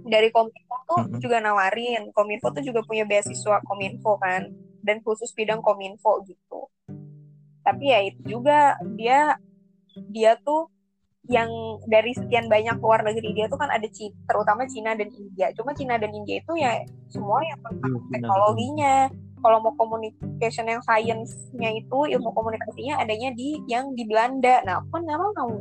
dari 0.07 0.31
Kominfo 0.31 0.75
tuh 0.87 1.01
Mm-mm. 1.03 1.19
juga 1.19 1.43
nawarin 1.43 2.15
Kominfo 2.15 2.47
tuh 2.55 2.63
juga 2.63 2.79
punya 2.87 3.03
beasiswa 3.03 3.59
Kominfo 3.67 4.15
kan 4.23 4.47
dan 4.79 5.03
khusus 5.03 5.35
bidang 5.35 5.59
Kominfo 5.59 6.23
gitu. 6.23 6.71
Tapi 7.67 7.91
ya 7.91 7.99
itu 8.07 8.21
juga 8.23 8.79
dia 8.95 9.35
dia 10.07 10.39
tuh 10.39 10.71
yang 11.27 11.51
dari 11.91 12.15
sekian 12.15 12.47
banyak 12.47 12.79
luar 12.79 13.03
negeri 13.03 13.35
dia 13.35 13.51
tuh 13.51 13.59
kan 13.59 13.67
ada 13.67 13.83
Cina, 13.91 14.15
terutama 14.27 14.63
Cina 14.63 14.95
dan 14.95 15.11
India. 15.11 15.51
Cuma 15.59 15.75
Cina 15.75 15.99
dan 15.99 16.11
India 16.15 16.39
itu 16.39 16.53
ya 16.55 16.79
semua 17.11 17.43
yang 17.43 17.59
tentang 17.59 17.93
Iya, 17.99 18.07
teknologinya. 18.15 18.95
Kalau 19.37 19.61
mau 19.61 19.73
communication 19.77 20.65
yang 20.65 20.81
science-nya 20.81 21.69
itu 21.77 21.97
ilmu 22.09 22.33
komunikasinya 22.33 23.03
adanya 23.03 23.29
di 23.35 23.59
yang 23.69 23.93
di 23.93 24.07
Belanda. 24.07 24.63
Nah, 24.65 24.81
kan 24.89 25.03
nggak 25.03 25.19
mau. 25.19 25.51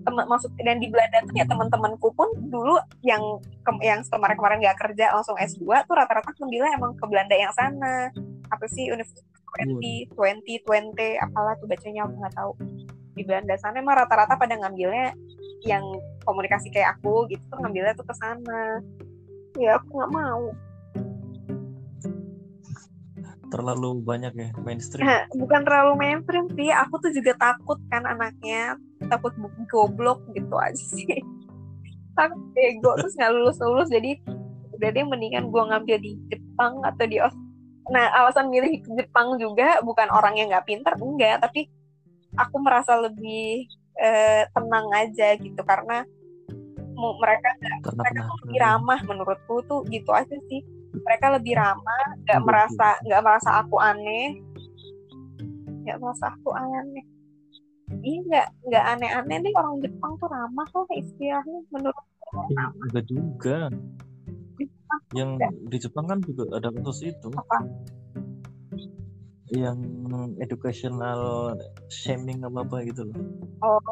Temen, 0.00 0.24
maksud 0.26 0.50
dan 0.60 0.76
di 0.82 0.88
Belanda 0.90 1.22
tuh 1.24 1.34
ya 1.36 1.46
teman-temanku 1.46 2.08
pun 2.12 2.28
dulu 2.50 2.76
yang 3.06 3.20
ke- 3.64 3.84
yang 3.84 4.00
kemarin-kemarin 4.02 4.58
nggak 4.60 4.78
kerja 4.80 5.12
langsung 5.14 5.36
S2 5.38 5.86
tuh 5.86 5.94
rata-rata 5.94 6.32
ngambilnya 6.36 6.72
emang 6.76 6.92
ke 6.98 7.04
Belanda 7.06 7.36
yang 7.38 7.52
sana. 7.54 8.10
Apa 8.50 8.66
sih 8.66 8.90
Universitas 8.90 9.24
20, 9.56 10.10
20, 10.16 10.58
20, 10.66 11.16
apalah 11.22 11.54
tuh 11.60 11.68
bacanya 11.70 12.04
aku 12.04 12.14
nggak 12.18 12.34
tahu. 12.34 12.52
Di 13.20 13.28
Belanda 13.28 13.52
sana 13.60 13.84
emang 13.84 14.00
rata-rata 14.00 14.40
pada 14.40 14.56
ngambilnya 14.56 15.12
yang 15.68 15.84
komunikasi 16.24 16.72
kayak 16.72 16.96
aku 16.96 17.28
gitu 17.28 17.44
tuh 17.52 17.60
ngambilnya 17.60 17.92
tuh 17.92 18.08
ke 18.08 18.14
sana. 18.16 18.80
Ya 19.60 19.76
aku 19.76 19.92
nggak 19.92 20.14
mau. 20.16 20.56
terlalu 23.50 23.98
banyak 24.06 24.32
ya 24.38 24.48
mainstream 24.62 25.02
Nah, 25.02 25.26
bukan 25.34 25.66
terlalu 25.66 25.98
mainstream 25.98 26.46
sih. 26.54 26.70
Aku 26.70 27.02
tuh 27.02 27.10
juga 27.10 27.34
takut 27.34 27.82
kan 27.90 28.06
anaknya 28.06 28.78
takut 29.10 29.34
goblok 29.66 30.22
gitu 30.32 30.54
aja 30.54 30.78
sih. 30.78 31.18
takut 32.18 32.38
ego 32.54 32.94
terus 32.94 33.18
nggak 33.18 33.32
lulus 33.34 33.58
lulus 33.58 33.88
jadi 33.90 34.18
udah 34.78 34.88
deh 34.92 35.04
mendingan 35.04 35.50
gue 35.50 35.62
ngambil 35.66 35.96
di 35.98 36.14
Jepang 36.30 36.78
atau 36.86 37.04
di 37.04 37.18
Aus. 37.18 37.34
Nah 37.90 38.06
alasan 38.22 38.48
milih 38.54 38.86
Jepang 38.94 39.34
juga 39.36 39.82
bukan 39.82 40.08
orang 40.14 40.38
yang 40.38 40.48
nggak 40.54 40.66
pinter 40.70 40.94
enggak 40.94 41.42
tapi 41.42 41.66
aku 42.36 42.56
merasa 42.62 42.98
lebih 43.00 43.66
eh, 43.98 44.44
tenang 44.50 44.86
aja 44.94 45.34
gitu. 45.38 45.60
Karena 45.62 46.04
mereka 47.00 47.48
karena 47.56 48.02
mereka 48.04 48.20
tuh 48.28 48.36
lebih 48.44 48.58
ramah 48.60 49.00
menurutku 49.08 49.54
tuh 49.64 49.80
gitu 49.88 50.10
aja 50.12 50.36
sih. 50.52 50.60
Mereka 50.90 51.38
lebih 51.38 51.56
ramah 51.56 52.04
nggak 52.26 52.40
Iya, 52.40 52.46
merasa 52.46 52.88
nggak 53.06 53.22
merasa 53.24 53.50
aku 53.62 53.76
aneh. 53.80 54.36
Nggak 55.86 55.96
merasa 56.02 56.26
aku 56.34 56.50
aneh. 56.52 57.04
Iya 58.04 58.18
nggak 58.28 58.46
nggak 58.68 58.84
aneh-aneh 58.96 59.36
deh. 59.42 59.52
Orang 59.56 59.80
Jepang 59.80 60.12
tuh 60.20 60.28
ramah 60.28 60.66
kok 60.70 60.86
istilahnya 60.92 61.58
menurut 61.72 62.04
Iya, 62.30 62.64
enggak 62.86 63.04
juga 63.10 63.58
Jepang 64.54 65.00
yang 65.18 65.30
enggak. 65.34 65.50
di 65.66 65.76
Jepang 65.82 66.06
kan 66.06 66.18
juga 66.22 66.44
ada 66.54 66.68
kasus 66.70 67.00
itu. 67.02 67.28
Apa 67.34 67.58
yang 69.50 69.82
educational 70.38 71.50
shaming 71.90 72.46
apa 72.46 72.62
apa 72.62 72.86
gitu 72.86 73.10
loh. 73.10 73.18
Oh 73.66 73.82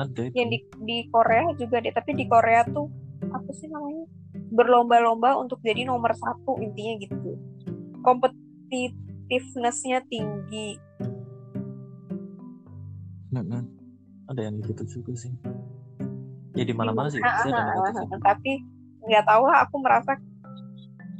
ada 0.00 0.24
itu. 0.24 0.32
yang 0.32 0.48
di 0.48 0.64
di 0.88 1.04
Korea 1.12 1.52
juga 1.60 1.84
deh 1.84 1.92
tapi 1.92 2.16
di 2.16 2.24
Korea 2.24 2.64
tuh 2.64 2.88
apa 3.28 3.52
sih 3.52 3.68
namanya 3.68 4.08
berlomba-lomba 4.52 5.36
untuk 5.36 5.60
jadi 5.60 5.84
nomor 5.84 6.16
satu 6.16 6.56
intinya 6.64 6.96
gitu. 7.04 7.36
Competitiveness-nya 8.00 10.00
tinggi. 10.08 10.80
Mm-mm. 13.32 13.64
ada 14.28 14.44
yang 14.44 14.60
gitu 14.64 15.00
juga 15.00 15.12
sih. 15.16 15.32
Ya 16.52 16.68
di 16.68 16.76
mana 16.76 16.92
mana 16.92 17.08
sih 17.08 17.20
Ah, 17.20 17.32
pasti 17.32 17.48
ada 17.48 17.64
ah, 17.64 17.66
ah, 17.68 17.72
negatifnya 17.72 18.16
ah, 18.16 18.22
tapi 18.32 18.52
nggak 19.08 19.24
tahu 19.24 19.42
lah 19.48 19.58
aku 19.64 19.76
merasa 19.80 20.12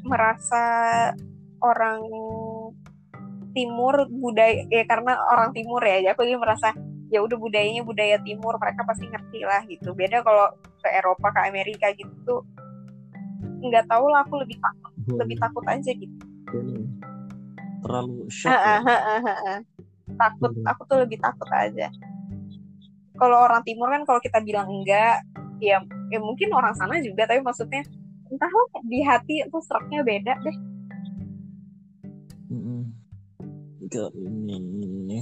merasa 0.04 0.62
orang 1.62 2.02
timur 3.52 4.08
budaya 4.08 4.64
ya 4.68 4.84
karena 4.88 5.16
orang 5.32 5.52
timur 5.52 5.80
ya 5.84 6.12
aku 6.12 6.24
jadi 6.24 6.40
merasa 6.40 6.72
ya 7.12 7.20
udah 7.20 7.36
budayanya 7.36 7.84
budaya 7.84 8.16
timur 8.24 8.56
mereka 8.56 8.82
pasti 8.88 9.04
ngerti 9.08 9.44
lah 9.44 9.60
gitu. 9.68 9.92
Beda 9.92 10.24
kalau 10.24 10.48
ke 10.80 10.88
Eropa 10.88 11.28
ke 11.30 11.40
Amerika 11.48 11.92
gitu 11.92 12.42
nggak 13.62 13.86
tahu 13.86 14.10
lah 14.10 14.26
aku 14.26 14.42
lebih 14.42 14.58
takut 14.58 14.92
lebih 15.20 15.36
takut 15.38 15.64
aja 15.68 15.90
gitu. 15.92 16.24
Ini 16.52 16.88
terlalu 17.84 18.26
shock 18.32 18.50
ya. 18.50 18.80
takut 20.12 20.52
Hmm. 20.52 20.70
aku 20.72 20.82
tuh 20.88 20.98
lebih 21.04 21.18
takut 21.20 21.48
aja. 21.52 21.88
Kalau 23.16 23.38
orang 23.44 23.62
timur 23.62 23.92
kan 23.92 24.02
kalau 24.08 24.20
kita 24.24 24.40
bilang 24.40 24.66
enggak 24.66 25.22
ya, 25.62 25.78
ya 26.10 26.18
mungkin 26.18 26.50
orang 26.50 26.74
sana 26.74 26.98
juga 26.98 27.28
tapi 27.28 27.44
maksudnya 27.44 27.86
entahlah 28.32 28.66
di 28.88 29.04
hati 29.04 29.44
itu 29.44 29.58
seraknya 29.62 30.00
beda 30.00 30.32
deh 30.40 30.71
Ini 33.96 35.20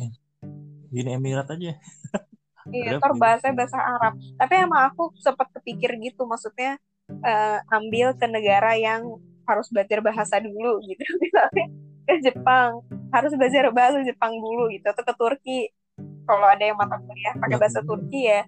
Uni 0.91 1.11
Emirat 1.11 1.49
aja 1.55 1.75
Iya, 2.71 3.01
ntar 3.01 3.13
gitu. 3.17 3.23
bahasa 3.57 3.79
Arab. 3.81 4.15
Tapi 4.37 4.55
emang 4.63 4.93
aku 4.93 5.11
sempat 5.19 5.49
kepikir 5.57 5.97
gitu, 5.99 6.29
maksudnya 6.29 6.79
eh, 7.11 7.59
ambil 7.73 8.15
ke 8.15 8.27
negara 8.31 8.77
yang 8.79 9.19
harus 9.49 9.67
belajar 9.73 9.99
bahasa 10.05 10.39
dulu 10.39 10.79
gitu. 10.87 11.03
Misalnya 11.23 11.67
ke 12.07 12.15
Jepang, 12.23 12.85
harus 13.11 13.33
belajar 13.35 13.73
bahasa 13.75 13.99
Jepang 14.07 14.37
dulu 14.39 14.71
gitu. 14.71 14.87
Atau 14.87 15.03
ke 15.03 15.15
Turki, 15.19 15.61
kalau 16.29 16.47
ada 16.47 16.63
yang 16.63 16.79
mata 16.79 17.01
kuliah 17.03 17.35
pakai 17.41 17.57
bahasa 17.59 17.81
Turki 17.83 18.31
ya, 18.31 18.47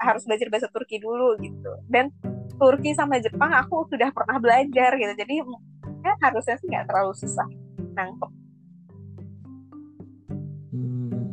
harus 0.00 0.22
belajar 0.24 0.48
bahasa 0.48 0.68
Turki 0.72 0.96
dulu 1.02 1.36
gitu. 1.42 1.72
Dan 1.90 2.08
Turki 2.56 2.96
sama 2.96 3.20
Jepang 3.20 3.52
aku 3.52 3.86
sudah 3.92 4.08
pernah 4.14 4.40
belajar 4.40 4.96
gitu. 4.96 5.12
Jadi 5.12 5.34
ya 5.98 6.12
harusnya 6.22 6.56
sih 6.56 6.66
nggak 6.70 6.86
terlalu 6.88 7.12
susah 7.18 7.48
nangkep. 7.92 8.37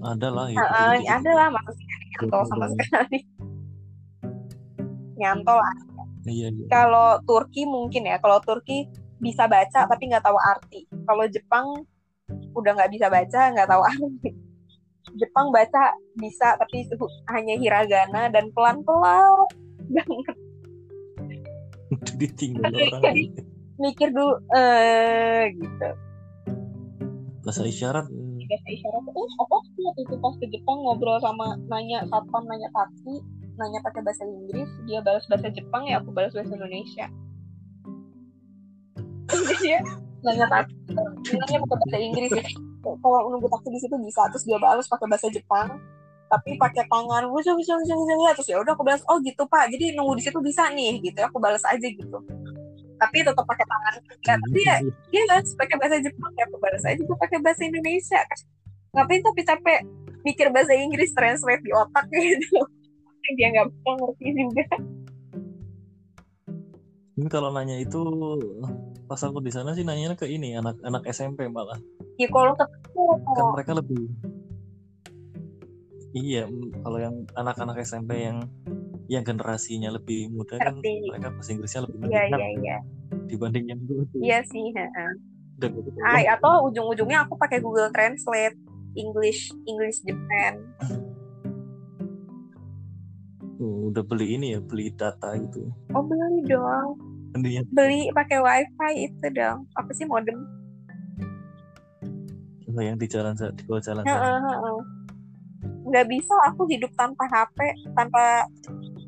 Ada 0.06 0.28
lah 0.30 0.46
gitu, 0.50 0.62
Heeh, 0.62 0.92
gitu-gitu. 1.02 1.16
ada 1.18 1.32
lah 1.34 1.48
maksudnya 1.50 1.96
nyantol 2.14 2.44
sama 2.48 2.66
sekali. 2.78 3.20
Nyantol 5.16 5.60
Iya, 6.26 6.50
iya. 6.50 6.66
kalau 6.74 7.22
Turki 7.22 7.70
mungkin 7.70 8.10
ya 8.10 8.18
kalau 8.18 8.42
Turki 8.42 8.90
bisa 9.22 9.46
baca 9.46 9.86
tapi 9.86 10.10
nggak 10.10 10.26
tahu 10.26 10.38
arti. 10.38 10.90
Kalau 11.06 11.26
Jepang 11.30 11.86
udah 12.58 12.72
nggak 12.74 12.92
bisa 12.98 13.08
baca 13.14 13.42
nggak 13.54 13.70
tahu 13.70 13.84
arti. 13.86 14.30
Jepang 15.22 15.54
baca 15.54 15.94
bisa 16.18 16.58
tapi 16.58 16.90
hanya 17.30 17.56
hiragana 17.62 18.28
dan 18.34 18.50
pelan 18.58 18.82
pelan 18.82 19.22
banget 19.94 20.38
ditinggal 22.18 22.74
orang. 22.74 23.04
mikir 23.78 24.10
dulu 24.10 24.42
eh 24.58 25.54
gitu. 25.54 25.90
Bahasa 27.46 27.62
isyarat 27.70 28.10
bahasa 28.48 28.68
isyarat 28.70 29.04
oh 29.12 29.30
apa 29.42 29.56
sih 29.74 29.84
waktu 29.86 30.02
itu 30.08 30.16
pas 30.22 30.36
ke 30.38 30.46
Jepang 30.54 30.78
ngobrol 30.86 31.18
sama 31.22 31.58
nanya 31.70 32.06
satpam 32.10 32.44
nanya 32.46 32.70
taksi 32.72 33.22
nanya 33.56 33.80
pakai 33.84 34.02
bahasa 34.04 34.24
Inggris 34.28 34.70
dia 34.86 35.00
balas 35.02 35.26
bahasa 35.28 35.48
Jepang 35.52 35.84
ya 35.88 36.00
aku 36.04 36.12
balas 36.12 36.32
bahasa 36.36 36.54
Indonesia. 36.54 37.06
Dia 39.64 39.80
nanya 40.22 40.46
taksi 40.50 40.76
nanya 41.36 41.58
pakai 41.64 41.78
bahasa 41.86 41.98
Inggris 41.98 42.32
ya. 42.34 42.46
Kalau 42.86 43.20
nunggu 43.34 43.48
taksi 43.50 43.70
di 43.74 43.80
situ 43.82 43.96
bisa 44.02 44.22
terus 44.30 44.46
dia 44.46 44.58
balas 44.62 44.86
pakai 44.86 45.08
bahasa 45.10 45.28
Jepang 45.34 45.82
tapi 46.26 46.58
pakai 46.58 46.90
tangan 46.90 47.30
ujung 47.30 47.54
ujung 47.62 47.80
ujung 47.86 48.00
ujung 48.02 48.20
ya 48.26 48.34
terus 48.34 48.50
ya 48.50 48.58
udah 48.58 48.74
aku 48.74 48.84
balas 48.86 49.02
oh 49.10 49.18
gitu 49.22 49.46
pak. 49.50 49.72
Jadi 49.74 49.98
nunggu 49.98 50.20
di 50.20 50.24
situ 50.26 50.40
bisa 50.42 50.70
nih 50.74 51.02
gitu 51.02 51.20
aku 51.22 51.38
balas 51.42 51.64
aja 51.66 51.88
gitu 51.88 52.18
tapi 52.96 53.18
tetap 53.24 53.46
pakai 53.46 53.66
tangan. 53.68 53.94
Ya, 54.26 54.34
tapi 54.40 54.60
ya 54.64 54.76
dia 55.12 55.22
balas 55.28 55.52
pakai 55.56 55.76
bahasa 55.80 55.98
Jepang. 56.00 56.32
Ya 56.36 56.44
aku 56.48 56.58
balas 56.60 56.84
aja 56.84 56.96
juga 57.00 57.14
pakai 57.20 57.38
bahasa 57.44 57.62
Indonesia 57.68 58.22
ngapain 58.96 59.20
tapi 59.20 59.42
capek 59.44 59.80
mikir 60.24 60.48
bahasa 60.56 60.72
Inggris 60.72 61.12
translate 61.12 61.62
di 61.62 61.72
otak 61.76 62.08
gitu. 62.16 62.64
Dia 63.36 63.48
nggak 63.52 63.68
bisa 63.70 63.90
ngerti 64.00 64.28
juga. 64.34 64.66
Ini 67.16 67.28
kalau 67.32 67.50
nanya 67.52 67.80
itu 67.80 68.02
pas 69.08 69.22
aku 69.24 69.40
di 69.40 69.52
sana 69.52 69.72
sih 69.72 69.88
nanya 69.88 70.16
ke 70.16 70.28
ini 70.28 70.56
anak 70.56 70.80
anak 70.84 71.04
SMP 71.12 71.48
malah. 71.52 71.80
Ya 72.16 72.32
kalau 72.32 72.56
ketemu. 72.56 73.04
Kan 73.24 73.46
mereka 73.56 73.72
lebih 73.76 74.04
iya 76.16 76.48
kalau 76.80 76.96
yang 76.96 77.16
anak-anak 77.36 77.84
SMP 77.84 78.24
yang 78.24 78.48
yang 79.06 79.22
generasinya 79.22 79.94
lebih 79.94 80.30
muda 80.30 80.58
kan 80.58 80.78
Ngerti. 80.78 80.94
mereka 81.06 81.28
bahasa 81.30 81.50
Inggrisnya 81.54 81.82
lebih 81.86 81.98
iya 81.98 82.06
menyenang 82.26 82.40
iya 82.42 82.50
iya 82.58 82.78
dibanding 83.26 83.66
yang 83.70 83.82
dulu 83.86 84.02
tuh 84.10 84.20
iya 84.20 84.40
sih 84.44 84.66
heeh. 84.74 85.12
Dan 85.56 85.72
gitu, 85.72 85.88
Ay, 86.04 86.28
atau 86.28 86.68
ujung-ujungnya 86.68 87.24
aku 87.24 87.40
pakai 87.40 87.64
Google 87.64 87.88
Translate 87.90 88.58
English 88.94 89.48
English 89.64 90.04
Japan 90.04 90.60
oh, 93.58 93.88
udah 93.88 94.04
beli 94.04 94.36
ini 94.36 94.58
ya 94.58 94.60
beli 94.60 94.92
data 94.92 95.32
gitu 95.38 95.70
oh 95.94 96.04
beli 96.04 96.44
dong 96.46 96.98
Intinya 97.36 97.62
beli 97.72 98.08
pakai 98.12 98.40
wifi 98.40 98.92
itu 99.06 99.28
dong 99.32 99.64
apa 99.76 99.92
sih 99.92 100.08
modem 100.08 100.36
Lah 102.76 102.84
yang 102.84 103.00
di 103.00 103.08
jalan 103.08 103.32
di 103.56 103.64
bawah 103.64 103.80
jalan 103.80 104.04
Heeh, 104.04 104.20
sana. 104.20 104.52
heeh. 104.52 104.78
nggak 105.88 106.06
bisa 106.12 106.36
aku 106.52 106.68
hidup 106.68 106.92
tanpa 107.00 107.24
HP 107.32 107.56
tanpa 107.96 108.44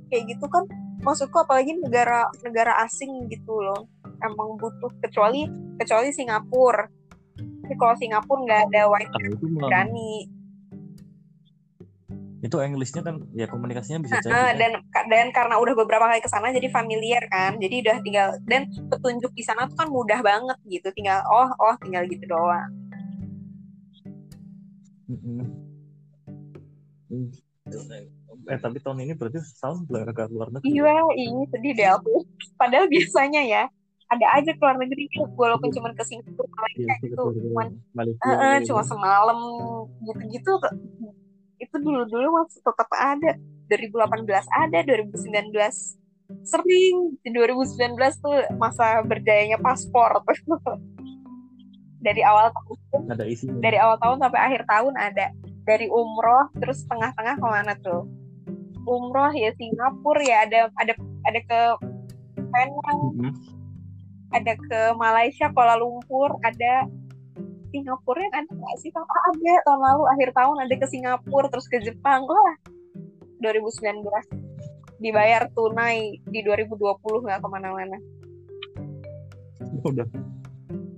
kayak 0.09 0.23
gitu 0.35 0.45
kan 0.47 0.63
maksudku 1.03 1.37
apalagi 1.39 1.77
negara 1.77 2.27
negara 2.41 2.73
asing 2.83 3.29
gitu 3.29 3.53
loh 3.61 3.85
emang 4.23 4.57
butuh 4.57 4.91
kecuali 5.03 5.45
kecuali 5.77 6.09
Singapura 6.11 6.89
tapi 7.37 7.75
kalau 7.77 7.95
Singapura 7.99 8.39
nggak 8.43 8.61
ada 8.71 8.81
wifi 8.89 9.11
Ah, 9.13 9.29
itu 9.29 9.45
berani 9.51 10.11
itu 12.37 12.53
Englishnya 12.61 13.01
kan 13.01 13.15
ya 13.33 13.49
komunikasinya 13.49 14.05
bisa 14.05 14.21
jadi 14.21 14.29
kan. 14.29 14.55
dan 14.61 14.71
dan 15.09 15.27
karena 15.33 15.57
udah 15.57 15.73
beberapa 15.73 16.05
kali 16.05 16.21
ke 16.21 16.29
sana 16.29 16.53
jadi 16.53 16.69
familiar 16.69 17.25
kan 17.33 17.57
jadi 17.57 17.81
udah 17.81 17.97
tinggal 18.05 18.27
dan 18.45 18.69
petunjuk 18.93 19.33
di 19.33 19.41
sana 19.41 19.65
tuh 19.65 19.73
kan 19.73 19.89
mudah 19.89 20.21
banget 20.21 20.57
gitu 20.69 20.93
tinggal 20.93 21.25
oh 21.27 21.49
oh 21.57 21.75
tinggal 21.81 22.05
gitu 22.05 22.23
doang 22.29 22.69
Mm-mm. 25.07 25.39
Hmm. 27.07 27.31
Eh 28.47 28.57
tapi 28.57 28.79
tahun 28.79 29.03
ini 29.03 29.13
berarti 29.13 29.43
setahun 29.43 29.83
agak 29.91 30.31
keluar 30.31 30.47
negeri. 30.49 30.71
Iya 30.71 30.95
ini 31.13 31.43
sedih 31.51 31.73
deh 31.73 31.89
aku. 31.91 32.23
Padahal 32.55 32.87
biasanya 32.87 33.41
ya 33.43 33.63
ada 34.07 34.25
aja 34.39 34.55
ke 34.55 34.61
luar 34.63 34.79
negeri 34.79 35.03
walaupun 35.35 35.67
cuma 35.67 35.91
ke 35.91 35.99
Singapura 36.01 36.47
Malaysia 36.47 36.79
Iya, 36.79 36.95
itu 36.95 37.11
betul, 37.11 37.27
betul. 37.27 37.43
cuman 37.51 37.67
Malaysia 37.91 38.23
Eh, 38.23 38.31
eh, 38.31 38.55
gitu. 38.55 38.67
cuma 38.71 38.81
semalam 38.81 39.39
gitu-gitu 39.99 40.51
itu 41.57 41.75
dulu-dulu 41.75 42.27
masih 42.39 42.61
tetap 42.63 42.87
ada. 42.93 43.31
2018 43.67 44.23
ada 44.47 44.79
2019 44.79 45.51
sering 46.47 46.95
di 47.19 47.29
2019 47.35 47.99
tuh 48.17 48.31
masa 48.55 49.03
berjayanya 49.03 49.59
paspor. 49.59 50.23
Dari 51.97 52.21
awal 52.23 52.53
tahun 52.53 53.11
ada 53.11 53.25
isinya. 53.25 53.59
dari 53.59 53.75
awal 53.75 53.97
tahun 53.99 54.17
sampai 54.23 54.39
akhir 54.39 54.61
tahun 54.69 54.93
ada. 54.95 55.25
Dari 55.67 55.91
umroh 55.91 56.47
terus 56.55 56.87
tengah-tengah 56.87 57.35
ke 57.35 57.43
mana 57.43 57.73
tuh 57.75 58.07
umroh 58.87 59.31
ya 59.35 59.51
Singapura 59.59 60.23
ya 60.23 60.37
ada 60.47 60.59
ada 60.79 60.93
ada 61.27 61.39
ke 61.43 61.61
Penang 62.47 63.11
Mm-mm. 63.19 63.33
ada 64.31 64.53
ke 64.55 64.79
Malaysia 64.95 65.51
Kuala 65.51 65.75
Lumpur 65.75 66.39
ada. 66.41 66.87
Singapura 67.67 68.23
yang 68.23 68.31
ada 68.31 68.47
nggak 68.47 68.77
sih 68.79 68.89
tahun 68.95 69.03
ah, 69.11 69.23
ada. 69.35 69.53
Tahun 69.67 69.81
lalu 69.83 70.03
akhir 70.15 70.29
tahun 70.31 70.55
ada 70.63 70.75
ke 70.79 70.87
Singapura 70.87 71.51
terus 71.51 71.67
ke 71.67 71.83
Jepang. 71.83 72.23
Wah 72.23 72.55
2019 73.43 74.07
dibayar 75.03 75.51
tunai 75.51 76.15
di 76.31 76.39
2020 76.47 76.79
nggak 77.27 77.39
ke 77.43 77.47
mana-mana. 77.51 77.99
Udah. 79.83 80.07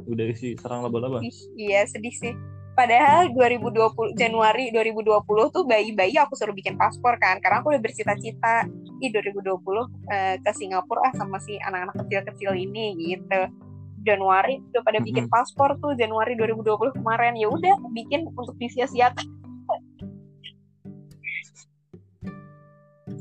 Udah 0.06 0.26
isi 0.30 0.54
serang 0.62 0.86
laba-laba. 0.86 1.26
Iya 1.58 1.90
sedih 1.90 2.14
sih 2.14 2.34
padahal 2.80 3.28
2020 3.36 4.16
Januari 4.16 4.72
2020 4.72 5.52
tuh 5.52 5.64
bayi-bayi 5.68 6.16
aku 6.16 6.40
suruh 6.40 6.56
bikin 6.56 6.80
paspor 6.80 7.20
kan 7.20 7.44
karena 7.44 7.60
aku 7.60 7.76
udah 7.76 7.84
bercita-cita 7.84 8.72
di 9.04 9.12
2020 9.12 9.60
eh, 10.08 10.36
ke 10.40 10.52
Singapura 10.56 11.12
ah 11.12 11.14
sama 11.20 11.44
si 11.44 11.60
anak-anak 11.60 12.08
kecil-kecil 12.08 12.56
ini 12.56 12.96
gitu. 12.96 13.52
Januari 14.00 14.64
udah 14.72 14.80
pada 14.80 15.04
bikin 15.04 15.28
paspor 15.28 15.76
tuh 15.84 15.92
Januari 16.00 16.40
2020 16.40 16.96
kemarin. 17.04 17.36
Ya 17.36 17.52
udah 17.52 17.76
bikin 17.92 18.32
untuk 18.32 18.56
disia-siakan. 18.56 19.28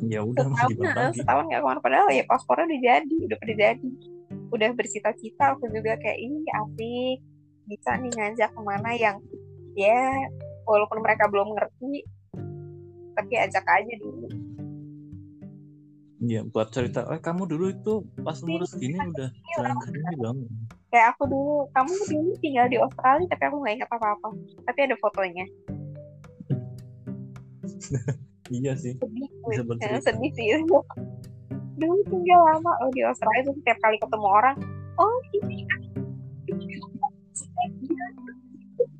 Ya 0.07 0.23
udah 0.23 0.47
setahun 0.47 0.79
nah, 0.79 1.11
setahun 1.11 1.45
nggak 1.51 1.59
ke 1.59 1.67
mana 1.67 1.81
padahal 1.83 2.09
ya 2.15 2.23
paspornya 2.31 2.71
udah 2.71 2.81
jadi 2.95 3.17
udah 3.27 3.37
pada 3.43 3.55
jadi. 3.59 3.91
Udah 4.55 4.71
bercita-cita 4.71 5.59
aku 5.59 5.67
juga 5.75 5.99
kayak 5.99 6.19
ini 6.23 6.47
asik 6.47 7.19
bisa 7.69 7.91
nih 8.01 8.13
ngajak 8.17 8.51
ke 8.55 8.61
mana 8.65 8.91
yang 8.97 9.17
ya 9.79 10.27
walaupun 10.67 10.99
mereka 10.99 11.31
belum 11.31 11.55
ngerti 11.55 12.03
tapi 13.15 13.35
ajak 13.39 13.63
aja 13.65 13.95
dulu 13.97 14.27
Iya, 16.19 16.43
buat 16.43 16.75
cerita, 16.75 17.07
eh 17.15 17.23
kamu 17.23 17.47
dulu 17.47 17.71
itu 17.71 18.03
pas 18.27 18.35
umur 18.43 18.67
segini 18.67 18.99
udah 18.99 19.31
jalan 19.55 19.79
sendiri 19.87 20.19
dong. 20.19 20.51
kayak 20.91 21.15
aku 21.15 21.31
dulu 21.31 21.71
kamu 21.71 21.95
dulu 22.11 22.31
tinggal 22.43 22.67
di 22.67 22.75
Australia 22.75 23.23
tapi 23.31 23.43
aku 23.47 23.57
nggak 23.63 23.75
ingat 23.79 23.91
apa-apa 23.95 24.29
tapi 24.67 24.79
ada 24.83 24.97
fotonya 24.99 25.47
Iya 28.51 28.73
sih. 28.75 28.97
sedih 28.97 29.31
Bisa 29.47 29.63
bercerita. 29.63 30.11
sedih 30.11 30.31
sih 30.35 30.47
dulu 31.81 32.03
tinggal 32.11 32.41
lama 32.51 32.73
oh 32.83 32.91
di 32.91 33.07
Australia 33.07 33.47
tuh 33.47 33.55
setiap 33.55 33.79
kali 33.79 33.97
ketemu 34.03 34.27
orang 34.27 34.57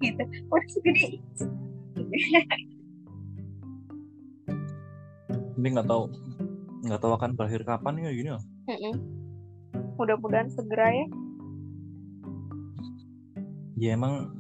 gitu. 0.01 0.23
Udah 0.51 0.69
segede. 0.71 1.19
Ini." 5.59 5.69
Nggak 5.69 5.89
tahu 5.91 6.09
nggak 6.79 7.01
tahu 7.03 7.13
akan 7.19 7.35
berakhir 7.35 7.67
kapan 7.67 8.01
ya 8.07 8.11
gini 8.15 8.31
loh. 8.33 8.43
Mudah-mudahan 9.99 10.49
segera 10.55 10.95
ya. 10.95 11.07
Ya 13.79 13.95
emang 13.99 14.31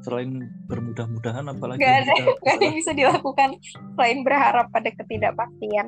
selain 0.00 0.48
bermudah-mudahan 0.70 1.44
apalagi 1.50 1.82
Nggak 1.82 1.96
ada, 2.06 2.12
kita 2.14 2.32
nggak 2.40 2.54
ada 2.56 2.64
yang 2.64 2.76
bisa 2.78 2.92
dilakukan 2.96 3.50
selain 3.98 4.18
berharap 4.24 4.66
pada 4.72 4.90
ketidakpastian. 4.94 5.86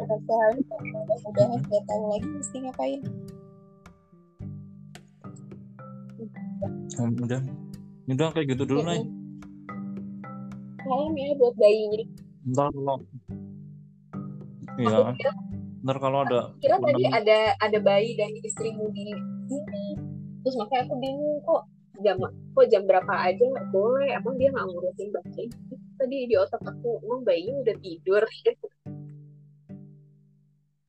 Selalu 0.00 0.60
mudah-mudahan 0.66 1.60
nggak 1.62 1.84
tahu 1.88 2.04
lagi 2.10 2.28
mesti 2.28 2.56
ngapain 2.66 3.00
udah. 7.00 7.42
Ini 8.10 8.14
doang 8.18 8.32
kayak 8.34 8.48
gitu 8.52 8.64
dulu 8.66 8.82
nih 8.90 9.06
Salam 10.80 11.14
ya 11.14 11.30
buat 11.38 11.54
bayinya. 11.54 12.02
ntar 12.50 12.72
kalau 12.72 12.96
ya 14.80 15.12
kira, 15.12 15.32
ntar 15.84 15.96
kalau 16.00 16.18
ada 16.24 16.40
kira 16.58 16.76
tadi 16.80 17.04
ada 17.06 17.38
ada 17.60 17.78
bayi 17.78 18.16
dan 18.16 18.32
istrimu 18.40 18.88
di 18.96 19.12
sini. 19.46 19.86
Terus 20.40 20.56
makanya 20.56 20.88
aku 20.88 20.94
bingung 20.98 21.38
kok 21.44 21.62
jam 22.00 22.16
kok 22.26 22.66
jam 22.72 22.82
berapa 22.88 23.12
aja 23.12 23.44
nggak 23.44 23.68
boleh? 23.70 24.08
Emang 24.16 24.34
dia 24.40 24.48
nggak 24.50 24.66
ngurusin 24.66 25.08
bayi? 25.12 25.46
Tadi 26.00 26.16
di 26.26 26.34
otak 26.34 26.64
aku 26.64 26.90
emang 27.04 27.22
bayinya 27.28 27.60
udah 27.60 27.76
tidur. 27.84 28.24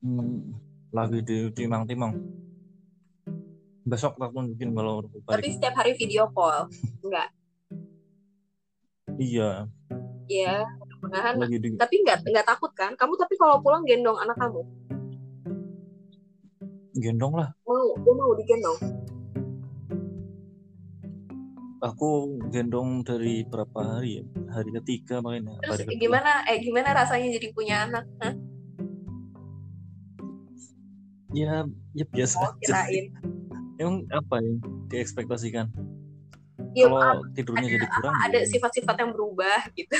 Hmm, 0.02 0.56
lagi 0.90 1.20
di 1.22 1.46
timang-timang 1.54 2.41
besok 3.82 4.14
aku 4.14 4.46
mungkin 4.46 4.70
kalau 4.78 5.02
tapi 5.26 5.50
setiap 5.50 5.74
hari 5.74 5.92
video 5.98 6.30
call 6.30 6.70
enggak? 7.02 7.28
Iya. 9.18 9.66
Ya 10.30 10.62
mudah-mudahan. 10.78 11.34
Di 11.50 11.70
tapi 11.74 11.94
nggak 12.06 12.24
nggak 12.30 12.46
takut 12.46 12.72
kan? 12.78 12.94
Kamu 12.94 13.12
tapi 13.18 13.34
kalau 13.34 13.58
pulang 13.58 13.82
gendong 13.82 14.16
anak 14.22 14.38
kamu? 14.38 14.62
Gendong 17.02 17.34
lah. 17.34 17.50
Mau 17.66 17.98
gue 17.98 18.14
mau 18.14 18.32
digendong? 18.38 18.78
Aku 21.82 22.38
gendong 22.54 23.02
dari 23.02 23.42
berapa 23.42 23.98
hari 23.98 24.22
ya? 24.22 24.24
Hari 24.54 24.70
ketiga 24.78 25.18
makanya 25.18 25.58
terus 25.66 25.82
hari 25.82 25.84
kedua. 25.90 26.02
gimana 26.06 26.30
eh 26.46 26.58
gimana 26.62 26.88
rasanya 26.94 27.28
jadi 27.34 27.48
punya 27.50 27.76
anak? 27.90 28.06
Hah? 28.22 28.34
ya 31.32 31.64
ya 31.96 32.04
biasa 32.12 32.36
oh 32.38 32.52
aja. 32.52 32.60
kirain. 32.60 33.08
sih. 33.08 33.31
Emang 33.82 34.06
apa 34.14 34.34
yang 34.38 34.56
diekspektasikan? 34.88 35.66
Ya 36.72 36.88
kalau 36.88 37.20
tidurnya 37.36 37.68
jadi 37.68 37.86
kurang 37.90 38.14
ada 38.24 38.38
ya. 38.40 38.48
sifat-sifat 38.48 38.96
yang 39.02 39.10
berubah 39.12 39.60
gitu. 39.76 39.96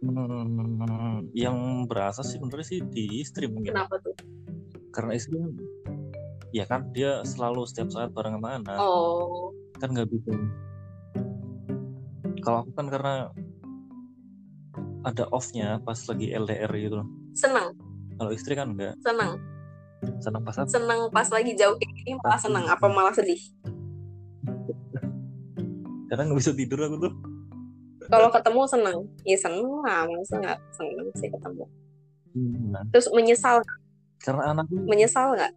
Hmm, 0.00 1.28
yang 1.36 1.84
berasa 1.84 2.24
sih 2.24 2.38
sebenarnya 2.38 2.66
sih 2.66 2.80
di 2.80 3.20
istri 3.20 3.50
mungkin. 3.50 3.74
Kenapa 3.74 3.98
tuh? 4.00 4.14
Karena 4.94 5.12
istri 5.18 5.36
kan 5.36 5.52
ya 6.50 6.64
kan 6.66 6.80
dia 6.94 7.22
selalu 7.26 7.66
setiap 7.66 7.90
saat 7.90 8.10
bareng 8.14 8.38
sama 8.38 8.48
anak. 8.62 8.78
Oh. 8.78 9.50
Kan 9.82 9.92
nggak 9.92 10.08
bisa. 10.08 10.30
Kalau 12.40 12.64
aku 12.64 12.70
kan 12.72 12.86
karena 12.88 13.14
ada 15.04 15.24
off-nya 15.32 15.80
pas 15.84 15.96
lagi 16.08 16.32
LDR 16.32 16.70
gitu 16.76 16.94
loh. 17.00 17.08
seneng? 17.32 17.72
Kalau 18.20 18.30
istri 18.36 18.52
kan 18.52 18.76
enggak 18.76 18.96
seneng 19.00 19.40
senang 20.20 20.42
pas 20.44 20.56
apa? 20.56 20.68
Seneng 20.68 21.00
pas 21.12 21.28
lagi 21.28 21.52
jauh 21.56 21.76
kayak 21.76 21.92
gini 22.00 22.12
malah 22.20 22.40
seneng. 22.40 22.64
Apa 22.68 22.86
malah 22.88 23.12
sedih? 23.12 23.40
Kadang 26.08 26.32
nggak 26.32 26.40
bisa 26.40 26.52
tidur 26.56 26.80
aku 26.84 26.96
tuh. 27.08 27.12
Kalau 28.10 28.28
ketemu 28.32 28.60
seneng. 28.66 28.98
Ya 29.22 29.36
seneng 29.38 29.70
lah 29.84 30.08
masa 30.08 30.34
nggak 30.40 30.58
seneng 30.74 31.06
sih 31.14 31.28
ketemu. 31.30 31.64
Hmm, 32.30 32.70
nah, 32.70 32.82
terus 32.94 33.10
menyesal 33.10 33.58
karena 34.22 34.54
anak 34.54 34.64
tuh 34.70 34.80
menyesal 34.86 35.34
nggak? 35.34 35.52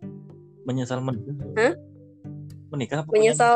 Menyesal 0.64 0.99
menikah 1.03 1.36
Hah? 1.60 1.74
menikah 2.74 2.98
apa 3.06 3.10
Menyesal. 3.14 3.53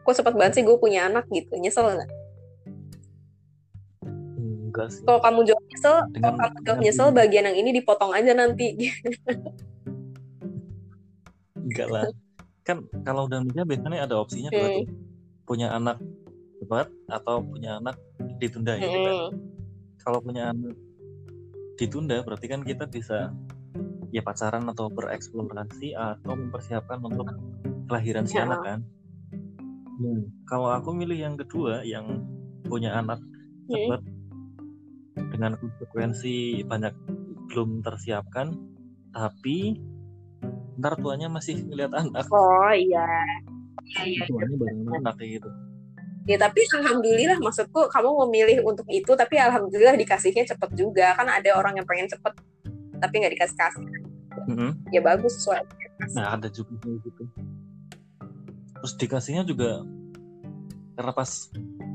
kok 0.00 0.14
cepet 0.16 0.34
banget 0.38 0.52
sih 0.60 0.62
gue 0.62 0.76
punya 0.78 1.10
anak 1.10 1.26
gitu. 1.32 1.56
Nyesel 1.58 1.96
nggak? 1.98 2.10
Enggak 4.70 4.86
sih. 4.94 5.02
Kalau 5.02 5.18
kamu 5.18 5.40
jawab 5.50 5.64
nyesel 5.66 5.96
dengan, 6.14 6.32
kalau 6.38 6.38
kamu 6.38 6.58
jawab 6.62 6.80
nyesel 6.84 7.08
bagian 7.10 7.44
yang 7.50 7.58
ini 7.58 7.70
dipotong 7.74 8.12
aja 8.14 8.32
nanti 8.38 8.66
enggak 11.70 11.88
lah 11.88 12.04
kan 12.66 12.84
kalau 13.06 13.24
udah 13.30 13.40
nikah 13.40 13.64
biasanya 13.64 14.04
ada 14.04 14.18
opsinya 14.20 14.50
Hmm. 14.52 14.60
tuh 14.60 14.84
punya 15.48 15.72
anak 15.72 15.96
cepat 16.60 16.86
atau 17.08 17.40
punya 17.40 17.80
anak 17.80 17.96
ditunda 18.36 18.76
gitu 18.76 18.98
kan 19.00 19.16
kalau 20.04 20.18
punya 20.20 20.52
anak 20.52 20.76
ditunda 21.80 22.20
berarti 22.20 22.46
kan 22.46 22.60
kita 22.60 22.84
bisa 22.84 23.32
ya 24.12 24.20
pacaran 24.20 24.68
atau 24.68 24.92
bereksplorasi 24.92 25.96
atau 25.96 26.32
mempersiapkan 26.36 27.00
untuk 27.00 27.30
kelahiran 27.88 28.28
si 28.28 28.36
Ya. 28.36 28.44
anak 28.44 28.60
kan 28.62 28.80
Hmm. 30.00 30.32
kalau 30.44 30.72
aku 30.72 30.92
milih 30.92 31.16
yang 31.16 31.36
kedua 31.40 31.80
yang 31.84 32.24
punya 32.68 32.92
anak 32.96 33.18
Hmm. 33.70 33.72
cepat 33.72 34.00
dengan 35.32 35.52
konsekuensi 35.56 36.64
banyak 36.68 36.94
belum 37.50 37.82
tersiapkan 37.82 38.54
tapi 39.10 39.80
ntar 40.76 40.94
tuanya 40.94 41.26
masih 41.26 41.58
ngeliat 41.62 41.90
anak 41.92 42.24
Oh 42.28 42.70
iya. 42.70 43.02
Iya 43.90 44.04
iya. 44.06 44.24
tuanya 44.26 44.54
bareng 44.54 44.80
anak 44.94 45.14
kayak 45.16 45.40
gitu 45.40 45.50
Ya 46.28 46.36
tapi 46.36 46.62
alhamdulillah 46.70 47.40
maksudku 47.40 47.88
kamu 47.88 48.28
memilih 48.28 48.62
untuk 48.62 48.84
itu 48.86 49.08
tapi 49.16 49.40
alhamdulillah 49.40 49.96
dikasihnya 49.96 50.46
cepet 50.46 50.70
juga 50.76 51.16
kan 51.16 51.26
ada 51.26 51.56
orang 51.56 51.80
yang 51.80 51.86
pengen 51.88 52.06
cepet 52.06 52.36
tapi 53.00 53.14
nggak 53.18 53.34
dikasih 53.34 53.56
kasih 53.56 53.84
Mm-mm. 54.46 54.70
ya 54.90 55.00
bagus 55.00 55.40
sesuai 55.40 55.64
Nah 56.14 56.32
ada 56.32 56.46
juga 56.48 56.76
gitu. 57.02 57.24
Terus 58.80 58.94
dikasihnya 58.96 59.42
juga 59.42 59.82
karena 60.94 61.12
pas 61.12 61.48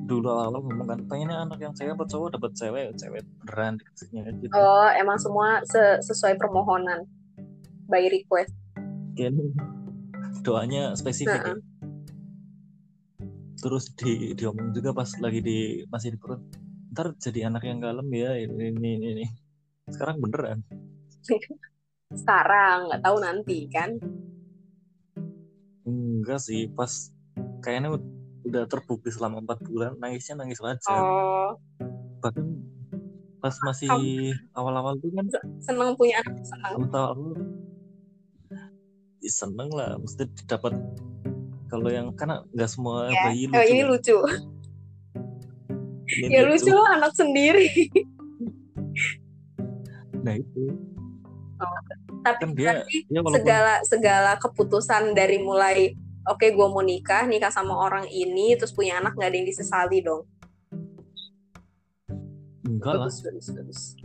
dulu 0.06 0.30
awal 0.30 0.58
ngomong 0.60 0.86
kan 0.86 1.00
pengennya 1.06 1.42
anak 1.42 1.58
yang 1.58 1.74
cewek 1.74 1.94
atau 1.94 2.06
cowok 2.06 2.30
dapat 2.38 2.52
cewek 2.54 2.86
cewek 2.94 3.22
beneran 3.42 3.78
dikasihnya 3.78 4.22
gitu. 4.38 4.54
oh 4.54 4.90
emang 4.94 5.18
semua 5.18 5.62
se- 5.66 6.02
sesuai 6.02 6.38
permohonan 6.38 7.06
by 7.86 8.06
request 8.06 8.54
Kayaknya 9.16 9.46
doanya 10.44 10.84
spesifik 10.94 11.42
ya. 11.42 11.56
Heeh. 11.56 11.60
Terus 13.56 13.90
di 13.96 14.36
diomong 14.36 14.76
juga 14.76 14.92
pas 14.92 15.10
lagi 15.24 15.40
di 15.42 15.58
masih 15.90 16.14
di 16.14 16.20
perut. 16.20 16.44
Ntar 16.92 17.16
jadi 17.18 17.50
anak 17.50 17.64
yang 17.66 17.80
kalem 17.82 18.08
ya 18.12 18.36
ini 18.38 18.76
ini 18.76 18.90
ini. 19.00 19.08
ini. 19.16 19.26
Sekarang 19.90 20.20
beneran. 20.20 20.62
sekarang 22.22 22.86
nggak 22.88 23.02
tahu 23.02 23.18
nanti 23.18 23.66
kan 23.66 23.98
Enggak 25.86 26.38
sih 26.42 26.70
pas 26.70 27.10
kayaknya 27.66 27.98
ud- 27.98 28.14
udah 28.46 28.70
terbukti 28.70 29.10
selama 29.10 29.42
empat 29.42 29.62
bulan 29.66 29.98
nangisnya 29.98 30.38
nangis 30.42 30.62
wajar. 30.62 31.02
oh 31.02 31.58
Bahkan 32.22 32.46
pas 33.42 33.56
masih 33.62 34.34
awal-awal 34.58 34.98
tuh 34.98 35.14
kan 35.14 35.26
seneng 35.62 35.94
punya 35.94 36.18
anak 36.26 36.42
seneng 36.42 36.90
tahu 36.90 37.38
ya 37.38 37.42
seneng 39.30 39.70
lah 39.74 39.98
mesti 39.98 40.26
dapat 40.46 40.74
kalau 41.70 41.90
yang 41.90 42.14
karena 42.14 42.46
nggak 42.54 42.70
semua 42.70 43.10
ya 43.10 43.18
bayi 43.28 43.50
oh, 43.50 43.58
lucu 43.58 43.72
ini 43.72 43.82
kan. 43.82 43.90
lucu. 43.90 44.18
Ini 46.06 46.34
ya 46.38 46.42
lucu 46.46 46.72
loh 46.72 46.88
anak 46.88 47.12
sendiri. 47.18 47.70
Nah 50.22 50.34
itu. 50.38 50.64
Tapi 52.26 52.42
kan 52.42 52.50
dia 52.58 52.82
berarti 52.82 52.98
dia 53.06 53.20
walaupun 53.22 53.38
segala 53.42 53.74
segala 53.86 54.32
keputusan 54.42 55.14
dari 55.14 55.38
mulai 55.42 55.94
oke 56.26 56.46
gue 56.50 56.68
mau 56.70 56.82
nikah 56.82 57.30
nikah 57.30 57.54
sama 57.54 57.78
orang 57.78 58.10
ini 58.10 58.58
terus 58.58 58.74
punya 58.74 58.98
anak 58.98 59.14
nggak 59.14 59.30
ada 59.30 59.38
yang 59.38 59.48
disesali 59.50 60.00
dong. 60.02 60.26
Enggak 62.66 62.98
lah. 62.98 63.10
bagus 63.10 63.50
bagus 63.54 63.98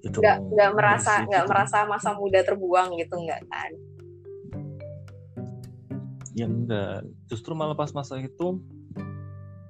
ya 0.00 0.10
nggak 0.10 0.38
nggak 0.48 0.70
merasa 0.72 1.12
nggak 1.28 1.44
merasa 1.44 1.76
masa 1.84 2.10
muda 2.16 2.40
terbuang 2.40 2.96
gitu 2.96 3.14
nggak 3.20 3.42
kan 3.48 3.70
ya 6.32 6.46
enggak 6.48 7.04
justru 7.28 7.52
malah 7.52 7.76
pas 7.76 7.92
masa 7.92 8.16
itu 8.16 8.62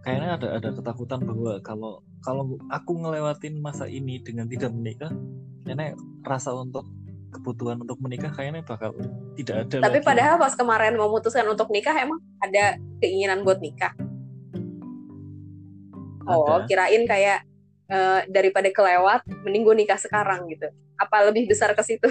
kayaknya 0.07 0.39
ada 0.39 0.49
ada 0.61 0.69
ketakutan 0.73 1.21
bahwa 1.25 1.59
kalau 1.61 1.93
kalau 2.23 2.57
aku 2.71 3.01
ngelewatin 3.01 3.59
masa 3.59 3.89
ini 3.91 4.21
dengan 4.23 4.47
tidak 4.47 4.71
menikah 4.73 5.13
kayaknya 5.65 5.97
rasa 6.25 6.55
untuk 6.55 6.87
kebutuhan 7.31 7.81
untuk 7.81 7.99
menikah 8.03 8.33
kayaknya 8.35 8.63
bakal 8.67 8.95
tidak 9.39 9.67
ada 9.67 9.77
tapi 9.87 9.99
lagi. 10.03 10.07
padahal 10.07 10.37
pas 10.39 10.55
kemarin 10.55 10.95
memutuskan 10.99 11.47
untuk 11.47 11.71
nikah 11.71 11.95
emang 11.95 12.19
ada 12.43 12.77
keinginan 12.99 13.47
buat 13.47 13.63
nikah 13.63 13.93
oh 16.27 16.63
Ada. 16.63 16.67
kirain 16.67 17.05
kayak 17.07 17.50
eh, 17.91 18.21
daripada 18.27 18.71
kelewat 18.71 19.21
mending 19.43 19.63
gue 19.63 19.75
nikah 19.77 19.99
sekarang 19.99 20.47
gitu. 20.49 20.71
Apa 20.97 21.27
lebih 21.27 21.47
besar 21.47 21.75
ke 21.75 21.83
situ? 21.83 22.07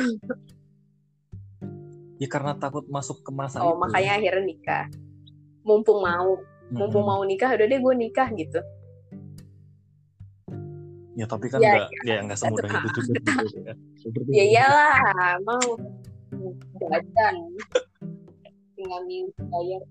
Ya 2.19 2.27
karena 2.27 2.51
takut 2.53 2.83
masuk 2.85 3.23
ke 3.23 3.31
masa 3.31 3.63
oh 3.63 3.73
itu. 3.73 3.79
makanya 3.79 4.19
akhirnya 4.19 4.43
nikah. 4.43 4.85
Mumpung 5.63 6.03
mau. 6.03 6.35
Mumpung 6.69 7.01
Mm-mm. 7.01 7.15
mau 7.17 7.23
nikah 7.23 7.55
udah 7.55 7.65
deh 7.65 7.79
gue 7.79 7.95
nikah 7.95 8.27
gitu. 8.35 8.59
Ya 11.15 11.25
tapi 11.25 11.47
kan 11.47 11.59
Ya, 11.59 11.75
nggak 11.75 11.87
ya. 12.05 12.17
nggak 12.23 12.37
semudah 12.37 12.69
itu 12.69 12.99
juga 13.01 13.19
gitu 13.39 13.57
ya. 13.59 13.73
Itu. 14.03 14.19
iyalah. 14.31 14.95
Mau. 15.43 15.67
Jajan. 16.79 17.35
Tinggal 18.75 19.01
minum 19.03 19.27
bayar 19.51 19.81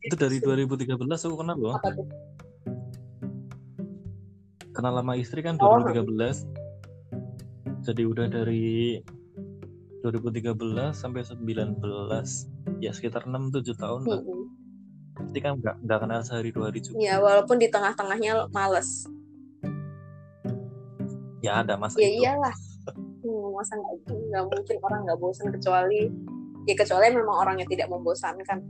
Itu 0.00 0.16
dari 0.16 0.40
2013 0.40 0.96
aku 0.96 1.36
kenal 1.36 1.56
loh. 1.56 1.76
apa 1.76 1.92
tuh 1.92 2.08
Kenal 4.80 4.96
lama 4.96 5.12
istri 5.12 5.44
kan 5.44 5.60
Oh. 5.60 5.76
2013. 5.84 6.48
Jadi 7.84 8.02
udah 8.08 8.32
dari 8.32 8.96
2013 10.00 10.96
sampai 10.96 11.20
19 11.20 11.76
ya 12.80 12.88
sekitar 12.88 13.28
6 13.28 13.52
7 13.52 13.76
tahun 13.76 14.00
lah. 14.08 14.24
Berarti 15.20 15.38
kan 15.44 15.60
nggak 15.60 15.76
nggak 15.84 15.98
kenal 16.00 16.20
sehari 16.24 16.48
dua 16.48 16.72
hari 16.72 16.80
juga. 16.80 16.96
ya 16.96 17.20
walaupun 17.20 17.60
di 17.60 17.68
tengah-tengahnya 17.68 18.48
males 18.56 19.04
Ya 21.44 21.60
ada 21.60 21.76
masa 21.76 22.00
ya 22.00 22.08
itu. 22.08 22.24
iyalah 22.24 22.56
hmm, 23.20 23.52
masa 23.52 23.76
nggak 23.76 23.92
nggak 24.32 24.44
mungkin 24.48 24.76
orang 24.80 25.00
nggak 25.04 25.18
bosan 25.20 25.48
kecuali 25.52 26.08
ya 26.64 26.72
kecuali 26.72 27.04
memang 27.12 27.36
orangnya 27.36 27.68
tidak 27.68 27.92
membosankan 27.92 28.64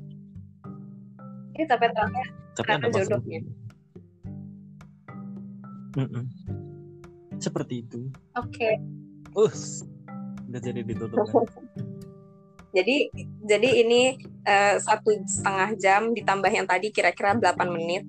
ini 1.55 1.65
tapi 1.71 1.87
Tapi 1.95 2.67
karena 2.67 2.91
jodohnya. 2.91 3.39
Mm-mm. 5.93 6.25
Seperti 7.37 7.83
itu. 7.83 8.11
oke 8.35 8.71
Us. 9.35 9.83
Udah 10.47 10.61
jadi 10.61 10.83
ditutup 10.83 11.19
kan. 11.25 11.47
jadi 12.77 13.11
jadi 13.43 13.69
ini 13.83 14.15
eh, 14.45 14.75
satu 14.79 15.11
setengah 15.25 15.71
jam 15.77 16.11
ditambah 16.11 16.47
yang 16.49 16.67
tadi 16.67 16.91
kira-kira 16.91 17.35
8 17.35 17.43
menit 17.67 18.07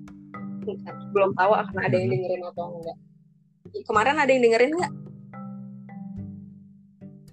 belum 1.10 1.34
tahu 1.34 1.52
akan 1.52 1.76
ada 1.76 1.96
yang 1.98 2.06
dengerin 2.08 2.42
atau 2.46 2.70
enggak 2.70 2.96
kemarin 3.82 4.14
ada 4.14 4.30
yang 4.30 4.42
dengerin 4.42 4.70
nggak 4.72 4.92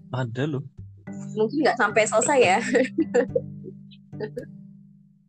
Ada 0.09 0.43
loh. 0.47 0.65
mungkin 1.38 1.61
nggak 1.61 1.77
sampai 1.77 2.03
selesai 2.05 2.39
ya 2.39 2.57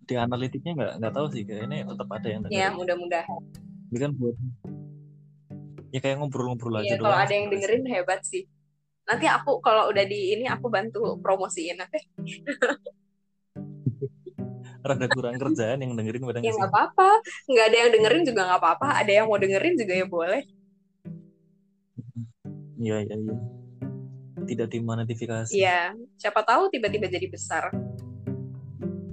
Di 0.02 0.16
analitiknya 0.16 0.72
nggak 0.74 0.92
nggak 0.98 1.12
tahu 1.12 1.26
sih 1.28 1.44
kayaknya 1.44 1.84
tetap 1.84 2.08
ada 2.08 2.26
yang 2.26 2.40
dengerin. 2.42 2.56
ya 2.58 2.68
mudah-mudahan 2.72 3.40
Ini 3.90 3.98
kan 3.98 4.10
buat 4.16 4.36
ya 5.90 5.98
kayak 5.98 6.16
ngobrol-ngobrol 6.22 6.78
aja 6.78 6.94
ya 6.94 6.96
kalau 6.98 7.14
doang. 7.14 7.26
ada 7.26 7.32
yang 7.34 7.46
dengerin 7.50 7.84
hebat 7.90 8.20
sih. 8.22 8.46
Nanti 9.06 9.26
aku 9.26 9.58
kalau 9.58 9.90
udah 9.90 10.04
di 10.06 10.38
ini 10.38 10.46
aku 10.46 10.70
bantu 10.70 11.18
promosiin 11.18 11.82
nanti 11.82 11.98
Rada 14.80 15.06
kurang 15.12 15.36
kerjaan 15.36 15.84
yang 15.84 15.92
dengerin 15.92 16.24
pada 16.24 16.40
ya 16.40 16.56
nggak 16.56 16.72
apa-apa. 16.72 17.20
Nggak 17.52 17.64
ada 17.68 17.76
yang 17.76 17.90
dengerin 17.92 18.22
juga 18.24 18.40
nggak 18.48 18.60
apa-apa. 18.64 18.88
Ada 19.04 19.12
yang 19.12 19.26
mau 19.28 19.36
dengerin 19.36 19.76
juga 19.76 19.92
ya 19.92 20.06
boleh. 20.08 20.42
Iya 22.80 22.96
iya 23.04 23.16
iya. 23.20 23.36
Tidak 24.40 24.68
dimonetisasi. 24.72 25.52
Iya, 25.52 25.92
siapa 26.16 26.40
tahu 26.48 26.72
tiba-tiba 26.72 27.12
jadi 27.12 27.28
besar. 27.28 27.68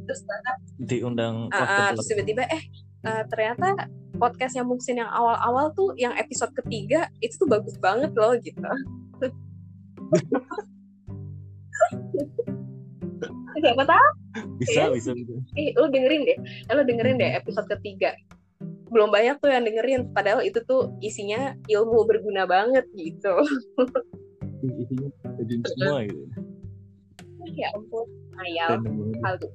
Terus 0.07 0.23
Diundang 0.79 1.51
ah, 1.51 1.91
podcast 1.91 1.99
terus 1.99 2.07
tiba-tiba 2.15 2.43
eh 2.47 2.63
eh, 3.03 3.23
ternyata 3.27 3.91
podcast 4.18 4.57
yang 4.57 4.68
mungkin 4.68 4.99
yang 4.99 5.10
awal-awal 5.10 5.72
tuh 5.77 5.94
yang 5.95 6.14
episode 6.18 6.52
ketiga 6.57 7.07
itu 7.22 7.38
tuh 7.38 7.48
bagus 7.48 7.77
banget 7.77 8.11
loh 8.18 8.34
gitu. 8.41 8.61
siapa 13.57 13.84
tahu? 13.89 14.10
bisa 14.61 14.94
bisa 14.94 15.11
bisa. 15.18 15.34
Eh, 15.57 15.73
lo 15.73 15.89
dengerin 15.89 16.22
deh, 16.30 16.38
eh, 16.38 16.73
lo 16.73 16.84
dengerin 16.85 17.18
deh 17.18 17.31
episode 17.38 17.65
ketiga. 17.69 18.14
Belum 18.88 19.10
banyak 19.11 19.41
tuh 19.41 19.52
yang 19.52 19.65
dengerin, 19.65 20.14
padahal 20.14 20.45
itu 20.45 20.61
tuh 20.64 20.94
isinya 21.02 21.57
ilmu 21.68 22.06
berguna 22.06 22.45
banget 22.45 22.85
gitu. 22.94 23.34
Isinya 24.61 25.10
jadi 25.41 25.53
semua 25.73 26.06
gitu. 26.06 26.23
ya 27.57 27.69
ampun. 28.69 29.14
Hal 29.26 29.35
tuh. 29.41 29.52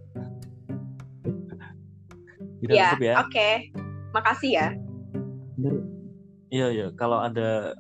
Ya, 2.62 2.94
tutup 2.94 3.02
ya. 3.02 3.14
oke. 3.26 3.50
Makasih 4.12 4.52
ya. 4.56 4.68
Iya 6.52 6.66
iya. 6.68 6.86
Kalau 6.96 7.20
ada 7.24 7.72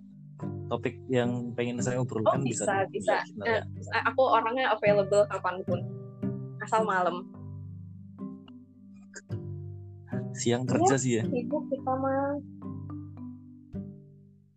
topik 0.72 0.96
yang 1.12 1.52
pengen 1.52 1.78
saya 1.84 2.00
Oh 2.00 2.04
obrolkan 2.08 2.40
bisa 2.42 2.88
bisa. 2.88 3.20
ya. 3.44 3.60
Eh, 3.60 4.02
aku 4.08 4.24
orangnya 4.24 4.72
available 4.72 5.28
kapan 5.28 5.60
pun, 5.68 5.80
asal 6.64 6.82
malam. 6.88 7.28
siang 10.32 10.64
kerja 10.64 10.96
sih 10.96 11.20
ya 11.20 11.28
Sibuk 11.28 11.68
kita 11.68 11.92
mah. 11.92 12.40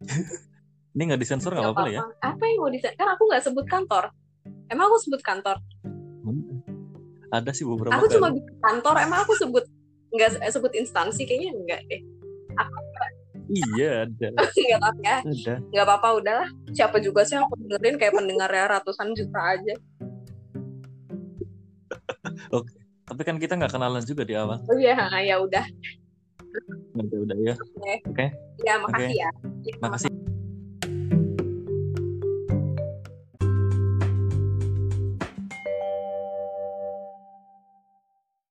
ini 0.95 1.01
nggak 1.11 1.19
disensor 1.19 1.51
nggak 1.51 1.67
apa-apa 1.75 1.91
ya. 1.91 1.99
Apa 2.23 2.43
yang 2.47 2.63
mau 2.63 2.71
di 2.71 2.79
Kan 2.79 3.07
aku 3.11 3.27
nggak 3.27 3.43
sebut 3.43 3.67
kantor. 3.67 4.07
Emang 4.71 4.87
aku 4.87 4.97
sebut 5.03 5.19
kantor? 5.19 5.59
ada 7.33 7.51
sih 7.51 7.67
beberapa 7.67 7.91
Aku 7.99 8.07
cuma 8.07 8.31
kali. 8.31 8.39
bilang 8.39 8.59
kantor. 8.63 8.95
Emang 9.03 9.19
aku 9.27 9.33
sebut 9.35 9.65
nggak 10.15 10.39
eh, 10.41 10.51
sebut 10.51 10.71
instansi 10.73 11.27
kayaknya 11.27 11.51
enggak 11.53 11.81
deh. 11.91 12.01
iya 13.45 14.07
ada 14.09 14.27
Enggak 14.57 14.79
apa 14.81 15.01
ya. 15.05 15.17
ada 15.21 15.53
Nggak 15.69 15.85
apa-apa 15.85 16.07
udahlah. 16.17 16.49
Siapa 16.73 16.97
juga 17.03 17.21
sih 17.27 17.37
yang 17.37 17.45
aku 17.45 17.55
dengerin 17.61 17.95
kayak 18.01 18.13
pendengarnya 18.17 18.65
ratusan 18.79 19.13
juta 19.13 19.39
aja. 19.39 19.75
tapi 23.05 23.21
kan 23.21 23.37
kita 23.37 23.53
nggak 23.53 23.71
kenalan 23.73 24.01
juga 24.01 24.25
di 24.25 24.33
awal 24.33 24.57
Oh 24.65 24.77
iya, 24.77 24.97
ya 25.21 25.37
udah. 25.37 25.65
udah 26.95 27.17
udah 27.27 27.37
ya 27.43 27.53
Oke. 27.53 27.95
Oke. 28.09 28.25
Ya 28.63 28.79
makasih 28.81 29.13
ya. 29.19 29.29
makasih 29.83 30.09